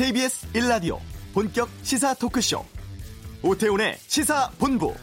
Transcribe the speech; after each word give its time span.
KBS 0.00 0.50
1라디오 0.54 0.98
본격 1.34 1.68
시사 1.82 2.14
토크쇼 2.14 2.64
오태훈의 3.42 3.98
시사본부 3.98 4.94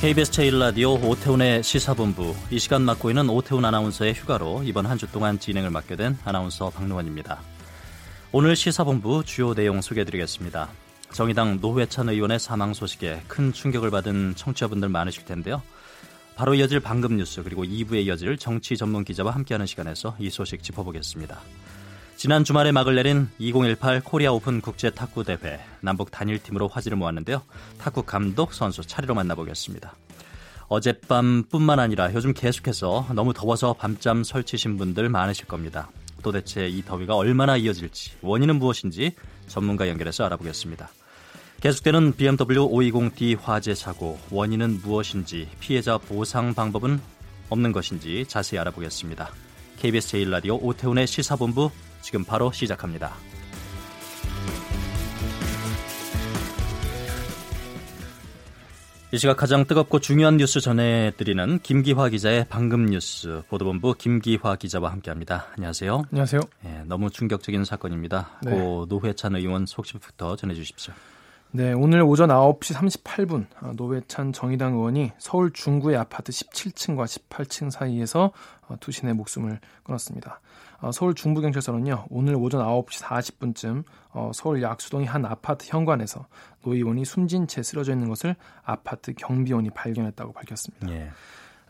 KBS 0.00 0.30
제1라디오 0.30 1.02
오태훈의 1.02 1.64
시사본부 1.64 2.32
이 2.52 2.60
시간 2.60 2.82
맡고 2.82 3.10
있는 3.10 3.28
오태훈 3.28 3.64
아나운서의 3.64 4.14
휴가로 4.14 4.62
이번 4.62 4.86
한 4.86 4.96
주 4.96 5.10
동안 5.10 5.40
진행을 5.40 5.70
맡게 5.70 5.96
된 5.96 6.16
아나운서 6.24 6.70
박노원입니다. 6.70 7.40
오늘 8.30 8.54
시사본부 8.54 9.24
주요 9.24 9.54
내용 9.54 9.80
소개해드리겠습니다. 9.80 10.68
정의당 11.16 11.60
노회찬 11.62 12.10
의원의 12.10 12.38
사망 12.38 12.74
소식에 12.74 13.22
큰 13.26 13.50
충격을 13.50 13.90
받은 13.90 14.34
청취자분들 14.36 14.90
많으실 14.90 15.24
텐데요. 15.24 15.62
바로 16.34 16.54
이어질 16.54 16.80
방금 16.80 17.16
뉴스 17.16 17.42
그리고 17.42 17.64
2부에 17.64 18.04
이어질 18.04 18.36
정치 18.36 18.76
전문 18.76 19.02
기자와 19.02 19.30
함께하는 19.34 19.64
시간에서 19.64 20.14
이 20.18 20.28
소식 20.28 20.62
짚어보겠습니다. 20.62 21.40
지난 22.16 22.44
주말에 22.44 22.70
막을 22.70 22.96
내린 22.96 23.30
2018 23.38 24.02
코리아 24.02 24.30
오픈 24.30 24.60
국제 24.60 24.90
탁구 24.90 25.24
대회 25.24 25.58
남북 25.80 26.10
단일팀으로 26.10 26.68
화제를 26.68 26.98
모았는데요. 26.98 27.40
탁구 27.78 28.02
감독 28.02 28.52
선수 28.52 28.82
차례로 28.82 29.14
만나보겠습니다. 29.14 29.96
어젯밤뿐만 30.68 31.80
아니라 31.80 32.12
요즘 32.12 32.34
계속해서 32.34 33.06
너무 33.14 33.32
더워서 33.32 33.72
밤잠 33.72 34.22
설치신 34.22 34.76
분들 34.76 35.08
많으실 35.08 35.46
겁니다. 35.46 35.88
도대체 36.22 36.68
이 36.68 36.84
더위가 36.84 37.16
얼마나 37.16 37.56
이어질지 37.56 38.16
원인은 38.20 38.58
무엇인지 38.58 39.14
전문가 39.46 39.88
연결해서 39.88 40.26
알아보겠습니다. 40.26 40.90
계속되는 41.60 42.16
BMW 42.16 42.68
520D 42.68 43.40
화재 43.40 43.74
사고 43.74 44.18
원인은 44.30 44.80
무엇인지 44.82 45.48
피해자 45.58 45.96
보상 45.96 46.54
방법은 46.54 47.00
없는 47.48 47.72
것인지 47.72 48.26
자세히 48.28 48.60
알아보겠습니다. 48.60 49.30
KBS 49.78 50.18
제1라디오 50.18 50.62
오태훈의 50.62 51.06
시사본부 51.06 51.70
지금 52.02 52.24
바로 52.24 52.52
시작합니다. 52.52 53.14
이 59.12 59.18
시각 59.18 59.36
가장 59.36 59.64
뜨겁고 59.64 60.00
중요한 60.00 60.36
뉴스 60.36 60.60
전해드리는 60.60 61.60
김기화 61.62 62.10
기자의 62.10 62.46
방금 62.50 62.86
뉴스 62.86 63.42
보도본부 63.48 63.94
김기화 63.94 64.56
기자와 64.56 64.90
함께합니다. 64.90 65.46
안녕하세요. 65.56 66.02
안녕하세요. 66.10 66.40
네, 66.62 66.82
너무 66.86 67.08
충격적인 67.08 67.64
사건입니다. 67.64 68.40
네. 68.42 68.50
고 68.50 68.84
노회찬 68.88 69.36
의원 69.36 69.64
소식부터 69.64 70.36
전해주십시오. 70.36 70.92
네, 71.52 71.72
오늘 71.72 72.02
오전 72.02 72.28
9시 72.28 72.74
38분 72.74 73.46
어, 73.62 73.72
노회찬 73.76 74.32
정의당 74.32 74.74
의원이 74.74 75.12
서울 75.16 75.52
중구의 75.52 75.96
아파트 75.96 76.32
17층과 76.32 77.04
18층 77.04 77.70
사이에서 77.70 78.32
어, 78.68 78.76
투신해 78.80 79.14
목숨을 79.14 79.60
끊었습니다. 79.84 80.40
어, 80.80 80.92
서울 80.92 81.14
중부경찰서는요 81.14 82.06
오늘 82.10 82.34
오전 82.34 82.62
9시 82.62 83.02
40분쯤 83.02 83.84
서울 84.34 84.62
약수동의 84.62 85.06
한 85.06 85.24
아파트 85.24 85.66
현관에서 85.68 86.26
노 86.62 86.74
의원이 86.74 87.04
숨진 87.04 87.46
채 87.46 87.62
쓰러져 87.62 87.92
있는 87.92 88.08
것을 88.08 88.34
아파트 88.64 89.14
경비원이 89.14 89.70
발견했다고 89.70 90.32
밝혔습니다. 90.32 90.90
예. 90.90 91.10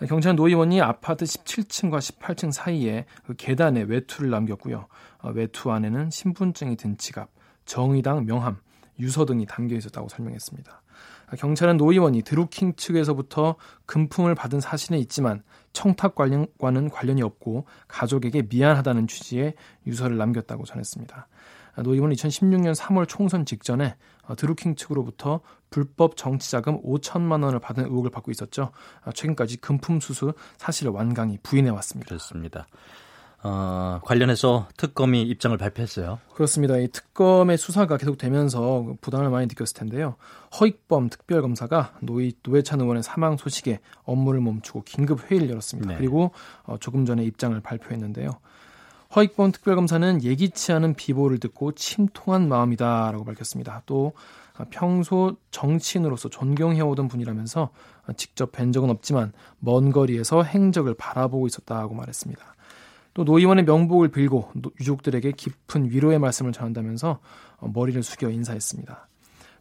경찰은 0.07 0.37
노 0.37 0.49
의원이 0.49 0.81
아파트 0.81 1.25
17층과 1.25 1.99
18층 1.99 2.53
사이에 2.53 3.05
그 3.25 3.35
계단에 3.35 3.83
외투를 3.83 4.31
남겼고요. 4.31 4.87
외투 5.35 5.73
안에는 5.73 6.11
신분증이 6.11 6.77
든 6.77 6.99
지갑, 6.99 7.29
정의당 7.65 8.27
명함, 8.27 8.59
유서 8.99 9.25
등이 9.25 9.47
담겨 9.47 9.77
있었다고 9.77 10.09
설명했습니다. 10.09 10.83
경찰은 11.39 11.77
노 11.77 11.91
의원이 11.93 12.23
드루킹 12.23 12.75
측에서부터 12.77 13.57
금품을 13.87 14.35
받은 14.35 14.61
사실은 14.61 14.99
있지만 14.99 15.43
청탁과는 15.73 16.49
관련이 16.91 17.23
없고 17.23 17.67
가족에게 17.89 18.45
미안하다는 18.49 19.09
취지의 19.09 19.55
유서를 19.87 20.17
남겼다고 20.17 20.65
전했습니다. 20.65 21.29
노 21.83 21.93
의원은 21.93 22.15
2016년 22.17 22.75
3월 22.75 23.07
총선 23.07 23.45
직전에 23.45 23.97
드루킹 24.37 24.77
측으로부터 24.77 25.41
불법 25.69 26.17
정치자금 26.17 26.81
5천만 26.83 27.43
원을 27.45 27.59
받은 27.59 27.85
의혹을 27.85 28.11
받고 28.11 28.31
있었죠. 28.31 28.71
최근까지 29.13 29.59
금품 29.59 30.01
수수 30.01 30.33
사실을 30.57 30.93
완강히 30.93 31.39
부인해 31.43 31.71
왔습니다. 31.71 32.09
그렇습니다. 32.09 32.67
어, 33.43 34.01
관련해서 34.03 34.67
특검이 34.77 35.23
입장을 35.23 35.57
발표했어요. 35.57 36.19
그렇습니다. 36.35 36.77
이 36.79 36.89
특검의 36.89 37.59
수사가 37.59 37.97
계속되면서 37.97 38.97
부담을 39.01 39.31
많이 39.31 39.47
느꼈을 39.47 39.75
텐데요. 39.75 40.17
허익범 40.59 41.11
특별검사가 41.11 41.95
노이, 42.01 42.33
노회찬 42.43 42.81
의원의 42.81 43.03
사망 43.03 43.37
소식에 43.37 43.81
업무를 44.05 44.41
멈추고 44.41 44.83
긴급 44.85 45.31
회의를 45.31 45.51
열었습니다. 45.51 45.93
네. 45.93 45.99
그리고 45.99 46.33
어, 46.65 46.77
조금 46.79 47.05
전에 47.05 47.25
입장을 47.25 47.59
발표했는데요. 47.61 48.31
허익범 49.15 49.53
특별검사는 49.53 50.23
예기치 50.25 50.73
않은 50.73 50.95
비보를 50.95 51.39
듣고 51.39 51.73
침통한 51.73 52.49
마음이다라고 52.49 53.25
밝혔습니다. 53.25 53.83
또 53.87 54.13
평소 54.71 55.37
정치인으로서 55.51 56.29
존경해오던 56.29 57.09
분이라면서 57.09 57.71
직접 58.17 58.53
뵌 58.53 58.73
적은 58.73 58.91
없지만 58.91 59.33
먼 59.59 59.93
거리에서 59.93 60.43
행적을 60.43 60.95
바라보고 60.95 61.47
있었다고 61.47 61.95
말했습니다. 61.95 62.56
또 63.17 63.25
노 63.25 63.39
의원의 63.39 63.65
명복을 63.65 64.09
빌고 64.09 64.53
유족들에게 64.79 65.33
깊은 65.33 65.91
위로의 65.91 66.19
말씀을 66.19 66.53
전한다면서 66.53 67.19
어, 67.57 67.71
머리를 67.73 68.03
숙여 68.03 68.29
인사했습니다. 68.29 69.09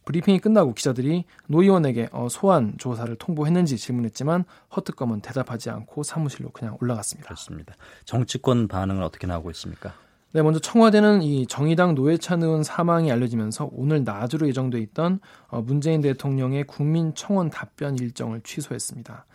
브리핑이 0.04 0.40
끝나고 0.40 0.74
기자들이 0.74 1.24
노 1.48 1.64
의원에게 1.64 2.10
어, 2.12 2.28
소환 2.30 2.74
조사를 2.78 3.16
통보했는지 3.16 3.78
질문했지만 3.78 4.44
허특검은 4.76 5.22
대답하지 5.22 5.70
않고 5.70 6.04
사무실로 6.04 6.50
그냥 6.50 6.78
올라갔습니다. 6.82 7.28
그렇습니다. 7.28 7.76
정치권 8.04 8.68
반응은 8.68 9.02
어떻게 9.02 9.26
나오고 9.26 9.50
있습니까? 9.52 9.94
네, 10.34 10.42
먼저 10.42 10.60
청와대는 10.60 11.22
이 11.22 11.48
정의당 11.48 11.96
노회찬 11.96 12.44
의원 12.44 12.62
사망이 12.62 13.10
알려지면서 13.10 13.70
오늘 13.72 14.04
낮으로 14.04 14.50
예정돼 14.50 14.80
있던 14.80 15.22
어, 15.48 15.62
문재인 15.62 16.02
대통령의 16.02 16.66
국민청원 16.66 17.50
답변 17.52 17.98
일정을 17.98 18.42
취소했습니다. 18.42 19.26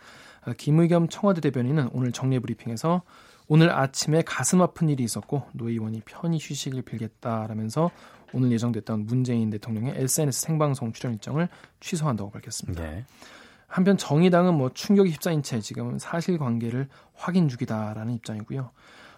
김의겸 0.57 1.07
청와대 1.07 1.41
대변인은 1.41 1.89
오늘 1.93 2.11
정례 2.11 2.39
브리핑에서 2.39 3.01
오늘 3.47 3.69
아침에 3.71 4.21
가슴 4.21 4.61
아픈 4.61 4.89
일이 4.89 5.03
있었고 5.03 5.43
노 5.53 5.69
의원이 5.69 6.01
편히 6.05 6.37
쉬시길 6.41 6.83
빌겠다라면서 6.83 7.91
오늘 8.33 8.51
예정됐던 8.51 9.05
문재인 9.05 9.49
대통령의 9.49 9.95
SNS 9.97 10.41
생방송 10.41 10.93
출연 10.93 11.13
일정을 11.13 11.49
취소한다고 11.79 12.31
밝혔습니다. 12.31 12.81
네. 12.81 13.05
한편 13.67 13.97
정의당은 13.97 14.53
뭐 14.53 14.69
충격에 14.73 15.11
휩싸인 15.11 15.43
채 15.43 15.59
지금 15.61 15.97
사실관계를 15.97 16.87
확인 17.13 17.47
중이다라는 17.47 18.15
입장이고요. 18.15 18.69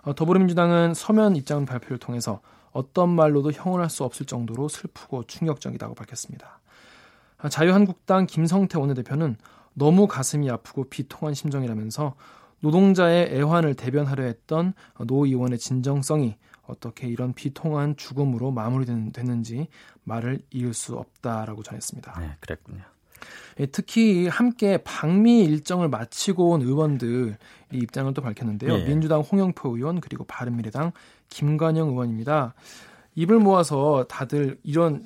어, 0.04 0.16
더불어민주당은 0.16 0.94
서면 0.94 1.36
입장 1.36 1.66
발표를 1.66 1.98
통해서 1.98 2.42
어떤 2.72 3.10
말로도 3.10 3.52
형언할 3.52 3.90
수 3.90 4.04
없을 4.04 4.26
정도로 4.26 4.68
슬프고 4.68 5.24
충격적이다고 5.26 5.96
밝혔습니다. 5.96 6.60
아, 7.38 7.50
자유한국당 7.50 8.26
김성태 8.26 8.80
원내대표는 8.80 9.38
너무 9.74 10.08
가슴이 10.08 10.50
아프고 10.50 10.84
비통한 10.86 11.34
심정이라면서 11.34 12.16
노동자의 12.64 13.28
애환을 13.36 13.76
대변하려 13.76 14.24
했던 14.24 14.74
노 15.06 15.26
의원의 15.26 15.60
진정성이 15.60 16.38
어떻게 16.66 17.08
이런 17.08 17.34
비통한 17.34 17.98
죽음으로 17.98 18.52
마무리됐는지 18.52 19.68
말을 20.06 20.40
이을 20.52 20.74
수 20.74 20.96
없다라고 20.96 21.62
전했습니다. 21.62 22.20
네, 22.22 22.38
그랬군요. 22.40 22.84
예, 23.60 23.66
특히 23.66 24.28
함께 24.28 24.78
방미 24.78 25.44
일정을 25.44 25.90
마치고 25.90 26.52
온 26.52 26.62
의원들 26.62 27.38
이 27.74 27.78
입장을 27.78 28.14
또 28.14 28.22
밝혔는데요. 28.22 28.78
네. 28.78 28.86
민주당 28.86 29.20
홍영표 29.20 29.76
의원 29.76 30.00
그리고 30.00 30.24
바른미래당 30.24 30.94
김관영 31.28 31.90
의원입니다. 31.90 32.54
입을 33.16 33.40
모아서 33.40 34.06
다들 34.08 34.58
이런 34.64 35.06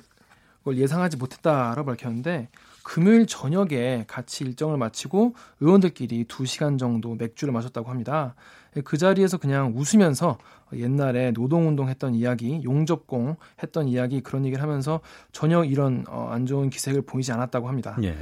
걸 0.64 0.78
예상하지 0.78 1.16
못했다라고 1.16 1.86
밝혔는데 1.86 2.50
금요일 2.88 3.26
저녁에 3.26 4.04
같이 4.06 4.44
일정을 4.44 4.78
마치고 4.78 5.34
의원들끼리 5.60 6.24
2시간 6.24 6.78
정도 6.78 7.16
맥주를 7.16 7.52
마셨다고 7.52 7.90
합니다. 7.90 8.34
그 8.82 8.96
자리에서 8.96 9.36
그냥 9.36 9.74
웃으면서 9.76 10.38
옛날에 10.72 11.32
노동운동 11.32 11.90
했던 11.90 12.14
이야기, 12.14 12.62
용접공 12.64 13.36
했던 13.62 13.88
이야기 13.88 14.22
그런 14.22 14.46
얘기를 14.46 14.62
하면서 14.62 15.00
전혀 15.32 15.64
이런 15.64 16.06
어, 16.08 16.30
안 16.30 16.46
좋은 16.46 16.70
기색을 16.70 17.02
보이지 17.02 17.30
않았다고 17.30 17.68
합니다. 17.68 17.94
예. 18.02 18.16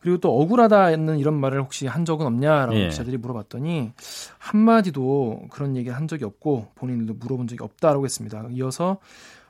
그리고 0.00 0.18
또 0.18 0.38
억울하다는 0.42 1.18
이런 1.18 1.40
말을 1.40 1.62
혹시 1.62 1.86
한 1.86 2.04
적은 2.04 2.26
없냐라고 2.26 2.74
예. 2.74 2.88
기자들이 2.88 3.16
물어봤더니 3.16 3.92
한마디도 4.36 5.46
그런 5.50 5.74
얘기를 5.74 5.96
한 5.96 6.06
적이 6.06 6.26
없고 6.26 6.72
본인들도 6.74 7.14
물어본 7.14 7.46
적이 7.46 7.62
없다라고 7.62 8.04
했습니다. 8.04 8.44
이어서 8.50 8.98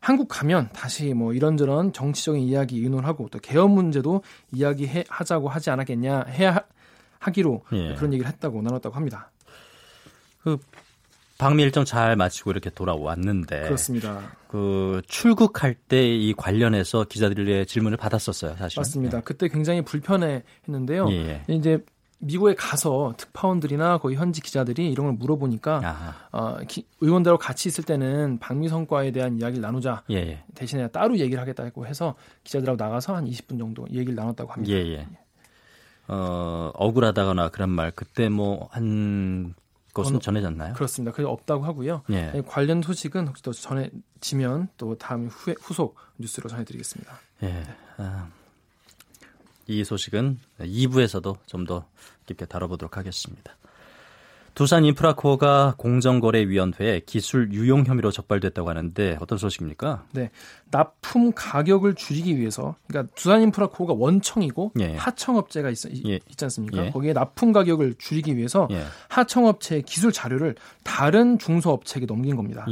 한국 0.03 0.27
가면 0.29 0.69
다시 0.73 1.15
뭐 1.15 1.33
이런저런 1.33 1.93
정치적인 1.93 2.43
이야기 2.43 2.81
의논하고 2.83 3.29
또 3.31 3.39
개헌 3.39 3.71
문제도 3.71 4.23
이야기하자고 4.51 5.49
하지 5.49 5.71
않았겠냐 5.71 6.25
해야 6.25 6.61
하기로 7.21 7.63
예. 7.73 7.95
그런 7.95 8.13
얘기를 8.13 8.29
했다고 8.31 8.61
나눴다고 8.63 8.97
합니다. 8.97 9.31
그 10.43 10.59
방미 11.39 11.63
일정 11.63 11.85
잘 11.85 12.17
마치고 12.17 12.51
이렇게 12.51 12.69
돌아왔는데 12.71 13.63
그렇습니다. 13.63 14.37
그 14.49 15.03
출국할 15.07 15.75
때 15.75 16.03
이 16.03 16.35
관련해서 16.37 17.05
기자들의 17.05 17.65
질문을 17.67 17.97
받았었어요, 17.97 18.57
사실. 18.57 18.81
맞습니다. 18.81 19.19
네. 19.19 19.23
그때 19.25 19.49
굉장히 19.49 19.83
불편해 19.83 20.43
했는데요. 20.67 21.09
예. 21.11 21.43
이제 21.49 21.85
미국에 22.23 22.55
가서 22.55 23.15
특파원들이나 23.17 23.99
거기 23.99 24.15
현지 24.15 24.41
기자들이 24.41 24.91
이런 24.91 25.07
걸 25.07 25.15
물어보니까 25.17 26.15
어, 26.33 26.59
기, 26.69 26.87
의원들하고 27.01 27.39
같이 27.39 27.69
있을 27.69 27.85
때는 27.85 28.39
방미 28.39 28.69
성과에 28.69 29.11
대한 29.11 29.39
이야기를 29.39 29.61
나누자 29.61 30.05
예, 30.11 30.17
예. 30.17 30.45
대신에 30.55 30.89
따로 30.89 31.19
얘기를 31.19 31.41
하겠다고 31.41 31.87
해서 31.87 32.15
기자들하고 32.45 32.83
나가서 32.83 33.15
한 33.15 33.25
20분 33.27 33.59
정도 33.59 33.87
얘기를 33.91 34.15
나눴다고 34.15 34.53
합니다. 34.53 34.73
예, 34.73 34.87
예. 34.95 35.09
어, 36.09 36.71
억울하다거나 36.75 37.49
그런 37.51 37.71
말 37.71 37.91
그때 37.91 38.29
뭐 38.29 38.69
한 38.71 39.55
것은 39.95 40.21
전해졌나요? 40.21 40.75
그렇습니다. 40.75 41.13
그게 41.13 41.27
없다고 41.27 41.65
하고요. 41.65 42.03
예. 42.11 42.43
관련 42.47 42.83
소식은 42.83 43.29
혹시 43.29 43.43
더 43.43 43.53
전해지면 43.53 44.69
또 44.79 44.97
다음 44.97 45.27
후에 45.29 45.55
후속 45.61 45.97
뉴스로 46.19 46.49
전해드리겠습니다. 46.49 47.13
예. 47.43 47.63
아, 47.99 48.29
이 49.79 49.85
소식은 49.85 50.39
2부에서도 50.61 51.37
좀 51.47 51.67
더 51.67 51.87
깊게 52.27 52.47
다뤄보도록 52.47 52.97
하겠습니다. 52.97 53.57
두산 54.55 54.85
인프라코어가 54.85 55.77
공정거래위원회에 55.79 57.01
기술 57.07 57.51
유용 57.53 57.87
혐의로 57.87 58.11
적발됐다고 58.11 58.69
하는데 58.69 59.17
어떤 59.19 59.39
소식입니까? 59.39 60.05
네, 60.13 60.31
납품 60.71 61.33
가격을 61.35 61.95
줄이기 61.95 62.37
위해서 62.37 62.75
그러니까 62.87 63.11
두산 63.15 63.41
인프라코어가 63.43 63.95
원청이고 63.95 64.73
예. 64.81 64.95
하청업체가 64.97 65.71
있, 65.71 65.87
예. 66.07 66.21
있지 66.29 66.45
않습니까? 66.45 66.87
예. 66.87 66.91
거기에 66.91 67.15
납품 67.15 67.53
가격을 67.53 67.95
줄이기 67.97 68.37
위해서 68.37 68.69
예. 68.73 68.85
하청업체의 69.09 69.83
기술 69.83 70.13
자료를 70.13 70.55
다른 70.85 71.39
중소업체에게 71.39 72.05
넘긴 72.05 72.37
겁니다. 72.37 72.67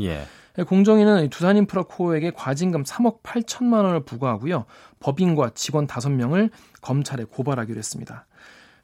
예. 0.58 0.62
공정위는 0.62 1.30
두산인프라코어에게 1.30 2.32
과징금 2.32 2.84
3억 2.84 3.22
8천만 3.22 3.84
원을 3.84 4.00
부과하고요. 4.00 4.64
법인과 5.00 5.50
직원 5.54 5.86
5명을 5.86 6.50
검찰에 6.80 7.24
고발하기로 7.24 7.78
했습니다. 7.78 8.26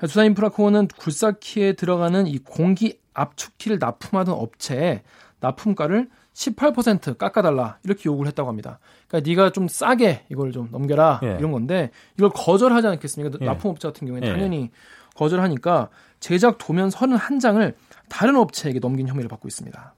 두산인프라코어는 0.01 0.89
굴삭키에 0.89 1.73
들어가는 1.73 2.27
이 2.27 2.39
공기 2.39 2.99
압축키를 3.15 3.79
납품하던 3.79 4.35
업체에 4.35 5.03
납품가를 5.41 6.09
18% 6.35 7.17
깎아달라 7.17 7.79
이렇게 7.83 8.03
요구를 8.07 8.29
했다고 8.29 8.49
합니다. 8.49 8.79
그러니까 9.09 9.29
네가 9.29 9.53
좀 9.53 9.69
싸게 9.69 10.27
이걸 10.31 10.53
좀 10.53 10.69
넘겨라 10.71 11.21
예. 11.23 11.37
이런 11.39 11.51
건데 11.51 11.91
이걸 12.19 12.31
거절하지 12.31 12.87
않겠습니까? 12.87 13.39
예. 13.41 13.47
납품업체 13.47 13.89
같은 13.89 14.07
경우에 14.07 14.21
예. 14.23 14.31
당연히 14.33 14.71
거절하니까 15.15 15.89
제작 16.21 16.59
도면 16.59 16.91
31장을 16.91 17.75
다른 18.11 18.37
업체에게 18.37 18.81
넘긴 18.81 19.09
혐의를 19.09 19.29
받고 19.29 19.49
있습니다. 19.49 19.95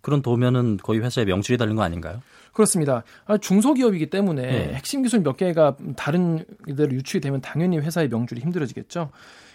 그런 0.00 0.22
도면은 0.22 0.78
거의 0.82 1.00
회사에 1.00 1.24
명출이 1.24 1.58
달린 1.58 1.76
거 1.76 1.82
아닌가요? 1.82 2.22
그렇습니다. 2.52 3.04
아, 3.26 3.38
중소기업이기 3.38 4.10
때문에 4.10 4.42
네. 4.42 4.74
핵심 4.74 5.02
기술 5.02 5.20
몇 5.20 5.36
개가 5.36 5.76
다른 5.96 6.44
데로 6.66 6.92
유출이 6.92 7.20
되면 7.20 7.40
당연히 7.40 7.78
회사의 7.78 8.08
명줄이 8.08 8.40
힘들어지겠죠. 8.40 9.10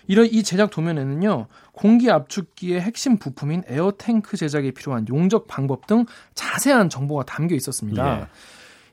이런 0.08 0.28
이 0.28 0.44
제작 0.44 0.70
도면에는요 0.70 1.48
공기 1.72 2.12
압축기의 2.12 2.80
핵심 2.80 3.18
부품인 3.18 3.64
에어탱크 3.68 4.38
제작에 4.38 4.72
필요한 4.72 5.08
용적 5.10 5.48
방법 5.48 5.88
등 5.88 6.06
자세한 6.36 6.90
정보가 6.90 7.26
담겨 7.26 7.56
있었습니다. 7.56 8.18
네. 8.20 8.26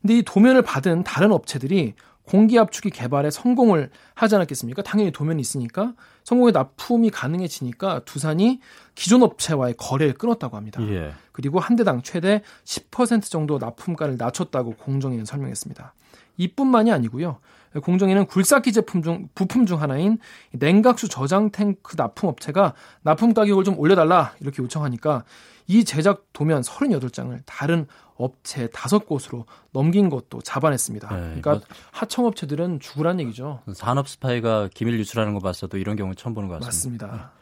근데 0.00 0.19
이 0.19 0.22
도면을 0.22 0.62
받은 0.62 1.04
다른 1.04 1.31
업체들이 1.32 1.94
공기 2.24 2.58
압축기 2.58 2.90
개발에 2.90 3.30
성공을 3.30 3.90
하지 4.14 4.36
않았겠습니까? 4.36 4.82
당연히 4.82 5.10
도면이 5.10 5.40
있으니까 5.40 5.94
성공의 6.24 6.52
납품이 6.52 7.10
가능해지니까 7.10 8.02
두산이 8.04 8.60
기존 8.94 9.22
업체와의 9.22 9.74
거래를 9.76 10.14
끊었다고 10.14 10.56
합니다. 10.56 10.80
예. 10.88 11.12
그리고 11.32 11.58
한 11.58 11.76
대당 11.76 12.02
최대 12.02 12.42
10% 12.64 13.22
정도 13.24 13.58
납품가를 13.58 14.16
낮췄다고 14.19 14.74
공정위는 14.76 15.24
설명했습니다. 15.24 15.94
이뿐만이 16.36 16.92
아니고요. 16.92 17.38
공정위는 17.80 18.26
굴삭기 18.26 18.72
제품 18.72 19.02
중 19.02 19.28
부품 19.34 19.64
중 19.64 19.80
하나인 19.80 20.18
냉각수 20.52 21.08
저장 21.08 21.50
탱크 21.50 21.96
납품 21.96 22.28
업체가 22.28 22.75
납품 23.02 23.32
가격을 23.32 23.64
좀 23.64 23.78
올려달라 23.78 24.34
이렇게 24.40 24.62
요청하니까 24.62 25.25
이 25.68 25.84
제작 25.84 26.26
도면 26.32 26.62
38장을 26.62 27.38
다른 27.46 27.86
업체 28.22 28.69
다섯 28.69 29.06
곳으로 29.06 29.46
넘긴 29.72 30.08
것도 30.08 30.40
잡아냈습니다. 30.42 31.08
네, 31.08 31.40
그러니까 31.40 31.60
하청업체들은 31.90 32.80
죽으란 32.80 33.20
얘기죠. 33.20 33.60
산업 33.74 34.08
스파이가 34.08 34.70
기밀 34.72 34.98
유출하는 34.98 35.34
거 35.34 35.40
봤어도 35.40 35.78
이런 35.78 35.96
경우 35.96 36.14
처음 36.14 36.34
보는 36.34 36.48
것 36.48 36.60
같습니다. 36.62 37.06
맞습니다. 37.06 37.32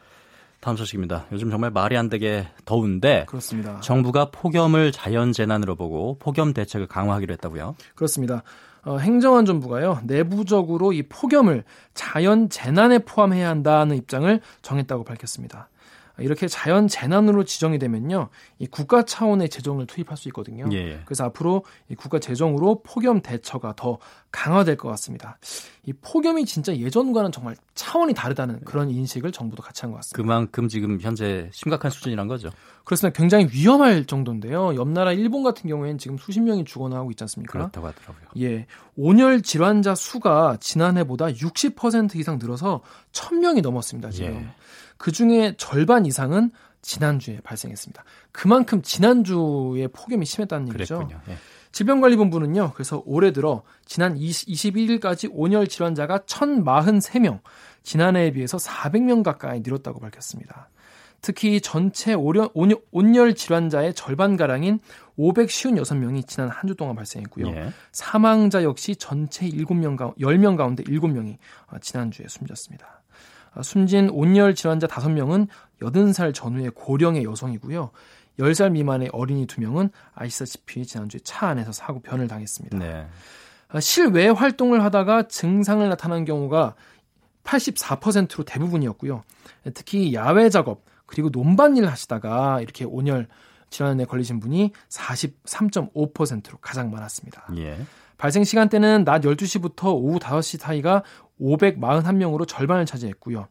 다음 0.59 0.77
소식입니다. 0.77 1.25
요즘 1.31 1.49
정말 1.49 1.71
말이 1.71 1.97
안 1.97 2.07
되게 2.07 2.47
더운데 2.65 3.25
그렇습니다. 3.27 3.79
정부가 3.81 4.29
폭염을 4.29 4.91
자연 4.91 5.33
재난으로 5.33 5.75
보고 5.75 6.17
폭염 6.19 6.53
대책을 6.53 6.87
강화하기로 6.87 7.33
했다고요? 7.33 7.75
그렇습니다. 7.95 8.43
어, 8.83 8.97
행정안전부가요 8.97 10.01
내부적으로 10.03 10.93
이 10.93 11.03
폭염을 11.03 11.63
자연 11.93 12.49
재난에 12.49 12.99
포함해야 12.99 13.49
한다는 13.49 13.97
입장을 13.97 14.39
정했다고 14.61 15.03
밝혔습니다. 15.03 15.69
이렇게 16.19 16.47
자연 16.47 16.87
재난으로 16.87 17.43
지정이 17.45 17.79
되면요, 17.79 18.29
이 18.59 18.67
국가 18.67 19.03
차원의 19.03 19.49
재정을 19.49 19.85
투입할 19.87 20.17
수 20.17 20.27
있거든요. 20.29 20.65
예. 20.71 21.01
그래서 21.05 21.25
앞으로 21.25 21.63
이 21.89 21.95
국가 21.95 22.19
재정으로 22.19 22.81
폭염 22.83 23.21
대처가 23.21 23.73
더 23.75 23.97
강화될 24.31 24.77
것 24.77 24.89
같습니다. 24.89 25.37
이 25.83 25.93
폭염이 25.93 26.45
진짜 26.45 26.75
예전과는 26.75 27.31
정말 27.31 27.55
차원이 27.75 28.13
다르다는 28.13 28.59
그런 28.65 28.89
인식을 28.89 29.31
정부도 29.31 29.63
같이 29.63 29.81
한 29.81 29.91
것 29.91 29.97
같습니다. 29.97 30.15
그만큼 30.21 30.67
지금 30.67 30.99
현재 31.01 31.49
심각한 31.51 31.89
수준이란 31.91 32.27
거죠. 32.27 32.49
그렇습니다. 32.83 33.17
굉장히 33.17 33.47
위험할 33.51 34.05
정도인데요. 34.05 34.75
옆 34.75 34.87
나라 34.89 35.11
일본 35.13 35.43
같은 35.43 35.69
경우에는 35.69 35.97
지금 35.97 36.17
수십 36.17 36.41
명이 36.41 36.65
죽어나 36.65 36.97
하고 36.97 37.11
있지 37.11 37.23
않습니까? 37.23 37.51
그렇다고 37.51 37.87
하더라고요. 37.87 38.27
예. 38.39 38.65
온열 38.95 39.41
질환자 39.41 39.95
수가 39.95 40.57
지난해보다 40.59 41.27
60% 41.27 42.15
이상 42.15 42.37
늘어서 42.39 42.81
1000명이 43.11 43.61
넘었습니다, 43.61 44.09
지금. 44.11 44.33
예. 44.33 44.47
그 44.97 45.11
중에 45.11 45.55
절반 45.57 46.05
이상은 46.05 46.51
지난주에 46.81 47.39
발생했습니다. 47.43 48.03
그만큼 48.31 48.81
지난주에 48.81 49.87
폭염이 49.87 50.25
심했다는 50.25 50.73
얘기죠. 50.73 51.07
예. 51.29 51.37
질병관리본부는요, 51.71 52.71
그래서 52.73 53.01
올해 53.05 53.31
들어 53.31 53.63
지난 53.85 54.17
20, 54.17 54.49
21일까지 54.49 55.29
온열 55.31 55.67
질환자가 55.67 56.19
1,043명, 56.19 57.39
지난해에 57.83 58.31
비해서 58.31 58.57
400명 58.57 59.23
가까이 59.23 59.61
늘었다고 59.61 59.99
밝혔습니다. 59.99 60.69
특히 61.21 61.61
전체 61.61 62.13
온열 62.15 63.35
질환자의 63.35 63.93
절반가량인 63.93 64.79
556명이 65.19 66.27
지난 66.27 66.49
한 66.49 66.67
주 66.67 66.75
동안 66.75 66.95
발생했고요. 66.95 67.47
예. 67.49 67.71
사망자 67.91 68.63
역시 68.63 68.95
전체 68.95 69.47
7명 69.47 69.97
가, 69.97 70.13
10명 70.19 70.57
가운데 70.57 70.83
7명이 70.83 71.37
어, 71.67 71.77
지난주에 71.79 72.25
숨졌습니다. 72.27 73.03
아, 73.53 73.61
숨진 73.61 74.09
온열 74.09 74.55
질환자 74.55 74.87
5명은 74.87 75.47
80살 75.81 76.33
전후의 76.33 76.71
고령의 76.73 77.23
여성이고요. 77.25 77.91
10살 78.39 78.71
미만의 78.71 79.09
어린이 79.11 79.45
2명은 79.45 79.91
아시다시피 80.15 80.85
지난주에 80.85 81.19
차 81.23 81.47
안에서 81.49 81.71
사고 81.71 81.99
변을 82.01 82.27
당했습니다. 82.27 82.77
네. 82.79 83.05
아, 83.67 83.79
실외 83.79 84.29
활동을 84.29 84.83
하다가 84.83 85.27
증상을 85.27 85.87
나타난 85.87 86.25
경우가 86.25 86.75
84%로 87.43 88.43
대부분이었고요. 88.45 89.23
특히 89.73 90.13
야외 90.13 90.49
작업 90.49 90.83
그리고 91.11 91.29
논밭일 91.29 91.85
하시다가 91.85 92.61
이렇게 92.61 92.85
온열 92.85 93.27
질환에 93.69 94.05
걸리신 94.05 94.39
분이 94.39 94.71
43.5%로 94.89 96.57
가장 96.61 96.89
많았습니다. 96.89 97.47
예. 97.57 97.77
발생 98.17 98.43
시간대는 98.43 99.03
낮 99.03 99.21
12시부터 99.21 99.93
오후 99.93 100.19
5시 100.19 100.59
사이가 100.59 101.03
541명으로 101.41 102.47
절반을 102.47 102.85
차지했고요. 102.85 103.47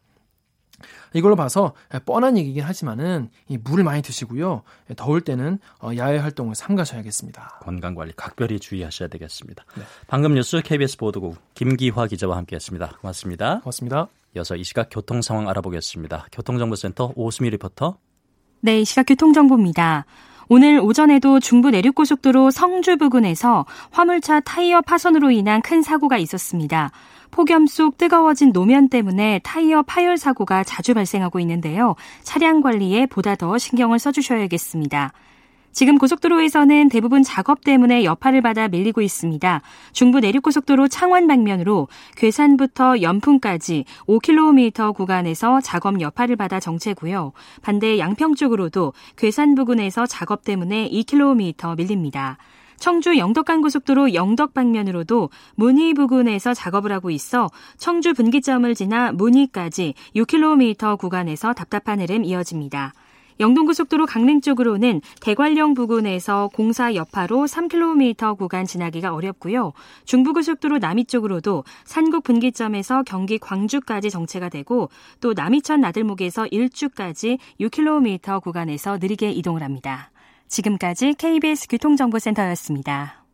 이걸로 1.13 1.35
봐서 1.35 1.75
뻔한 2.05 2.35
얘기긴 2.37 2.63
하지만은 2.63 3.29
이 3.47 3.57
물을 3.57 3.83
많이 3.83 4.01
드시고요. 4.01 4.63
더울 4.95 5.21
때는 5.21 5.59
어, 5.79 5.91
야외 5.97 6.17
활동을 6.17 6.55
삼가셔야겠습니다. 6.55 7.59
건강 7.61 7.93
관리 7.93 8.13
각별히 8.15 8.59
주의하셔야 8.59 9.07
되겠습니다. 9.09 9.63
네. 9.77 9.83
방금 10.07 10.33
뉴스 10.33 10.61
KBS 10.63 10.97
보도국 10.97 11.37
김기화 11.53 12.07
기자와 12.07 12.37
함께했습니다. 12.37 12.97
고맙습니다. 13.01 13.59
고맙습니다. 13.59 14.09
이어서 14.35 14.55
이 14.55 14.63
시각 14.63 14.89
교통 14.89 15.21
상황 15.21 15.49
알아보겠습니다. 15.49 16.27
교통정보센터 16.31 17.13
오수미 17.15 17.49
리포터. 17.51 17.97
네, 18.61 18.81
이 18.81 18.85
시각 18.85 19.03
교통정보입니다. 19.07 20.05
오늘 20.53 20.79
오전에도 20.79 21.39
중부 21.39 21.69
내륙고속도로 21.71 22.51
성주 22.51 22.97
부근에서 22.97 23.65
화물차 23.91 24.41
타이어 24.41 24.81
파손으로 24.81 25.31
인한 25.31 25.61
큰 25.61 25.81
사고가 25.81 26.17
있었습니다. 26.17 26.91
폭염 27.31 27.67
속 27.67 27.97
뜨거워진 27.97 28.51
노면 28.51 28.89
때문에 28.89 29.39
타이어 29.43 29.81
파열 29.81 30.17
사고가 30.17 30.65
자주 30.65 30.93
발생하고 30.93 31.39
있는데요. 31.39 31.95
차량 32.23 32.59
관리에 32.59 33.05
보다 33.05 33.35
더 33.35 33.57
신경을 33.57 33.99
써주셔야겠습니다. 33.99 35.13
지금 35.71 35.97
고속도로에서는 35.97 36.89
대부분 36.89 37.23
작업 37.23 37.63
때문에 37.63 38.03
여파를 38.03 38.41
받아 38.41 38.67
밀리고 38.67 39.01
있습니다. 39.01 39.61
중부 39.93 40.19
내륙고속도로 40.19 40.89
창원 40.89 41.27
방면으로 41.27 41.87
괴산부터 42.17 43.01
연풍까지 43.01 43.85
5km 44.05 44.93
구간에서 44.93 45.61
작업 45.61 46.01
여파를 46.01 46.35
받아 46.35 46.59
정체고요. 46.59 47.31
반대 47.61 47.99
양평 47.99 48.35
쪽으로도 48.35 48.93
괴산 49.15 49.55
부근에서 49.55 50.05
작업 50.05 50.43
때문에 50.43 50.89
2km 50.89 51.77
밀립니다. 51.77 52.37
청주 52.77 53.17
영덕간 53.17 53.61
고속도로 53.61 54.15
영덕 54.15 54.53
방면으로도 54.53 55.29
문희 55.55 55.93
부근에서 55.93 56.53
작업을 56.55 56.91
하고 56.91 57.11
있어 57.11 57.47
청주 57.77 58.13
분기점을 58.15 58.73
지나 58.73 59.11
문희까지 59.11 59.93
6km 60.15 60.97
구간에서 60.97 61.53
답답한 61.53 62.01
흐름 62.01 62.25
이어집니다. 62.25 62.93
영동고속도로 63.41 64.05
강릉 64.05 64.39
쪽으로는 64.39 65.01
대관령 65.19 65.73
부근에서 65.73 66.49
공사 66.53 66.93
여파로 66.93 67.45
3km 67.47 68.37
구간 68.37 68.65
지나기가 68.65 69.15
어렵고요. 69.15 69.73
중부고속도로 70.05 70.77
남이 70.77 71.05
쪽으로도 71.05 71.63
산곡 71.83 72.23
분기점에서 72.23 73.01
경기 73.03 73.39
광주까지 73.39 74.11
정체가 74.11 74.49
되고 74.49 74.89
또 75.19 75.33
남이천 75.33 75.81
나들목에서 75.81 76.45
일주까지 76.51 77.39
6km 77.59 78.43
구간에서 78.43 78.99
느리게 79.01 79.31
이동을 79.31 79.63
합니다. 79.63 80.11
지금까지 80.47 81.15
KBS 81.15 81.67
교통정보센터였습니다. 81.67 83.25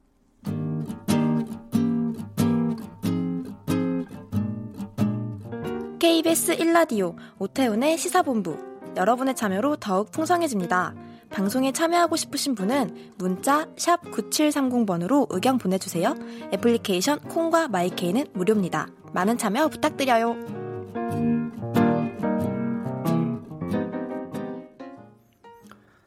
KBS 6.00 6.56
1라디오 6.58 7.16
오태훈의 7.40 7.98
시사본부 7.98 8.77
여러분의 8.98 9.36
참여로 9.36 9.78
더욱 9.78 10.12
풍성해집니다. 10.12 10.94
방송에 11.30 11.72
참여하고 11.72 12.16
싶으신 12.16 12.56
분은 12.56 13.14
문자 13.18 13.66
9730번으로 13.76 15.28
의견 15.30 15.58
보내주세요. 15.58 16.16
애플리케이션 16.54 17.20
콩과 17.20 17.68
마이케이는 17.70 18.28
무료입니다. 18.34 18.88
많은 19.14 19.38
참여 19.38 19.68
부탁드려요. 19.70 20.36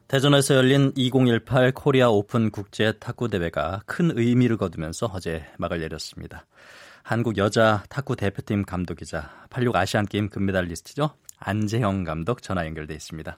대전에서 0.07 0.55
열린 0.55 0.91
2018 0.95 1.71
코리아 1.71 2.09
오픈 2.09 2.51
국제 2.51 2.91
탁구 2.99 3.29
대회가 3.29 3.81
큰 3.85 4.11
의미를 4.13 4.57
거두면서 4.57 5.09
어제 5.13 5.45
막을 5.57 5.79
내렸습니다. 5.79 6.45
한국 7.01 7.37
여자 7.37 7.83
탁구 7.87 8.17
대표팀 8.17 8.65
감독이자 8.65 9.29
86 9.49 9.73
아시안 9.75 10.05
게임 10.05 10.27
금메달리스트죠. 10.29 11.11
안재형 11.41 12.03
감독 12.03 12.41
전화 12.41 12.65
연결돼 12.65 12.93
있습니다. 12.93 13.37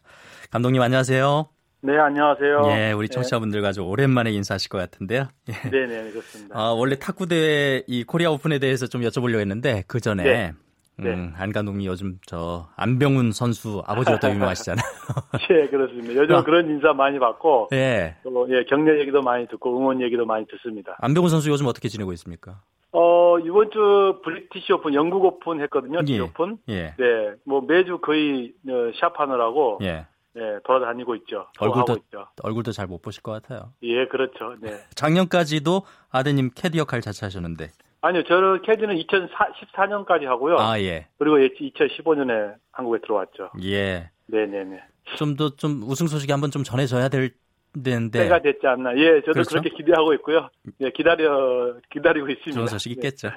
감독님 0.51 0.81
안녕하세요. 0.81 1.49
네, 1.85 1.97
안녕하세요. 1.97 2.61
예, 2.71 2.91
우리 2.93 3.07
네. 3.07 3.13
청취자분들과 3.13 3.69
아주 3.69 3.81
오랜만에 3.81 4.31
인사하실 4.31 4.69
것 4.69 4.77
같은데요. 4.77 5.27
예. 5.49 5.69
네, 5.69 5.85
네, 5.85 6.11
그렇습니다. 6.11 6.57
아, 6.57 6.71
원래 6.71 6.97
탁구 6.97 7.27
대회 7.27 7.83
이 7.87 8.05
코리아 8.05 8.29
오픈에 8.31 8.59
대해서 8.59 8.87
좀 8.87 9.01
여쭤보려고 9.01 9.39
했는데 9.41 9.83
그 9.87 9.99
전에 9.99 10.23
네. 10.23 10.53
네. 10.97 11.11
음, 11.13 11.33
안 11.37 11.51
감독님 11.51 11.85
요즘 11.87 12.19
저 12.25 12.67
안병훈 12.75 13.31
선수 13.31 13.81
아버지로 13.87 14.19
또 14.19 14.29
유명하시잖아요. 14.29 14.83
예, 15.51 15.67
그렇습니다. 15.67 16.13
요즘 16.21 16.35
어. 16.35 16.43
그런 16.43 16.69
인사 16.69 16.93
많이 16.93 17.17
받고, 17.19 17.69
예, 17.73 18.15
또 18.23 18.47
예, 18.49 18.63
격려 18.65 18.99
얘기도 18.99 19.21
많이 19.21 19.47
듣고 19.47 19.75
응원 19.77 20.01
얘기도 20.01 20.25
많이 20.25 20.45
듣습니다. 20.47 20.95
안병훈 21.01 21.29
선수 21.29 21.49
요즘 21.49 21.65
어떻게 21.67 21.89
지내고 21.89 22.13
있습니까? 22.13 22.61
어 22.91 23.39
이번 23.39 23.71
주 23.71 24.21
브리티시 24.23 24.71
오픈, 24.73 24.93
영국 24.93 25.25
오픈 25.25 25.59
했거든요. 25.61 25.99
예. 26.07 26.19
오픈. 26.19 26.57
예. 26.69 26.93
네, 26.97 27.31
뭐 27.43 27.61
매주 27.61 27.97
거의 27.99 28.53
어, 28.69 28.91
시합하느라고. 28.99 29.79
예. 29.81 30.05
네, 30.35 30.41
돌아다니고 30.63 31.13
있죠. 31.17 31.45
얼굴도 31.59 31.93
있죠. 32.05 32.25
얼굴도 32.41 32.71
잘 32.71 32.87
못 32.87 33.03
보실 33.03 33.21
것 33.21 33.33
같아요. 33.33 33.71
예, 33.83 34.07
그렇죠. 34.07 34.55
네. 34.61 34.71
작년까지도 34.95 35.83
아드님 36.11 36.49
캐디 36.55 36.79
역할 36.79 37.01
자처 37.01 37.25
하셨는데. 37.27 37.69
아니요, 38.03 38.23
저는 38.23 38.61
캐디는 38.63 38.95
2014년까지 38.97 40.25
하고요. 40.25 40.57
아, 40.59 40.77
예. 40.81 41.07
그리고 41.17 41.37
2015년에 41.37 42.55
한국에 42.73 42.99
들어왔죠. 43.01 43.51
예. 43.63 44.09
네네네. 44.27 44.81
좀 45.15 45.35
더 45.37 45.49
좀 45.55 45.83
우승 45.83 46.07
소식이 46.07 46.29
한번 46.31 46.51
좀 46.51 46.63
전해져야 46.63 47.07
될 47.07 47.31
텐데. 47.81 48.19
때가 48.23 48.41
됐지 48.41 48.67
않나. 48.67 48.95
예, 48.97 49.21
저도 49.21 49.31
그렇죠? 49.33 49.49
그렇게 49.51 49.69
기대하고 49.69 50.13
있고요. 50.15 50.49
예, 50.81 50.89
기다려, 50.91 51.75
기다리고 51.91 52.27
있습니다. 52.29 52.51
좋은 52.53 52.67
소식 52.67 52.91
있겠죠. 52.91 53.29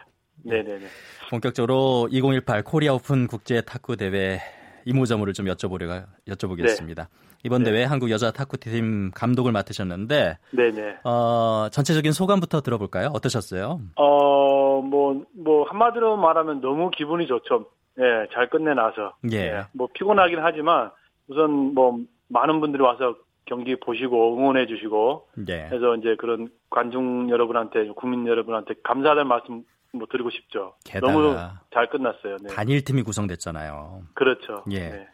네. 0.42 0.62
네네네. 0.62 0.86
본격적으로 1.30 2.08
2018 2.10 2.62
코리아 2.64 2.92
오픈 2.92 3.28
국제 3.28 3.60
탁구 3.60 3.96
대회 3.96 4.40
이모저모를 4.84 5.32
좀 5.32 5.46
여쭤보려 5.46 6.04
여쭤보겠습니다. 6.28 6.96
네. 6.96 7.04
이번 7.46 7.62
네. 7.62 7.70
대회 7.70 7.84
한국 7.84 8.10
여자 8.10 8.32
탁구팀 8.32 9.12
감독을 9.14 9.52
맡으셨는데, 9.52 10.38
네네. 10.50 10.96
어, 11.04 11.68
전체적인 11.70 12.10
소감부터 12.10 12.60
들어볼까요? 12.60 13.10
어떠셨어요? 13.14 13.80
어, 13.94 14.80
뭐, 14.82 15.24
뭐, 15.32 15.64
한마디로 15.68 16.16
말하면 16.16 16.60
너무 16.60 16.90
기분이 16.90 17.28
좋죠. 17.28 17.66
예, 17.98 18.26
잘 18.34 18.50
끝내놔서. 18.50 19.14
예. 19.32 19.36
예. 19.36 19.62
뭐, 19.72 19.88
피곤하긴 19.94 20.40
하지만, 20.40 20.90
우선 21.28 21.72
뭐, 21.72 22.00
많은 22.28 22.60
분들이 22.60 22.82
와서 22.82 23.14
경기 23.44 23.76
보시고 23.78 24.36
응원해 24.36 24.66
주시고, 24.66 25.28
예. 25.48 25.66
그래서 25.68 25.94
이제 25.94 26.16
그런 26.18 26.48
관중 26.68 27.30
여러분한테, 27.30 27.86
국민 27.94 28.26
여러분한테 28.26 28.74
감사하다는 28.82 29.28
말씀 29.28 29.62
뭐 29.92 30.06
드리고 30.10 30.30
싶죠. 30.30 30.74
너무 31.00 31.34
잘 31.72 31.88
끝났어요. 31.88 32.36
네. 32.42 32.48
단일 32.54 32.84
팀이 32.84 33.02
구성됐잖아요. 33.02 34.02
그렇죠. 34.14 34.64
예. 34.72 34.90
네. 34.90 35.08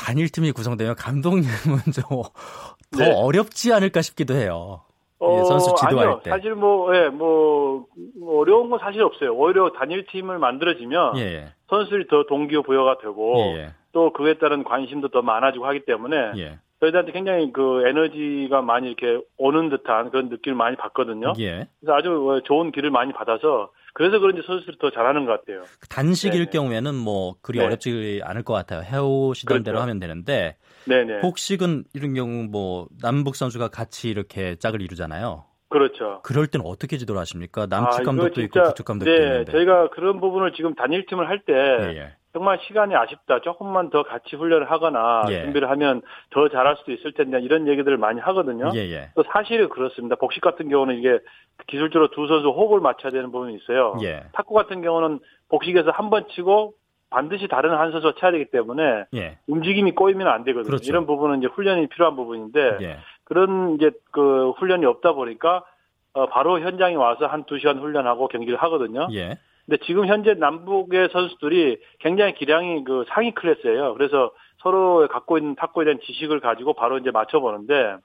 단일 0.00 0.30
팀이 0.30 0.52
구성되면 0.52 0.94
감독님은 0.96 1.46
좀더 1.92 3.04
네. 3.04 3.12
어렵지 3.14 3.72
않을까 3.72 4.00
싶기도 4.02 4.34
해요. 4.34 4.82
어, 5.18 5.44
선수 5.44 5.74
지도할 5.78 6.06
아니요. 6.06 6.20
때. 6.24 6.30
사실 6.30 6.54
뭐, 6.54 6.96
예, 6.96 7.08
뭐, 7.08 7.84
어려운 8.26 8.70
건 8.70 8.78
사실 8.78 9.02
없어요. 9.02 9.34
오히려 9.34 9.70
단일팀을 9.72 10.38
만들어지면 10.38 11.18
예. 11.18 11.52
선수들이 11.68 12.06
더 12.08 12.24
동기부여가 12.24 12.98
되고 13.02 13.54
예. 13.56 13.74
또 13.92 14.12
그에 14.14 14.38
따른 14.38 14.64
관심도 14.64 15.08
더 15.08 15.20
많아지고 15.20 15.66
하기 15.66 15.84
때문에 15.84 16.16
예. 16.38 16.58
저희들한테 16.80 17.12
굉장히 17.12 17.52
그 17.52 17.86
에너지가 17.86 18.62
많이 18.62 18.88
이렇게 18.88 19.22
오는 19.36 19.68
듯한 19.68 20.10
그런 20.10 20.30
느낌을 20.30 20.56
많이 20.56 20.76
받거든요. 20.76 21.34
예. 21.38 21.68
그래서 21.80 21.94
아주 21.94 22.40
좋은 22.44 22.72
길을 22.72 22.90
많이 22.90 23.12
받아서 23.12 23.70
그래서 23.94 24.18
그런지 24.18 24.42
선수들이 24.46 24.78
더 24.78 24.90
잘하는 24.90 25.26
것 25.26 25.40
같아요. 25.40 25.64
단식일 25.88 26.46
네 26.46 26.50
경우에는 26.50 26.94
뭐 26.94 27.34
그리 27.42 27.58
네. 27.58 27.64
어렵지 27.64 28.20
않을 28.24 28.42
것 28.42 28.52
같아요. 28.52 28.82
해오시던 28.82 29.54
그렇죠. 29.54 29.64
대로 29.64 29.80
하면 29.80 29.98
되는데 29.98 30.56
네네. 30.86 31.20
복식은 31.20 31.84
이런 31.94 32.14
경우 32.14 32.44
뭐 32.44 32.88
남북 33.00 33.36
선수가 33.36 33.68
같이 33.68 34.08
이렇게 34.08 34.56
짝을 34.56 34.80
이루잖아요. 34.82 35.44
그렇죠. 35.68 36.20
그럴 36.24 36.48
때는 36.48 36.66
어떻게 36.66 36.96
지도를 36.96 37.20
하십니까? 37.20 37.66
남측 37.66 38.00
아, 38.00 38.02
감독도 38.02 38.40
있고 38.42 38.60
북측 38.60 38.84
감독도 38.84 39.10
네, 39.10 39.16
있는데. 39.18 39.52
저희가 39.52 39.90
그런 39.90 40.20
부분을 40.20 40.52
지금 40.52 40.74
단일팀을 40.74 41.28
할때 41.28 41.52
예, 41.52 41.96
예. 41.96 42.16
정말 42.32 42.58
시간이 42.62 42.94
아쉽다. 42.94 43.40
조금만 43.40 43.90
더 43.90 44.02
같이 44.04 44.36
훈련을 44.36 44.70
하거나 44.70 45.24
예. 45.30 45.42
준비를 45.42 45.68
하면 45.70 46.00
더 46.30 46.48
잘할 46.48 46.76
수도 46.76 46.92
있을 46.92 47.12
텐데 47.12 47.40
이런 47.40 47.66
얘기들을 47.66 47.96
많이 47.96 48.20
하거든요. 48.20 48.70
예, 48.74 48.80
예. 48.90 49.08
또 49.16 49.24
사실은 49.32 49.68
그렇습니다. 49.68 50.14
복식 50.16 50.40
같은 50.40 50.68
경우는 50.68 50.96
이게 50.98 51.18
기술적으로 51.66 52.10
두 52.12 52.28
선수 52.28 52.48
호흡을 52.50 52.80
맞춰야 52.80 53.10
되는 53.10 53.32
부분이 53.32 53.56
있어요. 53.56 53.96
예. 54.02 54.22
탁구 54.32 54.54
같은 54.54 54.80
경우는 54.82 55.18
복식에서 55.48 55.90
한 55.90 56.10
번 56.10 56.26
치고 56.28 56.74
반드시 57.10 57.48
다른 57.48 57.70
한 57.74 57.90
선수가 57.90 58.14
쳐야 58.18 58.30
되기 58.30 58.44
때문에 58.46 59.06
예. 59.14 59.38
움직임이 59.48 59.90
꼬이면 59.92 60.28
안 60.28 60.44
되거든요. 60.44 60.70
그렇죠. 60.70 60.84
이런 60.88 61.06
부분은 61.06 61.38
이제 61.38 61.48
훈련이 61.48 61.88
필요한 61.88 62.14
부분인데 62.14 62.78
예. 62.82 62.98
그런 63.24 63.74
이제 63.74 63.90
그 64.12 64.50
훈련이 64.52 64.86
없다 64.86 65.12
보니까 65.14 65.64
어 66.12 66.26
바로 66.26 66.60
현장에 66.60 66.94
와서 66.94 67.26
한 67.26 67.44
두 67.44 67.58
시간 67.58 67.78
훈련하고 67.78 68.28
경기를 68.28 68.56
하거든요. 68.62 69.08
예. 69.12 69.38
근데 69.70 69.84
지금 69.86 70.06
현재 70.06 70.34
남북의 70.34 71.10
선수들이 71.12 71.78
굉장히 72.00 72.34
기량이 72.34 72.82
그 72.82 73.04
상위 73.08 73.32
클래스예요. 73.32 73.94
그래서 73.94 74.32
서로 74.58 75.06
갖고 75.08 75.38
있는 75.38 75.54
탁구에 75.54 75.84
대한 75.84 76.00
지식을 76.04 76.40
가지고 76.40 76.72
바로 76.72 76.98
이제 76.98 77.12
맞춰보는데 77.12 77.96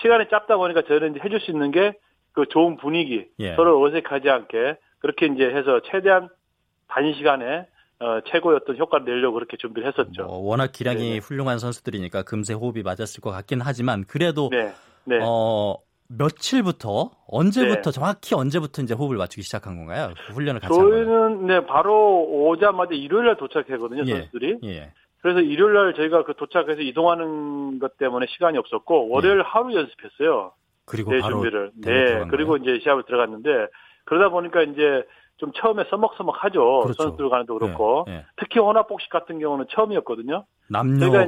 시간이 0.00 0.28
짧다 0.30 0.56
보니까 0.56 0.82
저는 0.82 1.16
이제 1.16 1.20
해줄 1.24 1.40
수 1.40 1.50
있는 1.50 1.72
게 1.72 1.92
그 2.38 2.46
좋은 2.46 2.76
분위기, 2.76 3.26
예. 3.40 3.56
서로 3.56 3.84
어색하지 3.84 4.30
않게 4.30 4.76
그렇게 5.00 5.26
이제 5.26 5.44
해서 5.44 5.80
최대한 5.90 6.28
단위 6.86 7.12
시간에 7.14 7.66
어, 7.98 8.20
최고였던 8.30 8.76
효과를 8.78 9.06
내려고 9.06 9.34
그렇게 9.34 9.56
준비를 9.56 9.88
했었죠. 9.88 10.22
뭐 10.22 10.38
워낙 10.38 10.70
기량이 10.70 11.14
네. 11.14 11.18
훌륭한 11.18 11.58
선수들이니까 11.58 12.22
금세 12.22 12.54
호흡이 12.54 12.84
맞았을 12.84 13.20
것 13.20 13.32
같긴 13.32 13.60
하지만 13.60 14.04
그래도 14.04 14.50
네. 14.52 14.72
네. 15.04 15.18
어, 15.20 15.74
며칠부터 16.08 17.10
언제부터 17.26 17.90
네. 17.90 17.94
정확히 17.94 18.34
언제부터 18.34 18.82
이제 18.82 18.94
호흡을 18.94 19.16
맞추기 19.18 19.42
시작한 19.42 19.76
건가요? 19.76 20.14
그 20.26 20.32
훈련을 20.32 20.60
같이 20.60 20.74
저희는 20.74 21.46
네 21.46 21.66
바로 21.66 22.24
오자마자 22.24 22.94
일요일 22.94 23.26
날 23.26 23.36
도착했거든요 23.36 24.04
예. 24.06 24.12
선수들이. 24.12 24.58
예. 24.64 24.92
그래서 25.20 25.40
일요일 25.40 25.74
날 25.74 25.94
저희가 25.94 26.24
그 26.24 26.34
도착해서 26.34 26.80
이동하는 26.80 27.78
것 27.78 27.98
때문에 27.98 28.26
시간이 28.30 28.56
없었고 28.56 29.10
월요일 29.10 29.38
예. 29.38 29.42
하루 29.44 29.74
연습했어요. 29.74 30.52
그리고 30.86 31.12
네, 31.12 31.20
준비를. 31.20 31.72
네. 31.74 32.24
그리고 32.30 32.56
이제 32.56 32.78
시합을 32.82 33.02
들어갔는데 33.04 33.66
그러다 34.04 34.30
보니까 34.30 34.62
이제 34.62 35.04
좀 35.36 35.52
처음에 35.52 35.84
써먹써먹하죠. 35.90 36.80
그렇죠. 36.84 37.02
선수들 37.02 37.28
간에도 37.28 37.58
그렇고 37.58 38.06
예, 38.08 38.12
예. 38.12 38.24
특히 38.36 38.58
혼합복식 38.60 39.10
같은 39.10 39.38
경우는 39.38 39.66
처음이었거든요. 39.70 40.46
남녀가 40.70 41.26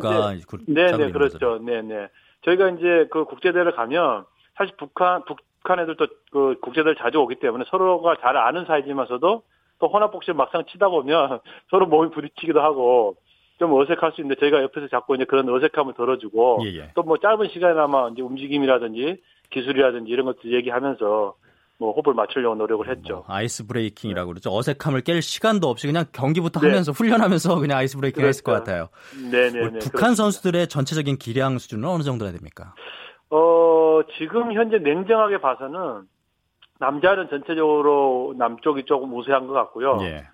네네 0.66 1.12
그렇죠. 1.12 1.58
네네 1.58 2.08
저희가 2.46 2.70
이제 2.70 3.06
그 3.10 3.24
국제대회를 3.26 3.72
가면 3.72 4.24
사실 4.60 4.74
북한 4.76 5.24
북한 5.24 5.80
애들도 5.80 6.06
그 6.30 6.56
국제대회 6.60 6.94
자주 6.98 7.18
오기 7.18 7.36
때문에 7.36 7.64
서로가 7.70 8.16
잘 8.20 8.36
아는 8.36 8.66
사이지만서도 8.66 9.42
또 9.78 9.88
혼합복싱 9.88 10.36
막상 10.36 10.64
치다 10.70 10.90
보면 10.90 11.40
서로 11.70 11.86
몸이 11.86 12.10
부딪히기도 12.10 12.60
하고 12.60 13.16
좀 13.58 13.72
어색할 13.72 14.12
수 14.12 14.20
있는데 14.20 14.38
저희가 14.38 14.62
옆에서 14.62 14.88
자꾸 14.88 15.14
이제 15.14 15.24
그런 15.24 15.48
어색함을 15.48 15.94
덜어주고 15.94 16.60
예, 16.64 16.76
예. 16.76 16.92
또뭐 16.94 17.16
짧은 17.18 17.48
시간에나마 17.48 18.10
이제 18.10 18.20
움직임이라든지 18.20 19.22
기술이라든지 19.48 20.10
이런 20.10 20.26
것들 20.26 20.52
얘기하면서 20.52 21.34
뭐 21.78 21.92
호흡을 21.92 22.12
맞추려고 22.12 22.54
노력을 22.56 22.86
했죠. 22.90 23.14
뭐 23.14 23.24
ice 23.28 23.66
breaking이라고 23.66 24.28
그러죠. 24.28 24.54
어색함을 24.54 25.00
깰 25.00 25.22
시간도 25.22 25.68
없이 25.68 25.86
그냥 25.86 26.04
경기부터 26.12 26.60
네. 26.60 26.68
하면서 26.68 26.92
훈련하면서 26.92 27.58
그냥 27.60 27.78
ice 27.78 27.96
breaking 27.96 28.22
했을 28.22 28.44
것 28.44 28.52
같아요. 28.52 28.90
네네. 29.30 29.78
북한 29.78 30.14
선수들의 30.14 30.68
전체적인 30.68 31.16
기량 31.16 31.56
수준은 31.56 31.88
어느 31.88 32.02
정도나 32.02 32.32
됩니까? 32.32 32.74
어 33.30 34.00
지금 34.18 34.52
현재 34.52 34.78
냉정하게 34.78 35.38
봐서는 35.38 36.02
남자는 36.78 37.28
전체적으로 37.28 38.34
남쪽이 38.38 38.84
조금 38.84 39.14
우세한 39.14 39.46
것 39.46 39.52
같고요. 39.52 39.98
예. 40.02 40.24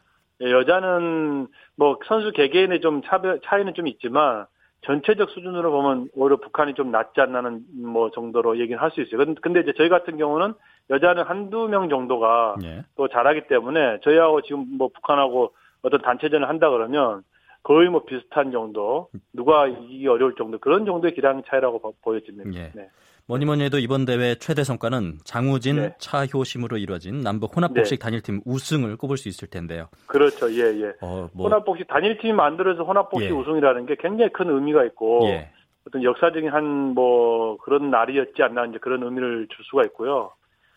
예 0.40 0.50
여자는 0.50 1.48
뭐 1.76 1.98
선수 2.06 2.32
개개인의 2.32 2.80
좀 2.80 3.02
차별 3.02 3.40
차이는 3.44 3.74
좀 3.74 3.86
있지만 3.86 4.46
전체적 4.82 5.30
수준으로 5.30 5.72
보면 5.72 6.08
오히려 6.14 6.36
북한이 6.36 6.74
좀 6.74 6.90
낫지 6.90 7.20
않나는 7.20 7.64
뭐 7.82 8.10
정도로 8.10 8.58
얘기는 8.60 8.80
할 8.80 8.90
수 8.92 9.00
있어요. 9.00 9.34
근데 9.42 9.60
이제 9.60 9.72
저희 9.76 9.88
같은 9.88 10.16
경우는 10.16 10.54
여자는 10.90 11.24
한두 11.24 11.66
명 11.68 11.88
정도가 11.88 12.56
예. 12.64 12.84
또 12.96 13.08
잘하기 13.08 13.48
때문에 13.48 13.98
저희하고 14.04 14.42
지금 14.42 14.66
뭐 14.78 14.88
북한하고 14.88 15.52
어떤 15.82 16.00
단체전을 16.00 16.48
한다 16.48 16.70
그러면 16.70 17.22
거의 17.66 17.88
뭐 17.88 18.04
비슷한 18.04 18.52
정도 18.52 19.08
누가 19.32 19.66
이기 19.66 20.06
어려울 20.06 20.36
정도 20.36 20.56
그런 20.56 20.86
정도의 20.86 21.14
기량 21.14 21.42
차이라고 21.48 21.94
보여집니다. 22.00 22.48
예. 22.54 22.70
네. 22.72 22.88
뭐니 23.26 23.44
뭐니 23.44 23.64
해도 23.64 23.80
이번 23.80 24.04
대회 24.04 24.36
최대 24.36 24.62
성과는 24.62 25.18
장우진, 25.24 25.74
네. 25.74 25.94
차효심으로 25.98 26.76
이루어진 26.76 27.22
남북 27.22 27.56
혼합복식 27.56 27.98
네. 27.98 28.04
단일팀 28.04 28.42
우승을 28.46 28.96
꼽을 28.96 29.16
수 29.16 29.28
있을 29.28 29.48
텐데요. 29.48 29.88
그렇죠. 30.06 30.48
예, 30.52 30.80
예. 30.80 30.92
어, 31.00 31.28
뭐... 31.32 31.48
혼합복식 31.48 31.88
단일팀이 31.88 32.34
만들어서 32.34 32.84
혼합복식 32.84 33.30
예. 33.30 33.34
우승이라는 33.34 33.86
게 33.86 33.96
굉장히 33.98 34.30
큰 34.32 34.48
의미가 34.48 34.84
있고 34.84 35.22
예. 35.24 35.50
어떤 35.88 36.04
역사적인 36.04 36.48
한 36.50 36.94
뭐 36.94 37.56
그런 37.58 37.90
날이었지 37.90 38.40
않나 38.44 38.66
이제 38.66 38.78
그런 38.78 39.02
의미를 39.02 39.48
줄 39.48 39.64
수가 39.64 39.82
있고요. 39.86 40.30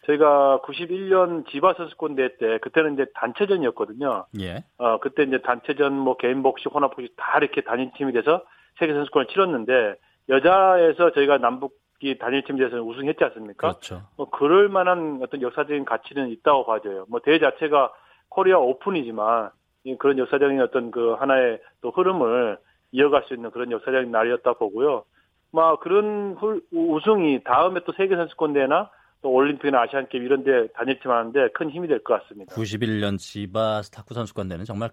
저희가 0.10 0.62
91년 0.64 1.48
지바 1.50 1.74
선수권 1.74 2.16
대회 2.16 2.30
때 2.38 2.58
그때는 2.60 2.94
이제 2.94 3.06
단체전이었거든요. 3.14 4.26
예. 4.40 4.64
어 4.78 5.00
그때 5.00 5.24
이제 5.24 5.40
단체전 5.42 5.94
뭐 5.94 6.18
개인 6.18 6.42
복식 6.42 6.74
혼합 6.74 6.96
복식 6.96 7.16
다 7.16 7.38
이렇게 7.38 7.62
단일 7.62 7.92
팀이 7.96 8.14
돼서 8.14 8.44
세계 8.80 8.94
선수권을 8.94 9.28
치렀는데 9.28 9.96
여자에서 10.30 11.12
저희가 11.12 11.38
남북 11.38 11.78
이 12.02 12.18
단일 12.18 12.44
팀 12.46 12.58
대회에서 12.58 12.78
우승했지 12.82 13.24
않습니까? 13.26 13.70
그렇죠. 13.70 14.04
뭐 14.16 14.30
그럴 14.30 14.70
만한 14.70 15.20
어떤 15.22 15.42
역사적인 15.42 15.84
가치는 15.84 16.30
있다고 16.30 16.66
봐져요. 16.66 17.06
뭐 17.10 17.20
대회 17.20 17.40
자체가 17.40 17.92
코리아 18.30 18.58
오픈이지만 18.58 19.50
그런 19.98 20.18
역사적인 20.18 20.62
어떤 20.62 20.92
그 20.92 21.14
하나의 21.14 21.60
또 21.82 21.92
흐름을 21.92 22.58
이어갈 22.92 23.24
수 23.28 23.34
있는 23.34 23.52
그런 23.52 23.72
역사적인 23.72 24.12
날이었다 24.12 24.54
보고요. 24.54 25.04
막 25.52 25.80
그런 25.82 26.38
우승이 26.72 27.44
다음에 27.44 27.82
또 27.86 27.92
세계 27.94 28.16
선수권 28.16 28.54
대회나 28.54 28.90
또 29.22 29.32
올림픽이나 29.32 29.82
아시안 29.82 30.08
게임 30.08 30.24
이런 30.26 30.44
데 30.44 30.68
단일 30.74 31.00
팀 31.00 31.12
하는데 31.12 31.50
큰 31.54 31.70
힘이 31.70 31.88
될 31.88 32.00
것 32.04 32.22
같습니다. 32.22 32.56
91년 32.56 33.18
지바 33.18 33.82
스타쿠 33.84 34.14
선수권 34.14 34.48
대회는 34.48 34.66
정말 34.66 34.90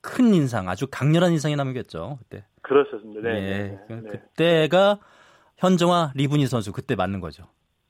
큰 0.00 0.34
인상, 0.34 0.68
아주 0.68 0.86
강렬한 0.90 1.32
인상이 1.32 1.56
남겼죠. 1.56 2.18
그때. 2.18 2.44
그렇습니다. 2.60 3.22
네. 3.22 3.30
예, 3.30 3.40
네. 3.40 3.78
네. 3.88 4.00
그 4.02 4.08
그때가 4.10 4.98
현정화, 5.56 6.12
리분희 6.14 6.46
선수 6.46 6.72
그때 6.72 6.94
맞는 6.94 7.20
거죠. 7.20 7.44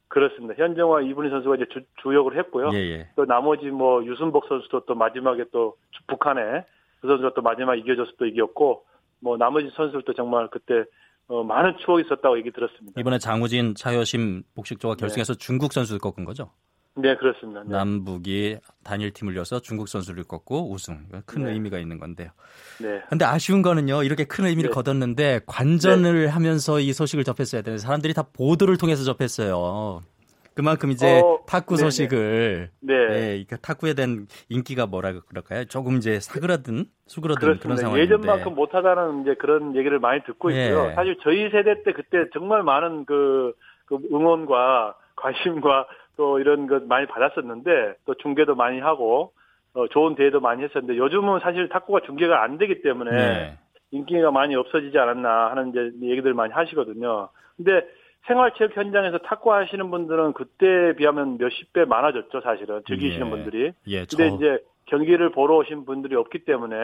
그렇습니다. 0.09 0.55
현정화, 0.57 1.01
이분희 1.03 1.29
선수가 1.29 1.57
이제 1.57 1.67
주, 2.01 2.15
역을 2.15 2.39
했고요. 2.39 2.71
예, 2.73 2.79
예. 2.79 3.09
또 3.17 3.25
나머지 3.25 3.67
뭐 3.67 4.05
유순복 4.05 4.47
선수도 4.47 4.85
또 4.87 4.95
마지막에 4.95 5.45
또 5.51 5.77
북한에 6.07 6.65
그 7.01 7.09
선수가 7.09 7.33
또 7.35 7.43
마지막 7.43 7.75
이겨줘서 7.75 8.13
또 8.17 8.27
이겼고 8.27 8.85
뭐 9.19 9.37
나머지 9.37 9.71
선수들도 9.75 10.13
정말 10.13 10.47
그때 10.51 10.85
어, 11.29 11.43
많은 11.43 11.77
추억이 11.85 12.03
있었다고 12.05 12.39
얘기 12.39 12.51
들었습니다. 12.53 13.01
이번에 13.01 13.19
장우진, 13.19 13.75
차효심 13.75 14.43
복식조가 14.55 14.97
결승에서 14.97 15.35
네. 15.35 15.39
중국 15.39 15.73
선수를 15.73 15.99
꺾은 15.99 16.25
거죠? 16.25 16.51
네, 16.97 17.17
그렇습니다. 17.17 17.63
네. 17.65 17.71
남북이 17.71 18.59
단일팀을 18.85 19.35
이어서 19.35 19.59
중국 19.61 19.89
선수를 19.89 20.25
꺾고 20.25 20.71
우승. 20.71 21.09
큰 21.27 21.45
네. 21.45 21.53
의미가 21.53 21.79
있는 21.79 21.99
건데요. 21.99 22.31
네. 22.81 23.01
근데 23.09 23.25
아쉬운 23.25 23.63
거는요. 23.63 24.05
이렇게 24.05 24.25
큰 24.25 24.45
의미를 24.47 24.71
네. 24.71 24.75
거뒀는데 24.75 25.41
관전을 25.47 26.27
네. 26.27 26.29
하면서 26.29 26.79
이 26.79 26.93
소식을 26.93 27.25
접했어야 27.25 27.63
되는데 27.63 27.83
사람들이 27.83 28.15
다 28.15 28.23
보도를 28.23 28.77
통해서 28.77 29.03
접했어요. 29.03 30.03
그만큼 30.55 30.91
이제 30.91 31.21
어, 31.21 31.41
탁구 31.47 31.77
소식을 31.77 32.71
네. 32.81 33.09
네. 33.09 33.45
그 33.49 33.59
탁구에 33.59 33.95
대한 33.95 34.27
인기가 34.49 34.87
뭐라 34.87 35.13
그럴까요? 35.29 35.65
조금 35.65 35.97
이제 35.97 36.21
사그라든 36.21 36.87
수그러든. 37.07 37.59
그런 37.59 37.77
상황인데 37.77 38.03
예전만큼 38.03 38.55
못하다는 38.55 39.23
이제 39.23 39.35
그런 39.35 39.77
얘기를 39.77 39.99
많이 39.99 40.23
듣고 40.23 40.51
네. 40.51 40.69
있고요. 40.69 40.93
사실 40.95 41.17
저희 41.23 41.51
세대 41.51 41.83
때 41.83 41.93
그때 41.93 42.27
정말 42.33 42.63
많은 42.63 43.05
그, 43.05 43.53
그 43.87 43.99
응원과 44.13 44.95
관심과 45.17 45.87
또 46.17 46.39
이런 46.39 46.67
것 46.69 46.85
많이 46.87 47.07
받았었는데 47.07 47.95
또 48.07 48.15
중계도 48.15 48.55
많이 48.55 48.79
하고 48.81 49.33
어, 49.75 49.89
좋은 49.89 50.15
대회도 50.15 50.41
많이 50.41 50.63
했었는데 50.63 50.97
요즘은 50.97 51.41
사실 51.41 51.69
탁구가 51.69 52.01
중계가 52.07 52.43
안 52.43 52.59
되기 52.59 52.81
때문에 52.83 53.11
네. 53.11 53.59
인기가 53.91 54.31
많이 54.31 54.55
없어지지 54.55 54.97
않았나 54.97 55.51
하는 55.51 55.71
이제 55.71 55.91
얘기들 56.03 56.33
많이 56.35 56.53
하시거든요. 56.53 57.29
근데 57.57 57.85
생활체육 58.27 58.77
현장에서 58.77 59.19
탁구 59.19 59.53
하시는 59.53 59.91
분들은 59.91 60.33
그때에 60.33 60.95
비하면 60.97 61.39
몇십 61.39 61.73
배 61.73 61.85
많아졌죠, 61.85 62.41
사실은. 62.41 62.83
즐기시는 62.87 63.27
예. 63.27 63.31
분들이. 63.31 63.73
예, 63.87 64.07
근데 64.07 64.29
저... 64.31 64.37
이제 64.37 64.59
경기를 64.87 65.31
보러 65.31 65.57
오신 65.57 65.85
분들이 65.85 66.15
없기 66.17 66.45
때문에 66.45 66.77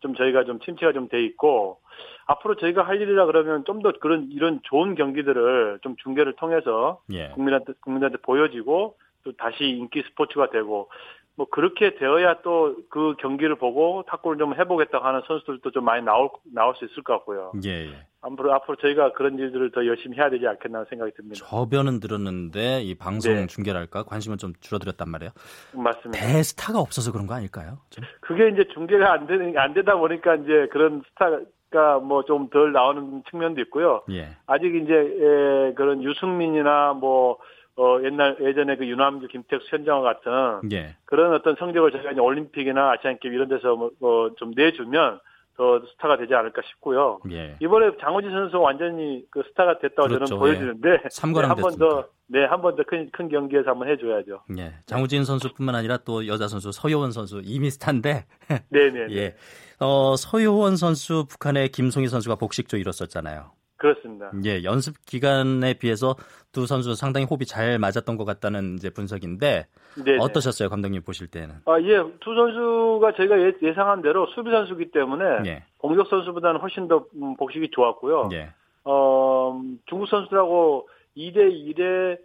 좀 0.00 0.14
저희가 0.14 0.44
좀 0.44 0.58
침체가 0.60 0.92
좀 0.92 1.08
돼 1.08 1.22
있고 1.24 1.78
앞으로 2.26 2.56
저희가 2.56 2.82
할 2.82 3.00
일이라 3.00 3.26
그러면 3.26 3.64
좀 3.64 3.82
더 3.82 3.92
그런 4.00 4.28
이런 4.32 4.60
좋은 4.64 4.94
경기들을 4.94 5.80
좀 5.82 5.96
중계를 6.02 6.34
통해서 6.36 7.00
예. 7.12 7.28
국민한테 7.28 7.72
국민한테 7.80 8.18
보여지고 8.22 8.96
또 9.24 9.32
다시 9.32 9.64
인기 9.64 10.02
스포츠가 10.02 10.50
되고 10.50 10.88
뭐 11.34 11.46
그렇게 11.50 11.94
되어야 11.94 12.42
또 12.42 12.74
그 12.90 13.14
경기를 13.18 13.56
보고 13.56 14.02
탁구를 14.06 14.38
좀 14.38 14.54
해보겠다고 14.54 15.04
하는 15.04 15.22
선수들도 15.26 15.70
좀 15.70 15.84
많이 15.84 16.04
나올 16.04 16.28
나올 16.54 16.74
수 16.76 16.84
있을 16.84 17.02
것 17.02 17.14
같고요. 17.14 17.52
예, 17.64 17.86
예. 17.86 18.06
앞으로 18.20 18.52
앞으로 18.54 18.76
저희가 18.76 19.12
그런 19.12 19.38
일들을 19.38 19.70
더 19.72 19.86
열심히 19.86 20.16
해야 20.18 20.28
되지 20.28 20.46
않겠나 20.46 20.84
생각이 20.90 21.12
듭니다. 21.16 21.44
저변은 21.46 22.00
들었는데 22.00 22.82
이 22.82 22.94
방송 22.94 23.34
네. 23.34 23.46
중계랄까 23.46 24.02
관심은 24.04 24.36
좀 24.38 24.52
줄어들었단 24.60 25.08
말이에요. 25.08 25.30
맞습니다. 25.74 26.20
대스타가 26.24 26.78
없어서 26.78 27.12
그런 27.12 27.26
거 27.26 27.34
아닐까요? 27.34 27.78
좀? 27.90 28.04
그게 28.20 28.48
이제 28.50 28.64
중계가 28.74 29.12
안 29.12 29.26
되는 29.26 29.56
안 29.56 29.72
되다 29.74 29.96
보니까 29.96 30.34
이제 30.36 30.68
그런 30.70 31.02
스타가 31.10 31.98
뭐 32.00 32.22
좀 32.24 32.50
덜 32.50 32.72
나오는 32.72 33.22
측면도 33.30 33.60
있고요. 33.62 34.02
예. 34.10 34.28
아직 34.46 34.66
이제 34.74 34.92
에, 34.94 35.72
그런 35.74 36.02
유승민이나 36.02 36.92
뭐 36.92 37.38
어, 37.76 37.98
옛날, 38.04 38.36
예전에 38.40 38.76
그 38.76 38.86
유남주, 38.86 39.28
김택수, 39.28 39.66
현정화 39.70 40.02
같은 40.02 40.70
예. 40.72 40.96
그런 41.06 41.32
어떤 41.34 41.56
성적을 41.56 41.90
저희가 41.92 42.12
이제 42.12 42.20
올림픽이나 42.20 42.92
아시안 42.92 43.18
게임 43.18 43.34
이런 43.34 43.48
데서 43.48 43.76
뭐, 43.76 43.90
뭐좀 43.98 44.52
내주면 44.54 45.20
더 45.56 45.80
스타가 45.92 46.16
되지 46.16 46.34
않을까 46.34 46.62
싶고요. 46.68 47.20
예. 47.30 47.56
이번에 47.60 47.90
장호지 48.00 48.28
선수 48.28 48.58
완전히 48.60 49.24
그 49.30 49.42
스타가 49.50 49.78
됐다고 49.78 50.08
그렇죠. 50.08 50.24
저는 50.26 50.40
보여지는데 50.40 50.90
예. 50.90 50.96
네, 50.96 51.48
한번 51.48 51.76
더, 51.78 52.08
네, 52.26 52.44
한 52.44 52.60
번 52.62 52.74
더 52.76 52.84
큰 52.84 53.10
큰 53.12 53.28
경기에서 53.28 53.70
한번 53.70 53.88
해 53.88 53.96
줘야죠. 53.98 54.42
예. 54.58 54.74
장호진 54.86 55.24
선수뿐만 55.24 55.74
아니라 55.74 55.98
또 55.98 56.26
여자 56.26 56.48
선수 56.48 56.72
서효원 56.72 57.12
선수 57.12 57.40
이미 57.44 57.70
스타인데. 57.70 58.24
네 58.70 58.90
네. 58.90 59.06
예. 59.16 59.34
어, 59.80 60.14
서효원 60.16 60.76
선수 60.76 61.26
북한의 61.28 61.68
김송희 61.68 62.08
선수가 62.08 62.36
복식조 62.36 62.76
이뤘었잖아요. 62.78 63.50
그렇습니다. 63.82 64.30
예, 64.44 64.62
연습 64.62 64.94
기간에 65.04 65.74
비해서 65.74 66.14
두 66.52 66.66
선수 66.66 66.94
상당히 66.94 67.26
호흡이 67.26 67.44
잘 67.46 67.80
맞았던 67.80 68.16
것 68.16 68.24
같다는 68.24 68.76
이제 68.76 68.90
분석인데 68.90 69.66
네네. 70.04 70.18
어떠셨어요, 70.20 70.68
감독님 70.68 71.02
보실 71.02 71.26
때는? 71.26 71.56
아, 71.66 71.80
예, 71.80 71.96
두 72.20 72.34
선수가 72.34 73.12
저희가 73.16 73.40
예, 73.40 73.72
상한 73.74 74.00
대로 74.00 74.26
수비 74.34 74.52
선수기 74.52 74.92
때문에 74.92 75.24
예. 75.46 75.64
공격 75.78 76.06
선수보다는 76.06 76.60
훨씬 76.60 76.86
더 76.86 77.06
음, 77.16 77.34
복식이 77.36 77.70
좋았고요. 77.72 78.28
예. 78.34 78.50
어, 78.84 79.60
중국 79.86 80.06
선수라고 80.06 80.88
2대 81.16 81.38
1에 81.38 82.18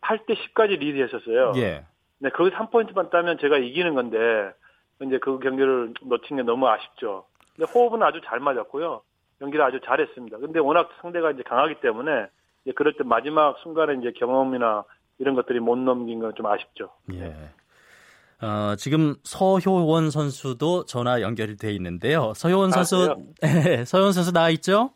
8대 0.00 0.34
10까지 0.34 0.78
리드했었어요. 0.78 1.52
예. 1.56 1.84
네, 2.20 2.30
거기서 2.30 2.56
한 2.56 2.70
포인트만 2.70 3.10
따면 3.10 3.36
제가 3.38 3.58
이기는 3.58 3.94
건데 3.94 4.16
이제 5.02 5.18
그 5.18 5.38
경기를 5.40 5.92
놓친 6.00 6.38
게 6.38 6.42
너무 6.42 6.66
아쉽죠. 6.68 7.26
근데 7.54 7.70
호흡은 7.70 8.02
아주 8.02 8.22
잘 8.24 8.40
맞았고요. 8.40 9.02
연기를 9.40 9.64
아주 9.64 9.80
잘했습니다. 9.84 10.38
근데 10.38 10.58
워낙 10.60 10.88
상대가 11.02 11.30
이제 11.30 11.42
강하기 11.42 11.80
때문에 11.80 12.26
이제 12.64 12.72
그럴 12.74 12.94
때 12.94 13.04
마지막 13.04 13.56
순간에 13.62 13.94
이제 14.00 14.12
경험이나 14.18 14.84
이런 15.18 15.34
것들이 15.34 15.60
못 15.60 15.76
넘긴 15.76 16.20
건 16.20 16.32
좀 16.34 16.46
아쉽죠. 16.46 16.90
예. 17.14 17.34
어, 18.42 18.74
지금 18.76 19.14
서효원 19.24 20.10
선수도 20.10 20.84
전화 20.84 21.22
연결이 21.22 21.56
돼 21.56 21.72
있는데요. 21.72 22.32
서효원 22.34 22.68
아, 22.74 22.82
선수, 22.84 23.16
네, 23.40 23.84
서효원 23.86 24.12
선수 24.12 24.32
나와 24.32 24.50
있죠? 24.50 24.90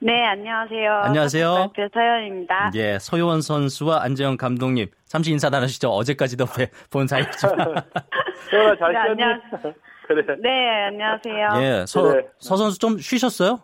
네, 0.00 0.26
안녕하세요. 0.26 0.92
안녕하세요. 1.04 1.72
배서연입니다. 1.74 2.70
예, 2.74 2.98
서효원 2.98 3.40
선수와 3.40 4.02
안재영 4.02 4.36
감독님 4.36 4.88
잠시 5.06 5.30
인사 5.32 5.48
나누시죠. 5.48 5.88
어제까지도 5.88 6.44
본 6.92 7.06
사이죠. 7.06 7.48
서연아 8.50 8.76
잘 8.76 8.92
쉬었니? 8.92 9.16
네, 9.16 9.72
그래. 10.06 10.36
네, 10.40 10.84
안녕하세요. 10.88 11.62
예, 11.62 11.86
서, 11.86 12.02
그래. 12.02 12.26
서 12.38 12.56
선수 12.56 12.78
좀 12.78 12.98
쉬셨어요? 12.98 13.60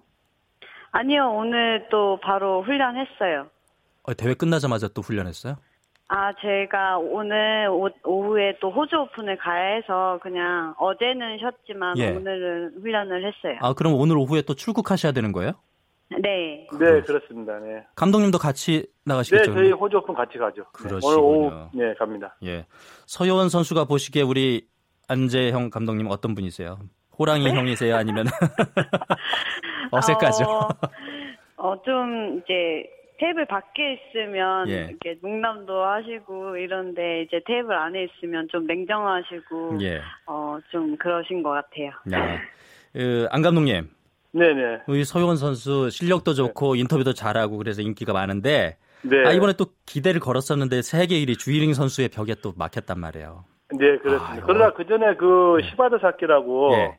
아니요, 0.90 1.32
오늘 1.34 1.86
또 1.90 2.18
바로 2.22 2.62
훈련했어요. 2.62 3.48
어, 4.02 4.14
대회 4.14 4.34
끝나자마자 4.34 4.88
또 4.88 5.00
훈련했어요? 5.02 5.56
아, 6.08 6.32
제가 6.42 6.98
오늘 6.98 7.68
오, 7.70 7.88
오후에 8.04 8.58
또 8.60 8.70
호주 8.70 8.96
오픈을 8.96 9.38
가야 9.38 9.76
해서 9.76 10.18
그냥 10.22 10.74
어제는 10.78 11.38
쉬었지만 11.38 11.96
예. 11.96 12.10
오늘은 12.10 12.80
훈련을 12.82 13.24
했어요. 13.26 13.58
아, 13.62 13.72
그럼 13.72 13.94
오늘 13.94 14.18
오후에 14.18 14.42
또 14.42 14.54
출국하셔야 14.54 15.12
되는 15.12 15.32
거예요? 15.32 15.52
네. 16.20 16.68
네, 16.78 17.00
그렇습니다. 17.00 17.58
네. 17.60 17.86
감독님도 17.94 18.36
같이 18.36 18.86
나가시겠죠? 19.06 19.50
네, 19.50 19.56
저희 19.56 19.70
호주 19.72 19.96
오픈 19.98 20.14
같이 20.14 20.36
가죠. 20.36 20.64
그러시군요. 20.72 21.24
오늘 21.24 21.52
오후 21.52 21.68
네, 21.72 21.94
갑니다. 21.94 22.36
예. 22.44 22.66
서효원 23.06 23.48
선수가 23.48 23.86
보시기에 23.86 24.20
우리 24.22 24.66
안재형 25.12 25.70
감독님 25.70 26.06
어떤 26.08 26.34
분이세요? 26.34 26.78
호랑이 27.18 27.44
네? 27.44 27.52
형이세요? 27.54 27.96
아니면 27.96 28.26
어색하죠? 29.92 30.44
어, 30.44 30.68
어, 31.56 31.82
좀 31.84 32.38
이제 32.38 32.84
테이블 33.18 33.46
밖에 33.46 33.94
있으면 33.94 34.68
예. 34.68 34.88
이렇게 34.90 35.16
농담도 35.22 35.84
하시고 35.84 36.56
이런데 36.56 37.22
이제 37.22 37.40
테이블 37.46 37.76
안에 37.76 38.04
있으면 38.04 38.48
좀 38.50 38.66
냉정하시고 38.66 39.78
예. 39.82 40.00
어 40.26 40.58
좀 40.70 40.96
그러신 40.96 41.42
것 41.42 41.50
같아요. 41.50 41.90
네. 42.06 42.38
그, 42.92 43.26
안 43.30 43.42
감독님. 43.42 43.88
네네. 44.32 44.82
우리 44.86 45.04
서효원 45.04 45.36
선수 45.36 45.90
실력도 45.90 46.32
좋고 46.34 46.74
네. 46.74 46.80
인터뷰도 46.80 47.12
잘하고 47.12 47.58
그래서 47.58 47.82
인기가 47.82 48.12
많은데 48.14 48.78
네. 49.02 49.26
아 49.26 49.32
이번에 49.32 49.52
또 49.58 49.66
기대를 49.86 50.20
걸었었는데 50.20 50.80
세계 50.82 51.16
1위 51.24 51.38
주희링 51.38 51.74
선수의 51.74 52.08
벽에 52.08 52.34
또 52.42 52.54
막혔단 52.56 52.98
말이에요. 52.98 53.44
네 53.78 53.98
그렇습니다. 53.98 54.44
아, 54.44 54.46
그러나 54.46 54.70
그 54.70 54.86
전에 54.86 55.14
그 55.16 55.58
네. 55.60 55.68
시바드 55.70 55.98
사키라고 55.98 56.72
예. 56.74 56.98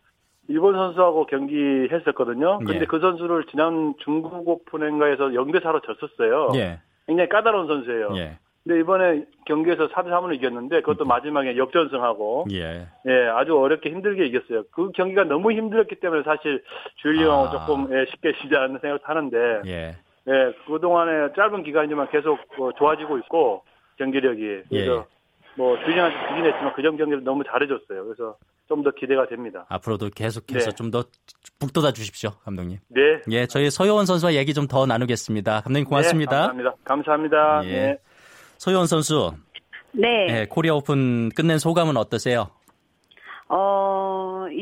일본 0.50 0.76
선수하고 0.76 1.26
경기했었거든요. 1.28 2.60
근데 2.60 2.82
예. 2.82 2.86
그 2.86 3.00
선수를 3.00 3.46
지난 3.50 3.94
중국 4.04 4.48
오픈인가에서 4.48 5.30
0대 5.30 5.62
4로 5.64 5.82
졌었어요. 5.86 6.50
예. 6.56 6.80
굉장히 7.08 7.30
까다로운 7.30 7.68
선수예요. 7.68 8.10
예. 8.16 8.38
근데 8.64 8.80
이번에 8.80 9.26
경기에서 9.46 9.90
4대 9.90 10.08
3으로 10.08 10.34
이겼는데 10.36 10.82
그것도 10.82 11.06
음. 11.06 11.08
마지막에 11.10 11.58
역전승하고 11.58 12.46
예. 12.52 12.88
예, 13.08 13.26
아주 13.34 13.58
어렵게 13.58 13.90
힘들게 13.90 14.26
이겼어요. 14.28 14.64
그 14.72 14.92
경기가 14.92 15.26
너무 15.26 15.52
힘들었기 15.52 15.96
때문에 15.96 16.24
사실 16.24 16.64
주일리 16.98 17.24
형하고 17.24 17.58
아. 17.58 17.66
조금 17.66 17.94
예, 17.94 18.06
쉽게 18.10 18.34
지지 18.42 18.56
않는 18.56 18.80
생각도 18.80 19.06
하는데 19.06 19.62
예. 19.66 19.96
예, 20.28 20.54
그동안에 20.66 21.34
짧은 21.36 21.64
기간이지만 21.64 22.10
계속 22.10 22.40
뭐 22.58 22.72
좋아지고 22.74 23.18
있고 23.20 23.64
경기력이 23.98 24.64
그래서 24.70 24.98
예. 24.98 25.13
뭐 25.56 25.78
주진한테 25.86 26.16
지긴 26.30 26.46
했지만 26.46 26.74
그전 26.74 26.98
경기를 26.98 27.24
너무 27.24 27.44
잘해줬어요. 27.44 28.06
그래서 28.06 28.36
좀 28.68 28.84
더 28.84 28.90
기대가 28.92 29.28
됩니다. 29.28 29.66
앞으로도 29.70 30.10
계속해서 30.16 30.72
네. 30.72 30.76
좀더 30.76 31.04
북돋아 31.60 31.92
주십시오, 31.92 32.32
감독님. 32.44 32.80
네. 32.88 33.02
예, 33.30 33.46
저희 33.46 33.70
서효원 33.70 34.06
선수와 34.08 34.34
얘기 34.34 34.54
좀 34.54 34.68
더 34.68 34.86
나누겠습니다. 34.88 35.62
감독님 35.62 35.86
고맙습니다. 35.86 36.32
네, 36.32 36.64
감사합니다. 36.64 36.74
감사합니다. 36.84 37.62
예. 37.66 37.72
네. 37.72 37.98
서효원 38.58 38.88
선수. 38.88 39.32
네. 39.92 40.26
네. 40.28 40.46
코리아 40.50 40.74
오픈 40.74 41.30
끝낸 41.36 41.60
소감은 41.60 41.98
어떠세요? 41.98 42.50
어, 43.50 43.83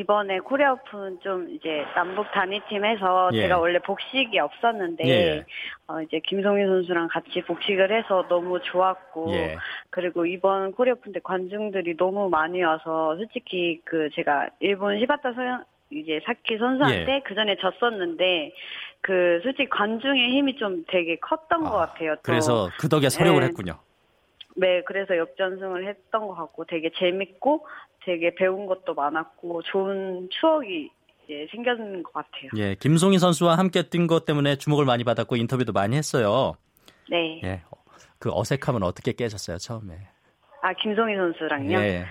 이번에 0.02 0.40
코리아 0.40 0.74
오픈 0.74 1.20
좀 1.22 1.48
이제 1.52 1.86
남북 1.96 2.32
단일팀에서 2.32 3.30
예. 3.34 3.42
제가 3.42 3.60
원래 3.60 3.78
복식이 3.80 4.38
없었는데, 4.40 5.08
예. 5.08 5.46
어, 5.88 6.02
이제 6.02 6.20
김송이 6.24 6.66
선수랑 6.66 7.08
같이 7.10 7.42
복식을 7.42 7.92
해서 7.92 8.26
너무 8.28 8.60
좋았고, 8.62 9.32
예. 9.34 9.58
그리고 9.92 10.26
이번 10.26 10.72
코리아 10.72 10.94
오픈 10.94 11.12
때 11.12 11.20
관중들이 11.24 11.98
너무 11.98 12.30
많이 12.30 12.64
와서 12.64 13.16
솔직히 13.18 13.80
그 13.86 14.10
제가 14.16 14.50
일본 14.60 15.00
시바타 15.00 15.34
서양, 15.34 15.64
이제 15.92 16.20
사키 16.26 16.58
선수한테 16.58 17.16
예. 17.16 17.22
그 17.24 17.36
전에 17.36 17.58
졌었는데 17.58 18.54
그 19.02 19.40
솔직히 19.44 19.70
관중의 19.70 20.30
힘이 20.32 20.56
좀 20.56 20.84
되게 20.88 21.18
컸던 21.18 21.66
아, 21.66 21.70
것 21.70 21.78
같아요. 21.78 22.16
또. 22.16 22.22
그래서 22.24 22.70
그 22.80 22.88
덕에 22.88 23.10
서력을 23.10 23.40
네. 23.42 23.48
했군요. 23.48 23.78
네, 24.56 24.82
그래서 24.86 25.18
역전승을 25.18 25.88
했던 25.88 26.28
것 26.28 26.36
같고 26.36 26.66
되게 26.66 26.92
재밌고 26.98 27.66
되게 28.06 28.34
배운 28.36 28.66
것도 28.66 28.94
많았고 28.94 29.62
좋은 29.64 30.30
추억이 30.32 30.90
이제 31.24 31.48
생겼는 31.52 32.04
것 32.04 32.14
같아요. 32.14 32.50
예, 32.58 32.76
김송희 32.76 33.20
선수와 33.20 33.58
함께 33.58 33.84
뛴 33.84 34.08
것 34.08 34.26
때문에 34.26 34.56
주목을 34.58 34.86
많이 34.86 35.04
받았고 35.04 35.36
인터뷰도 35.36 35.72
많이 35.72 35.96
했어요. 35.96 36.54
네. 37.10 37.42
예, 37.44 37.62
그 38.20 38.30
어색함은 38.34 38.84
어떻게 38.84 39.14
깨졌어요 39.14 39.58
처음에? 39.58 39.96
아 40.62 40.74
김송희 40.74 41.16
선수랑요? 41.16 41.78
예. 41.80 42.06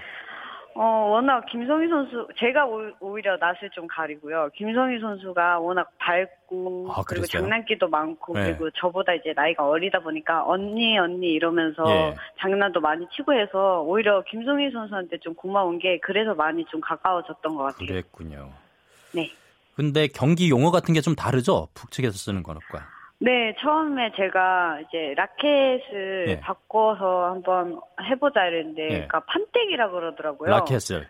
어, 0.75 0.83
워낙 1.11 1.45
김성희 1.47 1.89
선수, 1.89 2.29
제가 2.39 2.65
오, 2.67 3.19
히려 3.19 3.37
낯을 3.39 3.71
좀 3.75 3.87
가리고요. 3.87 4.51
김성희 4.55 5.01
선수가 5.01 5.59
워낙 5.59 5.91
밝고, 5.99 6.89
아, 6.91 7.03
그리고 7.07 7.27
장난기도 7.27 7.89
많고, 7.89 8.35
네. 8.35 8.45
그리고 8.45 8.71
저보다 8.71 9.13
이제 9.15 9.33
나이가 9.35 9.67
어리다 9.69 10.01
보니까 10.01 10.47
언니, 10.47 10.97
언니 10.97 11.33
이러면서 11.33 11.85
예. 11.89 12.15
장난도 12.41 12.81
많이 12.81 13.07
치고 13.15 13.33
해서 13.35 13.83
오히려 13.83 14.23
김송이 14.31 14.71
선수한테 14.71 15.19
좀 15.19 15.35
고마운 15.35 15.79
게 15.79 15.99
그래서 16.01 16.35
많이 16.35 16.65
좀 16.67 16.81
가까워졌던 16.81 17.57
것 17.57 17.63
같아요. 17.65 17.87
그랬군요. 17.89 18.51
네. 19.13 19.31
근데 19.75 20.07
경기 20.09 20.51
용어 20.51 20.71
같은 20.71 20.95
게 20.95 21.01
좀 21.01 21.15
다르죠? 21.15 21.69
북측에서 21.75 22.17
쓰는 22.17 22.43
것과. 22.43 22.87
네, 23.23 23.55
처음에 23.61 24.13
제가 24.17 24.81
이제 24.81 25.13
라켓을 25.15 26.25
네. 26.27 26.41
바꿔서 26.41 27.27
한번 27.27 27.79
해보자 28.03 28.47
이랬는데, 28.47 28.83
네. 28.83 28.89
그러니까 28.89 29.21
판때기라 29.21 29.91
그러더라고요. 29.91 30.51
라켓을. 30.51 31.07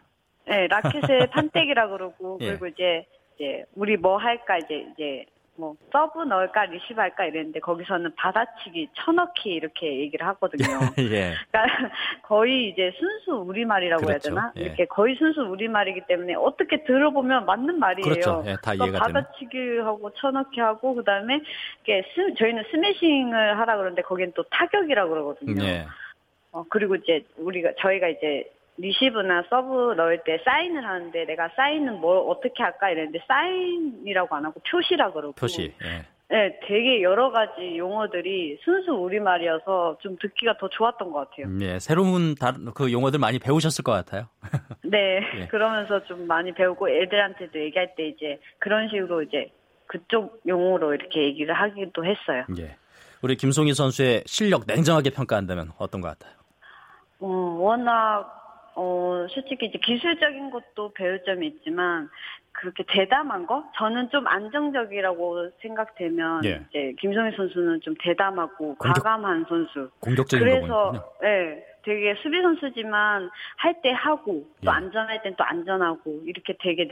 네, 0.46 0.66
라켓을 0.66 1.28
판때기라 1.28 1.88
그러고, 1.88 2.38
예. 2.42 2.48
그리고 2.48 2.66
이제, 2.66 3.06
이제, 3.36 3.64
우리 3.76 3.96
뭐 3.96 4.16
할까, 4.16 4.58
이제, 4.58 4.86
이제, 4.92 5.24
뭐 5.56 5.74
서브 5.92 6.22
넣을까 6.22 6.66
리시브 6.66 6.98
할까 7.00 7.26
이랬는데 7.26 7.60
거기서는 7.60 8.14
받아치기 8.14 8.88
쳐넣기 8.94 9.50
이렇게 9.50 10.00
얘기를 10.00 10.26
하거든요. 10.28 10.64
예. 10.98 11.34
그러니까 11.50 11.90
거의 12.22 12.68
이제 12.68 12.92
순수 12.98 13.32
우리말이라고 13.32 14.06
그렇죠. 14.06 14.30
해야 14.30 14.34
되나? 14.34 14.52
예. 14.56 14.62
이렇게 14.62 14.86
거의 14.86 15.16
순수 15.16 15.42
우리말이기 15.42 16.02
때문에 16.08 16.34
어떻게 16.34 16.82
들어보면 16.84 17.44
맞는 17.44 17.78
말이에요. 17.78 18.04
그렇죠. 18.04 18.42
예, 18.46 18.56
다 18.62 18.74
이해가 18.74 18.98
받아치기 18.98 19.78
하고 19.78 20.10
쳐넣기 20.14 20.60
하고 20.60 20.94
그다음에 20.94 21.40
이게 21.82 22.02
스, 22.14 22.34
저희는 22.34 22.64
스매싱을 22.70 23.58
하라 23.58 23.76
그러는데 23.76 24.02
거기는 24.02 24.32
또 24.34 24.44
타격이라고 24.44 25.10
그러거든요. 25.10 25.62
예. 25.64 25.86
어, 26.52 26.64
그리고 26.68 26.96
이제 26.96 27.24
우리가 27.36 27.72
저희가 27.78 28.08
이제 28.08 28.50
리시브나 28.76 29.44
서브 29.50 29.94
넣을 29.94 30.22
때 30.24 30.40
사인을 30.44 30.84
하는데 30.84 31.24
내가 31.24 31.48
사인은 31.54 32.00
뭘 32.00 32.18
어떻게 32.18 32.62
할까 32.62 32.90
이랬는데 32.90 33.20
사인이라고 33.26 34.34
안 34.36 34.44
하고 34.46 34.60
표시라 34.60 35.12
그러고 35.12 35.34
표시. 35.34 35.72
예. 35.82 36.06
네, 36.30 36.60
되게 36.64 37.02
여러 37.02 37.32
가지 37.32 37.76
용어들이 37.76 38.60
순수 38.62 38.92
우리말이어서 38.92 39.98
좀 40.00 40.16
듣기가 40.20 40.56
더 40.58 40.68
좋았던 40.68 41.10
것 41.10 41.28
같아요. 41.28 41.46
음, 41.46 41.58
예, 41.60 41.80
새로운 41.80 42.36
그 42.72 42.92
용어들 42.92 43.18
많이 43.18 43.40
배우셨을 43.40 43.82
것 43.82 43.90
같아요. 43.90 44.28
네, 44.84 45.20
예. 45.40 45.46
그러면서 45.48 46.04
좀 46.04 46.28
많이 46.28 46.52
배우고 46.52 46.88
애들한테도 46.88 47.58
얘기할 47.58 47.96
때 47.96 48.06
이제 48.06 48.38
그런 48.60 48.88
식으로 48.88 49.22
이제 49.22 49.50
그쪽 49.86 50.40
용어로 50.46 50.94
이렇게 50.94 51.24
얘기를 51.24 51.52
하기도 51.52 52.04
했어요. 52.04 52.44
예. 52.60 52.76
우리 53.22 53.34
김송희 53.34 53.74
선수의 53.74 54.22
실력 54.26 54.62
냉정하게 54.68 55.10
평가한다면 55.10 55.72
어떤 55.78 56.00
것 56.00 56.16
같아요? 56.16 56.32
어, 57.18 57.26
워낙 57.26 58.39
어, 58.82 59.26
솔직히 59.28 59.66
이제 59.66 59.78
기술적인 59.78 60.50
것도 60.50 60.92
배울 60.94 61.22
점이 61.24 61.46
있지만 61.48 62.08
그렇게 62.52 62.82
대담한 62.88 63.46
거? 63.46 63.62
저는 63.76 64.08
좀 64.08 64.26
안정적이라고 64.26 65.50
생각되면 65.60 66.44
예. 66.46 66.64
이제 66.70 66.94
김성희 66.98 67.36
선수는 67.36 67.82
좀 67.82 67.94
대담하고 68.00 68.76
공격, 68.76 68.94
과감한 68.94 69.44
선수. 69.50 69.90
공격적인 70.00 70.48
그래서 70.48 71.10
예, 71.22 71.26
네, 71.28 71.66
되게 71.84 72.14
수비 72.22 72.40
선수지만 72.40 73.28
할 73.58 73.82
때 73.82 73.90
하고 73.92 74.46
또 74.64 74.70
예. 74.70 74.74
안전할 74.74 75.22
땐 75.22 75.34
또 75.36 75.44
안전하고 75.44 76.22
이렇게 76.24 76.56
되게 76.58 76.88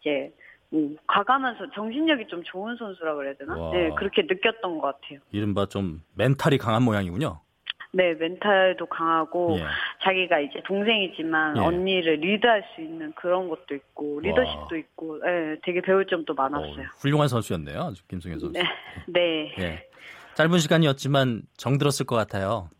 이제 0.00 0.32
음, 0.72 0.96
과감해서 1.06 1.70
정신력이 1.74 2.26
좀 2.28 2.42
좋은 2.44 2.74
선수라 2.76 3.14
그래야 3.16 3.34
되나? 3.34 3.54
와. 3.54 3.70
네, 3.72 3.90
그렇게 3.98 4.22
느꼈던 4.22 4.78
것 4.78 5.00
같아요. 5.00 5.18
이른바 5.30 5.66
좀 5.66 6.00
멘탈이 6.16 6.56
강한 6.56 6.82
모양이군요. 6.84 7.40
네, 7.90 8.12
멘탈도 8.14 8.84
강하고 8.86 9.56
예. 9.58 9.64
자기가 10.02 10.40
이제 10.40 10.62
동생이지만 10.64 11.56
예. 11.56 11.60
언니를 11.60 12.14
리드할 12.16 12.64
수 12.74 12.80
있는 12.80 13.12
그런 13.14 13.48
것도 13.48 13.74
있고 13.74 14.20
리더십도 14.20 14.68
와. 14.70 14.78
있고, 14.78 15.20
예, 15.26 15.56
되게 15.64 15.80
배울 15.80 16.06
점도 16.06 16.34
많았어요. 16.34 16.82
어, 16.82 16.90
훌륭한 17.00 17.28
선수였네요, 17.28 17.80
아주 17.80 18.06
김승현 18.06 18.38
선수. 18.38 18.52
네, 18.52 18.62
네. 19.08 19.54
예. 19.58 19.88
짧은 20.34 20.58
시간이었지만 20.58 21.42
정들었을 21.56 22.06
것 22.06 22.14
같아요. 22.14 22.70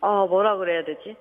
어, 0.00 0.26
뭐라 0.26 0.58
그래야 0.58 0.84
되지? 0.84 1.16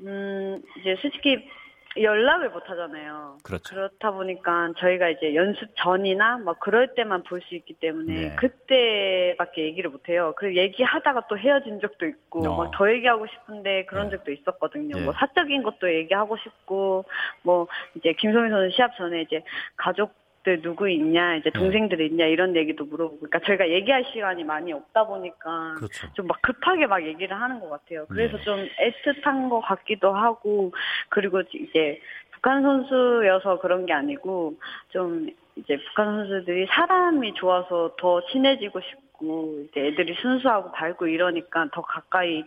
음, 0.00 0.62
이제 0.78 0.96
솔직히 1.00 1.48
연락을 1.96 2.50
못 2.50 2.68
하잖아요. 2.70 3.38
그렇죠. 3.42 3.74
그렇다 3.74 4.12
보니까 4.12 4.72
저희가 4.78 5.10
이제 5.10 5.34
연습 5.34 5.68
전이나 5.76 6.38
막 6.38 6.58
그럴 6.60 6.94
때만 6.94 7.22
볼 7.24 7.42
수 7.42 7.54
있기 7.56 7.74
때문에 7.74 8.14
네. 8.14 8.36
그때밖에 8.36 9.64
얘기를 9.64 9.90
못 9.90 10.08
해요. 10.08 10.32
그리고 10.36 10.56
얘기하다가 10.60 11.26
또 11.28 11.36
헤어진 11.36 11.80
적도 11.80 12.06
있고 12.06 12.46
어. 12.48 12.64
막더 12.64 12.90
얘기하고 12.92 13.26
싶은데 13.26 13.84
그런 13.86 14.08
네. 14.08 14.16
적도 14.16 14.30
있었거든요. 14.32 14.96
네. 14.96 15.04
뭐 15.04 15.12
사적인 15.12 15.62
것도 15.64 15.92
얘기하고 15.92 16.36
싶고 16.36 17.04
뭐 17.42 17.66
이제 17.96 18.12
김소민 18.18 18.50
선수 18.50 18.74
시합 18.76 18.96
전에 18.96 19.22
이제 19.22 19.42
가족 19.76 20.14
들 20.42 20.60
누구 20.60 20.90
있냐, 20.90 21.36
이제 21.36 21.50
네. 21.50 21.58
동생들 21.58 22.00
있냐 22.00 22.26
이런 22.26 22.56
얘기도 22.56 22.84
물어보고, 22.84 23.18
그러니까 23.18 23.38
저희가 23.46 23.68
얘기할 23.70 24.04
시간이 24.12 24.42
많이 24.42 24.72
없다 24.72 25.06
보니까 25.06 25.74
그렇죠. 25.76 26.12
좀막 26.14 26.42
급하게 26.42 26.86
막 26.86 27.04
얘기를 27.04 27.40
하는 27.40 27.60
것 27.60 27.70
같아요. 27.70 28.06
그래서 28.08 28.36
네. 28.38 28.42
좀 28.42 28.56
애틋한 28.56 29.50
것 29.50 29.60
같기도 29.60 30.12
하고, 30.12 30.72
그리고 31.10 31.42
이제 31.54 32.00
북한 32.32 32.62
선수여서 32.62 33.60
그런 33.60 33.86
게 33.86 33.92
아니고 33.92 34.56
좀 34.88 35.28
이제 35.54 35.76
북한 35.88 36.06
선수들이 36.06 36.66
사람이 36.66 37.34
좋아서 37.34 37.94
더 37.98 38.20
친해지고 38.32 38.80
싶고, 38.80 39.66
이제 39.68 39.86
애들이 39.86 40.14
순수하고 40.20 40.72
밝고 40.72 41.06
이러니까 41.06 41.68
더 41.72 41.82
가까이 41.82 42.42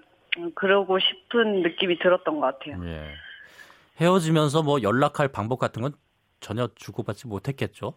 그러고 0.54 1.00
싶은 1.00 1.62
느낌이 1.62 1.98
들었던 2.00 2.42
것 2.42 2.60
같아요. 2.60 2.78
예. 2.86 3.14
헤어지면서 4.02 4.64
뭐 4.64 4.82
연락할 4.82 5.30
방법 5.30 5.60
같은 5.60 5.82
건 5.82 5.94
전혀 6.46 6.68
주고받지 6.76 7.28
못했겠죠? 7.28 7.96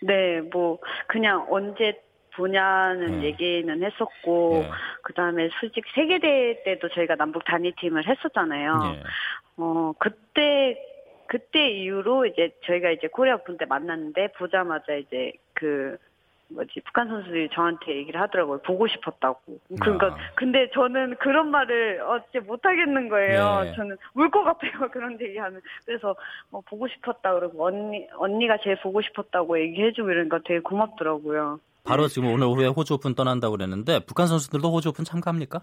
네, 0.00 0.40
뭐 0.40 0.78
그냥 1.08 1.44
언제 1.50 2.00
보냐는 2.36 3.20
네. 3.20 3.26
얘기는 3.26 3.82
했었고 3.82 4.60
네. 4.62 4.70
그다음에 5.02 5.48
솔직히 5.58 5.90
세계 5.94 6.20
대회 6.20 6.62
때도 6.62 6.88
저희가 6.90 7.16
남북 7.16 7.44
단위 7.44 7.72
팀을 7.72 8.06
했었잖아요. 8.06 8.78
네. 8.78 9.02
어 9.56 9.92
그때 9.98 10.78
그때 11.26 11.70
이후로 11.70 12.26
이제 12.26 12.54
저희가 12.66 12.90
이제 12.90 13.08
코리아 13.08 13.38
분때 13.38 13.64
만났는데 13.64 14.32
보자마자 14.38 14.94
이제 14.94 15.32
그 15.54 15.96
뭐지 16.48 16.80
북한 16.84 17.08
선수들이 17.08 17.48
저한테 17.52 17.96
얘기를 17.96 18.20
하더라고요. 18.20 18.58
보고 18.62 18.86
싶었다고. 18.86 19.40
그러니까 19.80 20.06
아. 20.08 20.16
근데 20.36 20.70
저는 20.72 21.16
그런 21.16 21.50
말을 21.50 22.00
어째 22.02 22.40
못 22.40 22.64
하겠는 22.64 23.08
거예요. 23.08 23.62
예. 23.66 23.72
저는 23.74 23.96
울 24.14 24.30
것 24.30 24.44
같아요. 24.44 24.72
그런 24.92 25.20
얘기하면. 25.20 25.60
그래서 25.84 26.14
뭐 26.50 26.60
보고 26.68 26.86
싶었다 26.88 27.34
그러고 27.34 27.66
언니 27.66 28.06
언니가 28.18 28.56
제일 28.62 28.80
보고 28.80 29.00
싶었다고 29.02 29.58
얘기해주고 29.60 30.10
이러니까 30.10 30.38
되게 30.44 30.60
고맙더라고요. 30.60 31.58
바로 31.84 32.02
네. 32.02 32.08
지금 32.08 32.28
오늘 32.32 32.46
오후에 32.46 32.66
호주 32.68 32.94
오픈 32.94 33.14
떠난다고 33.14 33.56
그랬는데 33.56 34.00
북한 34.06 34.26
선수들도 34.26 34.72
호주 34.72 34.90
오픈 34.90 35.04
참가합니까? 35.04 35.60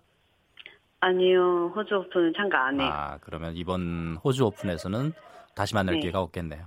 아니요. 1.02 1.74
호주 1.76 1.96
오픈은 1.96 2.34
참가 2.36 2.66
안 2.68 2.80
해요. 2.80 2.90
아, 2.92 3.18
그러면 3.22 3.54
이번 3.56 4.18
호주 4.24 4.46
오픈에서는 4.46 5.12
다시 5.56 5.76
만날 5.76 5.96
네. 5.96 6.02
기회가 6.02 6.22
없겠네요. 6.22 6.66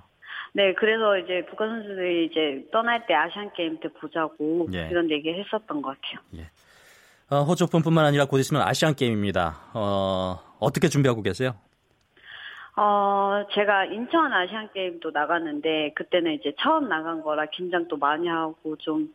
네, 0.52 0.74
그래서 0.74 1.18
이제 1.18 1.44
북한 1.48 1.68
선수들이 1.68 2.26
이제 2.26 2.68
떠날 2.72 3.06
때 3.06 3.14
아시안 3.14 3.52
게임 3.52 3.78
때 3.80 3.88
보자고 3.88 4.68
예. 4.72 4.88
이런 4.90 5.10
얘기 5.10 5.32
했었던 5.32 5.82
것 5.82 5.96
같아요. 6.00 6.20
예. 6.36 6.50
어, 7.28 7.42
호주 7.42 7.64
오픈뿐만 7.64 8.04
아니라 8.04 8.26
곧 8.26 8.38
있으면 8.38 8.62
아시안 8.62 8.94
게임입니다. 8.94 9.56
어, 9.74 10.38
어떻게 10.60 10.88
준비하고 10.88 11.22
계세요? 11.22 11.54
어, 12.78 13.42
제가 13.52 13.86
인천 13.86 14.32
아시안 14.32 14.70
게임도 14.72 15.10
나갔는데 15.10 15.92
그때는 15.94 16.34
이제 16.34 16.54
처음 16.58 16.88
나간 16.88 17.22
거라 17.22 17.46
긴장도 17.46 17.96
많이 17.96 18.28
하고 18.28 18.76
좀 18.76 19.12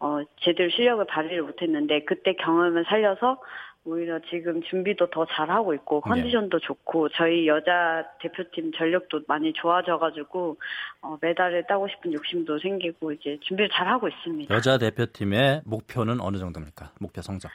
어, 0.00 0.18
제대로 0.40 0.68
실력을 0.70 1.04
발휘를 1.06 1.42
못했는데 1.42 2.04
그때 2.04 2.34
경험을 2.34 2.84
살려서 2.86 3.40
오히려 3.86 4.18
지금 4.30 4.62
준비도 4.62 5.10
더 5.10 5.26
잘하고 5.26 5.74
있고 5.74 6.02
네. 6.04 6.10
컨디션도 6.10 6.58
네. 6.58 6.66
좋고 6.66 7.10
저희 7.10 7.46
여자 7.46 8.04
대표팀 8.20 8.72
전력도 8.72 9.22
많이 9.28 9.52
좋아져가지고 9.52 10.56
어, 11.02 11.18
메달을 11.20 11.66
따고 11.66 11.86
싶은 11.88 12.12
욕심도 12.14 12.58
생기고 12.58 13.12
이제 13.12 13.38
준비를 13.42 13.68
잘하고 13.70 14.08
있습니다. 14.08 14.54
여자 14.54 14.78
대표팀의 14.78 15.62
목표는 15.66 16.20
어느 16.20 16.38
정도입니까? 16.38 16.92
목표 16.98 17.20
성적? 17.20 17.50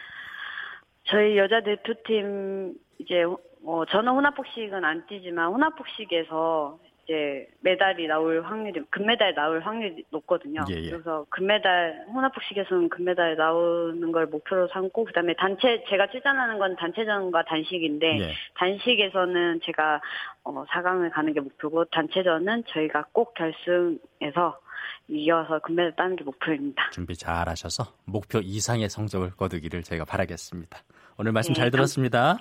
저희 1.05 1.37
여자 1.37 1.61
대표팀 1.61 2.75
이제 2.99 3.23
어, 3.65 3.85
저는 3.85 4.11
혼합복식은 4.13 4.85
안 4.85 5.05
뛰지만 5.07 5.47
혼합복식에서 5.47 6.77
이제 7.09 7.47
메달이 7.61 8.05
나올 8.05 8.43
확률이 8.43 8.81
금메달 8.91 9.33
나올 9.33 9.61
확률이 9.61 10.05
높거든요. 10.11 10.63
예, 10.69 10.75
예. 10.75 10.91
그래서 10.91 11.25
금메달 11.31 12.05
혼합복식에서는 12.13 12.89
금메달 12.89 13.35
나오는 13.35 14.11
걸 14.11 14.27
목표로 14.27 14.67
삼고 14.67 15.05
그다음에 15.05 15.33
단체 15.33 15.83
제가 15.89 16.11
출전하는 16.11 16.59
건 16.59 16.75
단체전과 16.75 17.45
단식인데 17.45 18.19
예. 18.19 18.31
단식에서는 18.59 19.61
제가 19.63 20.01
어 20.43 20.63
4강을 20.65 21.11
가는 21.11 21.33
게 21.33 21.39
목표고 21.39 21.85
단체전은 21.85 22.65
저희가 22.67 23.05
꼭 23.11 23.33
결승에서 23.33 24.59
이겨서 25.07 25.57
금메달 25.59 25.95
따는 25.95 26.15
게 26.15 26.23
목표입니다. 26.23 26.91
준비 26.91 27.15
잘 27.17 27.49
하셔서 27.49 27.91
목표 28.05 28.39
이상의 28.39 28.87
성적을 28.87 29.31
거두기를 29.31 29.81
저희가 29.81 30.05
바라겠습니다. 30.05 30.77
오늘 31.17 31.31
말씀 31.31 31.53
네, 31.55 31.61
잘 31.61 31.71
들었습니다. 31.71 32.37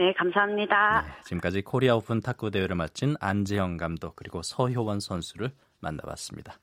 네, 0.00 0.14
감사합니다. 0.14 1.02
네, 1.02 1.12
지금까지 1.24 1.60
코리아 1.60 1.94
오픈 1.94 2.22
탁구 2.22 2.50
대회를 2.52 2.74
마친 2.74 3.16
안재형 3.20 3.76
감독 3.76 4.16
그리고 4.16 4.40
서효원 4.40 4.98
선수를 4.98 5.52
만나봤습니다. 5.80 6.54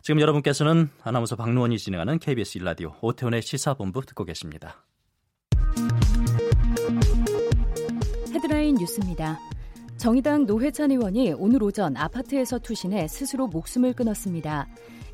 지금 0.00 0.20
여러분께서는 0.20 0.90
아나운서 1.04 1.36
박노원이 1.36 1.78
진행하는 1.78 2.18
KBS 2.18 2.58
일라디오 2.58 2.96
오태훈의 3.00 3.40
시사본부 3.40 4.04
듣고 4.04 4.24
계십니다. 4.24 4.84
헤드라인 8.34 8.74
뉴스입니다. 8.74 9.38
정의당 9.96 10.46
노회찬 10.46 10.90
의원이 10.90 11.34
오늘 11.34 11.62
오전 11.62 11.96
아파트에서 11.96 12.58
투신해 12.58 13.06
스스로 13.06 13.46
목숨을 13.46 13.92
끊었습니다. 13.92 14.66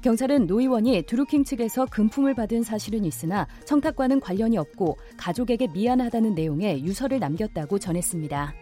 경찰은 0.03 0.47
노 0.47 0.61
의원이 0.61 1.03
드루킹 1.03 1.45
측에서 1.45 1.87
금품을 1.87 2.35
받은 2.35 2.63
사실은 2.63 3.05
있으나 3.05 3.47
청탁과는 3.65 4.21
관련이 4.21 4.57
없고 4.57 4.97
가족에게 5.17 5.69
미안하다는 5.69 6.35
내용의 6.35 6.85
유서를 6.85 7.19
남겼다고 7.19 7.79
전했습니다. 7.79 8.55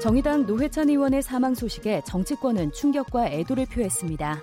정의당 0.00 0.46
노회찬 0.46 0.88
의원의 0.88 1.22
사망 1.22 1.54
소식에 1.54 2.00
정치권은 2.06 2.72
충격과 2.72 3.28
애도를 3.28 3.66
표했습니다. 3.66 4.40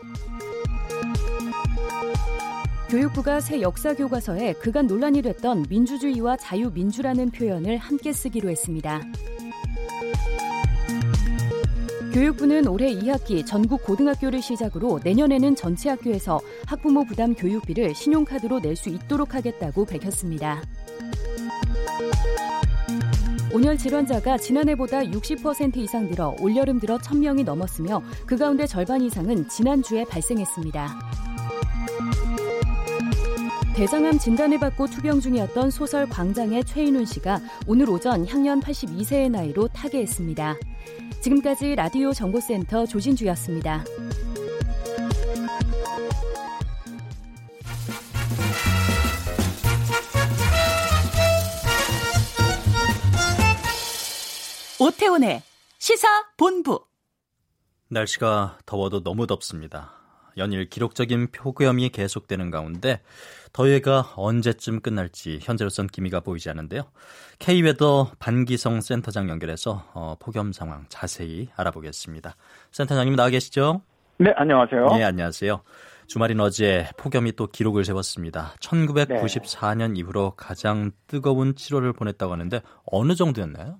교육부가 2.90 3.40
새 3.40 3.62
역사 3.62 3.94
교과서에 3.94 4.54
그간 4.54 4.88
논란이 4.88 5.22
됐던 5.22 5.66
민주주의와 5.70 6.38
자유민주라는 6.38 7.32
표현을 7.32 7.78
함께 7.78 8.14
쓰기로 8.14 8.50
했습니다. 8.50 9.02
교육부는 12.18 12.68
올해 12.68 12.92
2학기 12.96 13.46
전국 13.46 13.84
고등학교를 13.84 14.42
시작으로 14.42 15.00
내년에는 15.04 15.56
전체 15.56 15.90
학교에서 15.90 16.42
학부모 16.66 17.06
부담 17.06 17.36
교육비를 17.36 17.94
신용카드로 17.94 18.60
낼 18.60 18.76
수 18.76 18.90
있도록 18.90 19.36
하겠다고 19.36 19.86
밝혔습니다. 19.86 20.64
온열 23.54 23.78
질환자가 23.78 24.40
지난해보다 24.40 25.02
60% 25.02 25.78
이상 25.78 26.10
늘어 26.10 26.36
올여름 26.40 26.80
들어 26.80 26.98
1000명이 26.98 27.44
넘었으며 27.44 28.02
그 28.26 28.36
가운데 28.36 28.66
절반 28.66 29.02
이상은 29.02 29.48
지난주에 29.48 30.04
발생했습니다. 30.06 31.27
대장암 33.78 34.18
진단을 34.18 34.60
받고 34.60 34.88
투병 34.88 35.20
중이었던 35.20 35.70
소설 35.70 36.10
광장의 36.10 36.64
최인훈 36.66 37.06
씨가 37.06 37.40
오늘 37.68 37.88
오전 37.92 38.26
향년 38.26 38.60
82세의 38.60 39.30
나이로 39.30 39.68
타계했습니다. 39.68 40.56
지금까지 41.22 41.76
라디오 41.76 42.12
정보센터 42.12 42.88
조진주였습니다. 42.88 43.86
오태훈의 54.80 55.44
시사 55.78 56.08
본부. 56.36 56.84
날씨가 57.90 58.58
더워도 58.66 59.04
너무 59.04 59.28
덥습니다. 59.28 59.94
연일 60.38 60.68
기록적인 60.68 61.32
폭염이 61.32 61.90
계속되는 61.90 62.50
가운데 62.50 63.02
더위가 63.58 64.14
언제쯤 64.16 64.82
끝날지 64.82 65.40
현재로선 65.42 65.88
기미가 65.88 66.20
보이지 66.20 66.48
않는데요. 66.52 66.84
K웨더 67.40 68.12
반기성 68.20 68.82
센터장 68.82 69.30
연결해서 69.30 69.84
어, 69.96 70.16
폭염 70.20 70.52
상황 70.52 70.86
자세히 70.90 71.48
알아보겠습니다. 71.58 72.36
센터장님 72.70 73.16
나와 73.16 73.30
계시죠? 73.30 73.82
네, 74.20 74.32
안녕하세요. 74.36 74.86
네, 74.90 75.04
안녕하세요. 75.04 75.64
주말인 76.06 76.40
어제 76.40 76.86
폭염이 77.00 77.32
또 77.32 77.48
기록을 77.48 77.84
세웠습니다. 77.84 78.54
1994년 78.62 79.94
네. 79.94 80.02
이후로 80.02 80.36
가장 80.38 80.92
뜨거운 81.08 81.56
7월을 81.56 81.98
보냈다고 81.98 82.32
하는데 82.32 82.62
어느 82.86 83.16
정도였나요? 83.16 83.80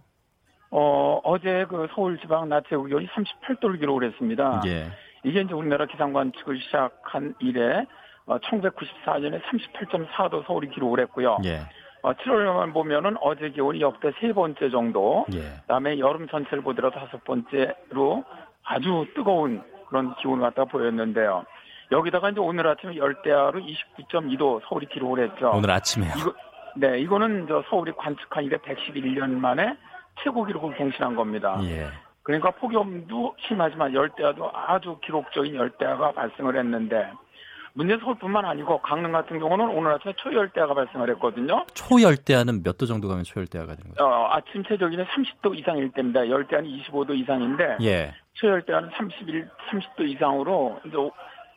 어, 0.72 1.22
어제 1.24 1.68
그 1.70 1.86
서울 1.94 2.20
지방 2.20 2.50
낮 2.50 2.64
최고 2.68 2.86
기온이 2.86 3.06
38도를 3.10 3.80
기록을 3.80 4.10
했습니다. 4.10 4.64
예. 4.66 4.88
이게 5.24 5.42
이제 5.42 5.54
우리나라 5.54 5.86
기상 5.86 6.14
관측을 6.14 6.60
시작한 6.62 7.36
이래 7.40 7.86
어, 8.28 8.38
1994년에 8.40 9.42
38.4도 9.42 10.46
서울이 10.46 10.70
기록을 10.70 11.00
했고요. 11.02 11.38
예. 11.46 11.62
어, 12.04 12.14
7월만 12.14 12.74
보면은 12.74 13.16
어제 13.22 13.50
기온이 13.50 13.82
역대 13.82 14.12
세 14.20 14.34
번째 14.34 14.70
정도, 14.70 15.26
예. 15.34 15.40
그다음에 15.62 15.98
여름 15.98 16.28
전체를 16.28 16.62
보더라도 16.62 17.00
다섯 17.00 17.24
번째로 17.24 18.24
아주 18.64 19.08
뜨거운 19.16 19.64
그런 19.88 20.14
기온 20.16 20.42
갖다 20.42 20.66
보였는데요. 20.66 21.46
여기다가 21.92 22.30
이제 22.30 22.40
오늘 22.42 22.68
아침에 22.68 22.98
열대야로 22.98 23.62
29.2도 23.62 24.62
서울이 24.68 24.88
기록을 24.88 25.30
했죠. 25.30 25.52
오늘 25.56 25.72
아침에요. 25.72 26.12
이거, 26.18 26.34
네, 26.76 27.00
이거는 27.00 27.48
저 27.48 27.64
서울이 27.70 27.94
관측한 27.94 28.44
이래 28.44 28.58
111년 28.58 29.30
만에 29.32 29.78
최고 30.22 30.44
기록을 30.44 30.76
경신한 30.76 31.16
겁니다. 31.16 31.58
예. 31.64 31.88
그러니까 32.24 32.52
폭염도 32.52 33.38
심하지만 33.48 33.94
열대야도 33.94 34.52
아주 34.54 35.00
기록적인 35.02 35.56
열대야가 35.56 36.12
발생을 36.12 36.58
했는데 36.58 37.10
문제는 37.78 38.00
서울뿐만 38.02 38.44
아니고 38.44 38.80
강릉 38.82 39.12
같은 39.12 39.38
경우는 39.40 39.70
오늘 39.70 39.92
아침에 39.94 40.12
초열대야가 40.18 40.74
발생을 40.74 41.12
했거든요. 41.12 41.64
초열대야는 41.76 42.64
몇 42.64 42.78
도 42.78 42.86
정도 42.88 43.08
가면 43.08 43.24
초열대야가 43.24 43.76
되는 43.76 43.92
거죠? 43.92 44.04
어, 44.04 44.30
아침 44.32 44.64
최저기는 44.64 45.06
30도 45.06 45.58
이상일 45.58 45.92
때입니다. 45.92 46.28
열대야는 46.28 46.70
25도 46.70 47.16
이상인데 47.16 47.78
예. 47.82 48.14
초열대야는 48.34 48.90
31, 48.98 49.48
30도 49.70 50.10
이상으로 50.10 50.80
이제 50.86 50.98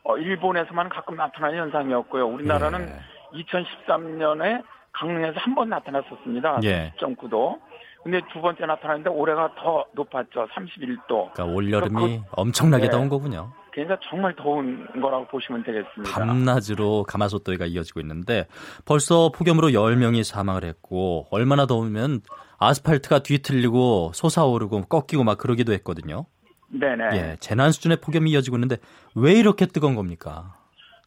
어, 0.04 0.16
일본에서만 0.18 0.88
가끔 0.90 1.16
나타나는 1.16 1.58
현상이었고요. 1.58 2.26
우리나라는 2.26 2.88
예. 2.88 3.42
2013년에 3.42 4.62
강릉에서 4.92 5.38
한 5.40 5.54
번 5.54 5.68
나타났었습니다. 5.70 6.60
예. 6.64 6.92
10.9도. 6.98 7.58
근데 8.02 8.20
두 8.32 8.40
번째 8.40 8.64
나타났는데 8.66 9.10
올해가 9.10 9.50
더 9.56 9.84
높았죠. 9.92 10.48
31도. 10.54 11.32
그러니까 11.32 11.44
올 11.44 11.70
여름이 11.70 12.18
그, 12.18 12.24
엄청나게 12.32 12.84
네. 12.84 12.90
더운 12.90 13.08
거군요. 13.10 13.52
그러니까 13.72 13.98
정말 14.08 14.34
더운 14.36 14.86
거라고 15.00 15.26
보시면 15.26 15.62
되겠습니다. 15.64 16.12
밤낮으로 16.12 17.04
가마솥더위가 17.04 17.66
이어지고 17.66 18.00
있는데 18.00 18.46
벌써 18.84 19.30
폭염으로 19.32 19.68
10명이 19.68 20.24
사망을 20.24 20.64
했고 20.64 21.26
얼마나 21.30 21.66
더우면 21.66 22.20
아스팔트가 22.58 23.20
뒤틀리고 23.20 24.12
솟아오르고 24.14 24.82
꺾이고 24.82 25.24
막 25.24 25.38
그러기도 25.38 25.72
했거든요. 25.72 26.26
네네. 26.68 27.04
예, 27.14 27.36
재난 27.40 27.72
수준의 27.72 27.98
폭염이 28.00 28.30
이어지고 28.30 28.56
있는데 28.56 28.76
왜 29.14 29.32
이렇게 29.32 29.66
뜨거운 29.66 29.94
겁니까? 29.94 30.56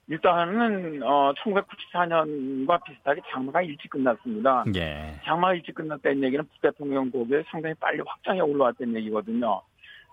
일단은 0.07 1.01
어 1.03 1.33
1994년과 1.43 2.83
비슷하게 2.83 3.21
장마가 3.31 3.61
일찍 3.61 3.89
끝났습니다. 3.89 4.65
예. 4.75 5.15
장마가 5.23 5.53
일찍 5.53 5.75
끝났다는 5.75 6.23
얘기는 6.23 6.45
북태평양 6.45 7.11
고기에 7.11 7.43
상당히 7.49 7.73
빨리 7.75 8.01
확장해 8.05 8.41
올라왔다는 8.41 8.95
얘기거든요. 8.95 9.61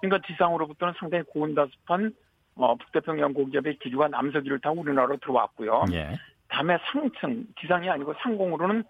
그러니까 0.00 0.26
지상으로부터는 0.28 0.94
상당히 0.98 1.24
고온다습한 1.24 2.14
어, 2.56 2.74
북태평양 2.76 3.32
고기압의 3.32 3.78
기류가 3.78 4.08
남서기를 4.08 4.60
타고 4.60 4.80
우리나라로 4.80 5.16
들어왔고요. 5.18 5.84
예. 5.92 6.18
다음에 6.48 6.78
상층, 6.92 7.46
지상이 7.60 7.88
아니고 7.88 8.14
상공으로는 8.22 8.84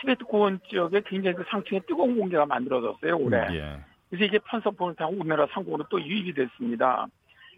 티베트 0.00 0.24
고원 0.24 0.60
지역에 0.68 1.02
굉장히 1.06 1.36
그 1.36 1.44
상층에 1.48 1.80
뜨거운 1.88 2.16
공기가 2.18 2.44
만들어졌어요, 2.44 3.16
올해. 3.16 3.38
음, 3.48 3.54
예. 3.54 3.80
그래서 4.10 4.24
이게 4.24 4.38
편서풍을 4.38 4.94
타고 4.94 5.14
우리나라 5.18 5.46
상공으로 5.52 5.86
또 5.88 6.00
유입이 6.00 6.34
됐습니다. 6.34 7.06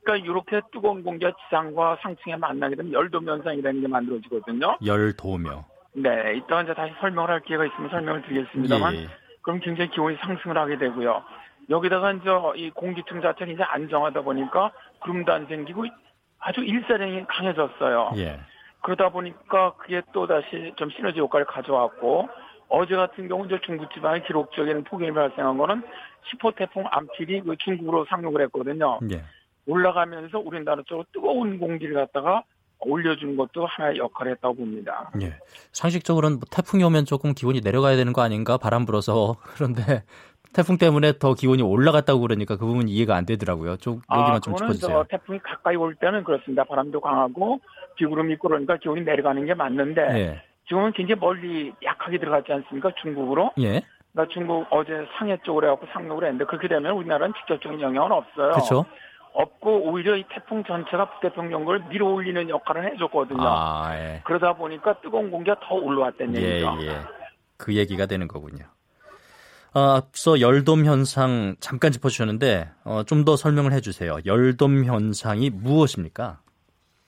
그러니까 0.03 0.25
이렇게 0.25 0.61
뜨거운 0.73 1.03
공기가 1.03 1.33
지상과 1.45 1.99
상층에 2.01 2.37
만나게 2.37 2.77
되면 2.77 2.93
열도면 2.93 3.39
현상이라는 3.39 3.81
게 3.81 3.89
만들어지거든요. 3.89 4.79
열도며. 4.85 5.65
네, 5.95 6.37
이따가 6.37 6.63
이제 6.63 6.75
다시 6.75 6.95
설명을 7.01 7.29
할 7.29 7.41
기회가 7.41 7.67
있으면 7.67 7.91
설명을 7.91 8.23
드리겠습니다만, 8.23 8.95
예. 8.95 9.09
그럼 9.43 9.61
굉장히 9.61 9.91
기온이 9.91 10.17
상승을 10.17 10.57
하게 10.57 10.79
되고요. 10.79 11.23
여기다가 11.71 12.13
이제 12.13 12.31
이 12.57 12.71
공기층 12.71 13.21
자체가 13.21 13.51
이제 13.51 13.63
안정하다 13.63 14.23
보니까 14.23 14.73
구름도 15.01 15.33
안 15.33 15.47
생기고 15.47 15.85
아주 16.39 16.61
일사량이 16.61 17.27
강해졌어요. 17.27 18.13
예. 18.17 18.41
그러다 18.83 19.11
보니까 19.11 19.75
그게 19.75 20.03
또 20.13 20.27
다시 20.27 20.73
좀 20.77 20.91
시너지 20.91 21.19
효과를 21.21 21.47
가져왔고 21.47 22.29
어제 22.69 22.97
같은 22.97 23.29
경우 23.29 23.45
이제 23.47 23.59
중부지방에 23.65 24.23
기록적인 24.23 24.85
폭염이 24.85 25.13
발생한 25.13 25.59
거는 25.59 25.83
10호 26.33 26.55
태풍 26.57 26.85
암필이 26.91 27.43
그 27.43 27.57
중국으로 27.57 28.07
상륙을 28.09 28.43
했거든요. 28.43 28.99
예. 29.11 29.23
올라가면서 29.67 30.39
우리나라 30.39 30.83
쪽으로 30.87 31.05
뜨거운 31.13 31.59
공기를 31.59 31.95
갖다가 31.95 32.43
올려준 32.81 33.37
것도 33.37 33.67
하나의 33.67 33.99
역할을 33.99 34.33
했다고 34.33 34.55
봅니다. 34.55 35.11
예. 35.21 35.35
상식적으로는 35.73 36.39
뭐 36.39 36.47
태풍이 36.51 36.85
오면 36.85 37.07
조금 37.07 37.35
기온이 37.35 37.61
내려가야 37.61 37.97
되는 37.97 38.13
거 38.13 38.23
아닌가 38.23 38.57
바람 38.57 38.87
불어서 38.87 39.37
그런데 39.57 40.05
태풍 40.59 40.77
때문에 40.77 41.13
더 41.21 41.35
기온이 41.35 41.63
올라갔다고 41.63 42.21
그러니까 42.21 42.57
그 42.57 42.67
부분 42.67 42.89
이해가 42.89 43.15
안 43.15 43.25
되더라고요. 43.25 43.77
좀 43.77 44.03
아, 44.09 44.19
여기만 44.19 44.37
아, 44.39 44.41
좀 44.41 44.57
짚어주세요. 44.57 45.05
태풍이 45.09 45.39
가까이 45.39 45.77
올 45.77 45.95
때는 45.95 46.25
그렇습니다. 46.25 46.65
바람도 46.65 47.01
강하고 47.01 47.61
비구름이 47.95 48.33
있고 48.33 48.49
그러니까 48.49 48.77
기온이 48.77 49.03
내려가는 49.03 49.47
게 49.47 49.55
맞는데 49.55 50.03
예. 50.19 50.43
지금은 50.67 50.93
굉장히 50.95 51.21
멀리 51.21 51.73
약하게 51.85 52.19
들어갔지 52.19 52.53
않습니까? 52.53 52.91
중국으로. 53.01 53.53
예. 53.61 53.83
그러니까 54.13 54.35
중국 54.35 54.67
어제 54.71 55.07
상해 55.17 55.39
쪽으로 55.45 55.69
해갖고 55.69 55.87
상륙을 55.93 56.25
했는데 56.25 56.45
그렇게 56.45 56.67
되면 56.67 56.91
우리나라는 56.91 57.35
직접적인 57.39 57.81
영향은 57.81 58.11
없어요. 58.11 58.51
그렇죠. 58.51 58.85
없고 59.35 59.89
오히려 59.89 60.17
이 60.17 60.25
태풍 60.29 60.65
전체가 60.65 61.09
북태평양을 61.11 61.85
밀어올리는 61.89 62.49
역할을 62.49 62.95
해줬거든요. 62.95 63.47
아, 63.47 63.91
예. 63.95 64.23
그러다 64.25 64.55
보니까 64.55 65.01
뜨거운 65.03 65.31
공기가 65.31 65.55
더 65.61 65.77
올라왔다는 65.77 66.35
예, 66.35 66.55
얘기죠. 66.55 66.79
예. 66.81 66.97
그 67.57 67.77
얘기가 67.77 68.07
되는 68.07 68.27
거군요. 68.27 68.65
어, 69.75 69.81
앞서 69.81 70.41
열돔 70.41 70.85
현상 70.87 71.57
잠깐 71.61 71.93
짚어주셨는데 71.93 72.69
어, 72.85 73.03
좀 73.05 73.25
더 73.25 73.37
설명을 73.37 73.73
해주세요. 73.73 74.19
열돔 74.27 74.85
현상이 74.85 75.51
무엇입니까? 75.51 76.41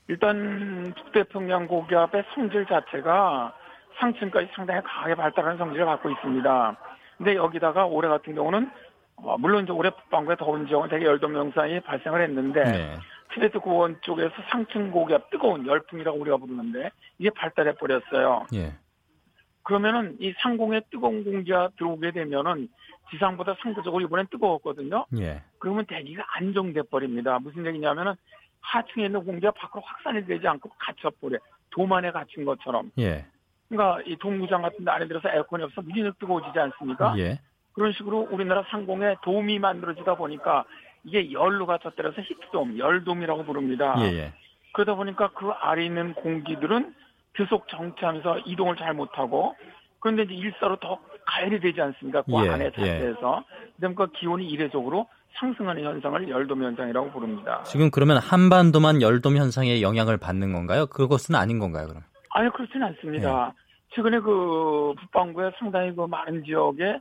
일단 0.08 0.92
북태평양 0.96 1.66
고기압의 1.68 2.24
성질 2.34 2.66
자체가 2.66 3.54
상층까지 3.98 4.48
상당히 4.54 4.82
강하게 4.82 5.14
발달하는 5.14 5.56
성질을 5.58 5.86
갖고 5.86 6.10
있습니다. 6.10 6.76
근데 7.16 7.36
여기다가 7.36 7.86
올해 7.86 8.08
같은 8.08 8.34
경우는 8.34 8.70
어, 9.16 9.36
물론 9.38 9.64
이제 9.64 9.72
올해 9.72 9.90
북방구의 9.90 10.36
더운 10.38 10.66
지역은 10.66 10.88
되게 10.88 11.04
열돔 11.04 11.36
현상이 11.36 11.80
발생을 11.80 12.22
했는데 12.22 12.64
네. 12.64 12.96
티베트 13.34 13.60
고원 13.60 13.96
쪽에서 14.00 14.32
상층 14.50 14.90
고기압 14.90 15.30
뜨거운 15.30 15.66
열풍이라고 15.66 16.18
우리가 16.18 16.36
부르는데 16.38 16.90
이게 17.18 17.30
발달해 17.30 17.72
버렸어요. 17.74 18.46
예. 18.54 18.72
그러면은 19.62 20.16
이 20.20 20.32
상공에 20.38 20.80
뜨거운 20.90 21.24
공기가 21.24 21.68
들어오게 21.76 22.12
되면은 22.12 22.68
지상보다 23.10 23.56
상대적으로 23.60 24.02
이번엔 24.04 24.26
뜨거웠거든요. 24.30 25.06
예. 25.18 25.42
그러면 25.58 25.84
대기가 25.86 26.24
안정돼 26.36 26.82
버립니다. 26.82 27.38
무슨 27.40 27.66
얘기냐면은 27.66 28.14
하층에 28.60 29.06
있는 29.06 29.24
공기가 29.24 29.50
밖으로 29.52 29.82
확산이 29.84 30.24
되지 30.26 30.46
않고 30.46 30.70
갇혀버려. 30.78 31.38
도만에 31.70 32.10
갇힌 32.10 32.44
것처럼. 32.44 32.90
예. 32.98 33.26
그러니까 33.68 34.02
이 34.06 34.16
동구장 34.16 34.62
같은 34.62 34.84
데 34.84 34.90
안에 34.90 35.06
들어서 35.06 35.28
에어컨이 35.28 35.62
없어 35.64 35.82
무진히 35.82 36.10
뜨거워지지 36.18 36.58
않습니까? 36.58 37.14
예. 37.18 37.38
그런 37.72 37.92
식으로 37.92 38.28
우리나라 38.30 38.64
상공에 38.68 39.16
도움이 39.22 39.58
만들어지다 39.58 40.16
보니까 40.16 40.64
이게 41.04 41.32
열로 41.32 41.66
갇혔더라서 41.66 42.20
히트돔, 42.20 42.78
열돔이라고 42.78 43.44
부릅니다. 43.44 43.94
예예. 43.98 44.18
예. 44.18 44.32
그러다 44.72 44.94
보니까 44.94 45.30
그 45.32 45.50
아래 45.50 45.84
있는 45.84 46.14
공기들은 46.14 46.94
계속 47.34 47.68
정체하면서 47.68 48.40
이동을 48.40 48.76
잘 48.76 48.94
못하고 48.94 49.54
그런데 50.00 50.22
이제 50.22 50.34
일사로 50.34 50.76
더 50.76 50.98
가열이 51.26 51.60
되지 51.60 51.80
않습니까? 51.80 52.22
그 52.22 52.32
예, 52.44 52.48
안에 52.48 52.64
예. 52.66 52.70
자체에서. 52.70 53.44
예. 53.44 53.70
그러니까 53.76 54.06
기온이 54.18 54.48
이례적으로 54.48 55.06
상승하는 55.34 55.84
현상을 55.84 56.28
열돔 56.28 56.62
현상이라고 56.62 57.10
부릅니다. 57.12 57.62
지금 57.64 57.90
그러면 57.90 58.18
한반도만 58.18 59.00
열돔 59.00 59.36
현상에 59.36 59.80
영향을 59.80 60.16
받는 60.16 60.52
건가요? 60.52 60.86
그것은 60.86 61.34
아닌 61.34 61.58
건가요, 61.58 61.86
그럼? 61.86 62.02
아니, 62.30 62.50
그렇지는 62.50 62.88
않습니다. 62.88 63.52
예. 63.54 63.60
최근에 63.94 64.20
그 64.20 64.94
북반구에 65.00 65.52
상당히 65.58 65.94
그 65.94 66.02
많은 66.06 66.44
지역에 66.44 66.98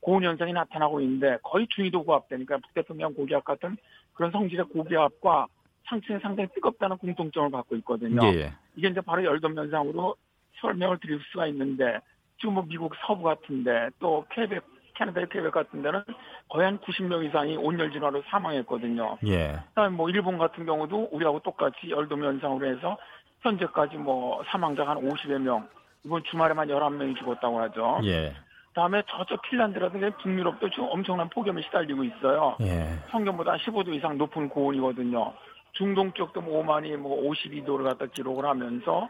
고온 0.00 0.24
현상이 0.24 0.52
나타나고 0.52 1.00
있는데 1.00 1.38
거의 1.42 1.66
중위도 1.68 2.04
고압되니까 2.04 2.58
북태평양 2.58 3.14
고기압 3.14 3.44
같은 3.44 3.76
그런 4.14 4.30
성질의 4.30 4.66
고기압과 4.66 5.46
상층이 5.88 6.18
상당히 6.20 6.48
뜨겁다는 6.54 6.98
공통점을 6.98 7.50
갖고 7.50 7.76
있거든요. 7.76 8.20
예, 8.24 8.40
예. 8.40 8.52
이게 8.76 8.88
이제 8.88 9.00
바로 9.00 9.24
열돔 9.24 9.56
현상으로 9.56 10.16
설명을 10.60 10.98
드릴 10.98 11.20
수가 11.30 11.46
있는데 11.48 12.00
지금 12.38 12.54
뭐 12.54 12.64
미국 12.66 12.94
서부 13.06 13.24
같은데 13.24 13.88
또 13.98 14.24
퀘벡 14.30 14.64
캐나다의 14.94 15.28
퀘벡 15.30 15.52
같은 15.52 15.82
데는 15.82 16.02
거의 16.48 16.64
한 16.66 16.78
90명 16.78 17.24
이상이 17.24 17.56
온열 17.56 17.92
진화로 17.92 18.22
사망했거든요. 18.28 19.18
예. 19.26 19.60
그다음에 19.68 19.94
뭐 19.96 20.10
일본 20.10 20.38
같은 20.38 20.66
경우도 20.66 21.10
우리하고 21.12 21.40
똑같이 21.40 21.90
열돔 21.90 22.24
현상으로 22.24 22.66
해서 22.66 22.98
현재까지 23.40 23.96
뭐 23.96 24.42
사망자가 24.48 24.92
한 24.92 24.98
50여 24.98 25.38
명, 25.38 25.68
이번 26.04 26.22
주말에만 26.24 26.68
11명이 26.68 27.16
죽었다고 27.16 27.60
하죠. 27.60 28.00
예. 28.04 28.34
다음에 28.74 29.02
저쪽 29.08 29.42
핀란드라든지 29.42 30.10
북유럽도 30.22 30.70
지금 30.70 30.86
엄청난 30.90 31.28
폭염에 31.28 31.62
시달리고 31.62 32.04
있어요. 32.04 32.56
예. 32.60 32.98
평균보다 33.10 33.56
15도 33.56 33.94
이상 33.94 34.18
높은 34.18 34.48
고온이거든요. 34.48 35.32
중동 35.78 36.12
쪽도 36.12 36.40
뭐 36.40 36.58
오만이 36.58 36.96
뭐 36.96 37.22
52도를 37.30 37.84
갖다 37.84 38.06
기록을 38.06 38.44
하면서 38.44 39.08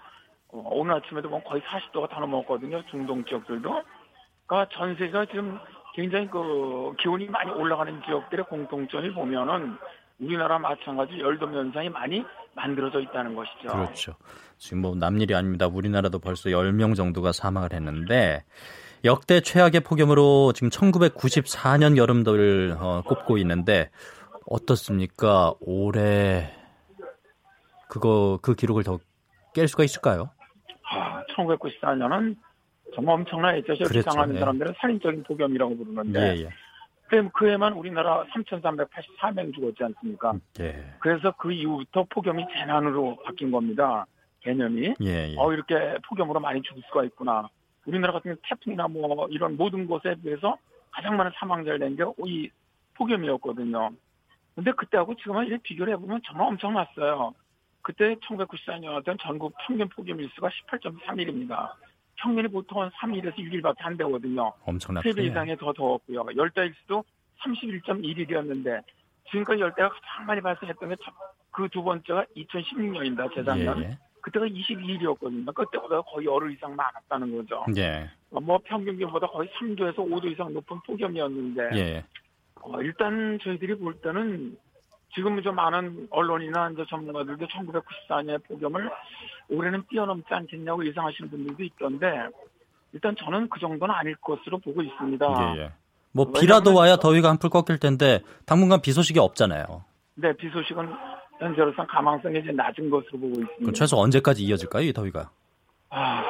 어, 0.51 0.69
오늘 0.71 0.95
아침에도 0.95 1.29
뭐 1.29 1.43
거의 1.43 1.63
40도가 1.63 2.11
다 2.11 2.21
넘었거든요. 2.21 2.83
중동 2.91 3.25
지역들도. 3.25 3.83
그러니까 4.47 4.77
전세가 4.77 5.27
지금 5.27 5.59
굉장히 5.95 6.29
그 6.29 6.95
기온이 7.01 7.27
많이 7.27 7.51
올라가는 7.51 8.01
지역들의 8.05 8.45
공통점이 8.47 9.13
보면은 9.13 9.77
우리나라 10.21 10.59
마찬가지 10.59 11.19
열돔 11.19 11.55
현상이 11.55 11.89
많이 11.89 12.25
만들어져 12.55 13.01
있다는 13.01 13.35
것이죠. 13.35 13.69
그렇죠. 13.69 14.15
지금 14.59 14.83
뭐 14.83 14.95
남일이 14.95 15.35
아닙니다. 15.35 15.67
우리나라도 15.67 16.19
벌써 16.19 16.51
10명 16.51 16.97
정도가 16.97 17.33
사망을 17.33 17.73
했는데 17.73 18.45
역대 19.05 19.41
최악의 19.41 19.81
폭염으로 19.81 20.53
지금 20.55 20.71
1994년 20.71 21.97
여름을 21.97 22.77
어, 22.79 23.03
꼽고 23.07 23.39
있는데 23.39 23.91
어떻습니까? 24.47 25.55
올해 25.61 26.58
그거 27.89 28.39
그 28.43 28.55
기록을 28.55 28.85
더 28.85 28.99
깰 29.55 29.67
수가 29.67 29.83
있을까요? 29.83 30.31
아, 30.91 31.25
1994년은 31.35 32.37
정말 32.95 33.15
엄청난 33.15 33.55
했죠. 33.57 33.73
기상하는 33.75 34.37
예. 34.37 34.39
사람들은 34.39 34.75
살인적인 34.79 35.23
폭염이라고 35.25 35.77
부르는데 35.77 36.21
예, 36.37 36.41
예. 36.45 36.49
그 37.33 37.49
해만 37.51 37.73
우리나라 37.73 38.25
3,384명 38.27 39.55
죽었지 39.55 39.83
않습니까? 39.85 40.35
예. 40.61 40.95
그래서 41.01 41.33
그 41.39 41.51
이후부터 41.51 42.05
폭염이 42.11 42.47
재난으로 42.53 43.17
바뀐 43.25 43.51
겁니다. 43.51 44.07
개념이. 44.41 44.95
예, 45.01 45.31
예. 45.31 45.35
어, 45.39 45.53
이렇게 45.53 45.97
폭염으로 46.07 46.41
많이 46.41 46.61
죽을 46.63 46.83
수가 46.89 47.05
있구나. 47.05 47.49
우리나라 47.87 48.13
같은 48.13 48.37
태풍이나 48.49 48.87
뭐 48.87 49.27
이런 49.31 49.57
모든 49.57 49.87
것에 49.89 50.15
비해서 50.23 50.57
가장 50.91 51.17
많은 51.17 51.33
사망자를 51.37 51.79
낸 51.79 51.97
게 51.97 52.05
이 52.27 52.51
폭염이었거든요. 52.95 53.91
근데 54.55 54.73
그때하고 54.73 55.15
지금은 55.17 55.47
이제 55.47 55.59
비교를 55.63 55.95
해보면 55.95 56.21
정말 56.27 56.49
엄청났어요. 56.49 57.33
그때 57.89 58.15
1994년이었던 58.17 59.17
전국 59.19 59.55
평균 59.67 59.89
폭염 59.89 60.21
일수가 60.21 60.47
18.3일입니다. 60.71 61.73
평균이 62.17 62.49
보통 62.49 62.83
한 62.83 62.91
3일에서 62.91 63.35
6일밖에 63.37 63.77
안 63.79 63.97
되거든요. 63.97 64.53
엄청나죠. 64.67 65.09
3배 65.09 65.25
이상이 65.31 65.57
더 65.57 65.73
더웠고요. 65.73 66.27
열대 66.37 66.67
일수도 66.67 67.03
31.1일이었는데 67.41 68.83
지금까지 69.31 69.63
열대가 69.63 69.89
가장 69.89 70.27
많이 70.27 70.41
발생했던 70.43 70.89
게 70.91 70.97
그 71.51 71.67
두 71.71 71.83
번째가 71.83 72.27
2016년입니다. 72.37 73.35
재작년. 73.35 73.83
예, 73.83 73.87
예. 73.89 73.99
그때가 74.21 74.47
22일이었거든요. 74.47 75.53
그때보다 75.55 76.03
거의 76.03 76.27
열흘 76.27 76.53
이상 76.53 76.77
많았다는 76.77 77.35
거죠. 77.37 77.65
예. 77.79 78.11
뭐 78.31 78.59
평균기보다 78.65 79.27
거의 79.29 79.49
3도에서 79.59 79.97
5도 79.97 80.31
이상 80.31 80.53
높은 80.53 80.79
폭염이었는데 80.87 81.71
예. 81.81 82.05
어, 82.61 82.81
일단 82.83 83.39
저희들이 83.43 83.77
볼 83.79 83.95
때는 84.03 84.59
지금 85.15 85.43
좀 85.43 85.55
많은 85.55 86.09
언론이나 86.11 86.71
이제 86.71 86.85
전문가들도 86.89 87.47
1994년의 87.47 88.45
폭염을 88.47 88.91
올해는 89.51 89.85
뛰어넘지 89.89 90.27
않겠냐고 90.29 90.87
예상하시는 90.87 91.31
분들도 91.31 91.63
있던데 91.65 92.29
일단 92.93 93.15
저는 93.17 93.49
그 93.49 93.59
정도는 93.61 93.95
아닐 93.95 94.15
것으로 94.17 94.59
보고 94.59 94.83
있습니다. 94.83 95.27
예, 95.57 95.61
예. 95.63 95.73
뭐 96.13 96.33
비라도 96.33 96.75
와야 96.75 96.97
더위가 96.97 97.29
한풀 97.29 97.51
꺾일 97.51 97.79
텐데 97.79 98.21
당분간 98.47 98.81
비 98.81 98.93
소식이 98.93 99.19
없잖아요. 99.19 99.85
네, 100.15 100.33
비 100.35 100.49
소식은 100.51 100.89
현재로선 101.39 101.87
가망성이 101.87 102.41
이제 102.41 102.51
낮은 102.53 102.91
것으로 102.91 103.13
보고 103.13 103.29
있습니다. 103.29 103.57
그럼 103.59 103.75
최소 103.75 103.99
언제까지 103.99 104.43
이어질까요, 104.43 104.85
이 104.85 104.93
더위가? 104.93 105.31
아, 105.91 106.25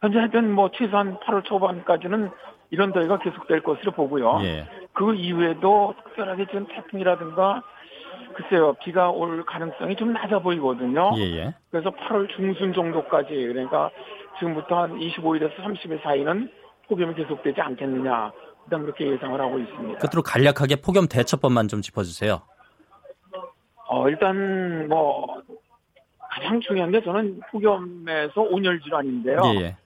현재 0.00 0.18
하여튼 0.18 0.52
뭐 0.52 0.70
최소한 0.72 1.18
8월 1.18 1.44
초반까지는 1.44 2.30
이런 2.70 2.92
더위가 2.92 3.18
계속될 3.18 3.62
것으로 3.62 3.92
보고요. 3.92 4.38
예. 4.42 4.68
그 4.92 5.14
이후에도 5.14 5.94
특별하게 6.04 6.46
지금 6.46 6.66
태풍이라든가 6.66 7.62
글쎄요, 8.34 8.74
비가 8.84 9.10
올 9.10 9.44
가능성이 9.44 9.96
좀 9.96 10.12
낮아 10.12 10.38
보이거든요. 10.40 11.12
예, 11.16 11.22
예. 11.22 11.54
그래서 11.70 11.90
8월 11.90 12.28
중순 12.34 12.72
정도까지 12.72 13.28
그러니까 13.28 13.90
지금부터 14.38 14.82
한 14.82 14.98
25일에서 14.98 15.54
30일 15.56 16.02
사이는 16.02 16.50
폭염이 16.88 17.14
계속되지 17.14 17.60
않겠느냐. 17.60 18.32
일단 18.64 18.82
그렇게 18.82 19.10
예상을 19.10 19.40
하고 19.40 19.58
있습니다. 19.58 19.98
끝으로 19.98 20.22
간략하게 20.22 20.76
폭염 20.76 21.06
대처법만 21.08 21.68
좀 21.68 21.82
짚어주세요. 21.82 22.40
어, 23.88 24.08
일단 24.08 24.88
뭐 24.88 25.42
가장 26.30 26.60
중요한 26.60 26.92
게 26.92 27.02
저는 27.02 27.40
폭염에서 27.50 28.40
온열 28.42 28.80
질환인데요. 28.80 29.40
예, 29.46 29.60
예. 29.60 29.76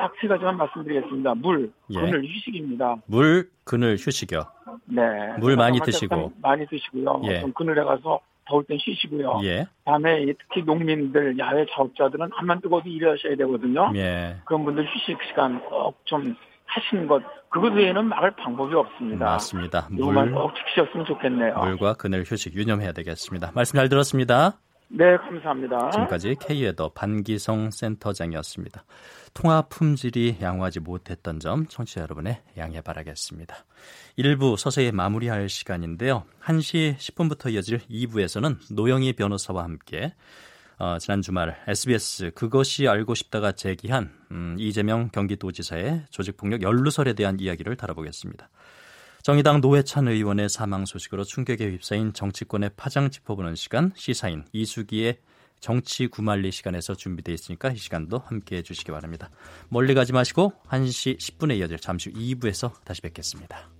딱 0.00 0.12
세 0.20 0.26
가지만 0.28 0.56
말씀드리겠습니다. 0.56 1.34
물, 1.34 1.70
예. 1.90 2.00
그늘, 2.00 2.24
휴식입니다. 2.24 2.96
물, 3.06 3.48
그늘, 3.64 3.96
휴식이요. 3.98 4.40
네. 4.86 5.02
물 5.38 5.56
많이 5.56 5.78
드시고. 5.80 6.32
많이 6.40 6.66
드시고요. 6.66 7.20
예. 7.24 7.40
좀 7.40 7.52
그늘에 7.52 7.84
가서 7.84 8.18
더울 8.48 8.64
땐 8.64 8.78
쉬시고요. 8.80 9.40
예. 9.44 9.66
다음에 9.84 10.24
특히 10.26 10.62
농민들, 10.64 11.38
야외 11.38 11.66
작업자들은 11.70 12.30
한만 12.32 12.60
뜨고도 12.62 12.88
일하셔야 12.88 13.36
되거든요. 13.36 13.92
예. 13.94 14.36
그런 14.46 14.64
분들 14.64 14.84
휴식 14.86 15.18
시간 15.28 15.60
꼭 15.68 15.94
좀 16.04 16.34
하시는 16.66 17.06
것. 17.06 17.22
그것 17.50 17.72
외에는 17.74 18.04
막을 18.06 18.30
방법이 18.36 18.74
없습니다. 18.74 19.24
맞습니다. 19.26 19.88
물, 19.90 20.32
꼭 20.32 20.52
지키셨으면 20.54 21.04
좋겠네요. 21.04 21.54
물과 21.58 21.94
그늘, 21.94 22.22
휴식 22.24 22.54
유념해야 22.56 22.92
되겠습니다. 22.92 23.52
말씀 23.54 23.76
잘 23.76 23.88
들었습니다. 23.88 24.58
네, 24.88 25.16
감사합니다. 25.16 25.90
지금까지 25.90 26.34
K웨더 26.40 26.90
반기성 26.94 27.70
센터장이었습니다. 27.70 28.82
통화 29.34 29.62
품질이 29.62 30.38
양호하지 30.40 30.80
못했던 30.80 31.40
점 31.40 31.66
청취자 31.66 32.02
여러분의 32.02 32.42
양해 32.56 32.80
바라겠습니다. 32.80 33.64
1부 34.18 34.56
서서히 34.56 34.92
마무리할 34.92 35.48
시간인데요. 35.48 36.24
1시 36.42 36.96
10분부터 36.96 37.52
이어질 37.52 37.80
2부에서는 37.90 38.72
노영희 38.72 39.14
변호사와 39.14 39.64
함께 39.64 40.14
어, 40.78 40.98
지난 40.98 41.20
주말 41.20 41.62
SBS 41.68 42.30
그것이 42.34 42.88
알고 42.88 43.14
싶다가 43.14 43.52
제기한 43.52 44.12
음, 44.30 44.56
이재명 44.58 45.10
경기도지사의 45.10 46.06
조직폭력 46.08 46.62
연루설에 46.62 47.12
대한 47.12 47.38
이야기를 47.38 47.76
다뤄보겠습니다. 47.76 48.48
정의당 49.22 49.60
노회찬 49.60 50.08
의원의 50.08 50.48
사망 50.48 50.86
소식으로 50.86 51.24
충격에 51.24 51.70
휩싸인 51.70 52.14
정치권의 52.14 52.70
파장 52.76 53.10
짚어보는 53.10 53.54
시간 53.54 53.92
시사인 53.94 54.46
이숙이의 54.52 55.18
정치 55.60 56.06
구말리 56.06 56.50
시간에서 56.50 56.94
준비되어 56.94 57.34
있으니까 57.34 57.70
이 57.70 57.76
시간도 57.76 58.18
함께해 58.18 58.62
주시기 58.62 58.90
바랍니다. 58.92 59.30
멀리 59.68 59.94
가지 59.94 60.12
마시고 60.12 60.52
1시 60.68 61.18
10분에 61.18 61.58
이어질 61.58 61.78
잠시 61.78 62.10
후 62.10 62.16
2부에서 62.16 62.72
다시 62.84 63.02
뵙겠습니다. 63.02 63.79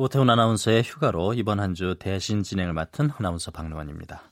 오태훈 0.00 0.30
아나운서의 0.30 0.84
휴가로 0.84 1.34
이번 1.34 1.58
한 1.58 1.74
주 1.74 1.96
대신 1.98 2.44
진행을 2.44 2.72
맡은 2.72 3.10
아나운서 3.18 3.50
박노원입니다. 3.50 4.22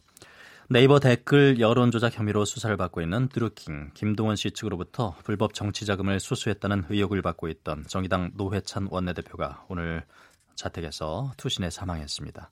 네이버 0.69 1.01
댓글 1.01 1.59
여론조작 1.59 2.17
혐의로 2.17 2.45
수사를 2.45 2.77
받고 2.77 3.01
있는 3.01 3.29
드루킹 3.29 3.91
김동원 3.93 4.37
씨 4.37 4.53
측으로부터 4.53 5.17
불법 5.25 5.55
정치 5.55 5.85
자금을 5.85 6.21
수수했다는 6.21 6.85
의혹을 6.89 7.21
받고 7.21 7.49
있던 7.49 7.85
정의당 7.89 8.31
노회찬 8.35 8.89
원내대표가 8.93 9.65
오늘 9.69 10.05
자택에서 10.55 11.33
투신해 11.37 11.71
사망했습니다. 11.71 12.51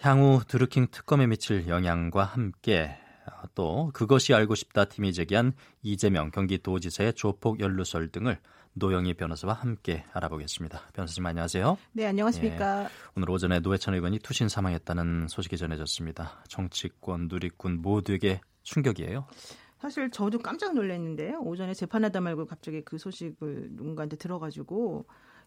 향후 0.00 0.40
드루킹 0.48 0.88
특검에 0.90 1.28
미칠 1.28 1.68
영향과 1.68 2.24
함께 2.24 2.96
또 3.54 3.90
그것이 3.94 4.34
알고 4.34 4.56
싶다 4.56 4.86
팀이 4.86 5.12
제기한 5.12 5.52
이재명 5.82 6.32
경기도지사의 6.32 7.14
조폭 7.14 7.60
연루설 7.60 8.08
등을 8.08 8.40
노영희 8.74 9.14
변호사와 9.14 9.54
함께 9.54 10.04
알아보겠습니다. 10.12 10.80
변호사님 10.92 11.26
안녕하세요. 11.26 11.78
네, 11.92 12.06
안녕하십니까. 12.06 12.84
예, 12.84 12.88
오늘 13.16 13.30
오전에 13.30 13.60
노회찬 13.60 13.94
의원이 13.94 14.20
투신 14.20 14.48
사망했다는 14.48 15.28
소식이 15.28 15.56
전해졌습니다. 15.56 16.44
정치권, 16.48 17.28
누리꾼 17.28 17.82
모두에게 17.82 18.40
충격이에요. 18.62 19.26
사실 19.80 20.10
저도 20.10 20.38
깜짝 20.38 20.74
놀랐는데요. 20.74 21.40
오전에 21.40 21.74
재판하다 21.74 22.20
말고 22.20 22.46
갑자기 22.46 22.82
그 22.82 22.98
소식을 22.98 23.68
누군가한테 23.72 24.16
들어가지고 24.16 25.06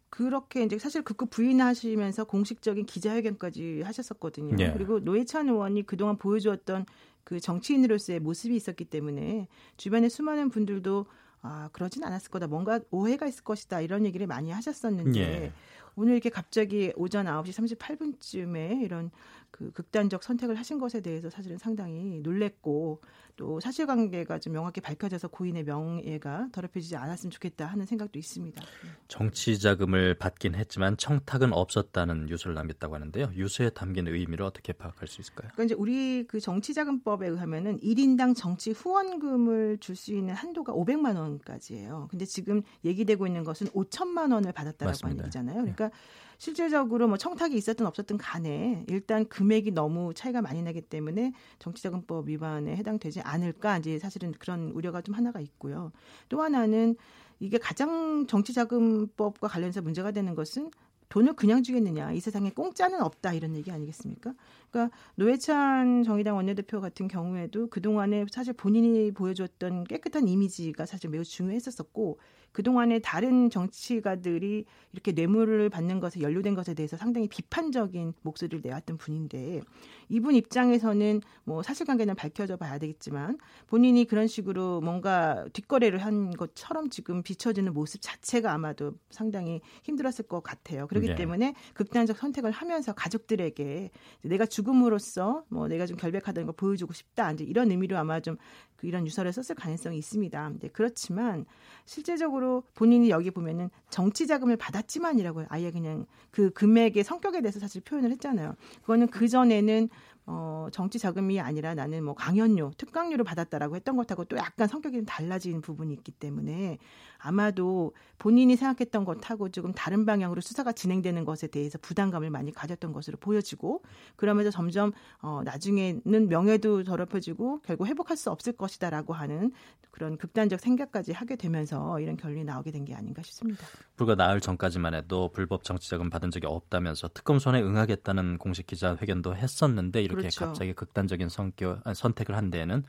그렇게 0.09 0.63
이제 0.63 0.77
사실 0.77 1.03
극구 1.03 1.27
부인하시면서 1.27 2.25
공식적인 2.25 2.85
기자회견까지 2.85 3.81
하셨었거든요. 3.81 4.57
예. 4.59 4.73
그리고 4.73 4.99
노회찬 4.99 5.47
의원이 5.47 5.85
그동안 5.85 6.17
보여주었던 6.17 6.85
그 7.23 7.39
정치인으로서의 7.39 8.19
모습이 8.19 8.55
있었기 8.55 8.85
때문에 8.85 9.47
주변에 9.77 10.09
수많은 10.09 10.49
분들도 10.49 11.05
아, 11.41 11.69
그러진 11.71 12.03
않았을 12.03 12.29
거다. 12.29 12.47
뭔가 12.47 12.79
오해가 12.91 13.27
있을 13.27 13.43
것이다. 13.43 13.81
이런 13.81 14.05
얘기를 14.05 14.27
많이 14.27 14.51
하셨었는데 14.51 15.19
예. 15.19 15.53
오늘 15.95 16.13
이렇게 16.13 16.29
갑자기 16.29 16.93
오전 16.95 17.25
9시 17.25 17.77
38분쯤에 17.77 18.81
이런 18.81 19.11
그 19.51 19.71
극단적 19.71 20.23
선택을 20.23 20.55
하신 20.55 20.79
것에 20.79 21.01
대해서 21.01 21.29
사실은 21.29 21.57
상당히 21.57 22.19
놀랬고 22.19 23.01
또 23.35 23.59
사실관계가 23.59 24.39
좀 24.39 24.53
명확히 24.53 24.81
밝혀져서 24.81 25.29
고인의 25.29 25.63
명예가 25.63 26.49
더럽혀지지 26.51 26.95
않았으면 26.95 27.31
좋겠다 27.31 27.65
하는 27.65 27.85
생각도 27.85 28.17
있습니다. 28.19 28.61
정치 29.07 29.59
자금을 29.59 30.15
받긴 30.15 30.55
했지만 30.55 30.97
청탁은 30.97 31.53
없었다는 31.53 32.29
유서를 32.29 32.55
남겼다고 32.55 32.95
하는데요. 32.95 33.31
유서에 33.35 33.69
담긴 33.69 34.07
의미를 34.07 34.45
어떻게 34.45 34.73
파악할 34.73 35.07
수 35.07 35.21
있을까요? 35.21 35.49
그러니까 35.53 35.63
이제 35.63 35.75
우리 35.75 36.25
그 36.27 36.39
정치자금법에 36.39 37.27
의하면은 37.27 37.79
1인당 37.79 38.35
정치 38.35 38.71
후원금을 38.71 39.77
줄 39.79 39.91
수 40.01 40.13
있는 40.13 40.33
한도가 40.33 40.73
500만 40.73 41.15
원까지예요. 41.17 42.07
근데 42.09 42.25
지금 42.25 42.63
얘기되고 42.83 43.27
있는 43.27 43.43
것은 43.43 43.67
5천만 43.67 44.33
원을 44.33 44.51
받았다라고 44.51 44.89
맞습니다. 44.89 45.07
하는 45.09 45.19
얘기잖아요. 45.25 45.55
그러니까 45.57 45.89
네. 45.89 45.95
실질적으로 46.41 47.07
뭐 47.07 47.17
청탁이 47.17 47.55
있었든 47.55 47.85
없었든 47.85 48.17
간에 48.17 48.83
일단 48.89 49.27
금액이 49.27 49.73
너무 49.73 50.11
차이가 50.15 50.41
많이 50.41 50.63
나기 50.63 50.81
때문에 50.81 51.33
정치자금법 51.59 52.29
위반에 52.29 52.75
해당되지 52.77 53.21
않을까 53.21 53.77
이제 53.77 53.99
사실은 53.99 54.31
그런 54.31 54.71
우려가 54.71 55.03
좀 55.03 55.13
하나가 55.13 55.39
있고요. 55.39 55.91
또 56.29 56.41
하나는 56.41 56.95
이게 57.39 57.59
가장 57.59 58.25
정치자금법과 58.25 59.49
관련해서 59.49 59.83
문제가 59.83 60.09
되는 60.09 60.33
것은 60.33 60.71
돈을 61.09 61.33
그냥 61.33 61.61
주겠느냐. 61.61 62.11
이 62.13 62.19
세상에 62.19 62.49
공짜는 62.49 63.03
없다. 63.03 63.33
이런 63.33 63.55
얘기 63.55 63.69
아니겠습니까? 63.69 64.33
그러니까 64.71 64.97
노회찬 65.17 66.01
정의당 66.01 66.37
원내대표 66.37 66.81
같은 66.81 67.07
경우에도 67.07 67.67
그동안에 67.67 68.25
사실 68.31 68.53
본인이 68.53 69.11
보여줬던 69.11 69.83
깨끗한 69.83 70.27
이미지가 70.27 70.87
사실 70.87 71.11
매우 71.11 71.23
중요했었었고 71.23 72.17
그동안에 72.51 72.99
다른 72.99 73.49
정치가들이 73.49 74.65
이렇게 74.93 75.11
뇌물을 75.13 75.69
받는 75.69 75.99
것에 75.99 76.21
연루된 76.21 76.53
것에 76.53 76.73
대해서 76.73 76.97
상당히 76.97 77.27
비판적인 77.27 78.13
목소리를 78.21 78.61
내왔던 78.61 78.97
분인데 78.97 79.61
이분 80.09 80.35
입장에서는 80.35 81.21
뭐 81.45 81.63
사실관계는 81.63 82.15
밝혀져 82.15 82.57
봐야 82.57 82.77
되겠지만 82.77 83.37
본인이 83.67 84.05
그런 84.05 84.27
식으로 84.27 84.81
뭔가 84.81 85.45
뒷거래를 85.53 85.99
한 85.99 86.31
것처럼 86.31 86.89
지금 86.89 87.23
비춰지는 87.23 87.73
모습 87.73 88.01
자체가 88.01 88.51
아마도 88.51 88.93
상당히 89.09 89.61
힘들었을 89.83 90.27
것 90.27 90.43
같아요. 90.43 90.87
그렇기 90.87 91.07
네. 91.07 91.15
때문에 91.15 91.55
극단적 91.73 92.17
선택을 92.17 92.51
하면서 92.51 92.93
가족들에게 92.93 93.91
내가 94.23 94.45
죽음으로써 94.45 95.45
뭐 95.47 95.67
내가 95.69 95.85
좀 95.85 95.95
결백하다는 95.95 96.47
걸 96.47 96.55
보여주고 96.55 96.91
싶다. 96.91 97.31
이제 97.31 97.45
이런 97.45 97.71
의미로 97.71 97.97
아마 97.97 98.19
좀그 98.19 98.37
이런 98.83 99.05
유서를 99.05 99.31
썼을 99.31 99.55
가능성이 99.55 99.97
있습니다. 99.97 100.51
네, 100.59 100.69
그렇지만 100.73 101.45
실제적으로 101.85 102.40
본인이 102.75 103.09
여기 103.09 103.31
보면은 103.31 103.69
정치 103.89 104.27
자금을 104.27 104.57
받았지만이라고 104.57 105.45
아예 105.49 105.71
그냥 105.71 106.05
그 106.31 106.49
금액의 106.51 107.03
성격에 107.03 107.41
대해서 107.41 107.59
사실 107.59 107.81
표현을 107.81 108.11
했잖아요. 108.11 108.55
그거는 108.81 109.07
그 109.07 109.27
전에는 109.27 109.89
어, 110.33 110.67
정치 110.71 110.99
자금이 110.99 111.39
아니라 111.39 111.73
나는 111.73 112.03
뭐 112.03 112.13
강연료, 112.13 112.71
특강료를 112.77 113.23
받았다라고 113.23 113.75
했던 113.75 113.95
것하고 113.95 114.25
또 114.25 114.37
약간 114.37 114.67
성격이 114.67 114.97
좀 114.97 115.05
달라진 115.05 115.61
부분이 115.61 115.93
있기 115.93 116.11
때문에 116.11 116.77
아마도 117.17 117.93
본인이 118.17 118.55
생각했던 118.55 119.05
것하고 119.05 119.49
조금 119.49 119.71
다른 119.73 120.05
방향으로 120.05 120.41
수사가 120.41 120.71
진행되는 120.73 121.23
것에 121.25 121.47
대해서 121.47 121.77
부담감을 121.81 122.29
많이 122.29 122.51
가졌던 122.51 122.93
것으로 122.93 123.17
보여지고 123.17 123.83
그러면서 124.15 124.51
점점 124.51 124.91
어, 125.21 125.41
나중에는 125.43 126.29
명예도 126.29 126.83
더럽혀지고 126.83 127.61
결국 127.61 127.87
회복할 127.87 128.17
수 128.17 128.31
없을 128.31 128.53
것이다라고 128.53 129.13
하는 129.13 129.51
그런 129.91 130.17
극단적 130.17 130.59
생각까지 130.61 131.11
하게 131.11 131.35
되면서 131.35 131.99
이런 131.99 132.15
결론이 132.17 132.43
나오게 132.43 132.71
된 132.71 132.81
게 132.81 132.95
아닌가 132.95 133.21
싶습니다. 133.21 133.63
불과 133.95 134.15
나흘 134.15 134.41
전까지만 134.41 134.95
해도 134.95 135.29
불법 135.33 135.63
정치 135.63 135.87
자금 135.89 136.09
받은 136.09 136.31
적이 136.31 136.47
없다면서 136.47 137.09
특검 137.13 137.37
손에 137.37 137.61
응하겠다는 137.61 138.39
공식 138.39 138.65
기자 138.65 138.95
회견도 138.99 139.35
했었는데 139.35 140.01
이렇게 140.01 140.20
그렇죠. 140.21 140.45
갑자기 140.45 140.73
극단적인 140.73 141.29
성격 141.29 141.81
선택을 141.93 142.35
한 142.35 142.49
데에는 142.49 142.83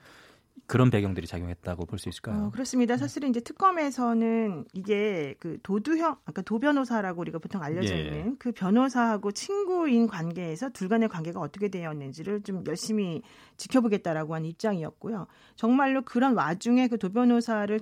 그런 0.66 0.90
배경들이 0.90 1.26
작용했다고 1.26 1.86
볼 1.86 1.98
수 1.98 2.08
있을까요? 2.08 2.44
어, 2.44 2.50
그렇습니다. 2.50 2.96
사실은 2.96 3.30
이제 3.30 3.40
특검에서는 3.40 4.64
이게 4.72 5.34
그 5.38 5.58
도두형, 5.62 6.16
아까 6.24 6.40
도변호사라고 6.42 7.20
우리가 7.20 7.38
보통 7.38 7.62
알려져 7.62 7.94
예. 7.94 8.00
있는 8.00 8.32
예. 8.32 8.36
그 8.38 8.52
변호사하고 8.52 9.32
친구인 9.32 10.06
관계에서 10.06 10.70
둘 10.70 10.88
간의 10.88 11.08
관계가 11.08 11.40
어떻게 11.40 11.68
되었는지를 11.68 12.42
좀 12.42 12.64
열심히 12.66 13.22
지켜보겠다라고 13.56 14.34
한 14.34 14.44
입장이었고요. 14.44 15.26
정말로 15.56 16.02
그런 16.02 16.34
와중에 16.34 16.88
그 16.88 16.98
도변호사를 16.98 17.80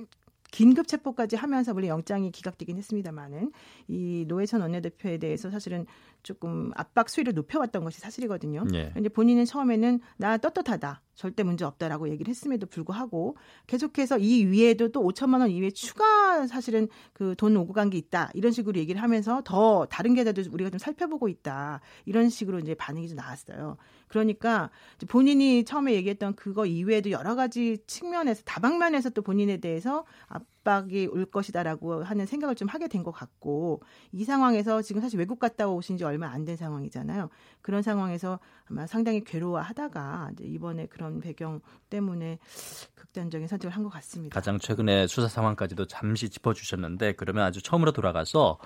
긴급 0.50 0.88
체포까지 0.88 1.36
하면서 1.36 1.72
물론 1.72 1.88
영장이 1.88 2.32
기각되긴 2.32 2.76
했습니다만은 2.76 3.52
이 3.86 4.24
노회찬 4.26 4.60
원내대표에 4.60 5.18
대해서 5.18 5.48
사실은 5.50 5.86
조금 6.22 6.70
압박 6.76 7.08
수위를 7.08 7.34
높여왔던 7.34 7.84
것이 7.84 8.00
사실이거든요. 8.00 8.64
예. 8.74 8.92
이제 8.98 9.08
본인은 9.08 9.44
처음에는 9.44 10.00
나 10.16 10.36
떳떳하다. 10.38 11.02
절대 11.14 11.42
문제 11.42 11.66
없다라고 11.66 12.08
얘기를 12.08 12.30
했음에도 12.30 12.66
불구하고 12.66 13.36
계속해서 13.66 14.18
이 14.18 14.46
위에도 14.46 14.88
또 14.90 15.02
5천만 15.06 15.40
원 15.40 15.50
이외에 15.50 15.70
추가 15.70 16.46
사실은 16.46 16.88
그 17.12 17.34
돈 17.36 17.56
오고 17.56 17.74
간 17.74 17.90
게 17.90 17.98
있다 17.98 18.30
이런 18.34 18.52
식으로 18.52 18.78
얘기를 18.78 19.02
하면서 19.02 19.42
더 19.44 19.86
다른 19.90 20.14
계좌도 20.14 20.42
우리가 20.50 20.70
좀 20.70 20.78
살펴보고 20.78 21.28
있다 21.28 21.80
이런 22.06 22.30
식으로 22.30 22.58
이제 22.60 22.74
반응이 22.74 23.08
좀 23.08 23.16
나왔어요. 23.16 23.76
그러니까 24.08 24.70
본인이 25.08 25.64
처음에 25.64 25.92
얘기했던 25.94 26.34
그거 26.36 26.64
이외에도 26.66 27.10
여러 27.10 27.34
가지 27.34 27.78
측면에서 27.86 28.42
다방면에서 28.44 29.10
또 29.10 29.20
본인에 29.22 29.58
대해서 29.58 30.04
압박이 30.64 31.06
올 31.08 31.24
것이다라고 31.26 32.04
하는 32.04 32.26
생각을 32.26 32.54
좀 32.54 32.68
하게 32.68 32.86
된 32.88 33.00
것 33.00 33.12
같고 33.12 33.80
이 34.12 34.24
상황에서 34.24 34.82
지금 34.82 35.00
사실 35.00 35.18
외국 35.18 35.38
갔다 35.38 35.66
오신 35.66 35.96
지 35.96 36.04
얼마 36.04 36.28
안 36.28 36.44
된 36.44 36.56
상황이잖아요. 36.56 37.28
그런 37.62 37.80
상황에서 37.82 38.38
아마 38.68 38.86
상당히 38.86 39.22
괴로워하다가 39.24 40.30
이제 40.32 40.44
이번에 40.44 40.86
그런 40.86 41.20
배경 41.20 41.60
때문에 41.88 42.38
극단적인 42.94 43.48
선택을 43.48 43.74
한 43.74 43.82
것 43.82 43.88
같습니다. 43.90 44.34
가장 44.34 44.58
최근에 44.58 45.06
수사 45.06 45.28
상황까지도 45.28 45.86
잠시 45.86 46.28
짚어주셨는데 46.28 47.12
그러면 47.14 47.44
아주 47.44 47.62
처음으로 47.62 47.92
돌아가서 47.92 48.58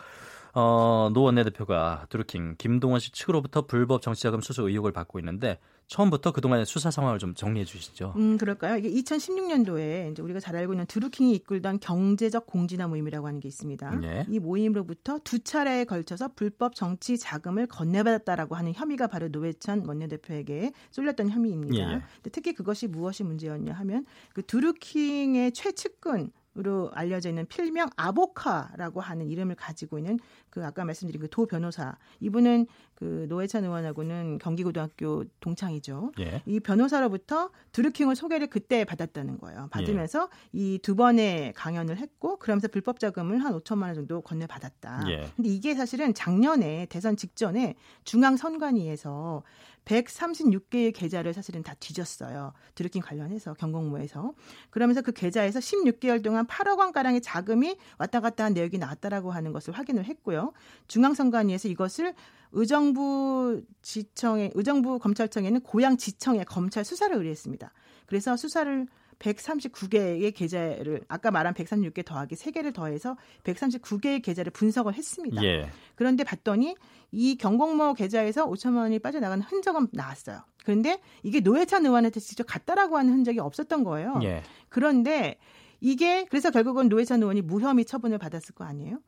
어, 0.55 1.11
노 1.13 1.23
원내대표가 1.23 2.07
드루킹 2.11 2.55
김동원 2.59 3.01
씨 3.01 3.11
측으로부터 3.11 3.67
불법 3.67 4.03
정치자금 4.03 4.41
수수 4.41 4.63
의혹을 4.69 4.93
받고 4.93 5.19
있는데 5.19 5.59
처음부터 5.87 6.33
그동안의 6.33 6.65
수사 6.65 6.91
상황을 6.91 7.19
좀 7.19 7.35
정리해 7.35 7.65
주시죠. 7.65 8.15
음, 8.17 8.39
그럴까요? 8.39 8.77
이게 8.77 8.89
2016년도에 8.91 10.13
이제 10.13 10.23
우리가 10.23 10.41
잘 10.41 10.57
알고 10.57 10.73
있는 10.73 10.87
드루킹이 10.87 11.35
이끌던 11.35 11.81
경제적 11.81 12.47
공진화 12.47 12.87
모임이라고 12.87 13.27
하는 13.27 13.41
게 13.41 13.49
있습니다. 13.49 13.97
네. 13.97 14.27
이 14.31 14.39
모임으로부터 14.39 15.19
두 15.25 15.41
차례에 15.41 15.85
걸쳐서 15.85 16.31
불법 16.37 16.75
정치 16.75 17.19
자금을 17.19 17.67
건네받았다라고 17.67 18.55
하는 18.55 18.73
혐의가 18.75 19.09
바로 19.09 19.29
노회찬 19.29 19.85
원내대표에게 19.87 20.73
쏠렸던 20.91 21.31
혐의입니다. 21.31 21.97
네. 21.97 22.03
특히 22.33 22.55
그것이 22.55 22.87
무엇이 22.87 23.25
문제였냐 23.25 23.73
하면 23.73 24.07
그 24.33 24.43
드루킹의 24.47 25.53
최측근 25.53 26.31
으로 26.57 26.89
알려져 26.95 27.31
있는 27.31 27.47
필명 27.47 27.89
아보카라고 27.97 29.01
하는 29.01 29.27
이름을 29.27 29.57
가지고 29.57 29.99
있는 29.99 30.21
그 30.51 30.65
아까 30.65 30.85
말씀드린 30.85 31.21
그 31.21 31.29
도 31.29 31.47
변호사 31.47 31.97
이분은 32.21 32.67
그 32.95 33.27
노회찬 33.29 33.65
의원하고는 33.65 34.39
경기고등학교 34.39 35.25
동창이죠. 35.41 36.13
예. 36.21 36.43
이 36.47 36.61
변호사로부터 36.61 37.51
드루킹을 37.73 38.15
소개를 38.15 38.47
그때 38.47 38.85
받았다는 38.85 39.39
거예요. 39.39 39.67
받으면서 39.73 40.29
예. 40.55 40.59
이두 40.77 40.95
번의 40.95 41.55
강연을 41.55 41.97
했고 41.97 42.39
그러면서 42.39 42.69
불법 42.69 43.01
자금을 43.01 43.43
한 43.43 43.53
5천만 43.59 43.87
원 43.87 43.95
정도 43.95 44.21
건네 44.21 44.47
받았다. 44.47 45.07
예. 45.09 45.29
근데 45.35 45.49
이게 45.49 45.75
사실은 45.75 46.15
작년에 46.15 46.87
대선 46.89 47.17
직전에 47.17 47.75
중앙 48.05 48.37
선관위에서 48.37 49.43
136개의 49.85 50.95
계좌를 50.95 51.35
사실은 51.35 51.63
다 51.63 51.75
뒤졌어요. 51.75 52.53
드루킹 52.75 53.03
관련해서 53.03 53.55
경공모에서. 53.55 54.33
그러면서 54.71 55.03
그 55.03 55.13
계좌에서 55.13 55.61
16개월 55.61 56.23
동안 56.23 56.47
8억 56.47 56.79
원가량의 56.79 57.21
자금이 57.21 57.77
왔다 57.99 58.21
갔다 58.21 58.45
한 58.45 58.55
내역이 58.55 58.79
나왔다라고 58.79 59.31
하는 59.31 59.53
것을 59.53 59.75
확인을 59.75 60.05
했고요. 60.05 60.53
중앙선관위에서 60.89 61.69
이것을 61.69 62.15
의정부 62.53 63.63
지청에 63.83 64.51
의정부 64.55 64.99
검찰청에는 64.99 65.61
고양 65.61 65.97
지청에 65.97 66.45
검찰 66.45 66.85
수사를 66.85 67.15
의뢰했습니다. 67.15 67.73
그래서 68.07 68.37
수사를 68.37 68.87
139개의 69.19 70.35
계좌를 70.35 71.03
아까 71.09 71.31
말한 71.31 71.55
136개 71.55 72.05
더하기 72.05 72.35
3개를 72.35 72.73
더해서 72.75 73.17
139개의 73.45 74.23
계좌를 74.23 74.51
분석을 74.53 74.95
했습니다. 74.95 75.43
예. 75.45 75.71
그런데 75.95 76.25
봤더니 76.25 76.77
이 77.13 77.37
경공모 77.37 77.95
계좌에서 77.95 78.49
5천만 78.51 78.79
원이 78.79 78.99
빠져나가는 78.99 79.43
흔적은 79.43 79.89
나왔어요. 79.93 80.43
그런데 80.65 81.01
이게 81.23 81.41
노회찬 81.41 81.85
의원한테 81.85 82.21
직접 82.21 82.45
갔다라고 82.45 82.97
하는 82.97 83.13
흔적이 83.13 83.41
없었던 83.41 83.85
거예요. 83.85 84.19
예. 84.23 84.43
그런데 84.69 85.39
이게 85.81 86.25
그래서 86.25 86.51
결국은 86.51 86.89
노회찬 86.89 87.21
의원이 87.21 87.43
무혐의 87.43 87.85
처분을 87.85 88.19
받았을 88.19 88.55
거 88.55 88.65
아니에요? 88.65 88.99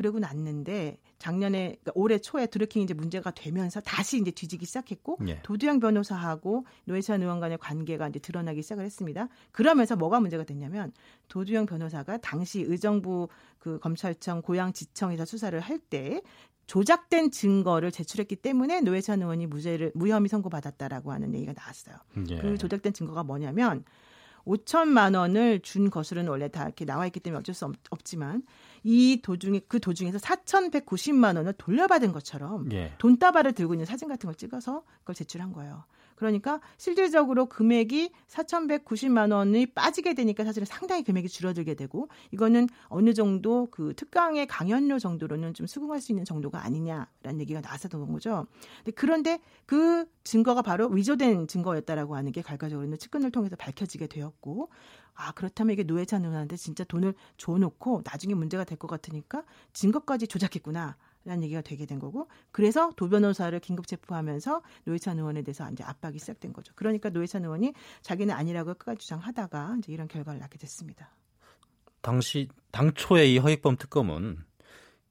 그러고 0.00 0.18
났는데 0.18 0.96
작년에 1.18 1.76
그러니까 1.82 1.92
올해 1.94 2.18
초에 2.18 2.46
드루킹 2.46 2.80
이제 2.80 2.94
문제가 2.94 3.30
되면서 3.32 3.82
다시 3.82 4.18
이제 4.18 4.30
뒤지기 4.30 4.64
시작했고 4.64 5.18
예. 5.28 5.42
도두영 5.42 5.78
변호사하고 5.78 6.64
노회찬 6.86 7.20
의원 7.20 7.38
간의 7.38 7.58
관계가 7.58 8.08
이제 8.08 8.18
드러나기 8.18 8.62
시작을 8.62 8.82
했습니다. 8.82 9.28
그러면서 9.52 9.96
뭐가 9.96 10.18
문제가 10.18 10.44
됐냐면 10.44 10.90
도두영 11.28 11.66
변호사가 11.66 12.16
당시 12.16 12.62
의정부 12.62 13.28
그 13.58 13.78
검찰청 13.78 14.40
고양지청에서 14.40 15.26
수사를 15.26 15.60
할 15.60 15.80
때 15.90 16.22
조작된 16.66 17.32
증거를 17.32 17.90
제출했기 17.90 18.36
때문에 18.36 18.80
노회찬 18.82 19.20
의원이 19.20 19.46
무죄를 19.48 19.92
무혐의 19.94 20.28
선고받았다라고 20.28 21.10
하는 21.10 21.34
얘기가 21.34 21.52
나왔어요. 21.52 21.96
예. 22.30 22.38
그 22.38 22.56
조작된 22.56 22.92
증거가 22.92 23.22
뭐냐면 23.24 23.84
5천만 24.44 25.16
원을 25.18 25.60
준 25.60 25.90
것으로는 25.90 26.30
원래 26.30 26.48
다 26.48 26.64
이렇게 26.64 26.84
나와 26.84 27.06
있기 27.06 27.20
때문에 27.20 27.40
어쩔 27.40 27.54
수 27.54 27.64
없, 27.64 28.04
지만 28.04 28.42
이 28.82 29.20
도중에 29.22 29.60
그 29.68 29.80
도중에서 29.80 30.18
4,190만 30.18 31.36
원을 31.36 31.52
돌려받은 31.54 32.12
것처럼 32.12 32.70
예. 32.72 32.92
돈다발을 32.98 33.52
들고 33.52 33.74
있는 33.74 33.86
사진 33.86 34.08
같은 34.08 34.26
걸 34.26 34.34
찍어서 34.34 34.84
그걸 35.00 35.14
제출한 35.14 35.52
거예요. 35.52 35.84
그러니까 36.20 36.60
실질적으로 36.76 37.46
금액이 37.46 38.12
4,190만 38.28 39.32
원이 39.32 39.66
빠지게 39.68 40.12
되니까 40.12 40.44
사실은 40.44 40.66
상당히 40.66 41.02
금액이 41.02 41.30
줄어들게 41.30 41.72
되고 41.72 42.08
이거는 42.30 42.68
어느 42.88 43.14
정도 43.14 43.68
그 43.70 43.94
특강의 43.96 44.46
강연료 44.46 44.98
정도로는 44.98 45.54
좀 45.54 45.66
수긍할 45.66 46.02
수 46.02 46.12
있는 46.12 46.26
정도가 46.26 46.62
아니냐라는 46.62 47.40
얘기가 47.40 47.62
나왔었던 47.62 48.12
거죠. 48.12 48.46
그런데 48.94 49.40
그 49.64 50.04
증거가 50.22 50.60
바로 50.60 50.88
위조된 50.88 51.48
증거였다라고 51.48 52.14
하는 52.16 52.32
게 52.32 52.42
결과적으로는 52.42 52.98
측근을 52.98 53.30
통해서 53.30 53.56
밝혀지게 53.56 54.06
되었고 54.08 54.68
아 55.14 55.32
그렇다면 55.32 55.72
이게 55.72 55.84
노회찬 55.84 56.22
의원한테 56.22 56.56
진짜 56.56 56.84
돈을 56.84 57.14
줘놓고 57.38 58.02
나중에 58.04 58.34
문제가 58.34 58.64
될 58.64 58.76
것 58.76 58.88
같으니까 58.88 59.44
증거까지 59.72 60.26
조작했구나. 60.26 60.96
라는 61.24 61.42
얘기가 61.44 61.60
되게 61.60 61.84
된 61.86 61.98
거고 61.98 62.28
그래서 62.50 62.92
도 62.96 63.08
변호사를 63.08 63.58
긴급 63.60 63.86
체포하면서 63.86 64.62
노회찬 64.84 65.18
의원에 65.18 65.42
대해서 65.42 65.70
이제 65.70 65.84
압박이 65.84 66.18
시작된 66.18 66.52
거죠. 66.52 66.72
그러니까 66.76 67.10
노회찬 67.10 67.44
의원이 67.44 67.74
자기는 68.02 68.34
아니라고 68.34 68.74
끝까지 68.74 69.00
주장하다가 69.00 69.76
이제 69.78 69.92
이런 69.92 70.08
결과를 70.08 70.40
낳게 70.40 70.58
됐습니다. 70.58 71.14
당시 72.00 72.48
당초에 72.70 73.26
이 73.26 73.38
허익범 73.38 73.76
특검은 73.76 74.38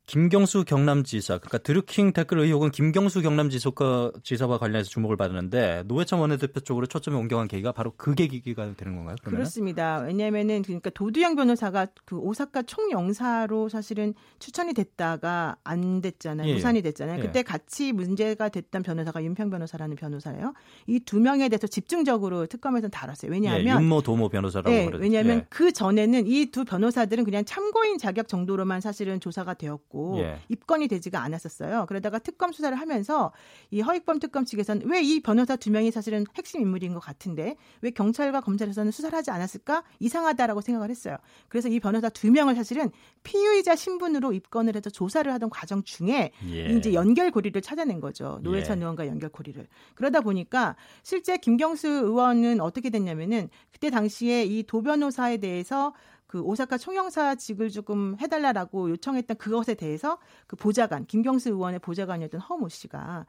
김경수 0.09 0.65
경남지사, 0.65 1.37
그러니까 1.37 1.59
드루킹 1.59 2.13
댓글 2.13 2.39
의혹은 2.39 2.71
김경수 2.71 3.21
경남지사와 3.21 4.13
지사와 4.23 4.57
관련해서 4.57 4.89
주목을 4.89 5.17
받았는데 5.17 5.83
노회찬 5.85 6.19
원내대표 6.19 6.61
쪽으로 6.61 6.87
초점이 6.87 7.15
옮겨간 7.15 7.47
계기가 7.47 7.71
바로 7.71 7.93
그 7.95 8.15
계기가 8.15 8.73
되는 8.75 8.95
건가요? 8.95 9.15
그러면 9.21 9.37
그렇습니다. 9.37 9.99
왜냐하면은 9.99 10.63
그러니까 10.63 10.89
도두영 10.89 11.35
변호사가 11.35 11.85
그 12.05 12.17
오사카 12.17 12.63
총영사로 12.63 13.69
사실은 13.69 14.15
추천이 14.39 14.73
됐다가 14.73 15.57
안 15.63 16.01
됐잖아요. 16.01 16.49
예. 16.49 16.53
무산이 16.55 16.81
됐잖아요. 16.81 17.19
예. 17.19 17.21
그때 17.21 17.43
같이 17.43 17.91
문제가 17.91 18.49
됐던 18.49 18.81
변호사가 18.81 19.23
윤평 19.23 19.51
변호사라는 19.51 19.95
변호사예요. 19.95 20.53
이 20.87 20.99
두 21.05 21.19
명에 21.19 21.49
대해서 21.49 21.67
집중적으로 21.67 22.47
특검에서 22.47 22.87
다뤘어요. 22.87 23.31
왜냐하면 23.31 23.77
예. 23.77 23.79
윤모 23.79 24.01
도모 24.01 24.29
변호사라고 24.29 24.69
네, 24.71 24.89
왜냐하면 24.91 25.37
예. 25.37 25.45
그 25.49 25.71
전에는 25.71 26.25
이 26.25 26.47
두 26.49 26.65
변호사들은 26.65 27.25
그냥 27.25 27.45
참고인 27.45 27.99
자격 27.99 28.27
정도로만 28.27 28.81
사실은 28.81 29.19
조사가 29.19 29.53
되었고 29.53 29.98
있고 29.99 30.19
예. 30.19 30.39
입건이 30.49 30.87
되지가 30.87 31.21
않았었어요. 31.21 31.85
그러다가 31.87 32.19
특검 32.19 32.51
수사를 32.51 32.77
하면서 32.79 33.31
이 33.71 33.81
허익범 33.81 34.19
특검 34.19 34.45
측에서는 34.45 34.87
왜 34.89 34.99
이 35.09 35.21
변호사 35.21 35.55
두 35.55 35.71
명이 35.71 35.91
사실은 35.91 36.25
핵심 36.35 36.61
인물인 36.61 36.93
것 36.93 36.99
같은데 36.99 37.55
왜 37.81 37.89
경찰과 37.89 38.41
검찰에서는 38.41 38.91
수사를 38.91 39.17
하지 39.17 39.31
않았을까 39.31 39.83
이상하다라고 39.99 40.61
생각을 40.61 40.89
했어요. 40.89 41.17
그래서 41.47 41.67
이 41.69 41.79
변호사 41.79 42.09
두 42.09 42.29
명을 42.29 42.53
사실은 42.55 42.91
피의자 43.23 43.75
신분으로 43.75 44.33
입건을 44.33 44.75
해서 44.75 44.89
조사를 44.89 45.31
하던 45.33 45.49
과정 45.49 45.83
중에 45.83 46.31
예. 46.49 46.65
이제 46.75 46.93
연결고리를 46.93 47.59
찾아낸 47.61 47.99
거죠. 48.01 48.39
노회찬 48.43 48.77
예. 48.77 48.81
의원과 48.81 49.07
연결고리를. 49.07 49.65
그러다 49.95 50.21
보니까 50.21 50.75
실제 51.01 51.37
김경수 51.37 51.87
의원은 51.87 52.59
어떻게 52.61 52.89
됐냐면은 52.89 53.49
그때 53.71 53.89
당시에 53.89 54.43
이 54.45 54.63
도 54.67 54.83
변호사에 54.83 55.37
대해서 55.37 55.93
그 56.29 56.41
오사카 56.41 56.77
총영사직을 56.77 57.71
조금 57.71 58.15
해달라라고 58.21 58.91
요청했던 58.91 59.37
그것에 59.37 59.73
대해서 59.73 60.19
그 60.45 60.55
보좌관 60.55 61.07
김경수 61.07 61.49
의원의 61.49 61.79
보좌관이었던 61.79 62.39
허모 62.39 62.69
씨가 62.69 63.25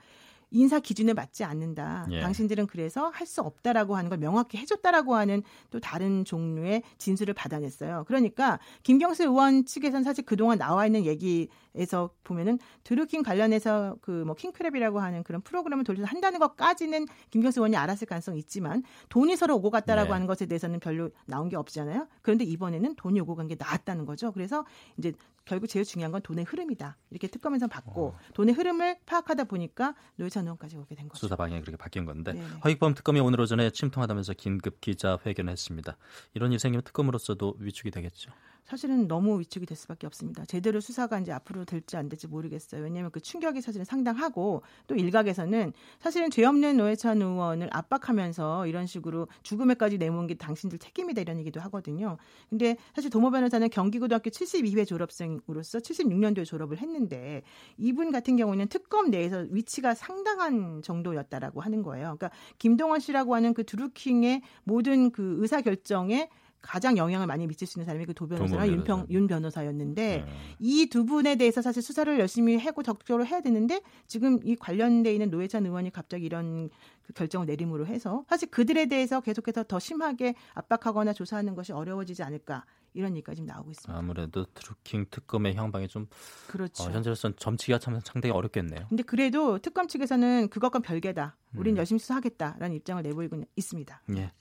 인사 0.51 0.81
기준에 0.81 1.13
맞지 1.13 1.45
않는다. 1.45 2.07
예. 2.11 2.21
당신들은 2.21 2.67
그래서 2.67 3.09
할 3.09 3.27
수 3.31 3.41
없다라고 3.43 3.97
하는 3.97 4.11
걸 4.11 4.19
명확히 4.19 4.59
해줬다라고 4.59 5.15
하는 5.15 5.43
또 5.71 5.79
다른 5.79 6.25
종류의 6.25 6.83
진술을 6.99 7.33
받아냈어요. 7.35 8.05
그러니까 8.09 8.59
김경수 8.83 9.23
의원 9.23 9.65
측에서는 9.65 10.03
사실 10.03 10.25
그동안 10.25 10.59
나와 10.59 10.87
있는 10.87 11.05
얘기에서 11.05 12.11
보면은 12.25 12.59
드루킹 12.85 13.23
관련해서 13.23 13.97
그 14.01 14.25
뭐 14.27 14.35
킹크랩이라고 14.35 14.97
하는 14.97 15.23
그런 15.23 15.41
프로그램을 15.43 15.85
돌려서 15.85 16.07
한다는 16.07 16.39
것까지는 16.41 17.07
김경수 17.31 17.61
의원이 17.61 17.77
알았을 17.77 18.07
가능성이 18.09 18.39
있지만 18.41 18.83
돈이 19.11 19.37
서로 19.37 19.57
오고 19.57 19.71
갔다라고 19.71 20.09
네. 20.09 20.13
하는 20.15 20.27
것에 20.27 20.47
대해서는 20.47 20.81
별로 20.81 21.11
나온 21.27 21.49
게 21.49 21.57
없잖아요. 21.57 22.09
그런데 22.23 22.45
이번에는 22.45 22.97
돈이 22.97 23.21
오고 23.21 23.37
간 23.37 23.47
게 23.49 23.57
나왔다는 23.59 24.07
거죠. 24.07 24.33
그래서 24.33 24.65
이제 24.99 25.13
결국 25.51 25.67
제일 25.67 25.85
중요한 25.85 26.13
건 26.13 26.23
돈의 26.23 26.45
흐름이다. 26.45 26.97
이렇게 27.11 27.27
특검에서 27.27 27.67
받고 27.67 28.07
어. 28.07 28.19
돈의 28.35 28.55
흐름을 28.55 28.99
파악하다 29.05 29.45
보니까 29.45 29.97
노회찬 30.15 30.45
의원까지 30.45 30.77
오게 30.77 30.95
된 30.95 31.09
거죠. 31.09 31.19
수사 31.19 31.35
방향이 31.35 31.61
그렇게 31.63 31.77
바뀐 31.77 32.05
건데 32.05 32.35
네네. 32.35 32.47
허익범 32.63 32.95
특검이 32.95 33.19
오늘 33.19 33.41
오전에 33.41 33.71
침통하다면서 33.71 34.35
긴급 34.35 34.81
기자 34.81 35.19
회견을 35.27 35.51
했습니다. 35.51 35.97
이런 36.35 36.53
일 36.53 36.61
생기면 36.61 36.85
특검으로서도 36.85 37.57
위축이 37.59 37.91
되겠죠. 37.91 38.31
사실은 38.65 39.09
너무 39.09 39.41
위축이 39.41 39.67
될 39.67 39.77
수밖에 39.77 40.07
없습니다. 40.07 40.45
제대로 40.45 40.81
수사가 40.81 41.19
이제 41.21 41.33
앞으로 41.33 41.65
될지 41.65 41.97
안 41.97 42.09
될지 42.09 42.27
모르겠어요. 42.27 42.83
왜냐하면 42.83 43.11
그 43.11 43.21
충격이 43.21 43.61
사실은 43.61 43.85
상당하고 43.85 44.63
또 44.87 44.95
일각에서는 44.95 45.73
사실은 45.99 46.31
죄 46.31 46.45
없는 46.45 46.77
노회찬 46.77 47.21
의원을 47.21 47.69
압박하면서 47.73 48.67
이런 48.67 48.87
식으로 48.87 49.29
죽음에까지 49.43 49.99
내몬 49.99 50.27
게 50.27 50.35
당신들 50.35 50.79
책임이다 50.79 51.21
이런 51.21 51.39
얘기도 51.39 51.61
하거든요. 51.63 52.17
근데 52.49 52.77
사실 52.95 53.11
도모 53.11 53.31
변호사는 53.31 53.69
경기고등학교 53.71 54.31
72회 54.31 54.87
졸업생으로서 54.87 55.79
76년도에 55.79 56.45
졸업을 56.45 56.79
했는데 56.79 57.43
이분 57.77 58.13
같은 58.13 58.37
경우는 58.37 58.69
특검 58.69 59.11
내에서 59.11 59.47
위치가 59.51 59.95
상당한 59.95 60.83
정도였다라고 60.83 61.61
하는 61.61 61.83
거예요. 61.83 62.17
그러니까 62.19 62.31
김동원 62.59 63.01
씨라고 63.01 63.35
하는 63.35 63.55
그 63.55 63.65
드루킹의 63.65 64.43
모든 64.65 65.11
그 65.11 65.37
의사 65.41 65.61
결정에 65.61 66.29
가장 66.63 66.97
영향을 66.97 67.27
많이 67.27 67.47
미칠 67.47 67.67
수 67.67 67.79
있는 67.79 67.87
사람이 67.87 68.07
그 68.07 68.15
도 68.15 68.27
변호사랑 68.27 68.69
윤평 68.69 69.07
윤 69.11 69.27
변호사였는데 69.27 70.25
네. 70.27 70.33
이두 70.59 71.07
분에 71.07 71.37
대해서 71.37 71.63
사실 71.63 71.83
수사를 71.83 72.19
열심히 72.21 72.57
하고 72.59 72.83
적극적으로 72.83 73.25
해야 73.25 73.41
되는데 73.41 73.81
지금 74.07 74.39
이 74.45 74.57
관련돼 74.57 75.13
있는 75.13 75.31
노회찬 75.31 75.65
의원이 75.65 75.91
갑자기 75.91 76.27
이런 76.27 76.69
그 77.03 77.13
결정을 77.15 77.47
내림으로 77.47 77.87
해서 77.87 78.25
사실 78.29 78.51
그들에 78.51 78.87
대해서 78.87 79.21
계속해서 79.21 79.65
더 79.65 79.79
심하게 79.79 80.35
압박하거나 80.55 81.13
조사하는 81.13 81.55
것이 81.55 81.73
어려워지지 81.73 82.23
않을까 82.23 82.65
이런 82.93 83.13
얘기가 83.17 83.35
지금 83.35 83.47
나오고 83.47 83.71
있습니다. 83.71 83.97
아무래도 83.99 84.45
드루킹 84.53 85.07
특검의 85.11 85.55
향방이 85.55 85.89
좀 85.89 86.09
그렇죠. 86.49 86.85
어, 86.85 86.91
현재로서는 86.91 87.37
점치기가 87.39 87.79
참 87.79 87.99
상당히 88.05 88.33
어렵겠네요. 88.35 88.87
근데 88.89 89.03
그래도 89.03 89.59
특검 89.59 89.87
측에서는 89.89 90.49
그것과 90.51 90.81
별개다. 90.81 91.37
우린 91.57 91.75
음. 91.75 91.79
열심히 91.79 91.99
수사하겠다라는 92.01 92.77
입장을 92.77 93.03
내보이고 93.03 93.45
있습니다. 93.57 94.03
예. 94.17 94.33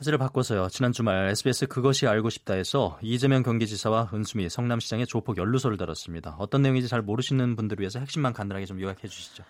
화제를 0.00 0.18
바꿔서요. 0.18 0.68
지난 0.70 0.92
주말 0.92 1.28
SBS 1.28 1.66
그것이 1.66 2.06
알고 2.06 2.30
싶다에서 2.30 2.98
이재명 3.02 3.42
경기지사와 3.42 4.10
은수미 4.14 4.48
성남시장의 4.48 5.06
조폭 5.06 5.36
연루소를 5.36 5.76
다뤘습니다. 5.76 6.36
어떤 6.38 6.62
내용인지 6.62 6.88
잘 6.88 7.02
모르시는 7.02 7.54
분들을 7.54 7.80
위해서 7.80 7.98
핵심만 7.98 8.32
간단하게 8.32 8.64
좀 8.64 8.80
요약해 8.80 9.06
주시죠. 9.06 9.44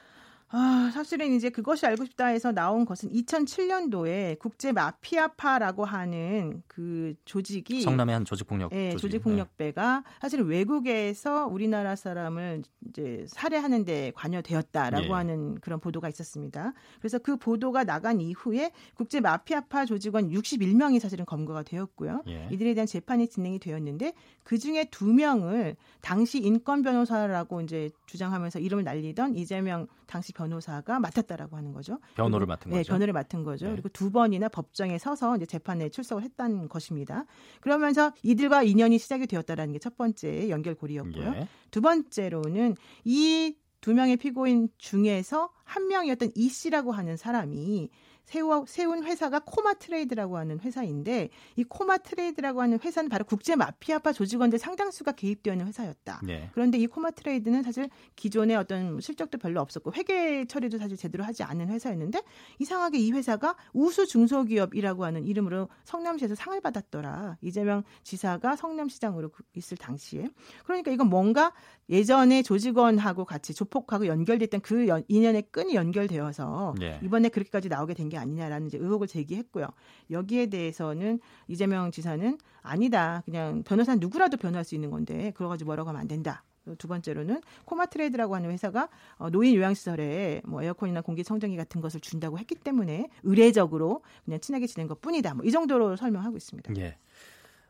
아, 0.52 0.90
사실은 0.92 1.32
이제 1.32 1.48
그것이 1.48 1.86
알고 1.86 2.04
싶다 2.06 2.26
해서 2.26 2.50
나온 2.50 2.84
것은 2.84 3.10
2007년도에 3.10 4.38
국제 4.40 4.72
마피아파라고 4.72 5.84
하는 5.84 6.62
그 6.66 7.14
조직이 7.24 7.82
성남의 7.82 8.12
한 8.14 8.24
조직 8.24 8.48
폭력 8.48 8.70
네, 8.70 8.96
조직 8.96 9.20
폭력배가 9.20 10.02
사실 10.20 10.42
외국에서 10.42 11.46
우리나라 11.46 11.94
사람을 11.94 12.62
이제 12.88 13.24
살해하는 13.28 13.84
데 13.84 14.10
관여되었다라고 14.16 15.06
예. 15.06 15.10
하는 15.10 15.54
그런 15.60 15.78
보도가 15.78 16.08
있었습니다. 16.08 16.72
그래서 16.98 17.18
그 17.18 17.36
보도가 17.36 17.84
나간 17.84 18.20
이후에 18.20 18.72
국제 18.94 19.20
마피아파 19.20 19.86
조직원 19.86 20.30
61명이 20.30 20.98
사실은 20.98 21.24
검거가 21.26 21.62
되었고요. 21.62 22.24
예. 22.26 22.48
이들에 22.50 22.74
대한 22.74 22.88
재판이 22.88 23.28
진행이 23.28 23.60
되었는데 23.60 24.14
그 24.42 24.58
중에 24.58 24.86
두 24.90 25.12
명을 25.12 25.76
당시 26.00 26.38
인권 26.38 26.82
변호사라고 26.82 27.60
이제 27.60 27.90
주장하면서 28.06 28.58
이름을 28.58 28.82
날리던 28.82 29.36
이재명 29.36 29.86
당시 30.10 30.32
변호사가 30.32 30.98
맡았다라고 30.98 31.56
하는 31.56 31.72
거죠. 31.72 31.98
변호를 32.16 32.46
맡은 32.46 32.70
네, 32.70 32.78
거죠. 32.78 32.92
변호를 32.92 33.12
맡은 33.12 33.44
거죠. 33.44 33.66
네. 33.66 33.72
그리고 33.72 33.88
두 33.90 34.10
번이나 34.10 34.48
법정에 34.48 34.98
서서 34.98 35.36
이제 35.36 35.46
재판에 35.46 35.88
출석을 35.88 36.22
했다는 36.24 36.68
것입니다. 36.68 37.24
그러면서 37.60 38.12
이들과 38.22 38.64
인연이 38.64 38.98
시작이 38.98 39.26
되었다라는 39.26 39.72
게 39.74 39.78
첫 39.80 39.96
번째 39.96 40.50
연결고리였고요. 40.50 41.24
예. 41.36 41.48
두 41.70 41.80
번째로는 41.80 42.74
이 43.04 43.54
두 43.80 43.94
명의 43.94 44.16
피고인 44.16 44.68
중에서 44.76 45.50
한 45.64 45.88
명이었던 45.88 46.32
이 46.34 46.48
씨라고 46.48 46.92
하는 46.92 47.16
사람이 47.16 47.88
세워, 48.30 48.64
세운 48.66 49.04
회사가 49.04 49.40
코마 49.40 49.74
트레이드라고 49.74 50.36
하는 50.36 50.60
회사인데 50.60 51.30
이 51.56 51.64
코마 51.64 51.98
트레이드라고 51.98 52.62
하는 52.62 52.78
회사는 52.82 53.08
바로 53.08 53.24
국제 53.24 53.56
마피아파 53.56 54.12
조직원들 54.12 54.58
상당수가 54.58 55.12
개입되어 55.12 55.54
있는 55.54 55.66
회사였다. 55.66 56.20
네. 56.24 56.50
그런데 56.52 56.78
이 56.78 56.86
코마 56.86 57.10
트레이드는 57.12 57.62
사실 57.62 57.88
기존에 58.14 58.54
어떤 58.54 59.00
실적도 59.00 59.38
별로 59.38 59.60
없었고 59.60 59.92
회계 59.94 60.44
처리도 60.44 60.78
사실 60.78 60.96
제대로 60.96 61.24
하지 61.24 61.42
않는 61.42 61.68
회사였는데 61.70 62.22
이상하게 62.58 62.98
이 62.98 63.10
회사가 63.12 63.56
우수 63.72 64.06
중소기업이라고 64.06 65.04
하는 65.04 65.24
이름으로 65.24 65.68
성남시에서 65.84 66.34
상을 66.36 66.60
받았더라. 66.60 67.38
이재명 67.40 67.82
지사가 68.04 68.56
성남시장으로 68.56 69.30
그 69.30 69.42
있을 69.54 69.76
당시에. 69.76 70.28
그러니까 70.64 70.92
이건 70.92 71.08
뭔가 71.08 71.52
예전에 71.88 72.42
조직원하고 72.42 73.24
같이 73.24 73.54
조폭하고 73.54 74.06
연결됐던 74.06 74.60
그 74.60 74.86
연, 74.86 75.02
인연의 75.08 75.48
끈이 75.50 75.74
연결되어서 75.74 76.74
네. 76.78 77.00
이번에 77.02 77.28
그렇게까지 77.30 77.68
나오게 77.68 77.94
된 77.94 78.10
게 78.10 78.19
아니냐라는 78.20 78.68
이제 78.68 78.78
의혹을 78.78 79.06
제기했고요. 79.08 79.66
여기에 80.10 80.46
대해서는 80.46 81.18
이재명 81.48 81.90
지사는 81.90 82.38
아니다. 82.62 83.22
그냥 83.24 83.62
변호사 83.64 83.94
누구라도 83.96 84.36
변호할 84.36 84.64
수 84.64 84.74
있는 84.74 84.90
건데 84.90 85.32
그러 85.34 85.48
가지고 85.48 85.68
뭐라고 85.70 85.88
하면 85.88 86.00
안 86.00 86.08
된다. 86.08 86.44
두 86.78 86.86
번째로는 86.88 87.40
코마 87.64 87.86
트레이드라고 87.86 88.34
하는 88.34 88.50
회사가 88.50 88.88
어, 89.16 89.30
노인 89.30 89.54
요양시설에 89.56 90.42
뭐 90.44 90.62
에어컨이나 90.62 91.00
공기 91.00 91.24
청정기 91.24 91.56
같은 91.56 91.80
것을 91.80 92.00
준다고 92.00 92.38
했기 92.38 92.54
때문에 92.54 93.08
의례적으로 93.22 94.02
그냥 94.24 94.40
친하게 94.40 94.66
지낸 94.66 94.86
것 94.86 95.00
뿐이다. 95.00 95.34
뭐 95.34 95.44
이 95.46 95.50
정도로 95.50 95.96
설명하고 95.96 96.36
있습니다. 96.36 96.72
예. 96.76 96.96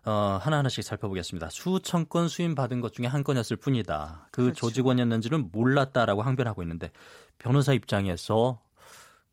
어, 0.04 0.38
하나하나씩 0.42 0.82
살펴보겠습니다. 0.82 1.50
수천 1.50 2.08
건 2.08 2.28
수임 2.28 2.54
받은 2.54 2.80
것 2.80 2.92
중에 2.92 3.06
한 3.06 3.22
건이었을 3.22 3.56
뿐이다. 3.56 4.28
그 4.32 4.42
그렇죠. 4.42 4.66
조직원이었는지는 4.66 5.50
몰랐다라고 5.52 6.22
항변하고 6.22 6.62
있는데 6.62 6.90
변호사 7.38 7.72
입장에서 7.74 8.60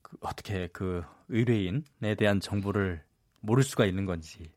그 0.07 0.15
어떻게 0.21 0.67
그 0.67 1.03
의뢰인에 1.27 2.15
대한 2.17 2.39
정보를 2.39 3.03
모를 3.41 3.63
수가 3.63 3.85
있는 3.85 4.05
건지 4.05 4.49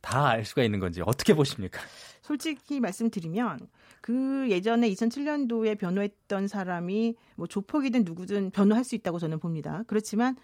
다 0.00 0.28
알 0.28 0.44
수가 0.44 0.62
있는 0.62 0.78
건지 0.80 1.02
어떻게 1.04 1.34
보십니까? 1.34 1.80
솔직히 2.22 2.80
말씀드리면 2.80 3.68
그 4.00 4.46
예전에 4.50 4.88
2007년도에 4.90 5.78
변호했던 5.78 6.48
사람이 6.48 7.14
뭐 7.34 7.46
조폭이든 7.46 8.04
누구든 8.04 8.50
변호할 8.52 8.84
수 8.84 8.94
있다고 8.94 9.18
저는 9.18 9.38
봅니다. 9.38 9.82
그렇지만 9.86 10.36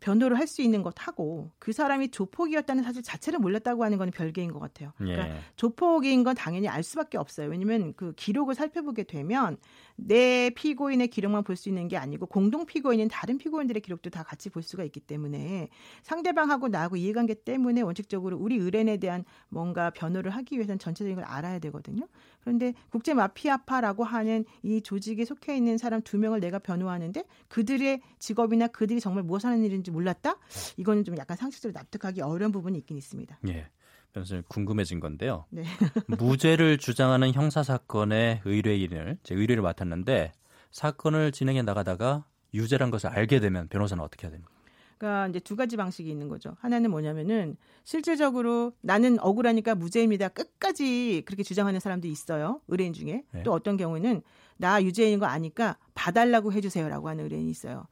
변호를 0.00 0.38
할 0.38 0.46
수 0.46 0.62
있는 0.62 0.82
것 0.82 0.94
하고 1.06 1.50
그 1.58 1.72
사람이 1.72 2.10
조폭이었다는 2.10 2.82
사실 2.82 3.02
자체를 3.02 3.38
몰랐다고 3.40 3.84
하는 3.84 3.98
건 3.98 4.10
별개인 4.10 4.52
것 4.52 4.58
같아요. 4.60 4.92
그러니까 4.96 5.28
예. 5.28 5.40
조폭인 5.56 6.24
건 6.24 6.34
당연히 6.34 6.68
알 6.68 6.82
수밖에 6.82 7.18
없어요. 7.18 7.48
왜냐하면 7.48 7.92
그 7.94 8.12
기록을 8.12 8.54
살펴보게 8.54 9.02
되면 9.02 9.58
내 10.00 10.50
피고인의 10.50 11.08
기록만 11.08 11.42
볼 11.42 11.56
수 11.56 11.68
있는 11.68 11.88
게 11.88 11.96
아니고 11.96 12.26
공동 12.26 12.64
피고인인 12.66 13.08
다른 13.08 13.36
피고인들의 13.36 13.82
기록도 13.82 14.10
다 14.10 14.22
같이 14.22 14.48
볼 14.48 14.62
수가 14.62 14.84
있기 14.84 15.00
때문에 15.00 15.68
상대방하고 16.04 16.68
나하고 16.68 16.96
이해관계 16.96 17.34
때문에 17.42 17.80
원칙적으로 17.80 18.36
우리 18.38 18.56
의뢰인에 18.56 18.98
대한 18.98 19.24
뭔가 19.48 19.90
변호를 19.90 20.30
하기 20.30 20.54
위해서는 20.54 20.78
전체적인 20.78 21.16
걸 21.16 21.24
알아야 21.24 21.58
되거든요. 21.58 22.06
그런데 22.40 22.74
국제 22.90 23.12
마피아파라고 23.12 24.04
하는 24.04 24.44
이 24.62 24.80
조직에 24.80 25.24
속해 25.24 25.56
있는 25.56 25.78
사람 25.78 26.00
두 26.02 26.16
명을 26.16 26.38
내가 26.38 26.60
변호하는데 26.60 27.24
그들의 27.48 28.00
직업이나 28.20 28.68
그들이 28.68 29.00
정말 29.00 29.24
무엇 29.24 29.44
하는 29.44 29.64
일인지 29.64 29.90
몰랐다? 29.90 30.36
이거는 30.76 31.02
좀 31.04 31.16
약간 31.18 31.36
상식적으로 31.36 31.76
납득하기 31.76 32.20
어려운 32.20 32.52
부분이 32.52 32.78
있긴 32.78 32.96
있습니다. 32.96 33.38
예. 33.48 33.66
변호사님 34.12 34.44
궁금해진 34.48 35.00
건데요. 35.00 35.44
네. 35.50 35.62
무죄를 36.06 36.78
주장하는 36.78 37.32
형사 37.32 37.62
사건의 37.62 38.42
의뢰인을 38.44 39.18
제 39.22 39.34
의뢰를 39.34 39.62
맡았는데 39.62 40.32
사건을 40.70 41.32
진행해 41.32 41.62
나가다가 41.62 42.24
유죄란 42.54 42.90
것을 42.90 43.10
알게 43.10 43.40
되면 43.40 43.68
변호사는 43.68 44.02
어떻게 44.02 44.26
해야 44.26 44.32
됩니까? 44.32 44.52
그러니까 44.98 45.28
이제 45.28 45.40
두 45.40 45.54
가지 45.54 45.76
방식이 45.76 46.10
있는 46.10 46.28
거죠. 46.28 46.56
하나는 46.58 46.90
뭐냐면은 46.90 47.56
실질적으로 47.84 48.72
나는 48.80 49.18
억울하니까 49.20 49.76
무죄입니다. 49.76 50.28
끝까지 50.28 51.22
그렇게 51.24 51.44
주장하는 51.44 51.78
사람도 51.78 52.08
있어요. 52.08 52.60
의뢰인 52.66 52.92
중에. 52.92 53.22
네. 53.32 53.42
또 53.44 53.52
어떤 53.52 53.76
경우는 53.76 54.22
나 54.56 54.82
유죄인 54.82 55.20
거 55.20 55.26
아니까 55.26 55.76
봐달라고 55.94 56.52
해주세요라고 56.52 57.08
하는 57.08 57.24
의뢰인이 57.24 57.48
있어요. 57.48 57.86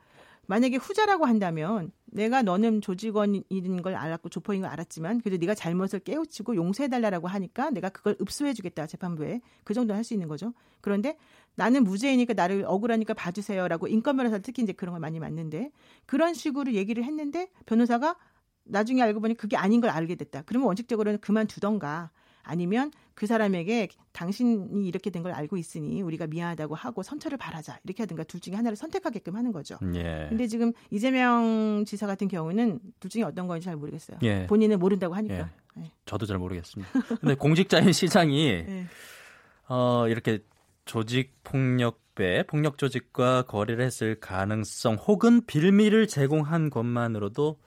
만약에 0.47 0.77
후자라고 0.77 1.27
한다면 1.27 1.91
내가 2.07 2.43
너는 2.43 2.81
조직원인 2.81 3.43
걸 3.83 3.95
알았고 3.95 4.29
조포인 4.29 4.63
걸 4.63 4.71
알았지만 4.71 5.21
그래도 5.21 5.39
네가 5.39 5.55
잘못을 5.55 6.01
깨우치고 6.01 6.57
용서해달라고 6.57 7.29
하니까 7.29 7.71
내가 7.71 7.89
그걸 7.89 8.17
읍소해주겠다 8.21 8.87
재판부에 8.87 9.41
그 9.65 9.75
정도 9.75 9.95
할수 9.95 10.15
있는 10.15 10.29
거죠. 10.29 10.55
그런데 10.81 11.17
나는 11.57 11.85
무죄이니까 11.85 12.35
나를 12.35 12.65
억울하니까 12.67 13.15
봐주세요라고 13.15 13.89
인권 13.89 14.17
변호사 14.17 14.39
특히 14.39 14.63
이제 14.63 14.73
그런 14.73 14.93
걸 14.93 15.01
많이 15.01 15.19
맞는데 15.19 15.73
그런 16.07 16.33
식으로 16.33 16.73
얘기를 16.73 17.05
했는데 17.05 17.51
변호사가 17.67 18.17
나중에 18.65 19.03
알고 19.03 19.21
보니 19.21 19.35
그게 19.35 19.57
아닌 19.57 19.81
걸 19.81 19.91
알게 19.91 20.15
됐다. 20.17 20.43
그러면 20.47 20.67
원칙적으로는 20.69 21.21
그만두던가 21.21 22.11
아니면 22.43 22.93
그 23.17 23.27
사람에게 23.27 23.89
당신이 24.13 24.87
이렇게 24.87 25.11
된 25.11 25.23
걸 25.23 25.33
알고 25.33 25.57
있으니 25.57 26.03
우리가 26.03 26.27
미안하다고 26.27 26.75
하고 26.75 27.03
선처를 27.03 27.39
바라자 27.39 27.81
이렇게 27.85 28.03
하든가 28.03 28.25
둘 28.25 28.39
중에 28.41 28.55
하나를 28.55 28.77
선택하게끔 28.77 29.35
하는 29.35 29.51
거죠. 29.53 29.79
예. 29.95 30.27
근데 30.29 30.47
지금 30.47 30.73
이재명 30.91 31.85
지사 31.87 32.07
같은 32.07 32.29
경우는 32.29 32.79
둘 33.01 33.11
중에 33.11 33.23
어떤 33.23 33.47
건지 33.47 33.65
잘 33.65 33.77
모르겠어요. 33.77 34.19
예. 34.23 34.47
본인은 34.47 34.79
모른다고 34.79 35.15
하니까. 35.15 35.35
예. 35.39 35.47
네. 35.81 35.91
저도 36.05 36.27
잘 36.27 36.39
모르겠습니다. 36.39 36.93
근데 37.21 37.35
공직자인 37.35 37.93
시장이 37.93 38.65
네. 38.67 38.87
어, 39.69 40.07
이렇게 40.09 40.41
조직 40.85 41.33
폭력배, 41.43 42.45
폭력 42.47 42.79
조직과 42.79 43.43
거래를 43.43 43.85
했을 43.85 44.21
가능성 44.21 44.95
혹은 44.95 45.45
빌미를 45.47 46.07
제공한 46.07 46.71
것만으로도 46.71 47.59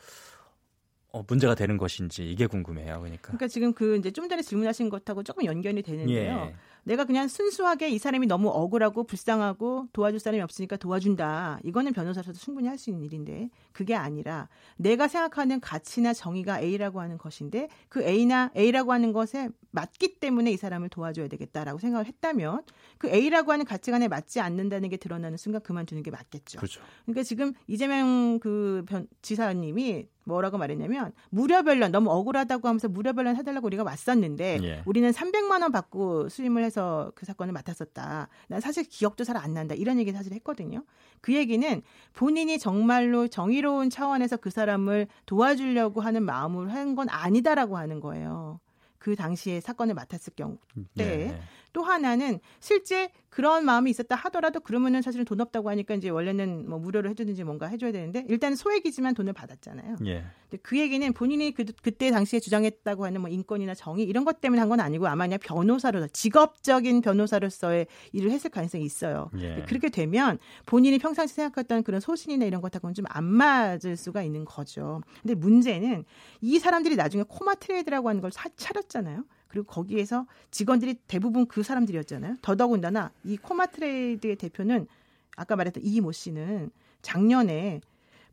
어, 1.12 1.24
문제가 1.28 1.56
되는 1.56 1.78
것인지 1.78 2.30
이게 2.30 2.46
궁금해요. 2.46 3.00
그러니까. 3.00 3.22
그러니까 3.22 3.48
지금 3.48 3.74
그 3.74 3.98
이제 3.98 4.12
좀 4.12 4.30
전에 4.30 4.42
질문하신 4.42 4.90
것하고 4.90 5.24
조금 5.24 5.46
연결이 5.46 5.82
되는데요. 5.82 6.52
예. 6.52 6.56
내가 6.84 7.06
그냥 7.06 7.28
순수하게 7.28 7.90
이 7.90 7.98
사람이 7.98 8.28
너무 8.28 8.50
억울하고 8.50 9.04
불쌍하고 9.04 9.88
도와줄 9.92 10.20
사람이 10.20 10.42
없으니까 10.42 10.78
도와준다. 10.78 11.60
이거는 11.64 11.94
변호사로서 11.94 12.34
충분히 12.40 12.68
할 12.68 12.80
수 12.80 12.90
있는 12.90 13.04
일인데 13.04 13.50
그게 13.74 13.94
아니라 13.94 14.48
내가 14.78 15.10
생각하는 15.10 15.60
가치나 15.60 16.14
정의가 16.14 16.62
A라고 16.62 17.02
하는 17.02 17.18
것인데 17.18 17.68
그 17.90 18.02
A나 18.02 18.52
A라고 18.56 18.94
하는 18.94 19.12
것에 19.12 19.50
맞기 19.72 20.20
때문에 20.20 20.50
이 20.52 20.56
사람을 20.58 20.88
도와줘야 20.88 21.28
되겠다라고 21.28 21.80
생각을 21.80 22.06
했다면 22.06 22.64
그 22.98 23.10
A라고 23.10 23.52
하는 23.52 23.66
가치관에 23.66 24.08
맞지 24.08 24.40
않는다는 24.40 24.88
게 24.88 24.96
드러나는 24.96 25.38
순간 25.38 25.62
그만두는 25.62 26.04
게 26.04 26.12
맞겠죠. 26.12 26.60
그렇죠. 26.60 26.82
그러니까 27.06 27.24
지금 27.24 27.54
이재명 27.68 28.40
그 28.40 28.86
변, 28.88 29.06
지사님이 29.22 30.08
뭐라고 30.30 30.58
말했냐면 30.58 31.12
무료변론 31.32 31.92
너무 31.92 32.10
억울하다고 32.12 32.68
하면서 32.68 32.88
무료변론 32.88 33.36
해달라고 33.36 33.68
우리가 33.68 33.84
왔었는데 33.84 34.60
예. 34.64 34.84
우리는 34.86 35.10
300만 35.12 35.62
원 35.62 35.72
받고 35.72 36.30
수임을 36.30 36.64
해서 36.64 37.12
그 37.16 37.26
사건을 37.26 37.52
맡았었다. 37.54 38.30
난 38.48 38.62
사실 38.62 38.84
기억도 38.84 39.24
잘 39.26 39.36
안 39.40 39.54
난다. 39.54 39.74
이런 39.74 40.00
얘기 40.00 40.12
사실 40.12 40.34
했거든요. 40.34 40.84
그 41.22 41.34
얘기는 41.34 41.82
본인이 42.14 42.60
정말로 42.60 43.28
정의로운 43.28 43.90
차원에서 43.90 44.38
그 44.38 44.50
사람을 44.50 45.08
도와주려고 45.26 46.02
하는 46.02 46.24
마음을 46.24 46.74
한건 46.74 47.08
아니다라고 47.10 47.78
하는 47.78 48.00
거예요. 48.00 48.60
그 48.98 49.16
당시에 49.16 49.62
사건을 49.62 49.96
맡았을 49.96 50.34
경우 50.36 50.58
때 50.98 51.06
네. 51.06 51.42
또 51.74 51.84
하나는 51.84 52.40
실제 52.60 53.10
그런 53.30 53.64
마음이 53.64 53.92
있었다 53.92 54.16
하더라도 54.16 54.60
그러면은 54.60 55.02
사실은 55.04 55.24
돈 55.24 55.40
없다고 55.40 55.70
하니까 55.70 55.94
이제 55.94 56.10
원래는 56.10 56.68
뭐 56.68 56.80
무료로 56.80 57.10
해주든지 57.12 57.44
뭔가 57.44 57.68
해줘야 57.68 57.92
되는데 57.92 58.26
일단 58.28 58.56
소액이지만 58.56 59.14
돈을 59.14 59.34
받았잖아요. 59.34 59.98
예. 60.08 60.24
근데 60.50 60.58
그 60.64 60.80
얘기는 60.80 61.14
본인이 61.14 61.54
그, 61.54 61.64
그때 61.84 62.10
당시에 62.10 62.40
주장했다고 62.40 63.06
하는 63.06 63.22
뭐 63.22 63.30
인권이나 63.30 63.76
정의 63.76 64.06
이런 64.06 64.26
것 64.26 64.42
때문에 64.42 64.60
한 64.60 64.70
건 64.70 64.80
아니고 64.80 65.08
아마 65.08 65.26
그냥 65.26 65.40
변호사로서 65.42 66.08
직업적인 66.08 67.02
변호사로서의 67.02 67.88
일을 68.14 68.32
했을 68.32 68.50
가능성이 68.50 68.84
있어요. 68.86 69.30
예. 69.40 69.64
그렇게 69.68 69.90
되면 69.90 70.38
본인이 70.66 70.98
평상시 71.00 71.34
생각했던 71.36 71.84
그런 71.84 72.00
소신이나 72.02 72.46
이런 72.46 72.62
것하고는 72.62 72.94
좀 72.94 73.06
안 73.12 73.24
맞을 73.24 73.98
수가 73.98 74.22
있는 74.22 74.46
거죠. 74.46 75.02
근데 75.24 75.34
문제는 75.34 76.06
이 76.42 76.60
사람들이 76.60 76.96
나중에 76.96 77.24
코마 77.28 77.56
트레이드라고 77.56 78.08
하는 78.10 78.22
걸 78.22 78.32
사, 78.32 78.50
차렸잖아요. 78.56 79.24
그리고 79.50 79.66
거기에서 79.68 80.26
직원들이 80.52 80.96
대부분 81.08 81.46
그 81.48 81.64
사람들이었잖아요. 81.64 82.38
더더군다나 82.42 83.12
이 83.26 83.36
코마트레이드의 83.38 84.38
대표는 84.38 84.88
아까 85.36 85.56
말했던 85.58 85.84
이 85.84 86.00
모 86.02 86.12
씨는 86.14 86.72
작년에 87.02 87.82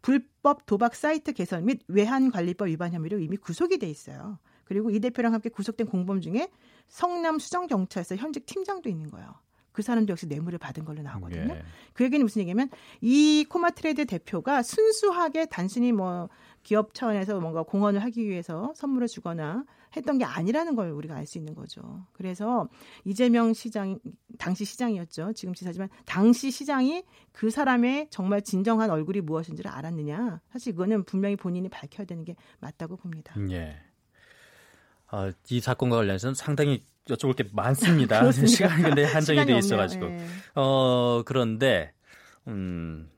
불법 0.03 0.67
도박 0.67 0.95
사이트 0.95 1.33
개설 1.33 1.65
및 1.65 1.81
외환 1.89 2.31
관리법 2.31 2.69
위반 2.69 2.93
혐의로 2.93 3.19
이미 3.19 3.37
구속이 3.37 3.79
돼 3.79 3.89
있어요. 3.91 4.39
그리고 4.65 4.91
이 4.91 5.01
대표랑 5.01 5.33
함께 5.35 5.49
구속된 5.49 5.87
공범 5.89 6.21
중에 6.21 6.49
성남 6.89 7.39
수정경찰서 7.39 8.17
현직 8.17 8.47
팀장도 8.47 8.89
있는 8.89 9.11
거예요. 9.11 9.35
그 9.77 9.83
사람도 9.83 10.11
역시 10.13 10.27
뇌물을 10.27 10.59
받은 10.59 10.87
걸로 10.87 11.03
나오거든요. 11.03 11.53
예. 11.53 11.63
그 11.93 12.03
얘기는 12.03 12.25
무슨 12.25 12.41
얘기냐면 12.41 12.71
이 13.03 13.45
코마트레이드 13.47 14.07
대표가 14.07 14.63
순수하게 14.63 15.45
단순히 15.51 15.93
뭐 15.93 16.31
기업 16.63 16.95
차원에서 16.95 17.41
뭔가 17.41 17.63
공헌을 17.63 18.03
하기 18.05 18.27
위해서 18.27 18.73
선물을 18.75 19.07
주거나 19.07 19.65
했던 19.95 20.17
게 20.17 20.25
아니라는 20.25 20.77
걸 20.77 20.93
우리가 20.93 21.15
알 21.15 21.27
수 21.27 21.37
있는 21.37 21.55
거죠. 21.55 22.07
그래서 22.15 22.71
이재명 23.05 23.53
시장 23.53 23.99
당시 24.39 24.65
시장이었죠. 24.65 25.35
지금 25.35 25.53
지사지만 25.53 25.91
당시 26.07 26.51
시장이 26.51 27.05
그 27.33 27.51
사람의 27.51 28.09
정말 28.09 28.41
진정한 28.41 28.89
얼굴이 28.89 29.21
무엇인지를 29.21 29.71
알았느냐. 29.71 30.41
사실 30.51 30.73
이거는 30.73 31.05
분명히 31.05 31.37
본인이 31.37 31.69
밝혀야 31.69 32.07
되는 32.07 32.25
게 32.25 32.35
맞다고 32.61 32.97
봅니다. 32.97 33.35
예. 33.51 33.77
어, 35.13 35.31
이 35.51 35.61
사건과 35.61 35.97
관련해서는 35.97 36.35
상당히 36.35 36.83
여쭤볼 37.09 37.37
게 37.37 37.45
많습니다. 37.53 38.31
시간이 38.33 38.83
근데 38.83 39.05
한정이 39.05 39.45
돼 39.47 39.57
있어가지고. 39.59 40.07
네. 40.09 40.27
어, 40.55 41.23
그런데, 41.25 41.93
음, 42.49 43.11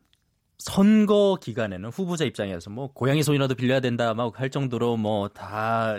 선거 0.59 1.39
기간에는 1.41 1.89
후보자 1.91 2.25
입장에서 2.25 2.69
뭐 2.71 2.93
고양이 2.93 3.23
손이라도 3.23 3.55
빌려야 3.55 3.81
된다 3.81 4.13
막 4.15 4.41
할 4.41 4.51
정도로 4.51 4.97
뭐 4.97 5.29
다 5.29 5.95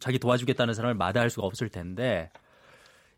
자기 0.00 0.18
도와주겠다는 0.18 0.74
사람을 0.74 0.94
마다할 0.94 1.30
수가 1.30 1.46
없을 1.46 1.68
텐데 1.70 2.30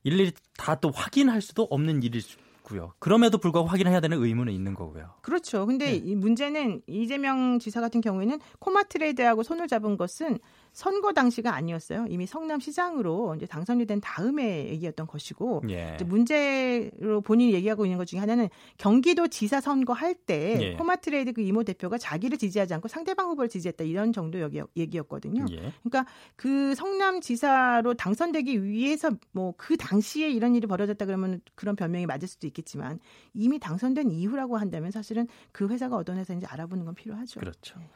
일일이 0.04 0.32
다 0.56 0.76
또 0.76 0.90
확인할 0.90 1.40
수도 1.42 1.64
없는 1.70 2.02
일이고요. 2.04 2.92
그럼에도 3.00 3.38
불구하고 3.38 3.68
확인해야 3.68 3.98
되는 4.00 4.22
의무는 4.22 4.52
있는 4.52 4.74
거고요. 4.74 5.14
그렇죠. 5.22 5.66
근데 5.66 5.86
네. 5.90 5.96
이 5.96 6.14
문제는 6.14 6.82
이재명 6.86 7.58
지사 7.58 7.80
같은 7.80 8.00
경우에는 8.00 8.38
코마 8.60 8.84
트레이드하고 8.84 9.42
손을 9.42 9.66
잡은 9.66 9.96
것은 9.96 10.38
선거 10.72 11.12
당시가 11.12 11.54
아니었어요. 11.54 12.06
이미 12.08 12.26
성남시장으로 12.26 13.34
이제 13.36 13.46
당선이 13.46 13.86
된 13.86 14.00
다음에 14.00 14.68
얘기였던 14.68 15.06
것이고 15.06 15.62
예. 15.68 15.96
문제로 16.06 17.20
본인이 17.20 17.52
얘기하고 17.52 17.84
있는 17.84 17.98
것 17.98 18.06
중에 18.06 18.20
하나는 18.20 18.48
경기도 18.78 19.28
지사 19.28 19.60
선거 19.60 19.92
할때 19.92 20.58
예. 20.60 20.72
코마트레이드 20.74 21.32
그 21.34 21.42
이모 21.42 21.64
대표가 21.64 21.98
자기를 21.98 22.38
지지하지 22.38 22.74
않고 22.74 22.88
상대방 22.88 23.28
후보를 23.30 23.48
지지했다 23.48 23.84
이런 23.84 24.12
정도 24.12 24.38
얘기였거든요. 24.76 25.44
예. 25.50 25.72
그러니까 25.82 26.06
그 26.36 26.74
성남지사로 26.74 27.94
당선되기 27.94 28.64
위해서 28.64 29.10
뭐 29.32 29.48
그 29.58 29.76
당시에 29.76 30.30
이런 30.30 30.54
일이 30.54 30.66
벌어졌다 30.66 31.04
그러면 31.04 31.40
그런 31.54 31.76
변명이 31.76 32.06
맞을 32.06 32.28
수도 32.28 32.46
있겠지만 32.46 33.00
이미 33.34 33.58
당선된 33.58 34.10
이후라고 34.10 34.56
한다면 34.56 34.90
사실은 34.90 35.26
그 35.52 35.68
회사가 35.68 35.96
어떤 35.96 36.16
회사인지 36.16 36.46
알아보는 36.46 36.84
건 36.84 36.94
필요하죠. 36.94 37.40
그렇죠. 37.40 37.78
네. 37.78 37.86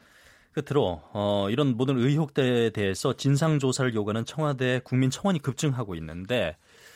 끝으로 0.53 1.01
어, 1.13 1.47
이런 1.49 1.75
모든 1.75 1.97
의혹들에 1.97 2.69
대해서 2.71 3.13
진상 3.13 3.59
조사를 3.59 3.93
요구하는 3.93 4.23
청와대 4.25 4.79
국민청원이 4.83 5.39
급증하고 5.39 5.95
있는데 5.95 6.55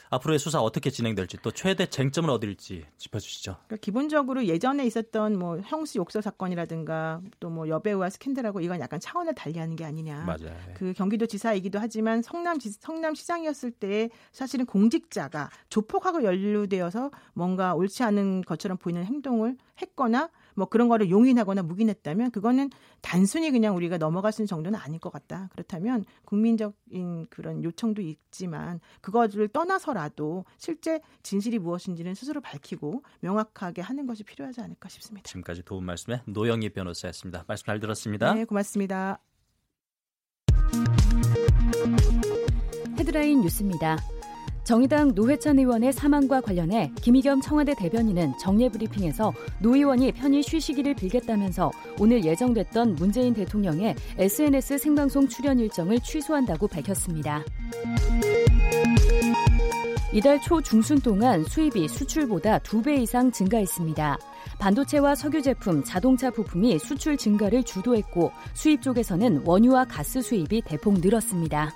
앞으로의 0.09 0.39
수사 0.39 0.61
어떻게 0.61 0.89
진행될지 0.89 1.35
또 1.41 1.51
최대 1.51 1.85
쟁점은 1.85 2.29
어딜지 2.29 2.85
짚어주시죠. 2.97 3.57
그러니까 3.67 3.75
기본적으로 3.83 4.45
예전에 4.45 4.85
있었던 4.85 5.37
뭐 5.37 5.59
형수 5.65 5.97
욕설 5.97 6.21
사건이라든가 6.21 7.19
또 7.41 7.49
뭐 7.49 7.67
여배우와 7.67 8.09
스캔들하고 8.11 8.61
이건 8.61 8.79
약간 8.79 8.99
차원을 9.01 9.33
달리하는 9.35 9.75
게 9.75 9.83
아니냐. 9.83 10.23
맞아요. 10.23 10.55
그 10.75 10.93
경기도 10.93 11.25
지사이기도 11.25 11.79
하지만 11.79 12.21
성남 12.21 12.57
성남 12.61 13.15
시장이었을 13.15 13.71
때 13.71 14.09
사실은 14.31 14.65
공직자가 14.65 15.49
조폭하고 15.69 16.23
연루되어서 16.23 17.11
뭔가 17.33 17.73
옳지 17.73 18.03
않은 18.03 18.41
것처럼 18.43 18.77
보이는 18.77 19.03
행동을 19.03 19.57
했거나 19.81 20.29
뭐 20.57 20.65
그런 20.65 20.89
거를 20.89 21.09
용인하거나 21.11 21.61
묵인했다면 21.61 22.31
그거는 22.31 22.71
단순히 23.01 23.51
그냥 23.51 23.75
우리가 23.75 23.97
넘어갈 23.97 24.31
수 24.31 24.41
있는 24.41 24.47
정도는 24.47 24.79
아닐 24.79 24.99
것 24.99 25.11
같다. 25.11 25.49
그렇다면 25.51 26.03
국민적인 26.25 27.27
그런 27.29 27.63
요청도 27.63 28.01
있지만 28.01 28.79
그거를 29.01 29.47
떠나서라도 29.49 30.45
실제 30.57 30.99
진실이 31.21 31.59
무엇인지는 31.59 32.15
스스로 32.15 32.41
밝히고 32.41 33.03
명확하게 33.19 33.83
하는 33.83 34.07
것이 34.07 34.23
필요하지 34.23 34.61
않을까 34.61 34.89
싶습니다. 34.89 35.27
지금까지 35.27 35.61
도움 35.63 35.85
말씀에 35.85 36.21
노영희 36.25 36.69
변호사였습니다. 36.69 37.45
말씀 37.47 37.65
잘 37.67 37.79
들었습니다. 37.79 38.33
네, 38.33 38.45
고맙습니다. 38.45 39.19
헤드라인 42.97 43.41
뉴스입니다. 43.41 43.97
정의당 44.67 45.13
노회찬 45.15 45.59
의원의 45.59 45.93
사망과 45.93 46.41
관련해 46.41 46.91
김의겸 47.01 47.39
청와대 47.39 47.73
대변인은 47.73 48.37
정례 48.37 48.67
브리핑에서 48.67 49.31
노 49.59 49.73
의원이 49.73 50.11
편히 50.11 50.43
쉬시기를 50.43 50.93
빌겠다면서 50.93 51.71
오늘 51.97 52.25
예정됐던 52.25 52.95
문재인 52.95 53.33
대통령의 53.33 53.95
SNS 54.17 54.77
생방송 54.77 55.29
출연 55.29 55.57
일정을 55.57 56.01
취소한다고 56.01 56.67
밝혔습니다. 56.67 57.45
이달 60.11 60.41
초 60.41 60.61
중순 60.61 60.99
동안 60.99 61.45
수입이 61.45 61.87
수출보다 61.87 62.59
두배 62.59 62.97
이상 62.97 63.31
증가했습니다. 63.31 64.17
반도체와 64.59 65.15
석유 65.15 65.41
제품, 65.41 65.81
자동차 65.81 66.29
부품이 66.29 66.77
수출 66.79 67.15
증가를 67.15 67.63
주도했고 67.63 68.33
수입 68.53 68.81
쪽에서는 68.81 69.43
원유와 69.45 69.85
가스 69.85 70.21
수입이 70.21 70.63
대폭 70.65 70.95
늘었습니다. 70.99 71.71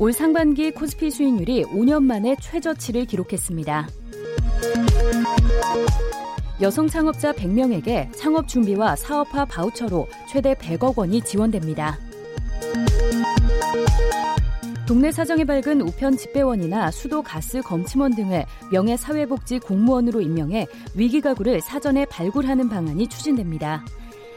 올 0.00 0.14
상반기 0.14 0.70
코스피 0.70 1.10
수익률이 1.10 1.64
5년 1.64 2.02
만에 2.02 2.34
최저치를 2.40 3.04
기록했습니다. 3.04 3.86
여성 6.62 6.88
창업자 6.88 7.34
100명에게 7.34 8.08
창업 8.16 8.48
준비와 8.48 8.96
사업화 8.96 9.44
바우처로 9.44 10.08
최대 10.26 10.54
100억 10.54 10.96
원이 10.96 11.20
지원됩니다. 11.20 11.98
동네 14.88 15.12
사정이 15.12 15.44
밝은 15.44 15.82
우편 15.82 16.16
집배원이나 16.16 16.90
수도 16.90 17.20
가스 17.20 17.60
검침원 17.60 18.14
등을 18.14 18.46
명예 18.72 18.96
사회복지 18.96 19.58
공무원으로 19.58 20.22
임명해 20.22 20.66
위기 20.94 21.20
가구를 21.20 21.60
사전에 21.60 22.06
발굴하는 22.06 22.70
방안이 22.70 23.06
추진됩니다. 23.06 23.84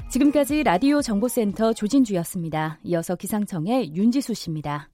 지금까지 0.09 0.63
라디오 0.63 1.01
정보센터 1.01 1.71
조진주였습니다. 1.71 2.79
이어서 2.83 3.15
기상청의 3.15 3.95
윤지수 3.95 4.33
씨입니다. 4.33 4.89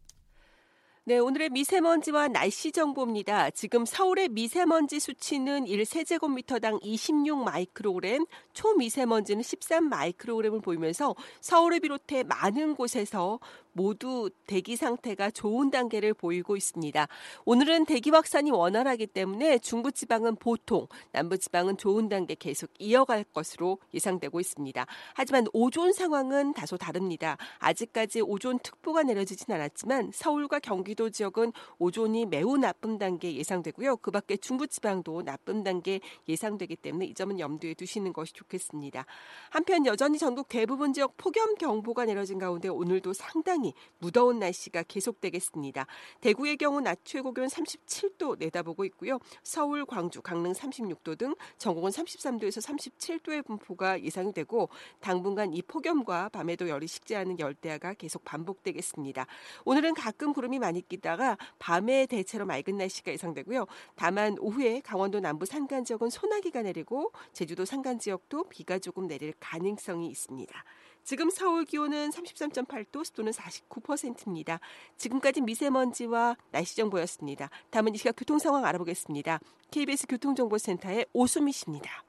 네, 1.09 1.17
오늘의 1.17 1.49
미세먼지와 1.49 2.27
날씨 2.27 2.71
정보입니다. 2.71 3.49
지금 3.49 3.83
서울의 3.83 4.29
미세먼지 4.29 4.99
수치는 4.99 5.65
1세제곱미터당 5.65 6.77
26 6.83 7.45
마이크로그램, 7.45 8.27
초미세먼지는 8.53 9.41
13 9.41 9.89
마이크로그램을 9.89 10.61
보이면서 10.61 11.15
서울을 11.41 11.79
비롯해 11.79 12.21
많은 12.21 12.75
곳에서 12.75 13.39
모두 13.71 14.29
대기 14.47 14.75
상태가 14.75 15.31
좋은 15.31 15.69
단계를 15.69 16.13
보이고 16.13 16.55
있습니다. 16.55 17.07
오늘은 17.45 17.85
대기 17.85 18.09
확산이 18.09 18.51
원활하기 18.51 19.07
때문에 19.07 19.59
중부 19.59 19.91
지방은 19.91 20.37
보통, 20.37 20.87
남부 21.11 21.37
지방은 21.37 21.77
좋은 21.77 22.09
단계 22.09 22.35
계속 22.35 22.69
이어갈 22.79 23.23
것으로 23.23 23.79
예상되고 23.93 24.39
있습니다. 24.39 24.85
하지만 25.13 25.45
오존 25.53 25.93
상황은 25.93 26.53
다소 26.53 26.77
다릅니다. 26.77 27.37
아직까지 27.59 28.21
오존 28.21 28.59
특보가 28.59 29.03
내려지진 29.03 29.53
않았지만 29.53 30.11
서울과 30.13 30.59
경기도 30.59 31.09
지역은 31.09 31.53
오존이 31.77 32.25
매우 32.25 32.57
나쁨 32.57 32.97
단계 32.97 33.35
예상되고요. 33.35 33.97
그 33.97 34.11
밖에 34.11 34.37
중부 34.37 34.67
지방도 34.67 35.21
나쁨 35.23 35.63
단계 35.63 35.99
예상되기 36.27 36.75
때문에 36.77 37.05
이 37.05 37.13
점은 37.13 37.39
염두에 37.39 37.73
두시는 37.73 38.13
것이 38.13 38.33
좋겠습니다. 38.33 39.05
한편 39.49 39.85
여전히 39.85 40.17
전국 40.17 40.47
대부분 40.49 40.93
지역 40.93 41.15
폭염 41.17 41.55
경보가 41.55 42.05
내려진 42.05 42.39
가운데 42.39 42.67
오늘도 42.67 43.13
상당히 43.13 43.58
무더운 43.99 44.39
날씨가 44.39 44.83
계속되겠습니다. 44.83 45.85
대구의 46.21 46.57
경우 46.57 46.81
낮 46.81 46.99
최고 47.03 47.33
기온 47.33 47.47
37도 47.47 48.37
내다보고 48.39 48.85
있고요. 48.85 49.19
서울, 49.43 49.85
광주, 49.85 50.21
강릉 50.21 50.53
36도 50.53 51.17
등 51.17 51.35
전국은 51.57 51.91
33도에서 51.91 52.65
37도의 52.65 53.45
분포가 53.45 54.01
예상이 54.01 54.33
되고 54.33 54.69
당분간 54.99 55.53
이 55.53 55.61
폭염과 55.61 56.29
밤에도 56.29 56.69
열이 56.69 56.87
식지 56.87 57.15
않은 57.15 57.39
열대야가 57.39 57.93
계속 57.93 58.23
반복되겠습니다. 58.23 59.25
오늘은 59.65 59.93
가끔 59.93 60.33
구름이 60.33 60.59
많이 60.59 60.87
끼다가 60.87 61.37
밤에 61.59 62.05
대체로 62.05 62.45
맑은 62.45 62.77
날씨가 62.77 63.11
예상되고요. 63.11 63.65
다만 63.95 64.37
오후에 64.39 64.81
강원도 64.81 65.19
남부 65.19 65.45
산간 65.45 65.85
지역은 65.85 66.09
소나기가 66.09 66.61
내리고 66.61 67.11
제주도 67.33 67.65
산간 67.65 67.99
지역도 67.99 68.45
비가 68.49 68.79
조금 68.79 69.07
내릴 69.07 69.33
가능성이 69.39 70.07
있습니다. 70.07 70.63
지금 71.09 71.31
서울 71.31 71.65
기온은 71.65 72.11
33.8도, 72.11 73.03
습도는 73.03 73.31
49%입니다. 73.31 74.59
지금까지 74.95 75.41
미세먼지와 75.41 76.37
날씨 76.51 76.75
정보였습니다. 76.75 77.49
다음은 77.71 77.95
이 77.95 77.97
시각 77.97 78.15
교통 78.15 78.37
상황 78.37 78.63
알아보겠습니다. 78.63 79.39
KBS 79.71 80.05
교통정보센터의 80.05 81.07
오수미 81.11 81.51
씨입니다. 81.51 82.03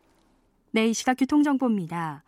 네, 0.72 0.88
이 0.88 0.92
시각 0.92 1.14
교통정보입니다. 1.14 2.24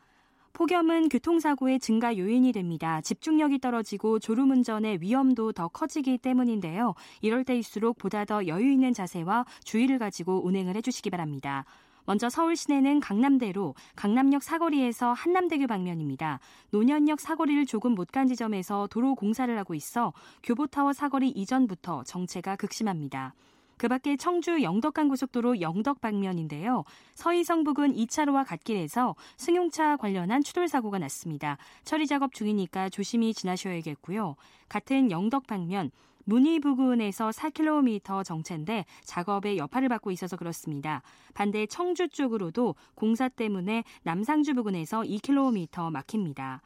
폭염은 0.54 1.10
교통사고의 1.10 1.78
증가 1.78 2.16
요인이 2.16 2.50
됩니다. 2.52 3.02
집중력이 3.02 3.58
떨어지고 3.58 4.18
졸음운전의 4.18 5.02
위험도 5.02 5.52
더 5.52 5.68
커지기 5.68 6.16
때문인데요. 6.16 6.94
이럴 7.20 7.44
때일수록 7.44 7.98
보다 7.98 8.24
더 8.24 8.46
여유 8.46 8.72
있는 8.72 8.94
자세와 8.94 9.44
주의를 9.62 9.98
가지고 9.98 10.42
운행을 10.46 10.76
해주시기 10.76 11.10
바랍니다. 11.10 11.66
먼저 12.04 12.28
서울 12.28 12.56
시내는 12.56 13.00
강남대로 13.00 13.74
강남역 13.96 14.42
사거리에서 14.42 15.12
한남대교 15.12 15.66
방면입니다. 15.66 16.40
노년역 16.70 17.20
사거리를 17.20 17.66
조금 17.66 17.94
못 17.94 18.12
간 18.12 18.26
지점에서 18.26 18.88
도로 18.90 19.14
공사를 19.14 19.56
하고 19.58 19.74
있어 19.74 20.12
교보타워 20.42 20.92
사거리 20.92 21.30
이전부터 21.30 22.04
정체가 22.04 22.56
극심합니다. 22.56 23.34
그 23.78 23.88
밖에 23.88 24.16
청주 24.16 24.62
영덕간 24.62 25.08
고속도로 25.08 25.62
영덕 25.62 26.00
방면인데요. 26.02 26.84
서희성 27.14 27.64
부근 27.64 27.94
2차로와 27.94 28.46
갓길에서 28.46 29.16
승용차 29.38 29.96
관련한 29.96 30.42
추돌 30.42 30.68
사고가 30.68 30.98
났습니다. 30.98 31.56
처리 31.84 32.06
작업 32.06 32.34
중이니까 32.34 32.90
조심히 32.90 33.32
지나셔야겠고요. 33.32 34.36
같은 34.68 35.10
영덕 35.10 35.46
방면 35.46 35.90
문희 36.24 36.60
부근에서 36.60 37.30
4km 37.30 38.24
정체인데 38.24 38.84
작업의 39.04 39.58
여파를 39.58 39.88
받고 39.88 40.10
있어서 40.10 40.36
그렇습니다. 40.36 41.02
반대 41.34 41.66
청주 41.66 42.08
쪽으로도 42.08 42.74
공사 42.94 43.28
때문에 43.28 43.84
남상주 44.02 44.54
부근에서 44.54 45.02
2km 45.02 45.90
막힙니다. 45.90 46.62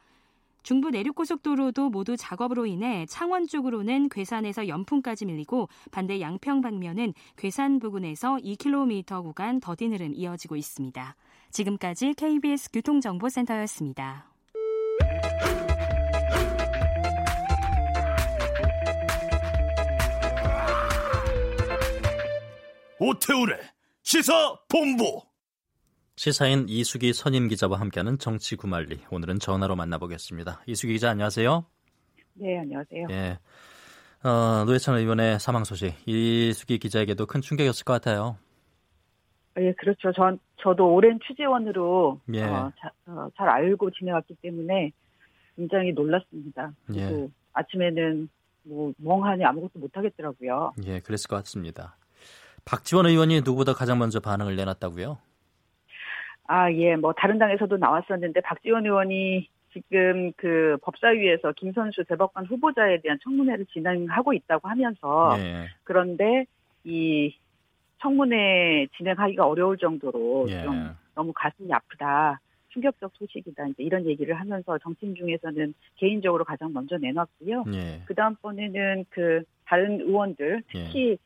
중부 0.63 0.89
내륙고속도로도 0.89 1.89
모두 1.89 2.17
작업으로 2.17 2.65
인해 2.65 3.05
창원 3.07 3.47
쪽으로는 3.47 4.09
괴산에서 4.09 4.67
연풍까지 4.67 5.25
밀리고 5.25 5.69
반대 5.91 6.19
양평 6.19 6.59
방면은 6.59 7.13
괴산 7.37 7.79
부근에서 7.79 8.35
2km 8.35 9.23
구간 9.23 9.61
더딘 9.61 9.93
흐름 9.93 10.13
이어지고 10.13 10.57
있습니다. 10.57 11.15
지금까지 11.51 12.15
KBS 12.15 12.71
교통정보센터였습니다. 12.73 14.36
오태우래 22.99 23.59
시사 24.01 24.33
본부 24.69 25.21
시사인 26.15 26.65
이수기 26.67 27.13
선임 27.13 27.47
기자와 27.47 27.79
함께하는 27.79 28.17
정치 28.17 28.55
구말리. 28.55 28.99
오늘은 29.11 29.37
전화로 29.37 29.75
만나보겠습니다. 29.75 30.63
이수기 30.65 30.93
기자 30.93 31.11
안녕하세요. 31.11 31.63
네, 32.33 32.57
안녕하세요. 32.57 33.07
예. 33.11 33.37
어, 34.27 34.65
노회찬 34.65 34.95
의원의 34.97 35.39
사망 35.39 35.63
소식. 35.63 35.93
이수기 36.07 36.79
기자에게도 36.79 37.27
큰 37.27 37.41
충격이었을 37.41 37.85
것 37.85 37.93
같아요. 37.93 38.35
예, 39.59 39.71
그렇죠. 39.73 40.11
전 40.13 40.39
저도 40.59 40.91
오랜 40.91 41.19
취재원으로 41.27 42.19
예. 42.33 42.43
어, 42.45 42.71
자, 42.79 42.91
어, 43.05 43.29
잘 43.37 43.47
알고 43.47 43.91
지내왔기 43.91 44.37
때문에 44.41 44.91
굉장히 45.55 45.91
놀랐습니다. 45.91 46.73
그리고 46.87 47.25
예. 47.25 47.29
아침에는 47.53 48.27
뭐 48.63 48.91
멍하니 48.97 49.45
아무것도 49.45 49.77
못 49.77 49.95
하겠더라고요. 49.95 50.73
예, 50.83 50.99
그랬을 50.99 51.27
것 51.27 51.35
같습니다. 51.37 51.95
박지원 52.67 53.05
의원이 53.05 53.41
누구보다 53.41 53.73
가장 53.73 53.97
먼저 53.97 54.19
반응을 54.19 54.55
내놨다고요? 54.57 55.17
아, 56.47 56.71
예, 56.71 56.95
뭐 56.95 57.13
다른 57.13 57.37
당에서도 57.39 57.77
나왔었는데 57.77 58.41
박지원 58.41 58.85
의원이 58.85 59.47
지금 59.71 60.31
그 60.35 60.77
법사위에서 60.81 61.53
김선수 61.53 62.03
대법관 62.05 62.45
후보자에 62.45 62.99
대한 63.01 63.17
청문회를 63.23 63.65
진행하고 63.67 64.33
있다고 64.33 64.67
하면서 64.67 65.35
예. 65.39 65.67
그런데 65.83 66.45
이 66.83 67.35
청문회 68.01 68.87
진행하기가 68.97 69.45
어려울 69.45 69.77
정도로 69.77 70.47
예. 70.49 70.63
좀 70.63 70.95
너무 71.15 71.31
가슴이 71.33 71.71
아프다. 71.71 72.39
충격적 72.69 73.11
소식이다. 73.15 73.67
이제 73.67 73.83
이런 73.83 74.05
얘기를 74.05 74.39
하면서 74.39 74.77
정치인 74.79 75.15
중에서는 75.15 75.73
개인적으로 75.95 76.43
가장 76.43 76.73
먼저 76.73 76.97
내놨고요. 76.97 77.63
예. 77.73 78.01
그 78.05 78.13
다음번에는 78.13 79.05
그 79.09 79.43
다른 79.65 79.99
의원들 80.01 80.63
특히 80.67 81.17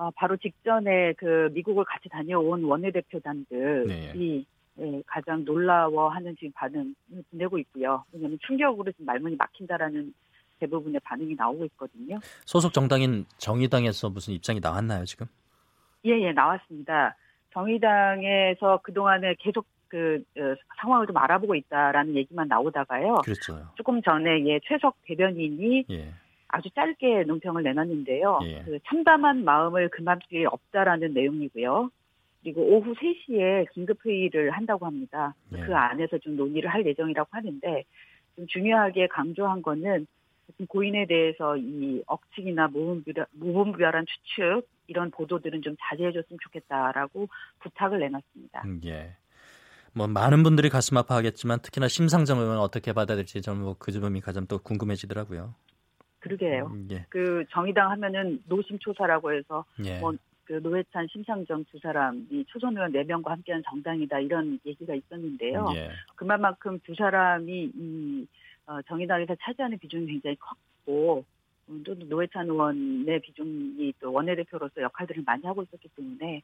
어, 0.00 0.10
바로 0.16 0.34
직전에 0.38 1.12
그 1.12 1.50
미국을 1.52 1.84
같이 1.84 2.08
다녀온 2.08 2.64
원내대표단들이 2.64 4.46
예, 4.78 5.02
가장 5.06 5.44
놀라워하는 5.44 6.34
지금 6.36 6.52
반응을 6.52 6.94
보내고 7.30 7.58
있고요. 7.58 8.02
왜냐하면 8.10 8.38
충격으로 8.46 8.90
지금 8.92 9.04
말문이 9.04 9.36
막힌다라는 9.36 10.14
대부분의 10.58 11.00
반응이 11.04 11.34
나오고 11.34 11.66
있거든요. 11.66 12.18
소속 12.46 12.72
정당인 12.72 13.26
정의당에서 13.36 14.08
무슨 14.08 14.32
입장이 14.32 14.60
나왔나요 14.60 15.04
지금? 15.04 15.26
예, 16.06 16.18
예, 16.18 16.32
나왔습니다. 16.32 17.14
정의당에서 17.52 18.80
그 18.82 18.94
동안에 18.94 19.34
계속 19.38 19.66
그 19.88 20.24
어, 20.38 20.54
상황을 20.80 21.08
좀 21.08 21.18
알아보고 21.18 21.54
있다라는 21.56 22.16
얘기만 22.16 22.48
나오다가요. 22.48 23.16
그렇죠. 23.22 23.70
조금 23.74 24.00
전에 24.00 24.46
예, 24.46 24.60
최석 24.64 24.96
대변인이 25.02 25.84
예. 25.90 26.14
아주 26.52 26.70
짧게 26.70 27.24
논평을 27.24 27.62
내놨는데요. 27.62 28.40
예. 28.44 28.62
그 28.64 28.78
참담한 28.86 29.44
마음을 29.44 29.88
그만둘 29.88 30.40
일 30.40 30.46
없다라는 30.48 31.14
내용이고요. 31.14 31.90
그리고 32.42 32.62
오후 32.62 32.94
3시에 32.94 33.70
긴급 33.72 34.04
회의를 34.04 34.50
한다고 34.50 34.86
합니다. 34.86 35.34
예. 35.52 35.60
그 35.60 35.74
안에서 35.74 36.18
좀 36.18 36.36
논의를 36.36 36.70
할 36.70 36.86
예정이라고 36.86 37.28
하는데 37.30 37.84
좀 38.36 38.46
중요하게 38.46 39.08
강조한 39.08 39.62
거는 39.62 40.06
고인에 40.68 41.06
대해서 41.06 41.56
이 41.56 42.02
억측이나 42.06 42.68
무분별, 42.68 43.26
무분별한 43.32 44.06
추측 44.06 44.68
이런 44.88 45.10
보도들은 45.10 45.62
좀 45.62 45.76
자제해줬으면 45.80 46.38
좋겠다라고 46.42 47.28
부탁을 47.60 48.00
내놨습니다. 48.00 48.62
음, 48.64 48.80
예. 48.86 49.16
뭐 49.92 50.06
많은 50.06 50.42
분들이 50.42 50.68
가슴 50.68 50.96
아파하겠지만 50.96 51.60
특히나 51.62 51.88
심상정 51.88 52.38
의원은 52.38 52.60
어떻게 52.60 52.92
받아들일지 52.92 53.42
저는 53.42 53.62
뭐그 53.62 53.92
점이 53.92 54.20
가장 54.20 54.46
또 54.46 54.58
궁금해지더라고요. 54.58 55.54
그러게요. 56.20 56.66
음, 56.72 56.88
예. 56.92 57.04
그 57.08 57.44
정의당 57.50 57.90
하면은 57.90 58.42
노심초사라고 58.46 59.32
해서 59.32 59.64
예. 59.84 59.98
뭐그 60.00 60.60
노회찬, 60.62 61.08
심상정 61.10 61.64
두 61.70 61.78
사람 61.78 62.26
이 62.30 62.44
초선 62.48 62.76
의원 62.76 62.92
4명과 62.92 63.28
함께한 63.28 63.62
정당이다 63.68 64.20
이런 64.20 64.58
얘기가 64.64 64.94
있었는데요. 64.94 65.66
예. 65.74 65.90
그만큼 66.16 66.78
두 66.84 66.94
사람이 66.94 67.72
이 67.74 68.26
어, 68.66 68.80
정의당에서 68.82 69.34
차지하는 69.40 69.78
비중이 69.78 70.06
굉장히 70.06 70.36
컸고 70.36 71.24
음, 71.68 71.82
또 71.84 71.94
노회찬 71.94 72.46
의원의 72.48 73.20
비중이 73.20 73.94
또 74.00 74.12
원내대표로서 74.12 74.82
역할들을 74.82 75.22
많이 75.24 75.44
하고 75.46 75.62
있었기 75.62 75.88
때문에 75.96 76.42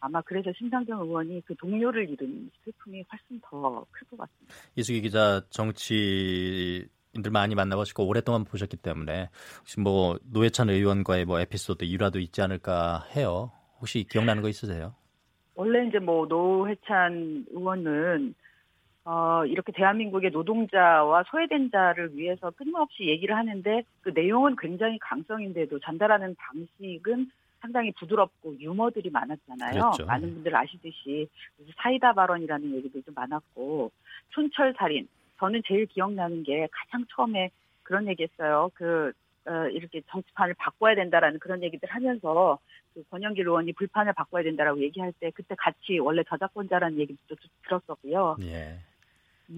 아마 0.00 0.20
그래서 0.22 0.52
심상정 0.56 1.00
의원이 1.00 1.42
그 1.44 1.54
동료를 1.56 2.08
잃은 2.08 2.50
슬픔이 2.64 3.04
훨씬 3.10 3.40
더 3.42 3.84
클 3.90 4.06
것 4.08 4.16
같습니다. 4.18 4.54
이수기 4.76 5.00
기자 5.02 5.42
정치 5.50 6.86
인들 7.14 7.30
많이 7.30 7.54
만나보시고 7.54 8.06
오랫동안 8.06 8.44
보셨기 8.44 8.76
때문에 8.76 9.28
혹시 9.60 9.80
뭐 9.80 10.18
노회찬 10.30 10.70
의원과의 10.70 11.24
뭐 11.24 11.40
에피소드 11.40 11.84
일화도 11.84 12.18
있지 12.18 12.42
않을까 12.42 13.06
해요. 13.16 13.52
혹시 13.80 14.04
기억나는 14.04 14.42
거 14.42 14.48
있으세요? 14.48 14.94
원래 15.54 15.86
이제 15.86 15.98
뭐 15.98 16.26
노회찬 16.26 17.46
의원은 17.50 18.34
어, 19.04 19.44
이렇게 19.46 19.72
대한민국의 19.72 20.30
노동자와 20.30 21.24
소외된 21.30 21.70
자를 21.70 22.14
위해서 22.14 22.50
끊임없이 22.50 23.06
얘기를 23.06 23.34
하는데 23.34 23.82
그 24.02 24.10
내용은 24.10 24.54
굉장히 24.58 24.98
강성인데도 24.98 25.78
전달하는 25.80 26.36
방식은 26.36 27.30
상당히 27.60 27.90
부드럽고 27.92 28.60
유머들이 28.60 29.10
많았잖아요. 29.10 29.72
그렇죠. 29.72 30.04
많은 30.04 30.34
분들 30.34 30.54
아시듯이 30.54 31.26
사이다 31.82 32.12
발언이라는 32.12 32.76
얘기도 32.76 33.00
좀 33.02 33.14
많았고 33.14 33.90
촌철 34.30 34.74
살인 34.76 35.08
저는 35.38 35.62
제일 35.66 35.86
기억나는 35.86 36.42
게 36.42 36.68
가장 36.70 37.06
처음에 37.14 37.50
그런 37.82 38.06
얘기했어요. 38.08 38.70
그 38.74 39.12
어, 39.46 39.68
이렇게 39.68 40.02
정치판을 40.08 40.54
바꿔야 40.54 40.94
된다라는 40.94 41.38
그런 41.38 41.62
얘기들 41.62 41.88
하면서 41.88 42.58
그 42.92 43.02
권영길 43.10 43.46
의원이 43.46 43.72
불판을 43.72 44.12
바꿔야 44.12 44.42
된다라고 44.42 44.80
얘기할 44.82 45.12
때 45.18 45.30
그때 45.30 45.54
같이 45.56 45.98
원래 45.98 46.22
저작권자라는 46.24 46.98
얘기도 46.98 47.36
들었었고요. 47.64 48.36
예. 48.42 48.78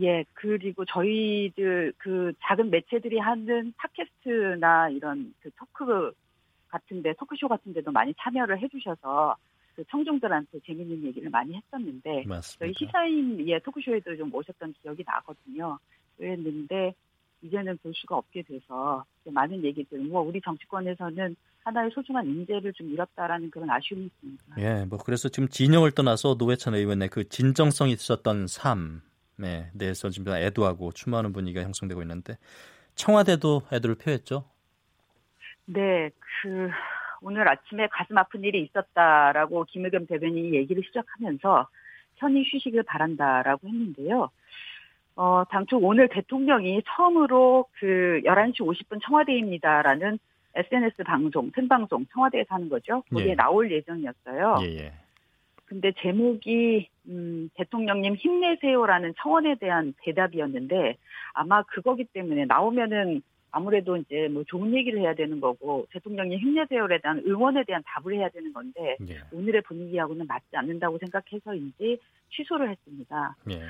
예, 0.00 0.24
그리고 0.34 0.84
저희들 0.84 1.92
그 1.98 2.32
작은 2.42 2.70
매체들이 2.70 3.18
하는 3.18 3.74
팟캐스트나 3.76 4.90
이런 4.90 5.34
그 5.40 5.50
토크 5.56 6.12
같은데 6.68 7.12
토크쇼 7.14 7.48
같은데도 7.48 7.90
많이 7.90 8.14
참여를 8.16 8.60
해주셔서 8.60 9.36
그 9.76 9.84
청중들한테 9.88 10.60
재밌는 10.66 11.04
얘기를 11.04 11.30
많이 11.30 11.54
했었는데 11.54 12.24
맞습니다. 12.26 12.58
저희 12.58 12.74
시사인 12.74 13.48
예 13.48 13.58
토크쇼에도 13.60 14.16
좀 14.16 14.34
오셨던 14.34 14.74
기억이 14.82 15.04
나거든요. 15.06 15.78
그랬는데 16.16 16.94
이제는 17.42 17.78
볼 17.78 17.92
수가 17.94 18.16
없게 18.16 18.42
돼서 18.42 19.04
많은 19.24 19.64
얘기들 19.64 19.98
뭐 20.00 20.20
우리 20.22 20.40
정치권에서는 20.40 21.36
하나의 21.64 21.90
소중한 21.92 22.26
인재를 22.26 22.72
좀 22.72 22.90
잃었다라는 22.90 23.50
그런 23.50 23.70
아쉬움이 23.70 24.06
있습니다. 24.06 24.44
예, 24.58 24.84
뭐 24.86 24.98
그래서 24.98 25.28
지금 25.28 25.48
진영을 25.48 25.92
떠나서 25.92 26.36
노회찬 26.38 26.74
의원의 26.74 27.08
그 27.08 27.28
진정성이 27.28 27.92
있었던 27.92 28.46
삶에 28.46 29.70
대해서 29.78 30.08
지금 30.10 30.32
애도하고 30.32 30.92
추모하는 30.92 31.32
분위기가 31.32 31.62
형성되고 31.64 32.02
있는데 32.02 32.38
청와대도 32.94 33.62
애도를 33.72 33.96
표했죠. 33.96 34.44
네, 35.66 36.10
그 36.42 36.68
오늘 37.22 37.48
아침에 37.48 37.88
가슴 37.88 38.16
아픈 38.18 38.44
일이 38.44 38.62
있었다라고 38.62 39.64
김의겸 39.64 40.06
대변인이 40.06 40.54
얘기를 40.54 40.82
시작하면서 40.84 41.68
편히 42.16 42.44
쉬시길 42.44 42.82
바란다라고 42.82 43.68
했는데요. 43.68 44.30
어, 45.16 45.44
당초 45.50 45.78
오늘 45.78 46.08
대통령이 46.08 46.82
처음으로 46.86 47.66
그 47.72 48.20
11시 48.24 48.60
50분 48.60 49.00
청와대입니다라는 49.02 50.18
SNS 50.54 51.04
방송, 51.04 51.50
생방송 51.54 52.06
청와대에서 52.12 52.54
하는 52.54 52.68
거죠. 52.68 53.02
거기에 53.10 53.30
예. 53.30 53.34
나올 53.34 53.70
예정이었어요. 53.70 54.56
예, 54.62 54.66
예. 54.78 54.92
근데 55.66 55.92
제목이 56.00 56.88
음, 57.06 57.48
대통령님 57.54 58.16
힘내세요라는 58.16 59.14
청원에 59.22 59.54
대한 59.54 59.94
대답이었는데 60.02 60.96
아마 61.32 61.62
그거기 61.62 62.04
때문에 62.04 62.46
나오면은 62.46 63.22
아무래도 63.53 63.96
이제 63.96 64.28
뭐 64.28 64.44
좋은 64.44 64.72
얘기를 64.74 65.01
해야 65.01 65.14
되는 65.14 65.40
거고 65.40 65.86
대통령이 65.90 66.36
힘내세요에 66.38 67.01
대한 67.03 67.22
응원에 67.26 67.64
대한 67.64 67.82
답을 67.84 68.14
해야 68.14 68.28
되는 68.28 68.53
건데 68.53 68.96
예. 69.09 69.20
오늘의 69.32 69.62
분위기하고는 69.62 70.26
맞지 70.26 70.48
않는다고 70.53 70.98
생각해서인지 70.98 71.98
취소를 72.30 72.70
했습니다. 72.70 73.36
예. 73.51 73.62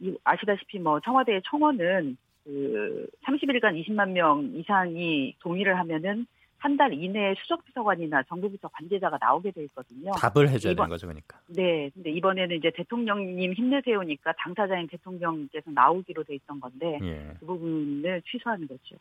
이, 0.00 0.14
아시다시피 0.24 0.78
뭐 0.78 1.00
청와대의 1.00 1.42
청원은 1.46 2.16
그 2.44 3.08
30일간 3.24 3.82
20만 3.84 4.10
명 4.10 4.52
이상이 4.54 5.34
동의를 5.40 5.78
하면은 5.78 6.26
한 6.58 6.76
달 6.76 6.92
이내에 6.92 7.34
수석비서관이나 7.38 8.22
정부부서 8.24 8.68
관계자가 8.68 9.18
나오게 9.20 9.50
돼 9.52 9.64
있거든요. 9.64 10.12
답을 10.12 10.48
해줘야 10.50 10.72
이번, 10.72 10.84
되는 10.86 10.94
거죠, 10.94 11.06
그러니까. 11.06 11.38
네, 11.48 11.90
근데 11.94 12.10
이번에는 12.10 12.56
이제 12.56 12.70
대통령님 12.74 13.52
힘내세요니까 13.52 14.32
당사자인 14.38 14.86
대통령께서 14.88 15.70
나오기로 15.70 16.24
돼 16.24 16.34
있던 16.36 16.60
건데 16.60 16.98
예. 17.02 17.34
그 17.40 17.46
부분을 17.46 18.22
취소하는 18.22 18.66
거죠. 18.66 18.96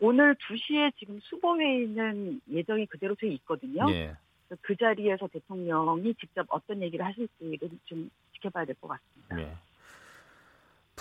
오늘 0.00 0.34
2시에 0.34 0.92
지금 0.98 1.18
수보회의는 1.22 2.40
예정이 2.50 2.86
그대로 2.86 3.14
돼 3.14 3.28
있거든요. 3.28 3.86
예. 3.90 4.16
그 4.60 4.76
자리에서 4.76 5.28
대통령이 5.28 6.14
직접 6.14 6.46
어떤 6.50 6.82
얘기를 6.82 7.04
하실지를 7.04 7.68
좀 7.84 8.10
지켜봐야 8.34 8.64
될 8.64 8.74
것 8.80 8.88
같습니다. 8.88 9.40
예. 9.40 9.54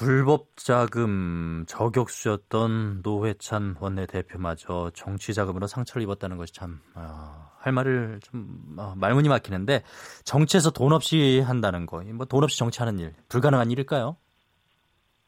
불법 0.02 0.58
자금 0.58 1.64
저격수였던 1.68 3.02
노회찬 3.04 3.76
원내대표마저 3.80 4.89
정치 4.95 5.32
자금으로 5.36 5.68
상처를 5.68 6.02
입었다는 6.02 6.38
것이 6.38 6.52
참, 6.56 6.80
어, 6.95 7.52
할 7.60 7.72
말을 7.72 8.20
좀, 8.24 8.47
어, 8.80 8.95
말문이 8.97 9.30
막히는데, 9.30 9.84
정치에서 10.24 10.72
돈 10.72 10.91
없이 10.91 11.43
한다는 11.45 11.86
거, 11.86 12.02
뭐 12.02 12.26
돈 12.26 12.43
없이 12.43 12.58
정치하는 12.58 12.97
일, 12.97 13.14
불가능한 13.30 13.70
일일까요? 13.70 14.18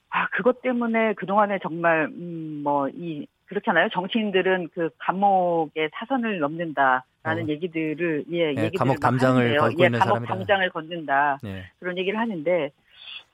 아, 0.09 0.27
그것 0.29 0.63
때문에 0.63 1.13
그 1.17 1.27
동안에 1.27 1.59
정말, 1.61 2.05
음, 2.05 2.61
뭐, 2.63 2.89
이, 2.89 3.27
그렇잖아요. 3.45 3.89
정치인들은 3.93 4.69
그 4.73 4.89
감옥의 4.97 5.91
사선을 5.93 6.39
넘는다라는 6.39 7.03
어. 7.43 7.47
얘기들을, 7.47 8.25
예, 8.31 8.37
예 8.37 8.47
얘기들을 8.47 8.71
감옥 8.79 8.99
담장을 8.99 9.55
걷고 9.55 9.83
예, 9.83 9.85
있는 9.85 9.99
감옥 9.99 10.13
사람이다. 10.15 10.33
담장을 10.33 10.69
걷는다. 10.71 11.37
예. 11.45 11.65
그런 11.77 11.95
얘기를 11.99 12.17
하는데, 12.17 12.71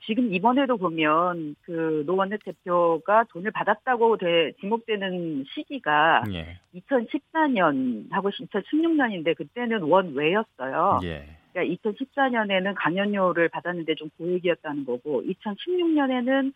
지금 0.06 0.32
이번에도 0.32 0.76
보면 0.76 1.56
그 1.62 2.02
노원내 2.06 2.38
대표가 2.44 3.24
돈을 3.24 3.50
받았다고 3.50 4.16
돼, 4.16 4.52
지목되는 4.60 5.44
시기가 5.54 6.22
예. 6.32 6.58
2014년하고 6.74 8.30
2016년인데 8.32 9.36
그때는 9.36 9.82
원외였어요. 9.82 11.00
예. 11.04 11.26
그러니까 11.52 11.90
2014년에는 11.90 12.74
강연료를 12.76 13.48
받았는데 13.48 13.94
좀 13.96 14.08
고액이었다는 14.16 14.84
거고 14.86 15.22
2016년에는 15.22 16.52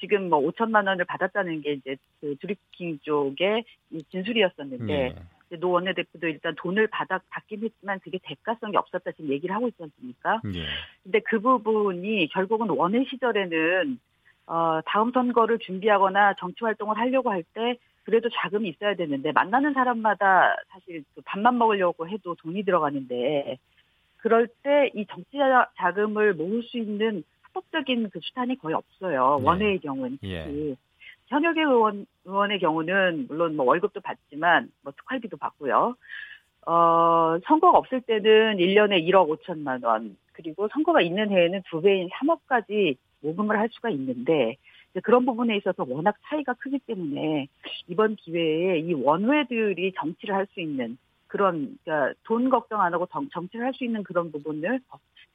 지금 0.00 0.28
뭐 0.28 0.40
5천만 0.40 0.86
원을 0.86 1.04
받았다는 1.04 1.60
게 1.62 1.72
이제 1.72 1.96
그 2.20 2.36
드루킹 2.40 3.00
쪽의 3.02 3.64
진술이었었는데 4.10 4.94
예. 4.94 5.14
노 5.56 5.70
원내대표도 5.70 6.28
일단 6.28 6.54
돈을 6.56 6.86
받아 6.88 7.20
받긴 7.30 7.62
했지만 7.62 8.00
그게 8.00 8.18
대가성이 8.22 8.76
없었다 8.76 9.12
지금 9.12 9.30
얘기를 9.30 9.54
하고 9.54 9.68
있지 9.68 9.82
않습니까? 9.82 10.40
예. 10.54 10.66
근데 11.02 11.20
그 11.20 11.40
부분이 11.40 12.28
결국은 12.28 12.68
원외 12.70 13.04
시절에는 13.04 13.98
어 14.46 14.80
다음 14.86 15.12
선거를 15.12 15.58
준비하거나 15.58 16.34
정치 16.38 16.64
활동을 16.64 16.96
하려고 16.98 17.30
할 17.30 17.42
때 17.54 17.76
그래도 18.04 18.30
자금이 18.30 18.70
있어야 18.70 18.94
되는데 18.94 19.32
만나는 19.32 19.74
사람마다 19.74 20.56
사실 20.70 21.04
그 21.14 21.20
밥만 21.26 21.58
먹으려고 21.58 22.08
해도 22.08 22.34
돈이 22.36 22.62
들어가는데 22.62 23.58
그럴 24.16 24.48
때 24.62 24.90
이 24.94 25.04
정치 25.06 25.36
자금을 25.76 26.34
모을 26.34 26.62
수 26.62 26.78
있는 26.78 27.22
합법적인 27.42 28.10
그 28.10 28.20
수단이 28.22 28.58
거의 28.58 28.74
없어요. 28.74 29.38
예. 29.40 29.44
원외의 29.44 29.78
경우는 29.80 30.18
특히. 30.20 30.30
예. 30.30 30.76
현역의 31.28 31.64
의원, 31.64 32.06
의원의 32.24 32.58
경우는 32.58 33.26
물론 33.28 33.56
뭐 33.56 33.66
월급도 33.66 34.00
받지만 34.00 34.70
뭐 34.82 34.92
특활비도 34.96 35.36
받고요. 35.36 35.94
어, 36.66 37.38
선거가 37.46 37.78
없을 37.78 38.00
때는 38.02 38.58
1년에 38.58 39.02
1억 39.08 39.28
5천만 39.38 39.84
원, 39.84 40.16
그리고 40.32 40.68
선거가 40.68 41.00
있는 41.00 41.30
해에는 41.30 41.62
두 41.70 41.80
배인 41.80 42.08
3억까지 42.10 42.96
모금을 43.20 43.58
할 43.58 43.68
수가 43.72 43.90
있는데, 43.90 44.56
그런 45.02 45.24
부분에 45.24 45.56
있어서 45.56 45.84
워낙 45.88 46.16
차이가 46.28 46.54
크기 46.54 46.78
때문에 46.78 47.48
이번 47.86 48.16
기회에 48.16 48.80
이 48.80 48.94
원외들이 48.94 49.92
정치를 49.96 50.34
할 50.34 50.46
수 50.52 50.60
있는 50.60 50.98
그런 51.26 51.78
그러니까 51.84 52.14
돈 52.24 52.48
걱정 52.48 52.80
안 52.80 52.92
하고 52.94 53.06
정, 53.06 53.28
정치를 53.30 53.66
할 53.66 53.74
수 53.74 53.84
있는 53.84 54.02
그런 54.02 54.32
부분을 54.32 54.80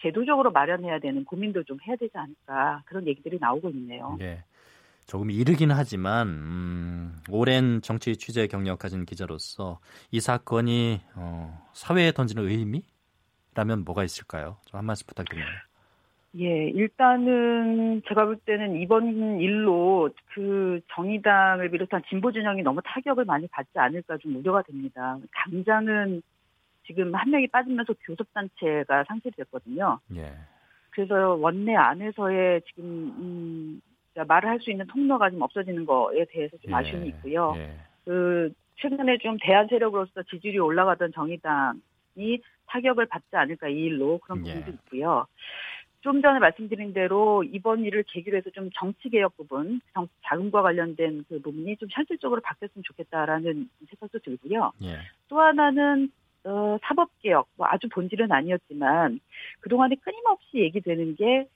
제도적으로 0.02 0.52
마련해야 0.52 1.00
되는 1.00 1.24
고민도 1.24 1.64
좀 1.64 1.78
해야 1.88 1.96
되지 1.96 2.18
않을까 2.18 2.82
그런 2.86 3.08
얘기들이 3.08 3.38
나오고 3.40 3.70
있네요. 3.70 4.18
네. 4.20 4.44
조금 5.06 5.32
이르긴 5.32 5.72
하지만 5.72 6.28
음, 6.28 7.16
오랜 7.30 7.82
정치 7.82 8.16
취재 8.18 8.48
경력 8.48 8.80
가진 8.80 9.06
기자로서 9.06 9.80
이 10.12 10.20
사건이 10.20 11.02
어, 11.16 11.68
사회에 11.74 12.12
던지는 12.14 12.48
의미라면 12.48 13.84
뭐가 13.86 14.04
있을까요? 14.04 14.58
좀 14.66 14.80
한 14.80 14.86
말씀 14.86 15.06
부탁드립니다. 15.08 15.52
예, 16.36 16.68
일단은 16.70 18.02
제가 18.08 18.26
볼 18.26 18.38
때는 18.38 18.82
이번 18.82 19.40
일로 19.40 20.10
그 20.34 20.82
정의당을 20.96 21.70
비롯한 21.70 22.02
진보 22.10 22.32
진영이 22.32 22.64
너무 22.64 22.82
타격을 22.84 23.26
많이 23.26 23.46
받지 23.48 23.78
않을까 23.78 24.18
좀 24.18 24.38
우려가 24.38 24.64
됩니다. 24.64 25.20
당장은 25.46 26.24
지금 26.88 27.14
한 27.14 27.30
명이 27.30 27.48
빠지면서 27.50 27.94
교섭단체가 28.06 29.04
상실됐거든요. 29.08 30.00
예. 30.16 30.34
그래서 30.90 31.36
원내 31.36 31.76
안에서의 31.76 32.62
지금 32.68 32.84
음, 33.20 33.82
말을 34.16 34.50
할 34.50 34.60
수 34.60 34.72
있는 34.72 34.86
통로가 34.88 35.30
좀 35.30 35.42
없어지는 35.42 35.86
거에 35.86 36.26
대해서 36.26 36.58
좀 36.58 36.72
예, 36.72 36.76
아쉬움이 36.76 37.08
있고요. 37.10 37.54
예. 37.58 37.76
그 38.06 38.54
최근에 38.76 39.18
좀 39.20 39.38
대한 39.42 39.68
세력으로서 39.68 40.24
지지율이 40.24 40.60
올라가던 40.60 41.12
정의당이 41.14 42.40
타격을 42.68 43.06
받지 43.08 43.36
않을까 43.36 43.68
이 43.70 43.86
일로 43.86 44.20
그런 44.20 44.46
예. 44.46 44.54
부분도 44.54 44.72
예. 44.72 44.74
있고요. 44.76 45.26
좀 46.02 46.22
전에 46.22 46.40
말씀드린 46.40 46.94
대로 46.94 47.44
이번 47.46 47.86
일을 47.86 48.04
계기로 48.08 48.36
해서 48.38 48.50
좀 48.50 48.70
정치 48.76 49.10
개혁 49.10 49.38
부분, 49.38 49.80
정, 49.94 50.08
자금과 50.24 50.62
관련된 50.62 51.24
그 51.30 51.40
부분이 51.42 51.78
좀 51.78 51.88
현실적으로 51.92 52.42
바뀌었으면 52.42 52.84
좋겠다라는 52.84 53.70
생각도 53.90 54.20
들고요. 54.20 54.74
예. 54.84 54.98
또 55.30 55.40
하나는 55.40 56.12
어, 56.46 56.78
사법 56.84 57.10
개혁, 57.22 57.48
뭐 57.56 57.68
아주 57.70 57.88
본질은 57.88 58.32
아니었지만 58.32 59.22
그동안에 59.62 59.96
끊임없이 60.02 60.58
얘기되는 60.58 61.16
게그 61.16 61.50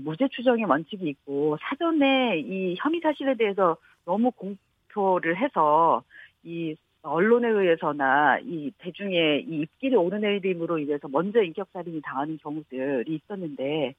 무죄 0.00 0.28
추정의 0.28 0.64
원칙이 0.64 1.08
있고 1.08 1.56
사전에 1.60 2.38
이 2.38 2.74
혐의 2.78 3.00
사실에 3.00 3.34
대해서 3.34 3.76
너무 4.04 4.30
공표를 4.32 5.36
해서 5.36 6.02
이 6.42 6.76
언론에 7.02 7.48
의해서나 7.48 8.38
이 8.40 8.70
대중의 8.78 9.44
이 9.46 9.60
입길이 9.60 9.94
오르내림으로 9.94 10.78
인해서 10.78 11.06
먼저 11.08 11.42
인격살인이 11.42 12.00
당하는 12.02 12.38
경우들이 12.38 13.14
있었는데 13.14 13.94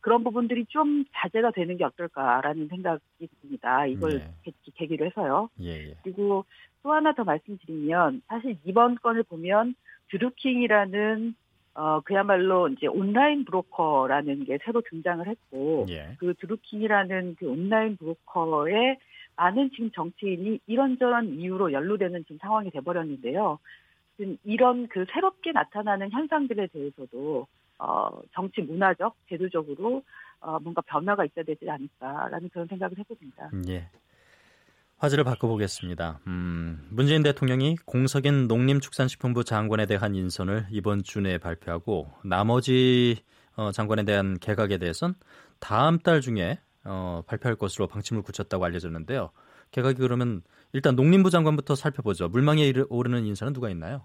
그런 0.00 0.22
부분들이 0.22 0.66
좀 0.66 1.04
자제가 1.12 1.50
되는 1.50 1.76
게 1.76 1.84
어떨까라는 1.84 2.68
생각이 2.68 3.28
듭니다. 3.40 3.86
이걸 3.86 4.18
네. 4.44 4.52
계기로 4.76 5.06
해서요. 5.06 5.50
예, 5.60 5.88
예. 5.88 5.94
그리고 6.04 6.44
또 6.82 6.92
하나 6.92 7.12
더 7.12 7.24
말씀드리면 7.24 8.22
사실 8.28 8.56
이번 8.64 8.94
건을 8.96 9.24
보면 9.24 9.74
드루킹이라는 10.10 11.34
어, 11.76 12.00
그야말로 12.00 12.68
이제 12.68 12.86
온라인 12.86 13.44
브로커라는 13.44 14.44
게 14.44 14.58
새로 14.64 14.80
등장을 14.80 15.26
했고, 15.26 15.84
예. 15.90 16.16
그 16.18 16.32
드루킹이라는 16.40 17.36
그 17.38 17.50
온라인 17.50 17.98
브로커에 17.98 18.96
많은 19.36 19.70
지금 19.72 19.90
정치인이 19.90 20.60
이런저런 20.66 21.38
이유로 21.38 21.72
연루되는 21.72 22.22
지금 22.24 22.38
상황이 22.38 22.70
돼버렸는데요. 22.70 23.58
지금 24.16 24.38
이런 24.44 24.88
그 24.88 25.04
새롭게 25.12 25.52
나타나는 25.52 26.10
현상들에 26.12 26.68
대해서도, 26.68 27.46
어, 27.78 28.08
정치 28.32 28.62
문화적, 28.62 29.14
제도적으로, 29.28 30.02
어, 30.40 30.58
뭔가 30.60 30.80
변화가 30.80 31.26
있어야 31.26 31.44
되지 31.44 31.68
않을까라는 31.68 32.48
그런 32.48 32.66
생각을 32.68 32.96
해봅니다. 32.98 33.50
예. 33.68 33.86
화제를 34.98 35.24
바꿔보겠습니다. 35.24 36.20
음, 36.26 36.86
문재인 36.90 37.22
대통령이 37.22 37.76
공석인 37.84 38.48
농림축산식품부 38.48 39.44
장관에 39.44 39.86
대한 39.86 40.14
인선을 40.14 40.66
이번 40.70 41.02
주 41.02 41.20
내에 41.20 41.38
발표하고 41.38 42.10
나머지 42.24 43.22
어, 43.56 43.72
장관에 43.72 44.04
대한 44.04 44.38
개각에 44.38 44.78
대해선 44.78 45.14
다음 45.60 45.98
달 45.98 46.20
중에 46.20 46.58
어, 46.84 47.22
발표할 47.26 47.56
것으로 47.56 47.86
방침을 47.88 48.22
굳혔다고 48.22 48.64
알려졌는데요. 48.64 49.30
개각이 49.70 49.98
그러면 49.98 50.42
일단 50.72 50.96
농림부 50.96 51.30
장관부터 51.30 51.74
살펴보죠. 51.74 52.28
물망에 52.28 52.72
오르는 52.88 53.24
인사는 53.26 53.52
누가 53.52 53.68
있나요? 53.70 54.02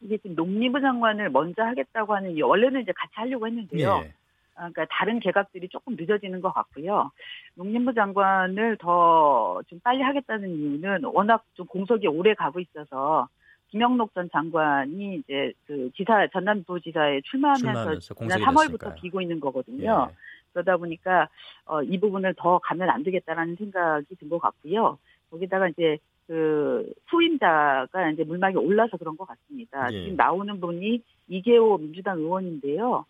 이게 0.00 0.16
지금 0.18 0.36
농림부 0.36 0.80
장관을 0.80 1.30
먼저 1.30 1.62
하겠다고 1.62 2.14
하는 2.14 2.40
원래는 2.40 2.82
이제 2.82 2.92
같이 2.94 3.12
하려고 3.14 3.46
했는데요. 3.46 4.02
예. 4.04 4.14
아, 4.58 4.70
그러니까 4.70 4.86
다른 4.90 5.20
개각들이 5.20 5.68
조금 5.68 5.94
늦어지는 5.96 6.40
것 6.40 6.52
같고요. 6.52 7.10
농림부 7.54 7.94
장관을 7.94 8.76
더 8.78 9.60
좀 9.68 9.80
빨리 9.80 10.02
하겠다는 10.02 10.48
이유는 10.50 11.04
워낙 11.04 11.44
좀 11.54 11.66
공석이 11.66 12.06
오래 12.08 12.34
가고 12.34 12.60
있어서 12.60 13.28
김영록 13.70 14.14
전 14.14 14.28
장관이 14.32 15.16
이제 15.16 15.52
그 15.66 15.90
지사 15.96 16.26
전남도지사에 16.28 17.20
출마하면서 17.24 17.84
지난 18.28 18.38
3월부터 18.54 18.78
비고 19.00 19.20
있는 19.20 19.40
거거든요. 19.40 20.08
예. 20.10 20.14
그러다 20.52 20.76
보니까 20.76 21.28
어, 21.66 21.82
이 21.82 21.98
부분을 22.00 22.34
더 22.36 22.58
가면 22.58 22.88
안 22.90 23.02
되겠다라는 23.04 23.56
생각이 23.56 24.14
든 24.16 24.28
것 24.28 24.38
같고요. 24.38 24.98
거기다가 25.30 25.68
이제 25.68 25.98
그 26.26 26.90
후임자가 27.08 28.10
이제 28.12 28.24
물막이 28.24 28.56
올라서 28.56 28.96
그런 28.96 29.16
것 29.16 29.26
같습니다. 29.26 29.88
예. 29.92 30.02
지금 30.04 30.16
나오는 30.16 30.60
분이 30.60 31.02
이계호 31.28 31.78
민주당 31.78 32.18
의원인데요. 32.18 33.04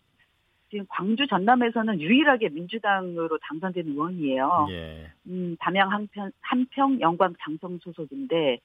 지금 0.69 0.85
광주 0.89 1.27
전남에서는 1.27 1.99
유일하게 1.99 2.49
민주당으로 2.49 3.37
당선된 3.39 3.87
의원이에요. 3.87 4.67
예. 4.69 5.11
음, 5.27 5.55
담양 5.59 5.91
한평, 5.91 6.31
한평 6.41 7.01
영광 7.01 7.33
장성 7.39 7.79
소속인데 7.79 8.59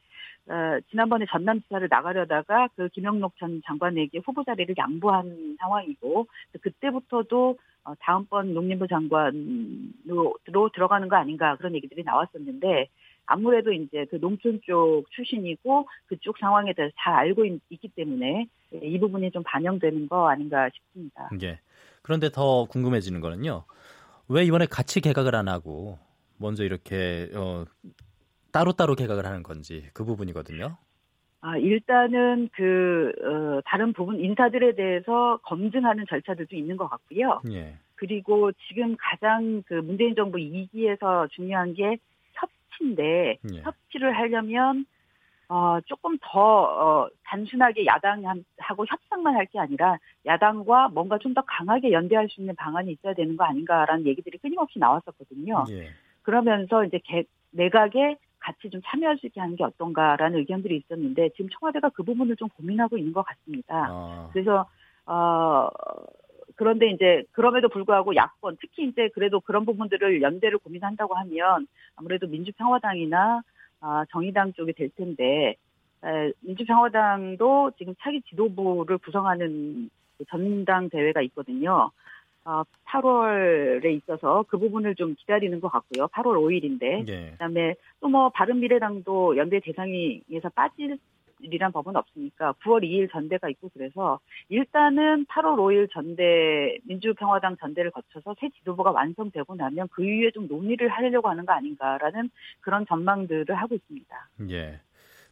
어, 0.48 0.80
지난번에 0.90 1.24
전남 1.30 1.62
지사를 1.62 1.86
나가려다가 1.90 2.68
그 2.76 2.88
김영록 2.90 3.36
전 3.38 3.62
장관에게 3.64 4.20
후보 4.24 4.44
자리를 4.44 4.74
양보한 4.76 5.56
상황이고 5.58 6.26
그때부터도 6.60 7.56
어, 7.84 7.94
다음번 8.00 8.54
농림부 8.54 8.86
장관으로 8.88 10.68
들어가는 10.74 11.08
거 11.08 11.16
아닌가 11.16 11.56
그런 11.56 11.74
얘기들이 11.74 12.02
나왔었는데 12.04 12.88
아무래도 13.26 13.72
이제 13.72 14.04
그 14.10 14.20
농촌 14.20 14.60
쪽 14.64 15.04
출신이고 15.10 15.88
그쪽 16.06 16.36
상황에 16.38 16.74
대해서 16.74 16.94
잘 16.98 17.14
알고 17.14 17.44
있, 17.46 17.60
기 17.80 17.88
때문에 17.88 18.46
이 18.82 18.98
부분이 18.98 19.30
좀 19.30 19.42
반영되는 19.44 20.08
거 20.08 20.28
아닌가 20.28 20.68
싶습니다. 20.68 21.30
예. 21.42 21.58
그런데 22.04 22.28
더 22.28 22.66
궁금해지는 22.66 23.20
거는요. 23.20 23.64
왜 24.28 24.44
이번에 24.44 24.66
같이 24.66 25.00
개각을 25.00 25.34
안 25.34 25.48
하고 25.48 25.98
먼저 26.38 26.62
이렇게 26.62 27.30
어, 27.34 27.64
따로따로 28.52 28.94
개각을 28.94 29.24
하는 29.24 29.42
건지 29.42 29.88
그 29.94 30.04
부분이거든요. 30.04 30.76
아, 31.40 31.56
일단은 31.58 32.48
그, 32.54 33.12
어, 33.22 33.60
다른 33.66 33.92
부분, 33.92 34.18
인사들에 34.18 34.74
대해서 34.74 35.38
검증하는 35.42 36.06
절차들도 36.08 36.56
있는 36.56 36.76
것 36.78 36.88
같고요. 36.88 37.42
예. 37.52 37.76
그리고 37.96 38.50
지금 38.66 38.96
가장 38.98 39.62
그 39.66 39.74
문재인 39.74 40.14
정부 40.14 40.38
2기에서 40.38 41.30
중요한 41.32 41.74
게 41.74 41.98
협치인데, 42.32 43.38
예. 43.54 43.60
협치를 43.62 44.16
하려면 44.16 44.86
어, 45.48 45.78
조금 45.86 46.16
더, 46.22 46.40
어, 46.40 47.08
단순하게 47.24 47.86
야당하고 47.86 48.86
협상만 48.88 49.34
할 49.36 49.46
게 49.46 49.58
아니라 49.58 49.98
야당과 50.26 50.88
뭔가 50.88 51.18
좀 51.18 51.34
더 51.34 51.42
강하게 51.42 51.92
연대할 51.92 52.28
수 52.28 52.40
있는 52.40 52.54
방안이 52.56 52.92
있어야 52.92 53.12
되는 53.14 53.36
거 53.36 53.44
아닌가라는 53.44 54.06
얘기들이 54.06 54.38
끊임없이 54.38 54.78
나왔었거든요. 54.78 55.64
예. 55.70 55.88
그러면서 56.22 56.84
이제 56.84 56.98
개, 57.04 57.24
내각에 57.50 58.16
같이 58.38 58.70
좀 58.70 58.80
참여할 58.84 59.18
수 59.18 59.26
있게 59.26 59.40
하는 59.40 59.56
게 59.56 59.64
어떤가라는 59.64 60.38
의견들이 60.38 60.76
있었는데 60.76 61.30
지금 61.30 61.48
청와대가 61.50 61.88
그 61.90 62.02
부분을 62.02 62.36
좀 62.36 62.48
고민하고 62.50 62.96
있는 62.98 63.12
것 63.12 63.22
같습니다. 63.22 63.86
아. 63.90 64.28
그래서, 64.32 64.66
어, 65.06 65.68
그런데 66.56 66.88
이제 66.90 67.24
그럼에도 67.32 67.68
불구하고 67.68 68.14
야권 68.14 68.58
특히 68.60 68.84
이제 68.86 69.08
그래도 69.14 69.40
그런 69.40 69.64
부분들을 69.64 70.22
연대를 70.22 70.58
고민한다고 70.58 71.14
하면 71.14 71.66
아무래도 71.96 72.26
민주평화당이나 72.28 73.42
아, 73.86 74.04
정의당 74.10 74.54
쪽이 74.54 74.72
될 74.72 74.88
텐데 74.96 75.56
에, 76.04 76.32
민주평화당도 76.40 77.72
지금 77.76 77.94
차기 78.00 78.22
지도부를 78.22 78.96
구성하는 78.98 79.90
그 80.16 80.24
전당 80.30 80.88
대회가 80.88 81.20
있거든요. 81.22 81.90
어, 82.46 82.62
8월에 82.86 83.84
있어서 83.96 84.44
그 84.48 84.58
부분을 84.58 84.94
좀 84.94 85.14
기다리는 85.18 85.60
것 85.60 85.68
같고요. 85.68 86.08
8월 86.08 86.36
5일인데. 86.36 87.04
네. 87.06 87.30
그다음에 87.32 87.74
또 88.00 88.08
뭐 88.08 88.28
바른미래당도 88.30 89.36
연대 89.36 89.60
대상에서 89.60 90.48
빠질 90.54 90.98
일이란 91.44 91.72
법은 91.72 91.94
없으니까 91.96 92.54
9월 92.64 92.82
2일 92.82 93.10
전대가 93.12 93.48
있고 93.50 93.70
그래서 93.74 94.18
일단은 94.48 95.26
8월 95.26 95.56
5일 95.56 95.90
전대 95.92 96.78
민주평화당 96.84 97.56
전대를 97.58 97.90
거쳐서 97.90 98.34
새 98.40 98.48
지도부가 98.50 98.90
완성되고 98.90 99.54
나면 99.54 99.88
그 99.92 100.04
이후에 100.04 100.30
좀 100.30 100.48
논의를 100.48 100.88
하려고 100.88 101.28
하는 101.28 101.44
거 101.46 101.52
아닌가라는 101.52 102.30
그런 102.60 102.86
전망들을 102.86 103.54
하고 103.54 103.74
있습니다. 103.74 104.28
예. 104.50 104.80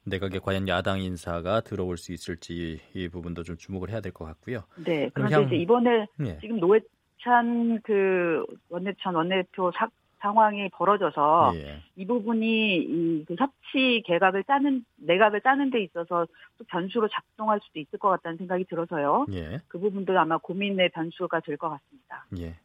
내각에 0.04 0.40
과연 0.40 0.66
야당 0.68 1.00
인사가 1.00 1.60
들어올 1.60 1.96
수 1.96 2.12
있을지 2.12 2.80
이 2.92 3.08
부분도 3.08 3.44
좀 3.44 3.56
주목을 3.56 3.90
해야 3.90 4.00
될 4.00 4.12
것 4.12 4.24
같고요. 4.24 4.64
네. 4.84 5.08
그런데 5.14 5.36
그냥, 5.36 5.42
이제 5.44 5.56
이번에 5.56 6.06
예. 6.26 6.38
지금 6.40 6.58
노회 6.60 6.80
찬 7.22 7.80
그 7.84 8.44
원내천 8.68 9.14
원내대표 9.14 9.70
사, 9.76 9.88
상황이 10.22 10.68
벌어져서 10.70 11.52
예. 11.56 11.82
이 11.96 12.06
부분이 12.06 12.76
이 12.78 13.24
그 13.26 13.34
협치 13.38 14.02
개각을 14.06 14.44
짜는 14.44 14.84
내각을 14.96 15.40
짜는 15.42 15.70
데 15.70 15.82
있어서 15.82 16.26
또 16.58 16.64
변수로 16.68 17.08
작동할 17.08 17.60
수도 17.62 17.80
있을 17.80 17.98
것 17.98 18.08
같다는 18.10 18.38
생각이 18.38 18.64
들어서요. 18.64 19.26
예. 19.32 19.60
그 19.68 19.78
부분도 19.78 20.18
아마 20.18 20.38
고민의 20.38 20.90
변수가 20.90 21.40
될 21.40 21.56
것 21.56 21.68
같습니다. 21.70 22.26
예. 22.38 22.56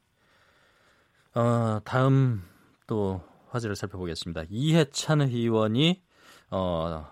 어, 1.40 1.80
다음 1.84 2.44
또 2.88 3.22
화제를 3.50 3.76
살펴보겠습니다. 3.76 4.44
이해찬 4.50 5.22
의원이 5.22 6.02
어, 6.52 7.06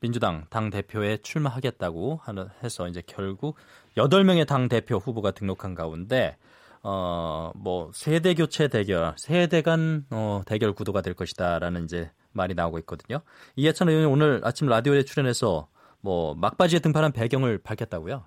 민주당 0.00 0.46
당 0.50 0.70
대표에 0.70 1.18
출마하겠다고 1.18 2.20
하는 2.22 2.48
해서 2.62 2.88
이제 2.88 3.02
결국 3.06 3.56
8명의 3.96 4.46
당 4.46 4.68
대표 4.68 4.96
후보가 4.96 5.32
등록한 5.32 5.74
가운데 5.74 6.36
어, 6.82 7.52
뭐, 7.56 7.90
세대 7.92 8.34
교체 8.34 8.68
대결, 8.68 9.14
세대 9.16 9.62
간, 9.62 10.04
어, 10.10 10.42
대결 10.46 10.72
구도가 10.72 11.02
될 11.02 11.14
것이다라는 11.14 11.84
이제 11.84 12.10
말이 12.32 12.54
나오고 12.54 12.78
있거든요. 12.80 13.20
이해찬 13.56 13.88
의원이 13.88 14.06
오늘 14.06 14.40
아침 14.44 14.68
라디오에 14.68 15.02
출연해서 15.02 15.68
뭐, 16.00 16.34
막바지에 16.34 16.78
등판한 16.80 17.12
배경을 17.12 17.58
밝혔다고요? 17.58 18.24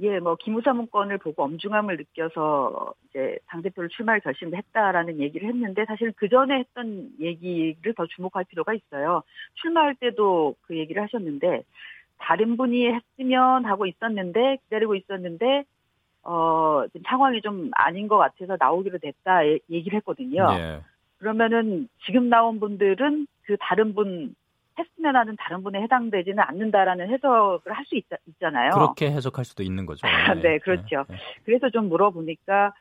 예, 0.00 0.20
뭐, 0.20 0.36
기무사 0.36 0.72
문건을 0.72 1.18
보고 1.18 1.42
엄중함을 1.42 1.96
느껴서 1.96 2.94
이제 3.08 3.38
당 3.46 3.62
대표를 3.62 3.88
출마를 3.88 4.20
결심했다라는 4.20 5.18
얘기를 5.18 5.48
했는데 5.48 5.84
사실 5.86 6.12
그 6.16 6.28
전에 6.28 6.58
했던 6.58 7.10
얘기를 7.18 7.94
더 7.94 8.06
주목할 8.06 8.44
필요가 8.44 8.74
있어요. 8.74 9.22
출마할 9.54 9.96
때도 9.96 10.54
그 10.62 10.76
얘기를 10.76 11.02
하셨는데 11.02 11.64
다른 12.18 12.56
분이 12.56 12.86
했으면 12.92 13.64
하고 13.64 13.86
있었는데 13.86 14.58
기다리고 14.64 14.94
있었는데 14.94 15.64
어, 16.30 16.84
상황이 17.06 17.40
좀 17.40 17.70
아닌 17.72 18.06
것 18.06 18.18
같아서 18.18 18.58
나오기로 18.60 18.98
됐다 18.98 19.46
얘기를 19.70 19.96
했거든요. 19.96 20.46
네. 20.52 20.80
그러면은 21.16 21.88
지금 22.04 22.28
나온 22.28 22.60
분들은 22.60 23.26
그 23.44 23.56
다른 23.58 23.94
분 23.94 24.34
했으면 24.78 25.16
하는 25.16 25.36
다른 25.38 25.62
분에 25.62 25.80
해당되지는 25.80 26.38
않는다라는 26.38 27.08
해석을 27.08 27.72
할 27.72 27.84
수 27.86 27.98
있잖아요. 28.26 28.72
그렇게 28.72 29.10
해석할 29.10 29.46
수도 29.46 29.62
있는 29.62 29.86
거죠. 29.86 30.02
네, 30.42 30.42
네 30.42 30.58
그렇죠. 30.58 31.04
네, 31.08 31.14
네. 31.14 31.16
그래서 31.44 31.70
좀 31.70 31.88
물어보니까 31.88 32.74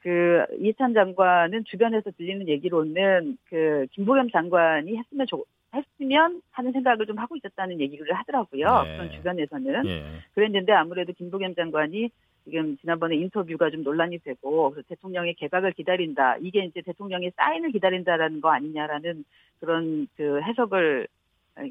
그 0.00 0.46
이해찬 0.58 0.94
장관은 0.94 1.64
주변에서 1.64 2.10
들리는 2.12 2.48
얘기로는 2.48 3.36
그 3.50 3.86
김보겸 3.92 4.30
장관이 4.30 4.96
했으면 4.96 5.26
좋 5.26 5.44
했으면 5.74 6.40
하는 6.52 6.72
생각을 6.72 7.04
좀 7.04 7.18
하고 7.18 7.36
있었다는 7.36 7.80
얘기를 7.80 8.10
하더라고요. 8.14 8.82
네. 8.84 8.96
그런 8.96 9.10
주변에서는. 9.12 9.82
네. 9.82 10.04
그랬는데 10.34 10.72
아무래도 10.72 11.12
김보겸 11.12 11.54
장관이 11.54 12.10
지금 12.46 12.78
지난번에 12.78 13.16
인터뷰가 13.16 13.70
좀 13.70 13.82
논란이 13.82 14.18
되고 14.20 14.74
대통령의 14.88 15.34
개각을 15.34 15.72
기다린다. 15.72 16.36
이게 16.38 16.64
이제 16.64 16.80
대통령의 16.80 17.32
사인을 17.36 17.72
기다린다라는 17.72 18.40
거 18.40 18.50
아니냐라는 18.50 19.24
그런 19.60 20.06
그 20.16 20.40
해석을 20.40 21.08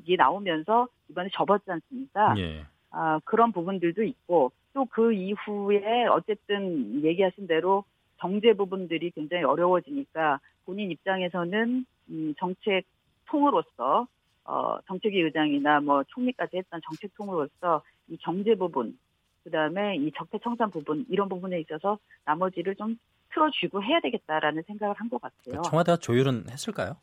이 0.06 0.16
나오면서 0.16 0.88
이번에 1.10 1.30
접었지 1.34 1.72
않습니까? 1.72 2.36
예. 2.38 2.66
아, 2.92 3.20
그런 3.24 3.52
부분들도 3.52 4.04
있고 4.04 4.52
또 4.76 4.86
그 4.86 5.14
이후에 5.14 6.06
어쨌든 6.06 7.02
얘기하신 7.04 7.48
대로 7.48 7.86
정제 8.20 8.54
부분들이 8.54 9.10
굉장히 9.12 9.44
어려워지니까 9.44 10.40
본인 10.66 10.92
입장에서는 10.92 11.86
음, 12.10 12.34
정책 12.38 12.84
통으로서 13.26 14.08
어, 14.44 14.78
정책위 14.86 15.22
의장이나 15.22 15.80
뭐 15.80 16.04
총리까지 16.04 16.58
했던 16.58 16.82
정책 16.86 17.16
통으로서 17.16 17.82
이 18.10 18.18
경제 18.18 18.54
부분 18.54 18.98
그다음에 19.46 19.96
이 19.96 20.12
적폐 20.18 20.40
청산 20.40 20.70
부분 20.72 21.06
이런 21.08 21.30
부분에 21.30 21.60
있어서 21.62 21.98
나머지를 22.26 22.76
좀 22.76 22.98
틀어주고 23.32 23.84
해야 23.84 24.00
되겠다라는 24.02 24.64
생각을 24.68 24.96
한 24.98 25.08
것 25.10 25.22
같아요. 25.22 25.62
청와대가 25.62 25.98
조율은 25.98 26.46
했을까요? 26.50 26.98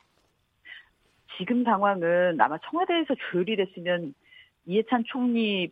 지금 1.38 1.64
상황은 1.64 2.38
아마 2.40 2.58
청와대에서 2.58 3.14
조율이 3.30 3.56
됐으면 3.56 4.12
이해찬 4.66 5.04
총리 5.06 5.70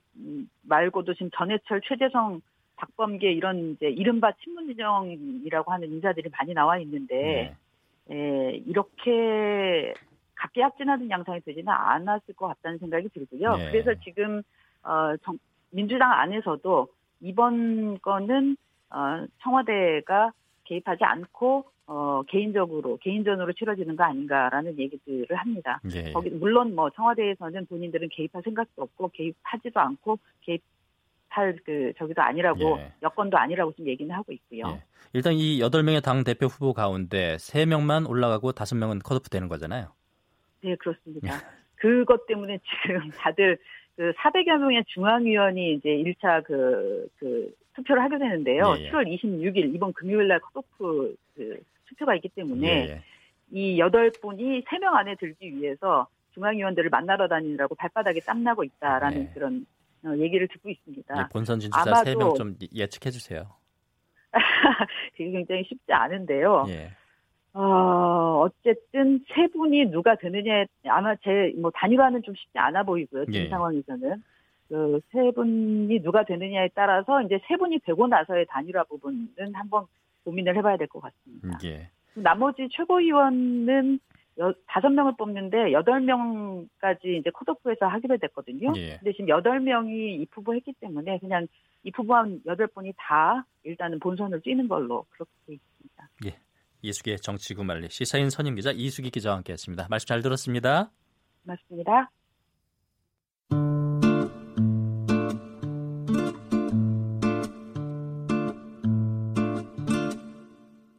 말고도 0.63 1.15
지금 1.15 1.31
전해철, 1.35 1.81
최재성, 1.85 2.41
박범계 2.77 3.33
이런 3.33 3.73
이제 3.73 3.89
이른바 3.89 4.33
친문진영이라고 4.43 5.71
하는 5.73 5.89
인사들이 5.91 6.31
많이 6.31 6.55
나와 6.55 6.79
있는데 6.79 7.55
네. 8.07 8.15
에, 8.17 8.57
이렇게 8.67 9.93
각계 10.35 10.63
합진하는 10.63 11.11
양상이 11.11 11.41
되지는 11.41 11.69
않았을 11.69 12.35
것 12.35 12.47
같다는 12.49 12.79
생각이 12.79 13.09
들고요. 13.11 13.57
네. 13.57 13.71
그래서 13.71 14.01
지금 14.03 14.43
어, 14.83 15.15
정, 15.23 15.39
민주당 15.71 16.13
안에서도 16.13 16.89
이번 17.21 17.99
건은 18.01 18.57
어, 18.91 19.27
청와대가 19.43 20.33
개입하지 20.65 21.05
않고 21.05 21.65
어, 21.87 22.23
개인적으로 22.29 22.99
개인전으로 22.99 23.53
치러지는 23.53 23.97
거 23.97 24.05
아닌가라는 24.05 24.79
얘기들을 24.79 25.37
합니다. 25.37 25.81
예. 25.93 26.13
거기 26.13 26.31
물론 26.31 26.75
뭐 26.75 26.89
청와대에서는 26.91 27.67
본인들은 27.67 28.09
개입할 28.13 28.43
생각도 28.45 28.83
없고 28.83 29.11
개입하지도 29.13 29.81
않고 29.81 30.19
개입 30.43 30.63
할 31.31 31.57
그 31.65 31.93
저기도 31.97 32.23
아니라고 32.23 32.79
예. 32.79 32.93
여건도 33.03 33.39
아니라고 33.39 33.73
지금 33.73 33.87
얘기는 33.87 34.13
하고 34.15 34.33
있고요. 34.33 34.65
예. 34.67 34.83
일단 35.13 35.35
이 35.35 35.61
8명의 35.61 36.03
당 36.03 36.25
대표 36.25 36.47
후보 36.47 36.73
가운데 36.73 37.37
3명만 37.37 38.09
올라가고 38.09 38.53
5명은 38.53 39.03
컷오프 39.03 39.29
되는 39.29 39.49
거잖아요. 39.49 39.93
네, 40.63 40.77
그렇습니다. 40.77 41.41
그것 41.77 42.27
때문에 42.27 42.59
지금 42.83 43.11
다들 43.11 43.59
그 44.01 44.13
400여 44.13 44.57
명의 44.57 44.83
중앙위원이 44.87 45.75
이제 45.75 45.91
1차 45.91 46.43
그, 46.45 47.07
그 47.19 47.55
투표를 47.75 48.03
하게 48.03 48.17
되는데요. 48.17 48.75
예, 48.79 48.87
예. 48.87 48.91
7월 48.91 49.07
26일 49.07 49.75
이번 49.75 49.93
금요일 49.93 50.27
날 50.27 50.41
컷오프 50.41 51.15
그 51.37 51.63
투표가 51.85 52.15
있기 52.15 52.31
때문에 52.31 52.67
예, 52.67 52.91
예. 52.93 53.03
이 53.51 53.79
여덟 53.79 54.11
분이 54.11 54.63
세명 54.71 54.97
안에 54.97 55.17
들기 55.17 55.55
위해서 55.55 56.07
중앙위원들을 56.33 56.89
만나러 56.89 57.29
다니느라고 57.29 57.75
발바닥에 57.75 58.21
땀나고 58.21 58.65
있다라는 58.65 59.19
네. 59.19 59.31
그런 59.35 59.67
어, 60.07 60.17
얘기를 60.17 60.49
듣고 60.49 60.71
있습니다. 60.71 61.19
예, 61.19 61.29
본선 61.31 61.61
진출자 61.61 62.05
세명좀 62.05 62.57
예측해 62.75 63.11
주세요. 63.11 63.55
그게 65.13 65.31
굉장히 65.31 65.63
쉽지 65.65 65.93
않은데요. 65.93 66.65
예. 67.57 67.59
어, 67.59 68.41
어쨌든 68.45 69.25
세 69.35 69.49
분이 69.49 69.87
누가 69.91 70.15
되느냐에 70.17 70.67
아마 70.89 71.15
제 71.17 71.53
뭐 71.59 71.71
단일화는 71.75 72.23
좀 72.23 72.35
쉽지 72.35 72.59
않아 72.59 72.83
보이고요. 72.85 73.25
지금 73.27 73.41
예. 73.41 73.49
상황에서는. 73.49 74.23
그 74.69 75.01
세 75.11 75.33
분이 75.33 76.01
누가 76.03 76.23
되느냐에 76.25 76.69
따라서 76.75 77.23
이제 77.23 77.41
세 77.49 77.57
분이 77.57 77.81
되고 77.81 78.07
나서의 78.07 78.47
단일화 78.47 78.85
부분은 78.85 79.29
한번 79.55 79.87
고민을 80.25 80.57
해봐야 80.57 80.77
될 80.77 80.87
것 80.87 81.01
같습니다. 81.01 81.59
예. 81.65 81.89
나머지 82.15 82.69
최고위원은 82.71 83.99
다섯 84.67 84.89
명을 84.91 85.15
뽑는데 85.19 85.73
여덟 85.73 86.01
명까지 86.01 87.17
이제 87.19 87.31
컷오프에서 87.31 87.87
하기로 87.87 88.19
됐거든요. 88.19 88.73
예. 88.77 88.97
근데 88.99 89.13
지금 89.13 89.29
여덟 89.29 89.59
명이 89.61 90.15
입후보 90.17 90.55
했기 90.55 90.73
때문에 90.81 91.19
그냥 91.19 91.47
입후보한 91.83 92.43
여덟 92.47 92.69
분이 92.69 92.93
다 92.97 93.45
일단은 93.65 93.99
본선을 93.99 94.41
뛰는 94.43 94.69
걸로 94.69 95.05
그렇게 95.11 95.31
돼 95.47 95.55
있습니다. 95.55 96.09
예. 96.27 96.37
이수기의 96.83 97.21
정치구말리 97.21 97.89
시사인 97.91 98.31
선임 98.31 98.55
기자 98.55 98.71
이수기 98.71 99.11
기자와 99.11 99.37
함께했습니다. 99.37 99.87
말씀 99.91 100.07
잘 100.07 100.23
들었습니다. 100.23 100.91
맞습니다. 101.43 102.11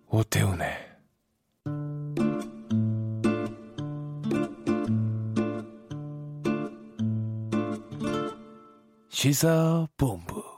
오태훈의 0.07 0.91
시사본부 9.09 10.50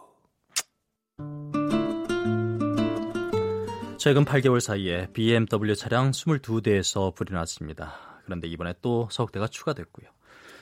최근 4.03 4.25
8개월 4.25 4.59
사이에 4.59 5.07
BMW 5.13 5.77
차량 5.77 6.11
22대에서 6.11 7.15
불이 7.15 7.33
났습니다. 7.33 7.93
그런데 8.25 8.49
이번에 8.49 8.73
또 8.81 9.07
석 9.09 9.26
대가 9.26 9.47
추가됐고요. 9.47 10.09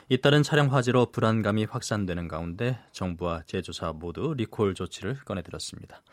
잇따른 0.09 0.43
차량 0.43 0.71
화재로 0.71 1.07
불안감이 1.07 1.65
확산되는 1.65 2.27
가운데 2.27 2.77
정부와 2.91 3.41
제조사 3.47 3.93
모두 3.93 4.35
리콜 4.37 4.75
조치를 4.75 5.21
꺼내들었습니다. 5.25 6.03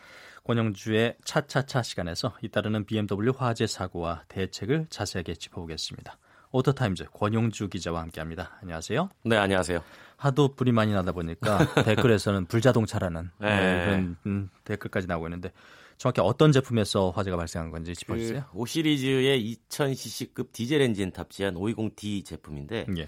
권용주의 0.44 1.16
차차차 1.22 1.82
시간에서 1.82 2.34
잇따르는 2.40 2.86
BMW 2.86 3.34
화재 3.36 3.66
사고와 3.66 4.22
대책을 4.28 4.86
자세하게 4.88 5.34
짚어보겠습니다. 5.34 6.16
오토타임즈 6.50 7.08
권용주 7.12 7.68
기자와 7.68 8.00
함께합니다. 8.00 8.56
안녕하세요. 8.62 9.10
네, 9.24 9.36
안녕하세요. 9.36 9.82
하도 10.16 10.54
불이 10.54 10.72
많이 10.72 10.94
나다 10.94 11.12
보니까 11.12 11.58
댓글에서는 11.84 12.46
불자동차라는 12.46 13.30
네. 13.38 13.84
그런 13.84 14.16
음, 14.24 14.48
댓글까지 14.64 15.06
나오고 15.06 15.26
있는데 15.26 15.52
정확히 15.98 16.20
어떤 16.20 16.52
제품에서 16.52 17.10
화재가 17.10 17.36
발생한 17.36 17.70
건지 17.70 17.94
짚어주세요. 17.94 18.44
그 18.50 18.58
5 18.58 18.66
시리즈의 18.66 19.56
2000cc급 19.68 20.52
디젤 20.52 20.80
엔진 20.80 21.10
탑재한 21.10 21.54
520D 21.54 22.24
제품인데, 22.24 22.86
예. 22.96 23.06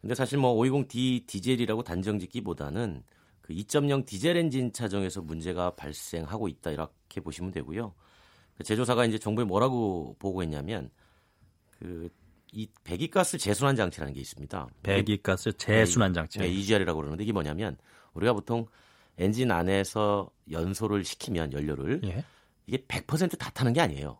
근데 0.00 0.14
사실 0.14 0.38
뭐 0.38 0.54
520D 0.54 1.26
디젤이라고 1.26 1.82
단정 1.82 2.18
짓기보다는 2.18 3.02
그 3.40 3.52
2.0 3.52 4.06
디젤 4.06 4.36
엔진 4.36 4.72
차종에서 4.72 5.22
문제가 5.22 5.74
발생하고 5.74 6.48
있다 6.48 6.70
이렇게 6.70 7.20
보시면 7.20 7.50
되고요. 7.50 7.94
그 8.56 8.64
제조사가 8.64 9.06
이제 9.06 9.18
정부에 9.18 9.44
뭐라고 9.44 10.14
보고했냐면 10.18 10.90
그 11.78 12.08
이 12.52 12.68
배기가스 12.84 13.38
재순환 13.38 13.76
장치라는 13.76 14.12
게 14.12 14.20
있습니다. 14.20 14.68
배기가스 14.82 15.56
재순환 15.56 16.12
장치. 16.12 16.38
네, 16.38 16.48
EGR이라고 16.48 16.98
그러는데 16.98 17.22
이게 17.22 17.32
뭐냐면 17.32 17.76
우리가 18.14 18.32
보통 18.32 18.66
엔진 19.20 19.50
안에서 19.50 20.30
연소를 20.50 21.04
시키면 21.04 21.52
연료를 21.52 22.00
예. 22.04 22.24
이게 22.66 22.78
100%다 22.78 23.50
타는 23.50 23.72
게 23.72 23.80
아니에요. 23.80 24.18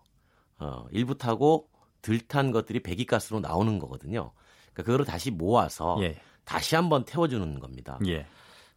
어, 0.58 0.86
일부 0.90 1.16
타고 1.16 1.68
들 2.02 2.26
탄 2.26 2.50
것들이 2.50 2.80
배기가스로 2.80 3.40
나오는 3.40 3.78
거거든요. 3.78 4.32
그러니까 4.72 4.82
그거를 4.84 5.04
다시 5.04 5.30
모아서 5.30 5.98
예. 6.02 6.16
다시 6.44 6.74
한번 6.76 7.04
태워주는 7.04 7.58
겁니다. 7.60 7.98
예. 8.06 8.26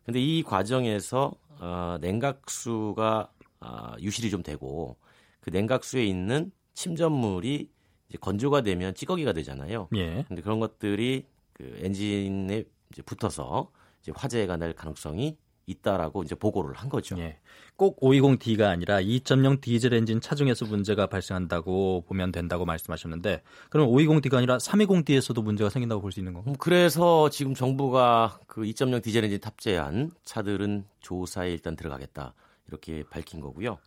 근데 0.05 0.19
이 0.19 0.43
과정에서 0.43 1.33
어, 1.59 1.97
냉각수가 2.01 3.31
어, 3.61 3.93
유실이 3.99 4.29
좀 4.29 4.43
되고 4.43 4.97
그 5.39 5.49
냉각수에 5.49 6.03
있는 6.05 6.51
침전물이 6.73 7.69
이제 8.09 8.17
건조가 8.19 8.61
되면 8.61 8.93
찌꺼기가 8.93 9.33
되잖아요. 9.33 9.87
예. 9.95 10.23
근데 10.27 10.41
그런 10.41 10.59
것들이 10.59 11.25
그 11.53 11.79
엔진에 11.81 12.63
이제 12.91 13.01
붙어서 13.01 13.71
이제 14.01 14.11
화재가 14.15 14.57
날 14.57 14.73
가능성이 14.73 15.37
있다라고 15.65 16.23
이제 16.23 16.35
보고를 16.35 16.75
한 16.75 16.89
거죠. 16.89 17.17
예. 17.19 17.37
꼭 17.75 17.99
520D가 17.99 18.63
아니라 18.63 19.01
2.0 19.01 19.61
디젤 19.61 19.93
엔진 19.93 20.21
차종에서 20.21 20.65
문제가 20.65 21.07
발생한다고 21.07 22.03
보면 22.07 22.31
된다고 22.31 22.65
말씀하셨는데 22.65 23.41
그럼 23.69 23.87
520D가 23.89 24.35
아니라 24.35 24.57
320D에서도 24.57 25.41
문제가 25.43 25.69
생긴다고 25.69 26.01
볼 26.01 26.11
수 26.11 26.19
있는 26.19 26.33
건가요? 26.33 26.53
음, 26.53 26.55
그래서 26.59 27.29
지금 27.29 27.53
정부가 27.53 28.39
그 28.47 28.61
2.0 28.61 29.01
디젤 29.01 29.23
엔진 29.23 29.39
탑재한 29.39 30.11
차들은 30.25 30.85
조사에 30.99 31.51
일단 31.51 31.75
들어가겠다 31.75 32.33
이렇게 32.67 33.03
밝힌 33.09 33.39
거고요. 33.39 33.77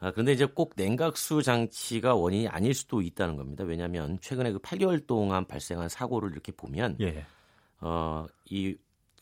아, 0.00 0.10
그런데 0.12 0.32
이제 0.32 0.46
꼭 0.46 0.72
냉각수 0.76 1.42
장치가 1.42 2.14
원인이 2.14 2.48
아닐 2.48 2.72
수도 2.72 3.02
있다는 3.02 3.36
겁니다. 3.36 3.64
왜냐하면 3.64 4.18
최근에 4.22 4.52
그 4.52 4.58
8개월 4.58 5.06
동안 5.06 5.46
발생한 5.46 5.90
사고를 5.90 6.32
이렇게 6.32 6.52
보면 6.52 6.96
예. 7.00 7.26
어, 7.80 8.26
이 8.46 8.76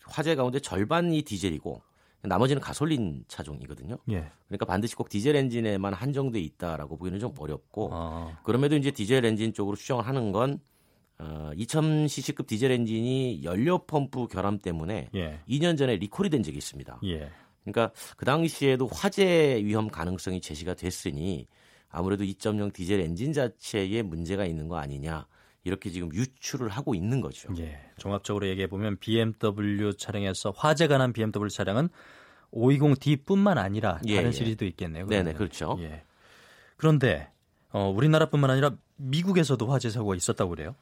화재 0.05 0.37
가운데 0.37 0.61
절반이 0.61 1.23
디젤이고 1.23 1.83
나머지는 2.23 2.61
가솔린 2.61 3.25
차종이거든요. 3.29 3.99
예. 4.11 4.31
그러니까 4.49 4.67
반드시 4.67 4.97
꼭 4.97 5.09
디젤 5.09 5.37
엔진에만 5.37 5.95
한정돼 5.95 6.41
있다라고 6.41 6.97
보기는 6.97 7.19
좀 7.21 7.33
어렵고 7.39 7.91
아. 7.93 8.39
그럼에도 8.43 8.77
이제 8.77 8.91
디젤 8.91 9.25
엔진 9.25 9.53
쪽으로 9.53 9.77
추정을 9.77 10.07
하는 10.07 10.33
건 10.33 10.61
어, 11.19 11.51
2000cc급 11.55 12.47
디젤 12.47 12.71
엔진이 12.71 13.43
연료 13.45 13.79
펌프 13.79 14.27
결함 14.29 14.59
때문에 14.59 15.11
예. 15.15 15.41
2년 15.49 15.79
전에 15.79 15.97
리콜이 15.97 16.31
된 16.31 16.43
적이 16.43 16.59
있습니다. 16.59 17.01
예. 17.05 17.31
그러니까 17.65 17.93
그 18.17 18.25
당시에도 18.25 18.87
화재 18.87 19.61
위험 19.63 19.89
가능성이 19.89 20.41
제시가 20.41 20.75
됐으니 20.75 21.47
아무래도 21.89 22.25
2.0 22.25 22.73
디젤 22.73 23.01
엔진 23.01 23.33
자체에 23.33 24.03
문제가 24.03 24.45
있는 24.45 24.69
거 24.69 24.77
아니냐 24.77 25.27
이렇게 25.69 25.91
지금 25.91 26.13
유출을 26.13 26.69
하고 26.69 26.95
있는 26.95 27.21
거죠. 27.21 27.53
예. 27.59 27.81
종합적으로 27.99 28.49
얘기해 28.49 28.67
보면 28.67 28.97
BMW 28.97 29.95
차량에서 29.97 30.53
화재가 30.57 30.99
난 30.99 31.13
BMW 31.13 31.49
차량은 31.51 31.89
520D뿐만 32.53 33.59
아니라 33.59 34.01
예, 34.07 34.17
다른 34.17 34.29
예. 34.29 34.33
시리즈도 34.33 34.65
있겠네요. 34.65 35.07
그러면. 35.07 35.25
네네 35.27 35.37
그렇죠. 35.37 35.77
예. 35.81 36.03
그런데 36.77 37.31
어, 37.71 37.93
우리나라뿐만 37.95 38.51
아니라 38.51 38.73
미국에서도 38.97 39.65
화재 39.67 39.91
사고가 39.91 40.17
있었다고 40.17 40.51
그래요? 40.51 40.75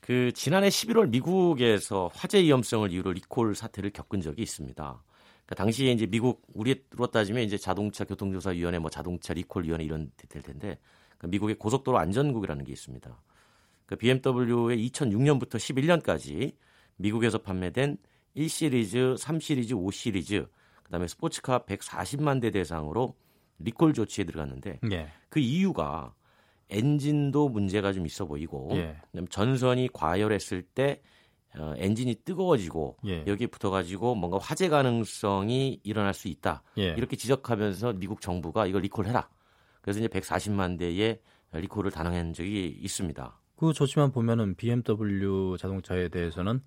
그 0.00 0.32
지난해 0.34 0.68
11월 0.68 1.08
미국에서 1.10 2.10
화재 2.12 2.42
위험성을 2.42 2.90
이유로 2.90 3.12
리콜 3.12 3.54
사태를 3.54 3.90
겪은 3.90 4.20
적이 4.20 4.42
있습니다. 4.42 4.82
그러니까 4.82 5.54
당시에 5.54 5.92
이제 5.92 6.06
미국 6.06 6.42
우리로 6.54 7.06
따지면 7.12 7.44
이제 7.44 7.56
자동차 7.56 8.04
교통조사위원회, 8.04 8.80
뭐 8.80 8.90
자동차 8.90 9.32
리콜 9.32 9.64
위원회 9.64 9.84
이런 9.84 10.10
될 10.28 10.42
텐데 10.42 10.78
그 11.18 11.26
미국의 11.26 11.54
고속도로 11.56 11.98
안전국이라는 11.98 12.64
게 12.64 12.72
있습니다. 12.72 13.16
그 13.86 13.96
BMW의 13.96 14.88
2006년부터 14.88 15.56
11년까지 15.56 16.54
미국에서 16.96 17.38
판매된 17.38 17.98
1시리즈, 18.36 19.18
3시리즈, 19.18 19.72
5시리즈, 19.72 20.48
그다음에 20.82 21.06
스포츠카 21.06 21.60
140만 21.60 22.40
대 22.40 22.50
대상으로 22.50 23.14
리콜 23.58 23.94
조치에 23.94 24.24
들어갔는데 24.24 24.80
예. 24.90 25.08
그 25.28 25.40
이유가 25.40 26.14
엔진도 26.70 27.48
문제가 27.48 27.92
좀 27.92 28.06
있어 28.06 28.26
보이고 28.26 28.70
예. 28.72 28.96
전선이 29.30 29.90
과열했을 29.92 30.62
때 30.62 31.00
어, 31.58 31.74
엔진이 31.76 32.16
뜨거워지고 32.24 32.96
예. 33.06 33.24
여기에 33.26 33.48
붙어가지고 33.48 34.14
뭔가 34.14 34.38
화재 34.38 34.68
가능성이 34.68 35.80
일어날 35.82 36.14
수 36.14 36.28
있다 36.28 36.62
예. 36.78 36.94
이렇게 36.96 37.16
지적하면서 37.16 37.94
미국 37.94 38.20
정부가 38.20 38.66
이걸 38.66 38.82
리콜해라. 38.82 39.28
그래서 39.82 40.00
이제 40.00 40.08
140만 40.08 40.78
대의 40.78 41.20
리콜을 41.52 41.90
단행한 41.90 42.32
적이 42.32 42.78
있습니다. 42.80 43.38
그 43.62 43.72
조치만 43.72 44.10
보면은 44.10 44.56
BMW 44.56 45.56
자동차에 45.56 46.08
대해서는 46.08 46.60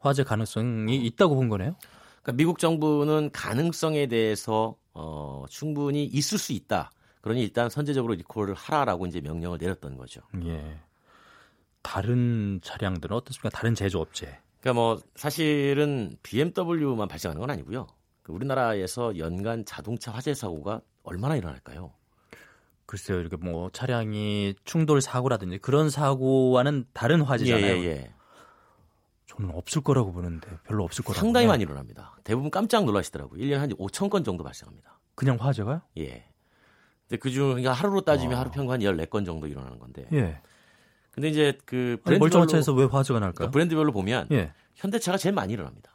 화재 0.00 0.24
가능성이 0.24 0.96
있다고 1.06 1.36
본 1.36 1.48
거네요. 1.48 1.76
그러니까 2.22 2.32
미국 2.32 2.58
정부는 2.58 3.30
가능성에 3.32 4.08
대해서 4.08 4.74
어, 4.92 5.44
충분히 5.48 6.04
있을 6.04 6.38
수 6.38 6.52
있다. 6.52 6.90
그러니 7.20 7.40
일단 7.40 7.70
선제적으로 7.70 8.14
리콜을 8.14 8.54
하라라고 8.54 9.06
이제 9.06 9.20
명령을 9.20 9.58
내렸던 9.58 9.96
거죠. 9.96 10.22
예. 10.44 10.80
다른 11.82 12.58
차량들은 12.64 13.16
어떻습니까? 13.16 13.50
다른 13.50 13.76
제조업체. 13.76 14.40
그러니까 14.58 14.72
뭐 14.72 14.98
사실은 15.14 16.16
BMW만 16.24 17.06
발생하는 17.06 17.38
건 17.38 17.50
아니고요. 17.50 17.86
그 18.24 18.32
우리나라에서 18.32 19.16
연간 19.18 19.64
자동차 19.64 20.10
화재 20.10 20.34
사고가 20.34 20.80
얼마나 21.04 21.36
일어날까요? 21.36 21.92
글쎄요, 22.90 23.20
이렇게 23.20 23.36
뭐 23.36 23.70
차량이 23.72 24.56
충돌 24.64 25.00
사고라든지 25.00 25.58
그런 25.58 25.90
사고와는 25.90 26.86
다른 26.92 27.20
화재잖아요. 27.22 27.76
예, 27.76 27.84
예. 27.84 28.12
저는 29.26 29.54
없을 29.54 29.80
거라고 29.80 30.12
보는데 30.12 30.48
별로 30.64 30.82
없을 30.82 31.04
거라고. 31.04 31.20
상당히 31.20 31.46
많이 31.46 31.62
일어납니다. 31.62 32.18
대부분 32.24 32.50
깜짝 32.50 32.84
놀라시더라고요. 32.84 33.40
1년에 33.40 33.58
한 33.58 33.70
5천 33.70 34.10
건 34.10 34.24
정도 34.24 34.42
발생합니다. 34.42 34.98
그냥 35.14 35.36
화재가요? 35.38 35.82
예. 35.98 36.24
근데 37.06 37.20
그중 37.20 37.50
그러니까 37.50 37.72
하루로 37.74 38.00
따지면 38.00 38.34
아. 38.34 38.40
하루 38.40 38.50
평균 38.50 38.72
한 38.72 38.80
14건 38.80 39.24
정도 39.24 39.46
일어나는 39.46 39.78
건데. 39.78 40.08
예. 40.12 40.40
근데 41.12 41.28
이제 41.28 41.56
그 41.66 41.96
브랜드 42.02 42.24
멀쩡한 42.24 42.48
차에서 42.48 42.72
왜 42.72 42.86
화재가 42.86 43.20
날까요? 43.20 43.34
그러니까 43.34 43.52
브랜드별로 43.52 43.92
보면 43.92 44.26
예. 44.32 44.52
현대차가 44.74 45.16
제일 45.16 45.32
많이 45.32 45.52
일어납니다. 45.52 45.92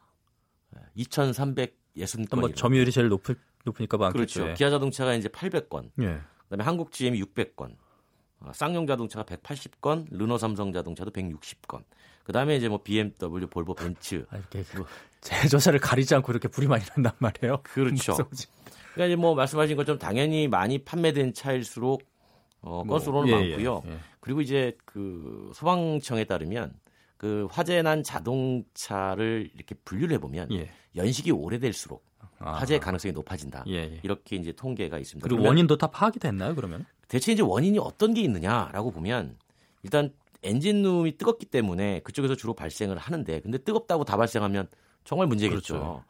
2,360건. 0.96 2.40
뭐 2.40 2.54
점유율이 2.54 2.90
제일 2.90 3.08
높을 3.08 3.36
높으니까 3.66 3.98
많겠죠. 3.98 4.40
그렇죠. 4.40 4.50
예. 4.50 4.54
기아 4.54 4.70
자동차가 4.70 5.12
이제 5.12 5.28
800건. 5.28 5.90
예. 6.00 6.20
그다음에 6.48 6.64
한국 6.64 6.92
GM이 6.92 7.20
600건. 7.22 7.76
어, 8.40 8.52
쌍용 8.52 8.86
자동차가 8.86 9.24
180건, 9.24 10.06
르노 10.10 10.38
삼성 10.38 10.72
자동차도 10.72 11.10
160건. 11.10 11.84
그다음에 12.24 12.56
이제 12.56 12.68
뭐 12.68 12.82
BMW, 12.82 13.46
볼보, 13.46 13.74
벤츠. 13.74 14.26
아, 14.30 14.36
이렇게 14.36 14.64
뭐 14.76 14.86
제조사를 15.20 15.78
가리지 15.78 16.14
않고 16.16 16.32
이렇게 16.32 16.48
불이 16.48 16.66
많이 16.66 16.84
난단 16.94 17.12
말이에요. 17.18 17.60
그렇죠. 17.62 18.16
그러니까 18.94 19.06
이제 19.06 19.16
뭐 19.16 19.34
말씀하신 19.34 19.76
것처럼 19.76 19.98
당연히 19.98 20.48
많이 20.48 20.78
판매된 20.78 21.34
차일수록 21.34 22.02
어, 22.62 22.82
뭐, 22.84 22.96
건수로는 22.96 23.28
예, 23.28 23.50
많고요. 23.50 23.82
예, 23.86 23.90
예. 23.92 23.98
그리고 24.20 24.40
이제 24.40 24.76
그 24.84 25.52
소방청에 25.54 26.24
따르면 26.24 26.72
그 27.16 27.46
화재 27.50 27.80
난 27.82 28.02
자동차를 28.02 29.50
이렇게 29.54 29.74
분류를 29.84 30.14
해보면 30.16 30.52
예. 30.52 30.70
연식이 30.96 31.30
오래될수록 31.30 32.04
아. 32.15 32.15
화재 32.38 32.78
가능성이 32.78 33.12
높아진다. 33.12 33.64
예, 33.68 33.74
예. 33.74 34.00
이렇게 34.02 34.36
이제 34.36 34.52
통계가 34.52 34.98
있습니다. 34.98 35.26
그리고 35.26 35.46
원인도 35.46 35.76
다 35.78 35.86
파악이 35.88 36.18
됐나요? 36.18 36.54
그러면 36.54 36.84
대체 37.08 37.32
이제 37.32 37.42
원인이 37.42 37.78
어떤 37.78 38.14
게 38.14 38.20
있느냐라고 38.22 38.90
보면 38.90 39.36
일단 39.82 40.12
엔진룸이 40.42 41.16
뜨겁기 41.16 41.46
때문에 41.46 42.00
그쪽에서 42.00 42.34
주로 42.36 42.54
발생을 42.54 42.98
하는데 42.98 43.40
근데 43.40 43.58
뜨겁다고 43.58 44.04
다 44.04 44.16
발생하면 44.16 44.68
정말 45.04 45.26
문제겠죠. 45.26 45.74
그렇죠. 45.74 46.04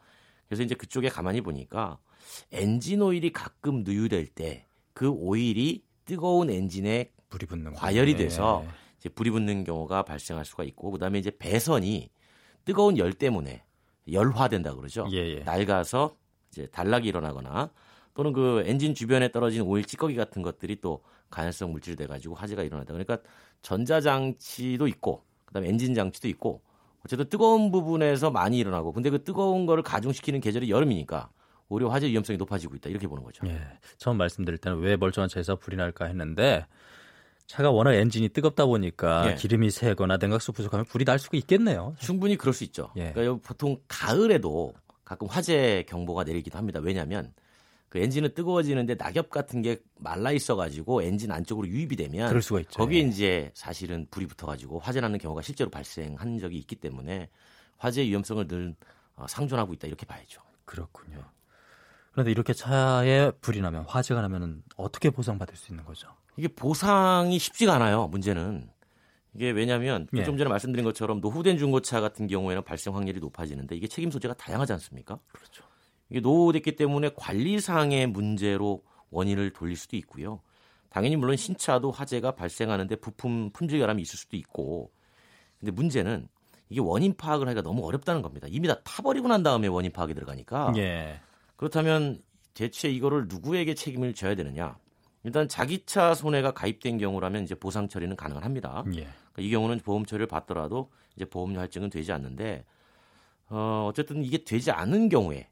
그래서 0.47 0.63
이제 0.63 0.75
그쪽에 0.75 1.09
가만히 1.09 1.41
보니까 1.41 1.97
엔진 2.51 3.01
오일이 3.01 3.31
가끔 3.31 3.83
누유될 3.83 4.27
때 4.27 4.67
그 4.97 5.09
오일이 5.09 5.83
뜨거운 6.05 6.49
엔진에 6.49 7.11
불이 7.29 7.45
붙는 7.45 7.73
과열이 7.73 8.17
돼서 8.17 8.63
네. 8.65 8.71
이제 8.97 9.09
불이 9.09 9.29
붙는 9.29 9.63
경우가 9.63 10.01
발생할 10.01 10.43
수가 10.43 10.63
있고 10.63 10.89
그다음에 10.89 11.19
이제 11.19 11.29
배선이 11.29 12.09
뜨거운 12.65 12.97
열 12.97 13.13
때문에 13.13 13.63
열화된다 14.11 14.75
그러죠. 14.75 15.07
예, 15.11 15.17
예. 15.17 15.39
낡아서 15.39 16.15
이제 16.51 16.67
단락이 16.67 17.07
일어나거나 17.07 17.69
또는 18.13 18.33
그 18.33 18.63
엔진 18.65 18.95
주변에 18.95 19.31
떨어진 19.31 19.61
오일 19.61 19.85
찌꺼기 19.85 20.15
같은 20.15 20.41
것들이 20.41 20.81
또 20.81 21.03
간헐성 21.29 21.71
물질이 21.71 21.95
돼 21.95 22.07
가지고 22.07 22.35
화재가 22.35 22.63
일어나다. 22.63 22.93
그러니까 22.93 23.19
전자 23.61 24.01
장치도 24.01 24.87
있고 24.87 25.23
그다음에 25.45 25.69
엔진 25.69 25.93
장치도 25.93 26.27
있고 26.29 26.61
어쨌든 27.05 27.29
뜨거운 27.29 27.71
부분에서 27.71 28.31
많이 28.31 28.57
일어나고 28.57 28.91
근데 28.91 29.09
그 29.09 29.23
뜨거운 29.23 29.65
거를 29.65 29.83
가중시키는 29.83 30.39
계절이 30.39 30.69
여름이니까 30.69 31.29
오히려 31.69 31.89
화재 31.89 32.07
위험성이 32.07 32.37
높아지고 32.37 32.75
있다 32.75 32.89
이렇게 32.89 33.07
보는 33.07 33.23
거죠. 33.23 33.45
예. 33.47 33.59
처음 33.97 34.17
말씀드릴 34.17 34.57
때는 34.57 34.79
왜 34.79 34.95
멀쩡한 34.97 35.29
차에서 35.29 35.57
불이 35.57 35.77
날까 35.77 36.05
했는데 36.05 36.65
차가 37.47 37.71
워낙 37.71 37.93
엔진이 37.93 38.29
뜨겁다 38.29 38.65
보니까 38.65 39.31
예. 39.31 39.35
기름이 39.35 39.71
새거나 39.71 40.17
냉각수 40.17 40.51
부족하면 40.51 40.85
불이 40.85 41.05
날 41.05 41.17
수가 41.17 41.37
있겠네요. 41.37 41.95
충분히 41.97 42.35
그럴 42.35 42.53
수 42.53 42.65
있죠. 42.65 42.91
예. 42.97 43.13
그러니까 43.13 43.47
보통 43.47 43.79
가을에도 43.87 44.73
가끔 45.05 45.27
화재 45.27 45.85
경보가 45.87 46.25
내리기도 46.25 46.57
합니다. 46.57 46.81
왜냐하면 46.83 47.33
그 47.87 47.99
엔진은 47.99 48.33
뜨거워지는데 48.33 48.95
낙엽 48.95 49.29
같은 49.29 49.61
게 49.61 49.77
말라 49.95 50.33
있어가지고 50.33 51.03
엔진 51.03 51.31
안쪽으로 51.31 51.69
유입이 51.69 51.95
되면 51.95 52.27
그럴 52.27 52.41
수가 52.41 52.59
있죠. 52.59 52.77
거기에 52.79 53.03
예. 53.03 53.07
이제 53.07 53.51
사실은 53.53 54.07
불이 54.11 54.25
붙어가지고 54.27 54.79
화재 54.79 54.99
나는 54.99 55.17
경우가 55.17 55.41
실제로 55.41 55.69
발생한 55.69 56.39
적이 56.39 56.57
있기 56.57 56.75
때문에 56.75 57.29
화재 57.77 58.03
위험성을 58.03 58.45
늘 58.47 58.75
어, 59.15 59.25
상존하고 59.27 59.73
있다 59.73 59.87
이렇게 59.87 60.05
봐야죠. 60.05 60.41
그렇군요. 60.65 61.23
그런데 62.11 62.31
이렇게 62.31 62.51
차에 62.51 63.31
불이 63.39 63.61
나면 63.61 63.85
화재가 63.87 64.21
나면 64.21 64.63
어떻게 64.75 65.09
보상받을 65.09 65.55
수 65.55 65.71
있는 65.71 65.85
거죠? 65.85 66.09
이게 66.37 66.47
보상이 66.47 67.39
쉽지가 67.39 67.75
않아요. 67.75 68.07
문제는 68.07 68.69
이게 69.33 69.51
왜냐하면 69.51 70.07
예. 70.15 70.23
좀 70.23 70.37
전에 70.37 70.49
말씀드린 70.49 70.85
것처럼 70.85 71.19
노후된 71.19 71.57
중고차 71.57 71.99
같은 71.99 72.27
경우에는 72.27 72.63
발생 72.63 72.95
확률이 72.95 73.19
높아지는데 73.19 73.75
이게 73.75 73.87
책임 73.87 74.09
소재가 74.09 74.35
다양하지 74.35 74.73
않습니까? 74.73 75.19
그렇죠. 75.31 75.63
이게 76.09 76.19
노후됐기 76.19 76.75
때문에 76.75 77.11
관리상의 77.15 78.07
문제로 78.07 78.83
원인을 79.09 79.51
돌릴 79.51 79.75
수도 79.75 79.95
있고요. 79.97 80.41
당연히 80.89 81.15
물론 81.15 81.35
신차도 81.35 81.91
화재가 81.91 82.31
발생하는데 82.31 82.95
부품 82.97 83.51
품질 83.51 83.79
결함이 83.79 84.01
있을 84.01 84.17
수도 84.17 84.37
있고 84.37 84.91
근데 85.59 85.71
문제는 85.71 86.27
이게 86.69 86.81
원인 86.81 87.15
파악을 87.15 87.47
하기가 87.47 87.61
너무 87.61 87.85
어렵다는 87.85 88.21
겁니다. 88.21 88.47
이미 88.49 88.67
다 88.67 88.79
타버리고 88.83 89.27
난 89.27 89.43
다음에 89.43 89.67
원인 89.67 89.91
파악이 89.91 90.13
들어가니까 90.13 90.73
예. 90.77 91.19
그렇다면 91.55 92.21
대체 92.53 92.89
이거를 92.89 93.27
누구에게 93.27 93.73
책임을 93.73 94.13
져야 94.13 94.35
되느냐? 94.35 94.77
일단 95.27 95.49
자기 95.49 95.85
차 95.85 96.13
손해가 96.13 96.51
가입된 96.51 96.97
경우라면 96.97 97.43
이제 97.43 97.53
보상 97.53 97.89
처리는 97.89 98.15
가능합니다. 98.15 98.85
예. 98.93 99.01
그러니까 99.01 99.41
이 99.41 99.49
경우는 99.49 99.79
보험 99.79 100.05
처리를 100.05 100.25
받더라도 100.25 100.89
이제 101.17 101.25
보험료 101.25 101.59
할증은 101.59 101.89
되지 101.89 102.13
않는데 102.13 102.63
어, 103.49 103.87
어쨌든 103.89 104.23
이게 104.23 104.45
되지 104.45 104.71
않은 104.71 105.09
경우에 105.09 105.49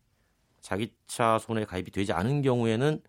자기 0.61 0.93
차 1.07 1.38
손해 1.39 1.65
가입이 1.65 1.91
되지 1.91 2.14
않은 2.14 2.41
경우에는 2.41 3.02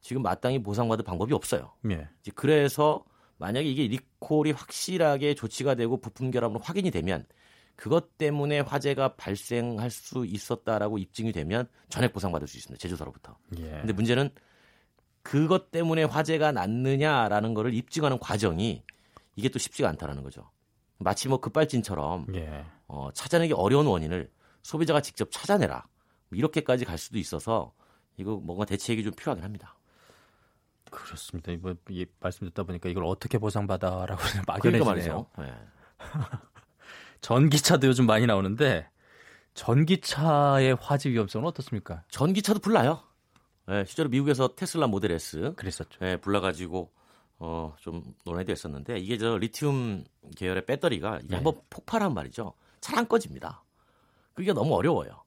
지금 0.00 0.22
마땅히 0.22 0.62
보상받을 0.62 1.04
방법이 1.04 1.34
없어요. 1.34 1.72
예. 1.90 2.08
그래서 2.34 3.04
만약에 3.36 3.68
이게 3.68 3.86
리콜이 3.88 4.52
확실하게 4.52 5.34
조치가 5.34 5.74
되고 5.74 6.00
부품 6.00 6.30
결함으로 6.30 6.60
확인이 6.60 6.90
되면 6.90 7.26
그것 7.76 8.16
때문에 8.16 8.60
화재가 8.60 9.16
발생할 9.16 9.90
수 9.90 10.24
있었다라고 10.24 10.96
입증이 10.96 11.32
되면 11.32 11.68
전액 11.90 12.14
보상받을 12.14 12.48
수 12.48 12.56
있습니다. 12.56 12.80
제조사로부터. 12.80 13.36
예. 13.58 13.72
근데 13.72 13.92
문제는 13.92 14.30
그것 15.28 15.70
때문에 15.70 16.04
화재가 16.04 16.52
났느냐라는 16.52 17.52
거를 17.52 17.74
입증하는 17.74 18.18
과정이 18.18 18.82
이게 19.36 19.50
또 19.50 19.58
쉽지가 19.58 19.86
않다라는 19.90 20.22
거죠. 20.22 20.50
마치 20.96 21.28
뭐 21.28 21.38
급발진처럼 21.38 22.28
예. 22.34 22.64
어, 22.86 23.10
찾아내기 23.12 23.52
어려운 23.52 23.86
원인을 23.86 24.30
소비자가 24.62 25.02
직접 25.02 25.30
찾아내라. 25.30 25.86
이렇게까지 26.30 26.86
갈 26.86 26.96
수도 26.96 27.18
있어서 27.18 27.74
이거 28.16 28.36
뭔가 28.36 28.64
대책이 28.64 29.04
좀 29.04 29.12
필요하긴 29.12 29.44
합니다. 29.44 29.76
그렇습니다. 30.90 31.52
이거 31.52 31.74
이 31.90 32.06
말씀 32.20 32.46
듣다 32.46 32.62
보니까 32.62 32.88
이걸 32.88 33.04
어떻게 33.04 33.36
보상받아라고 33.36 34.22
막연해지네요. 34.48 35.26
그러니까 35.34 35.42
네. 35.42 35.52
전기차도 37.20 37.86
요즘 37.86 38.06
많이 38.06 38.24
나오는데 38.24 38.88
전기차의 39.52 40.78
화재 40.80 41.10
위험성은 41.10 41.46
어떻습니까? 41.48 42.02
전기차도 42.08 42.60
불나요. 42.60 43.02
네, 43.68 43.84
실제로 43.84 44.08
미국에서 44.08 44.54
테슬라 44.54 44.86
모델 44.86 45.12
S 45.12 45.52
그랬었죠. 45.56 45.98
네, 46.00 46.16
불나가지고 46.16 46.90
어, 47.40 47.74
좀 47.78 48.02
논란이 48.24 48.46
됐었는데 48.46 48.98
이게 48.98 49.18
저 49.18 49.36
리튬 49.36 50.04
계열의 50.36 50.64
배터리가 50.66 51.20
네. 51.24 51.36
한번 51.36 51.60
폭발한 51.70 52.14
말이죠. 52.14 52.54
잘 52.80 52.98
안 52.98 53.06
꺼집니다. 53.06 53.64
그게 54.34 54.52
너무 54.52 54.74
어려워요. 54.74 55.22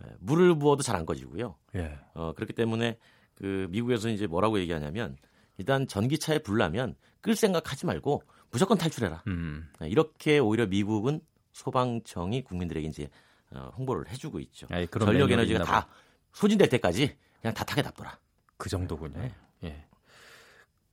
네, 0.00 0.08
물을 0.18 0.58
부어도 0.58 0.82
잘 0.82 0.96
안 0.96 1.06
꺼지고요. 1.06 1.54
예. 1.76 1.98
어, 2.14 2.32
그렇기 2.34 2.52
때문에 2.52 2.98
그 3.34 3.66
미국에서 3.70 4.08
이제 4.08 4.26
뭐라고 4.26 4.58
얘기하냐면 4.58 5.16
일단 5.56 5.86
전기차에 5.86 6.38
불나면 6.40 6.96
끌 7.20 7.36
생각하지 7.36 7.86
말고 7.86 8.22
무조건 8.50 8.76
탈출해라. 8.78 9.22
음. 9.28 9.68
네, 9.80 9.88
이렇게 9.88 10.38
오히려 10.38 10.66
미국은 10.66 11.20
소방청이 11.52 12.42
국민들에게 12.42 12.88
이제 12.88 13.08
어, 13.50 13.70
홍보를 13.76 14.08
해주고 14.08 14.40
있죠. 14.40 14.66
아니, 14.70 14.86
전력 14.88 15.30
에너지가 15.30 15.64
다 15.64 15.88
소진될 16.32 16.68
때까지 16.68 17.16
그냥 17.40 17.54
다 17.54 17.64
타게 17.64 17.82
놔둬라. 17.82 18.18
그 18.56 18.68
정도군요. 18.68 19.18
네. 19.18 19.32
예. 19.64 19.84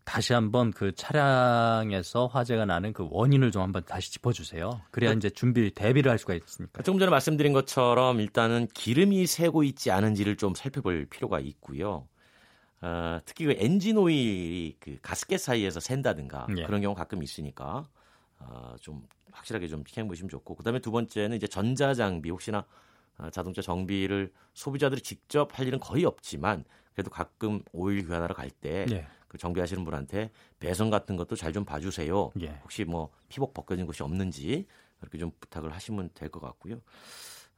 다시 0.03 0.33
한번 0.33 0.71
그 0.71 0.93
차량에서 0.93 2.27
화재가 2.27 2.65
나는 2.65 2.93
그 2.93 3.07
원인을 3.09 3.51
좀 3.51 3.63
한번 3.63 3.83
다시 3.85 4.11
짚어주세요. 4.13 4.81
그래야 4.91 5.11
그, 5.11 5.17
이제 5.17 5.29
준비 5.31 5.71
대비를 5.71 6.11
할 6.11 6.19
수가 6.19 6.35
있으니까. 6.35 6.83
조금 6.83 6.99
전에 6.99 7.09
말씀드린 7.09 7.53
것처럼 7.53 8.19
일단은 8.19 8.67
기름이 8.73 9.25
새고 9.25 9.63
있지 9.63 9.89
않은지를 9.89 10.37
좀 10.37 10.53
살펴볼 10.53 11.07
필요가 11.09 11.39
있고요. 11.39 12.07
어, 12.81 13.19
특히 13.25 13.45
그 13.45 13.55
엔진 13.57 13.97
오일이 13.97 14.75
그 14.79 14.99
가스켓 15.01 15.39
사이에서 15.39 15.79
샌다든가 15.79 16.47
예. 16.57 16.65
그런 16.65 16.81
경우 16.81 16.93
가끔 16.93 17.23
있으니까 17.23 17.87
어, 18.37 18.75
좀 18.79 19.07
확실하게 19.31 19.67
좀 19.67 19.83
피해 19.83 20.05
보시면 20.07 20.29
좋고 20.29 20.55
그다음에 20.55 20.79
두 20.79 20.91
번째는 20.91 21.35
이제 21.35 21.47
전자 21.47 21.95
장비 21.95 22.29
혹시나 22.29 22.59
어, 22.59 22.65
자동차 23.31 23.61
정비를 23.61 24.31
소비자들이 24.53 25.01
직접 25.01 25.57
할 25.57 25.67
일은 25.67 25.79
거의 25.79 26.05
없지만 26.05 26.63
그래도 26.93 27.09
가끔 27.09 27.61
오일 27.73 28.05
교환하러 28.07 28.33
갈때 28.35 28.85
네. 28.89 29.07
그 29.27 29.37
정비하시는 29.37 29.83
분한테 29.83 30.31
배선 30.59 30.89
같은 30.89 31.15
것도 31.17 31.35
잘 31.35 31.51
좀 31.53 31.65
봐주세요. 31.65 32.31
예. 32.41 32.59
혹시 32.63 32.85
뭐 32.85 33.09
피복 33.29 33.53
벗겨진 33.53 33.85
곳이 33.85 34.03
없는지 34.03 34.65
그렇게 34.99 35.17
좀 35.17 35.31
부탁을 35.39 35.73
하시면 35.73 36.09
될 36.13 36.29
것 36.29 36.39
같고요. 36.41 36.81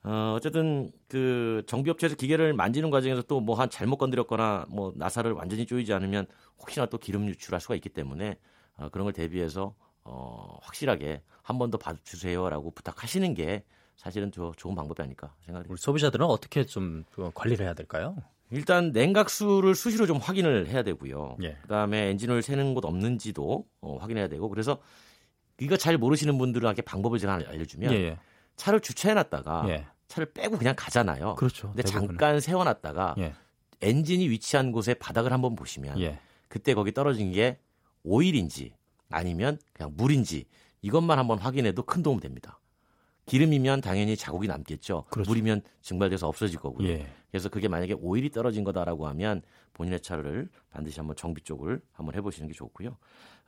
어, 0.03 0.34
어쨌든 0.38 0.91
그 1.07 1.63
정비업체에서 1.67 2.15
기계를 2.15 2.53
만지는 2.53 2.89
과정에서 2.91 3.21
또 3.23 3.39
뭐 3.41 3.55
한 3.55 3.69
잘못 3.69 3.97
건드렸거나 3.97 4.65
뭐 4.69 4.93
나사를 4.95 5.29
완전히 5.34 5.65
조이지 5.65 5.91
않으면 5.93 6.27
혹시나 6.59 6.85
또 6.85 6.97
기름 6.97 7.27
유출할 7.27 7.59
수가 7.59 7.75
있기 7.75 7.89
때문에 7.89 8.38
어, 8.77 8.89
그런 8.89 9.05
걸 9.05 9.13
대비해서 9.13 9.75
어, 10.03 10.57
확실하게 10.61 11.21
한 11.43 11.57
번 11.57 11.71
더 11.71 11.77
봐주세요라고 11.77 12.71
부탁하시는 12.71 13.34
게 13.34 13.63
사실은 13.98 14.32
더 14.32 14.53
좋은 14.56 14.76
방법이 14.76 15.02
아닐까 15.02 15.34
생각합니다. 15.41 15.72
우리 15.72 15.78
소비자들은 15.78 16.26
어떻게 16.26 16.64
좀그 16.64 17.32
관리를 17.34 17.65
해야 17.65 17.74
될까요? 17.74 18.15
일단 18.52 18.91
냉각수를 18.91 19.76
수시로 19.76 20.06
좀 20.06 20.18
확인을 20.18 20.68
해야 20.68 20.84
되고요. 20.84 21.38
예. 21.41 21.57
그다음에 21.64 22.10
엔진을 22.11 22.41
새는 22.41 22.74
곳 22.74 22.86
없는지도 22.86 23.65
어, 23.82 23.98
확인해야 23.98 24.30
되고 24.30 24.48
그래서 24.48 24.78
이거 25.60 25.76
잘 25.76 25.98
모르시는 25.98 26.38
분들에게 26.38 26.82
방법을 26.84 27.19
제가 27.19 27.34
알려주면 27.34 27.91
예, 27.91 27.98
예. 27.98 28.19
차를 28.56 28.80
주차해놨다가 28.80 29.65
예. 29.69 29.88
차를 30.07 30.32
빼고 30.32 30.57
그냥 30.57 30.76
가잖아요. 30.78 31.36
그렇죠. 31.36 31.69
근데 31.69 31.84
대부분은. 31.84 32.07
잠깐 32.07 32.40
세워놨다가 32.40 33.15
예. 33.18 33.34
엔진이 33.82 34.30
위치한 34.30 34.72
곳에 34.72 34.94
바닥을 34.94 35.34
한번 35.34 35.56
보시면 35.56 35.99
예. 35.99 36.19
그때 36.48 36.74
거기 36.74 36.94
떨어진 36.94 37.32
게 37.32 37.60
오일인지 38.03 38.74
아니면 39.10 39.60
그냥 39.74 39.94
물인지 39.95 40.45
이것만 40.82 41.19
한번 41.19 41.40
확인해도 41.40 41.84
큰 41.84 42.03
도움 42.03 42.19
됩니다. 42.19 42.60
기름이면 43.28 43.82
당연히 43.82 44.16
자국이 44.18 44.48
남겠죠. 44.48 45.06
그렇죠. 45.10 45.30
물이면 45.30 45.62
증발돼서 45.82 46.28
없어질 46.28 46.60
거고요. 46.60 46.88
예. 46.88 47.06
그래서 47.30 47.49
그게 47.49 47.68
만약에 47.68 47.94
오일이 47.94 48.32
떨어진 48.32 48.64
거다라고 48.64 49.06
하면 49.10 49.41
본인의 49.74 49.99
차를 50.02 50.49
반드시 50.72 50.99
한번 50.99 51.16
정비 51.16 51.41
쪽을 51.44 51.82
한번 51.91 52.16
해보시는 52.16 52.48
게 52.48 52.54
좋고요. 52.54 52.98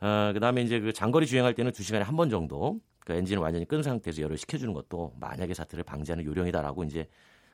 어, 0.02 0.32
그다음에 0.34 0.62
이제 0.62 0.80
그 0.80 0.94
장거리 0.94 1.26
주행할 1.26 1.56
때는 1.56 1.72
두 1.72 1.82
시간에 1.82 2.04
한 2.04 2.16
번 2.16 2.30
정도 2.30 2.80
그 3.00 3.14
엔진을 3.14 3.42
완전히 3.42 3.66
끈 3.66 3.82
상태에서 3.82 4.22
열을 4.22 4.38
식혀주는 4.38 4.74
것도 4.74 5.16
만약에 5.20 5.54
사태를 5.54 5.84
방지하는 5.86 6.26
요령이다라고 6.26 6.84
이제 6.84 7.08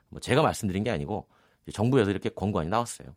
뭐 0.08 0.20
제가 0.20 0.42
말씀드린 0.42 0.82
게 0.84 0.90
아니고 0.90 1.28
정부에서 1.72 2.10
이렇게 2.10 2.28
권고안이 2.28 2.68
나왔어요. 2.68 3.14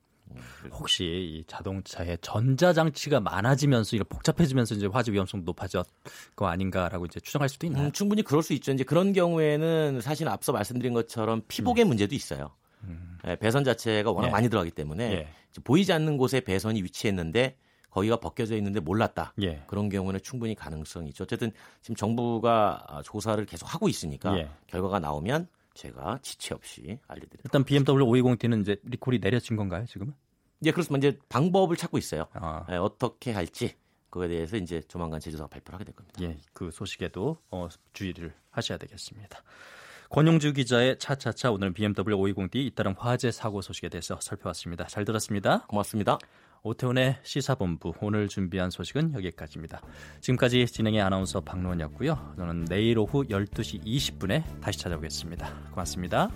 혹시 0.72 1.04
이 1.06 1.44
자동차에 1.48 2.18
전자 2.22 2.74
장치가 2.74 3.20
많아지면서 3.20 3.96
이게 3.96 4.04
복잡해지면서 4.04 4.76
이제 4.76 4.88
화재 4.88 5.12
위험성 5.12 5.44
높아졌 5.46 5.88
거 6.36 6.48
아닌가라고 6.48 7.06
이제 7.06 7.20
추정할 7.20 7.50
수도 7.50 7.68
있나요? 7.68 7.86
음, 7.88 7.92
충분히 7.92 8.22
그럴 8.22 8.44
수 8.44 8.54
있죠. 8.54 8.72
이제 8.72 8.84
그런 8.84 9.14
경우에는 9.14 10.02
사실 10.02 10.28
앞서 10.28 10.52
말씀드린 10.52 10.94
것처럼 10.94 11.42
피복의 11.48 11.86
음. 11.86 11.90
문제도 11.90 12.14
있어요. 12.14 12.52
음. 12.84 13.18
예, 13.28 13.36
배선 13.36 13.64
자체가 13.64 14.12
워낙 14.12 14.28
예. 14.28 14.32
많이 14.32 14.50
들어가기 14.50 14.72
때문에 14.72 15.12
예. 15.12 15.28
보이지 15.64 15.92
않는 15.92 16.18
곳에 16.18 16.40
배선이 16.42 16.84
위치했는데 16.84 17.56
거기가 17.90 18.18
벗겨져 18.18 18.56
있는데 18.56 18.80
몰랐다. 18.80 19.34
예. 19.42 19.64
그런 19.68 19.90
경우는 19.90 20.20
충분히 20.24 20.56
가능성이 20.56 21.10
있죠. 21.10 21.24
어쨌든 21.24 21.52
지금 21.82 21.96
정부가 21.96 22.86
아, 22.88 23.02
조사를 23.02 23.44
계속 23.46 23.74
하고 23.74 23.90
있으니까 23.90 24.38
예. 24.38 24.50
결과가 24.68 25.00
나오면 25.00 25.48
제가 25.80 26.20
지체 26.22 26.54
없이 26.54 27.00
알려드립니다. 27.08 27.44
일단 27.46 27.64
BMW 27.64 28.06
520D는 28.06 28.62
이제 28.62 28.78
리콜이 28.84 29.20
내려진 29.20 29.56
건가요, 29.56 29.86
지금은? 29.86 30.14
예, 30.66 30.72
그렇습니다. 30.72 31.08
이제 31.08 31.18
방법을 31.30 31.78
찾고 31.78 31.98
있어요. 31.98 32.28
아. 32.34 32.66
예, 32.70 32.76
어떻게 32.76 33.32
할지 33.32 33.76
그거에 34.10 34.28
대해서 34.28 34.58
이제 34.58 34.82
조만간 34.90 35.22
제조사가 35.22 35.48
발표를 35.48 35.76
하게 35.76 35.86
될 35.86 35.96
겁니다. 35.96 36.22
예, 36.22 36.38
그 36.52 36.70
소식에도 36.72 37.38
어, 37.50 37.70
주의를 37.94 38.34
하셔야 38.50 38.78
되겠습니다. 38.78 39.42
권용주 40.10 40.54
기자의 40.54 40.98
차차차 41.00 41.52
오늘 41.52 41.72
BMW 41.72 42.18
520D 42.18 42.56
잇따른 42.56 42.94
화재 42.98 43.32
사고 43.32 43.62
소식에 43.62 43.88
대해서 43.88 44.20
살펴봤습니다. 44.20 44.86
잘 44.86 45.06
들었습니다. 45.06 45.66
고맙습니다. 45.68 46.18
오태훈의 46.64 47.18
시사본부 47.24 47.94
오늘 48.02 48.28
준비한 48.28 48.70
소식은 48.70 49.14
여기까지입니다. 49.16 49.82
지금까지 50.22 50.66
진행의 50.66 51.02
아나운서 51.02 51.42
박노원이었고요. 51.42 52.36
저는 52.38 52.66
내일 52.66 53.00
오후 53.00 53.24
12시 53.26 53.84
20분에 53.84 54.44
다시 54.62 54.80
찾아오겠습니다. 54.80 55.70
고맙습니다. 55.72 56.30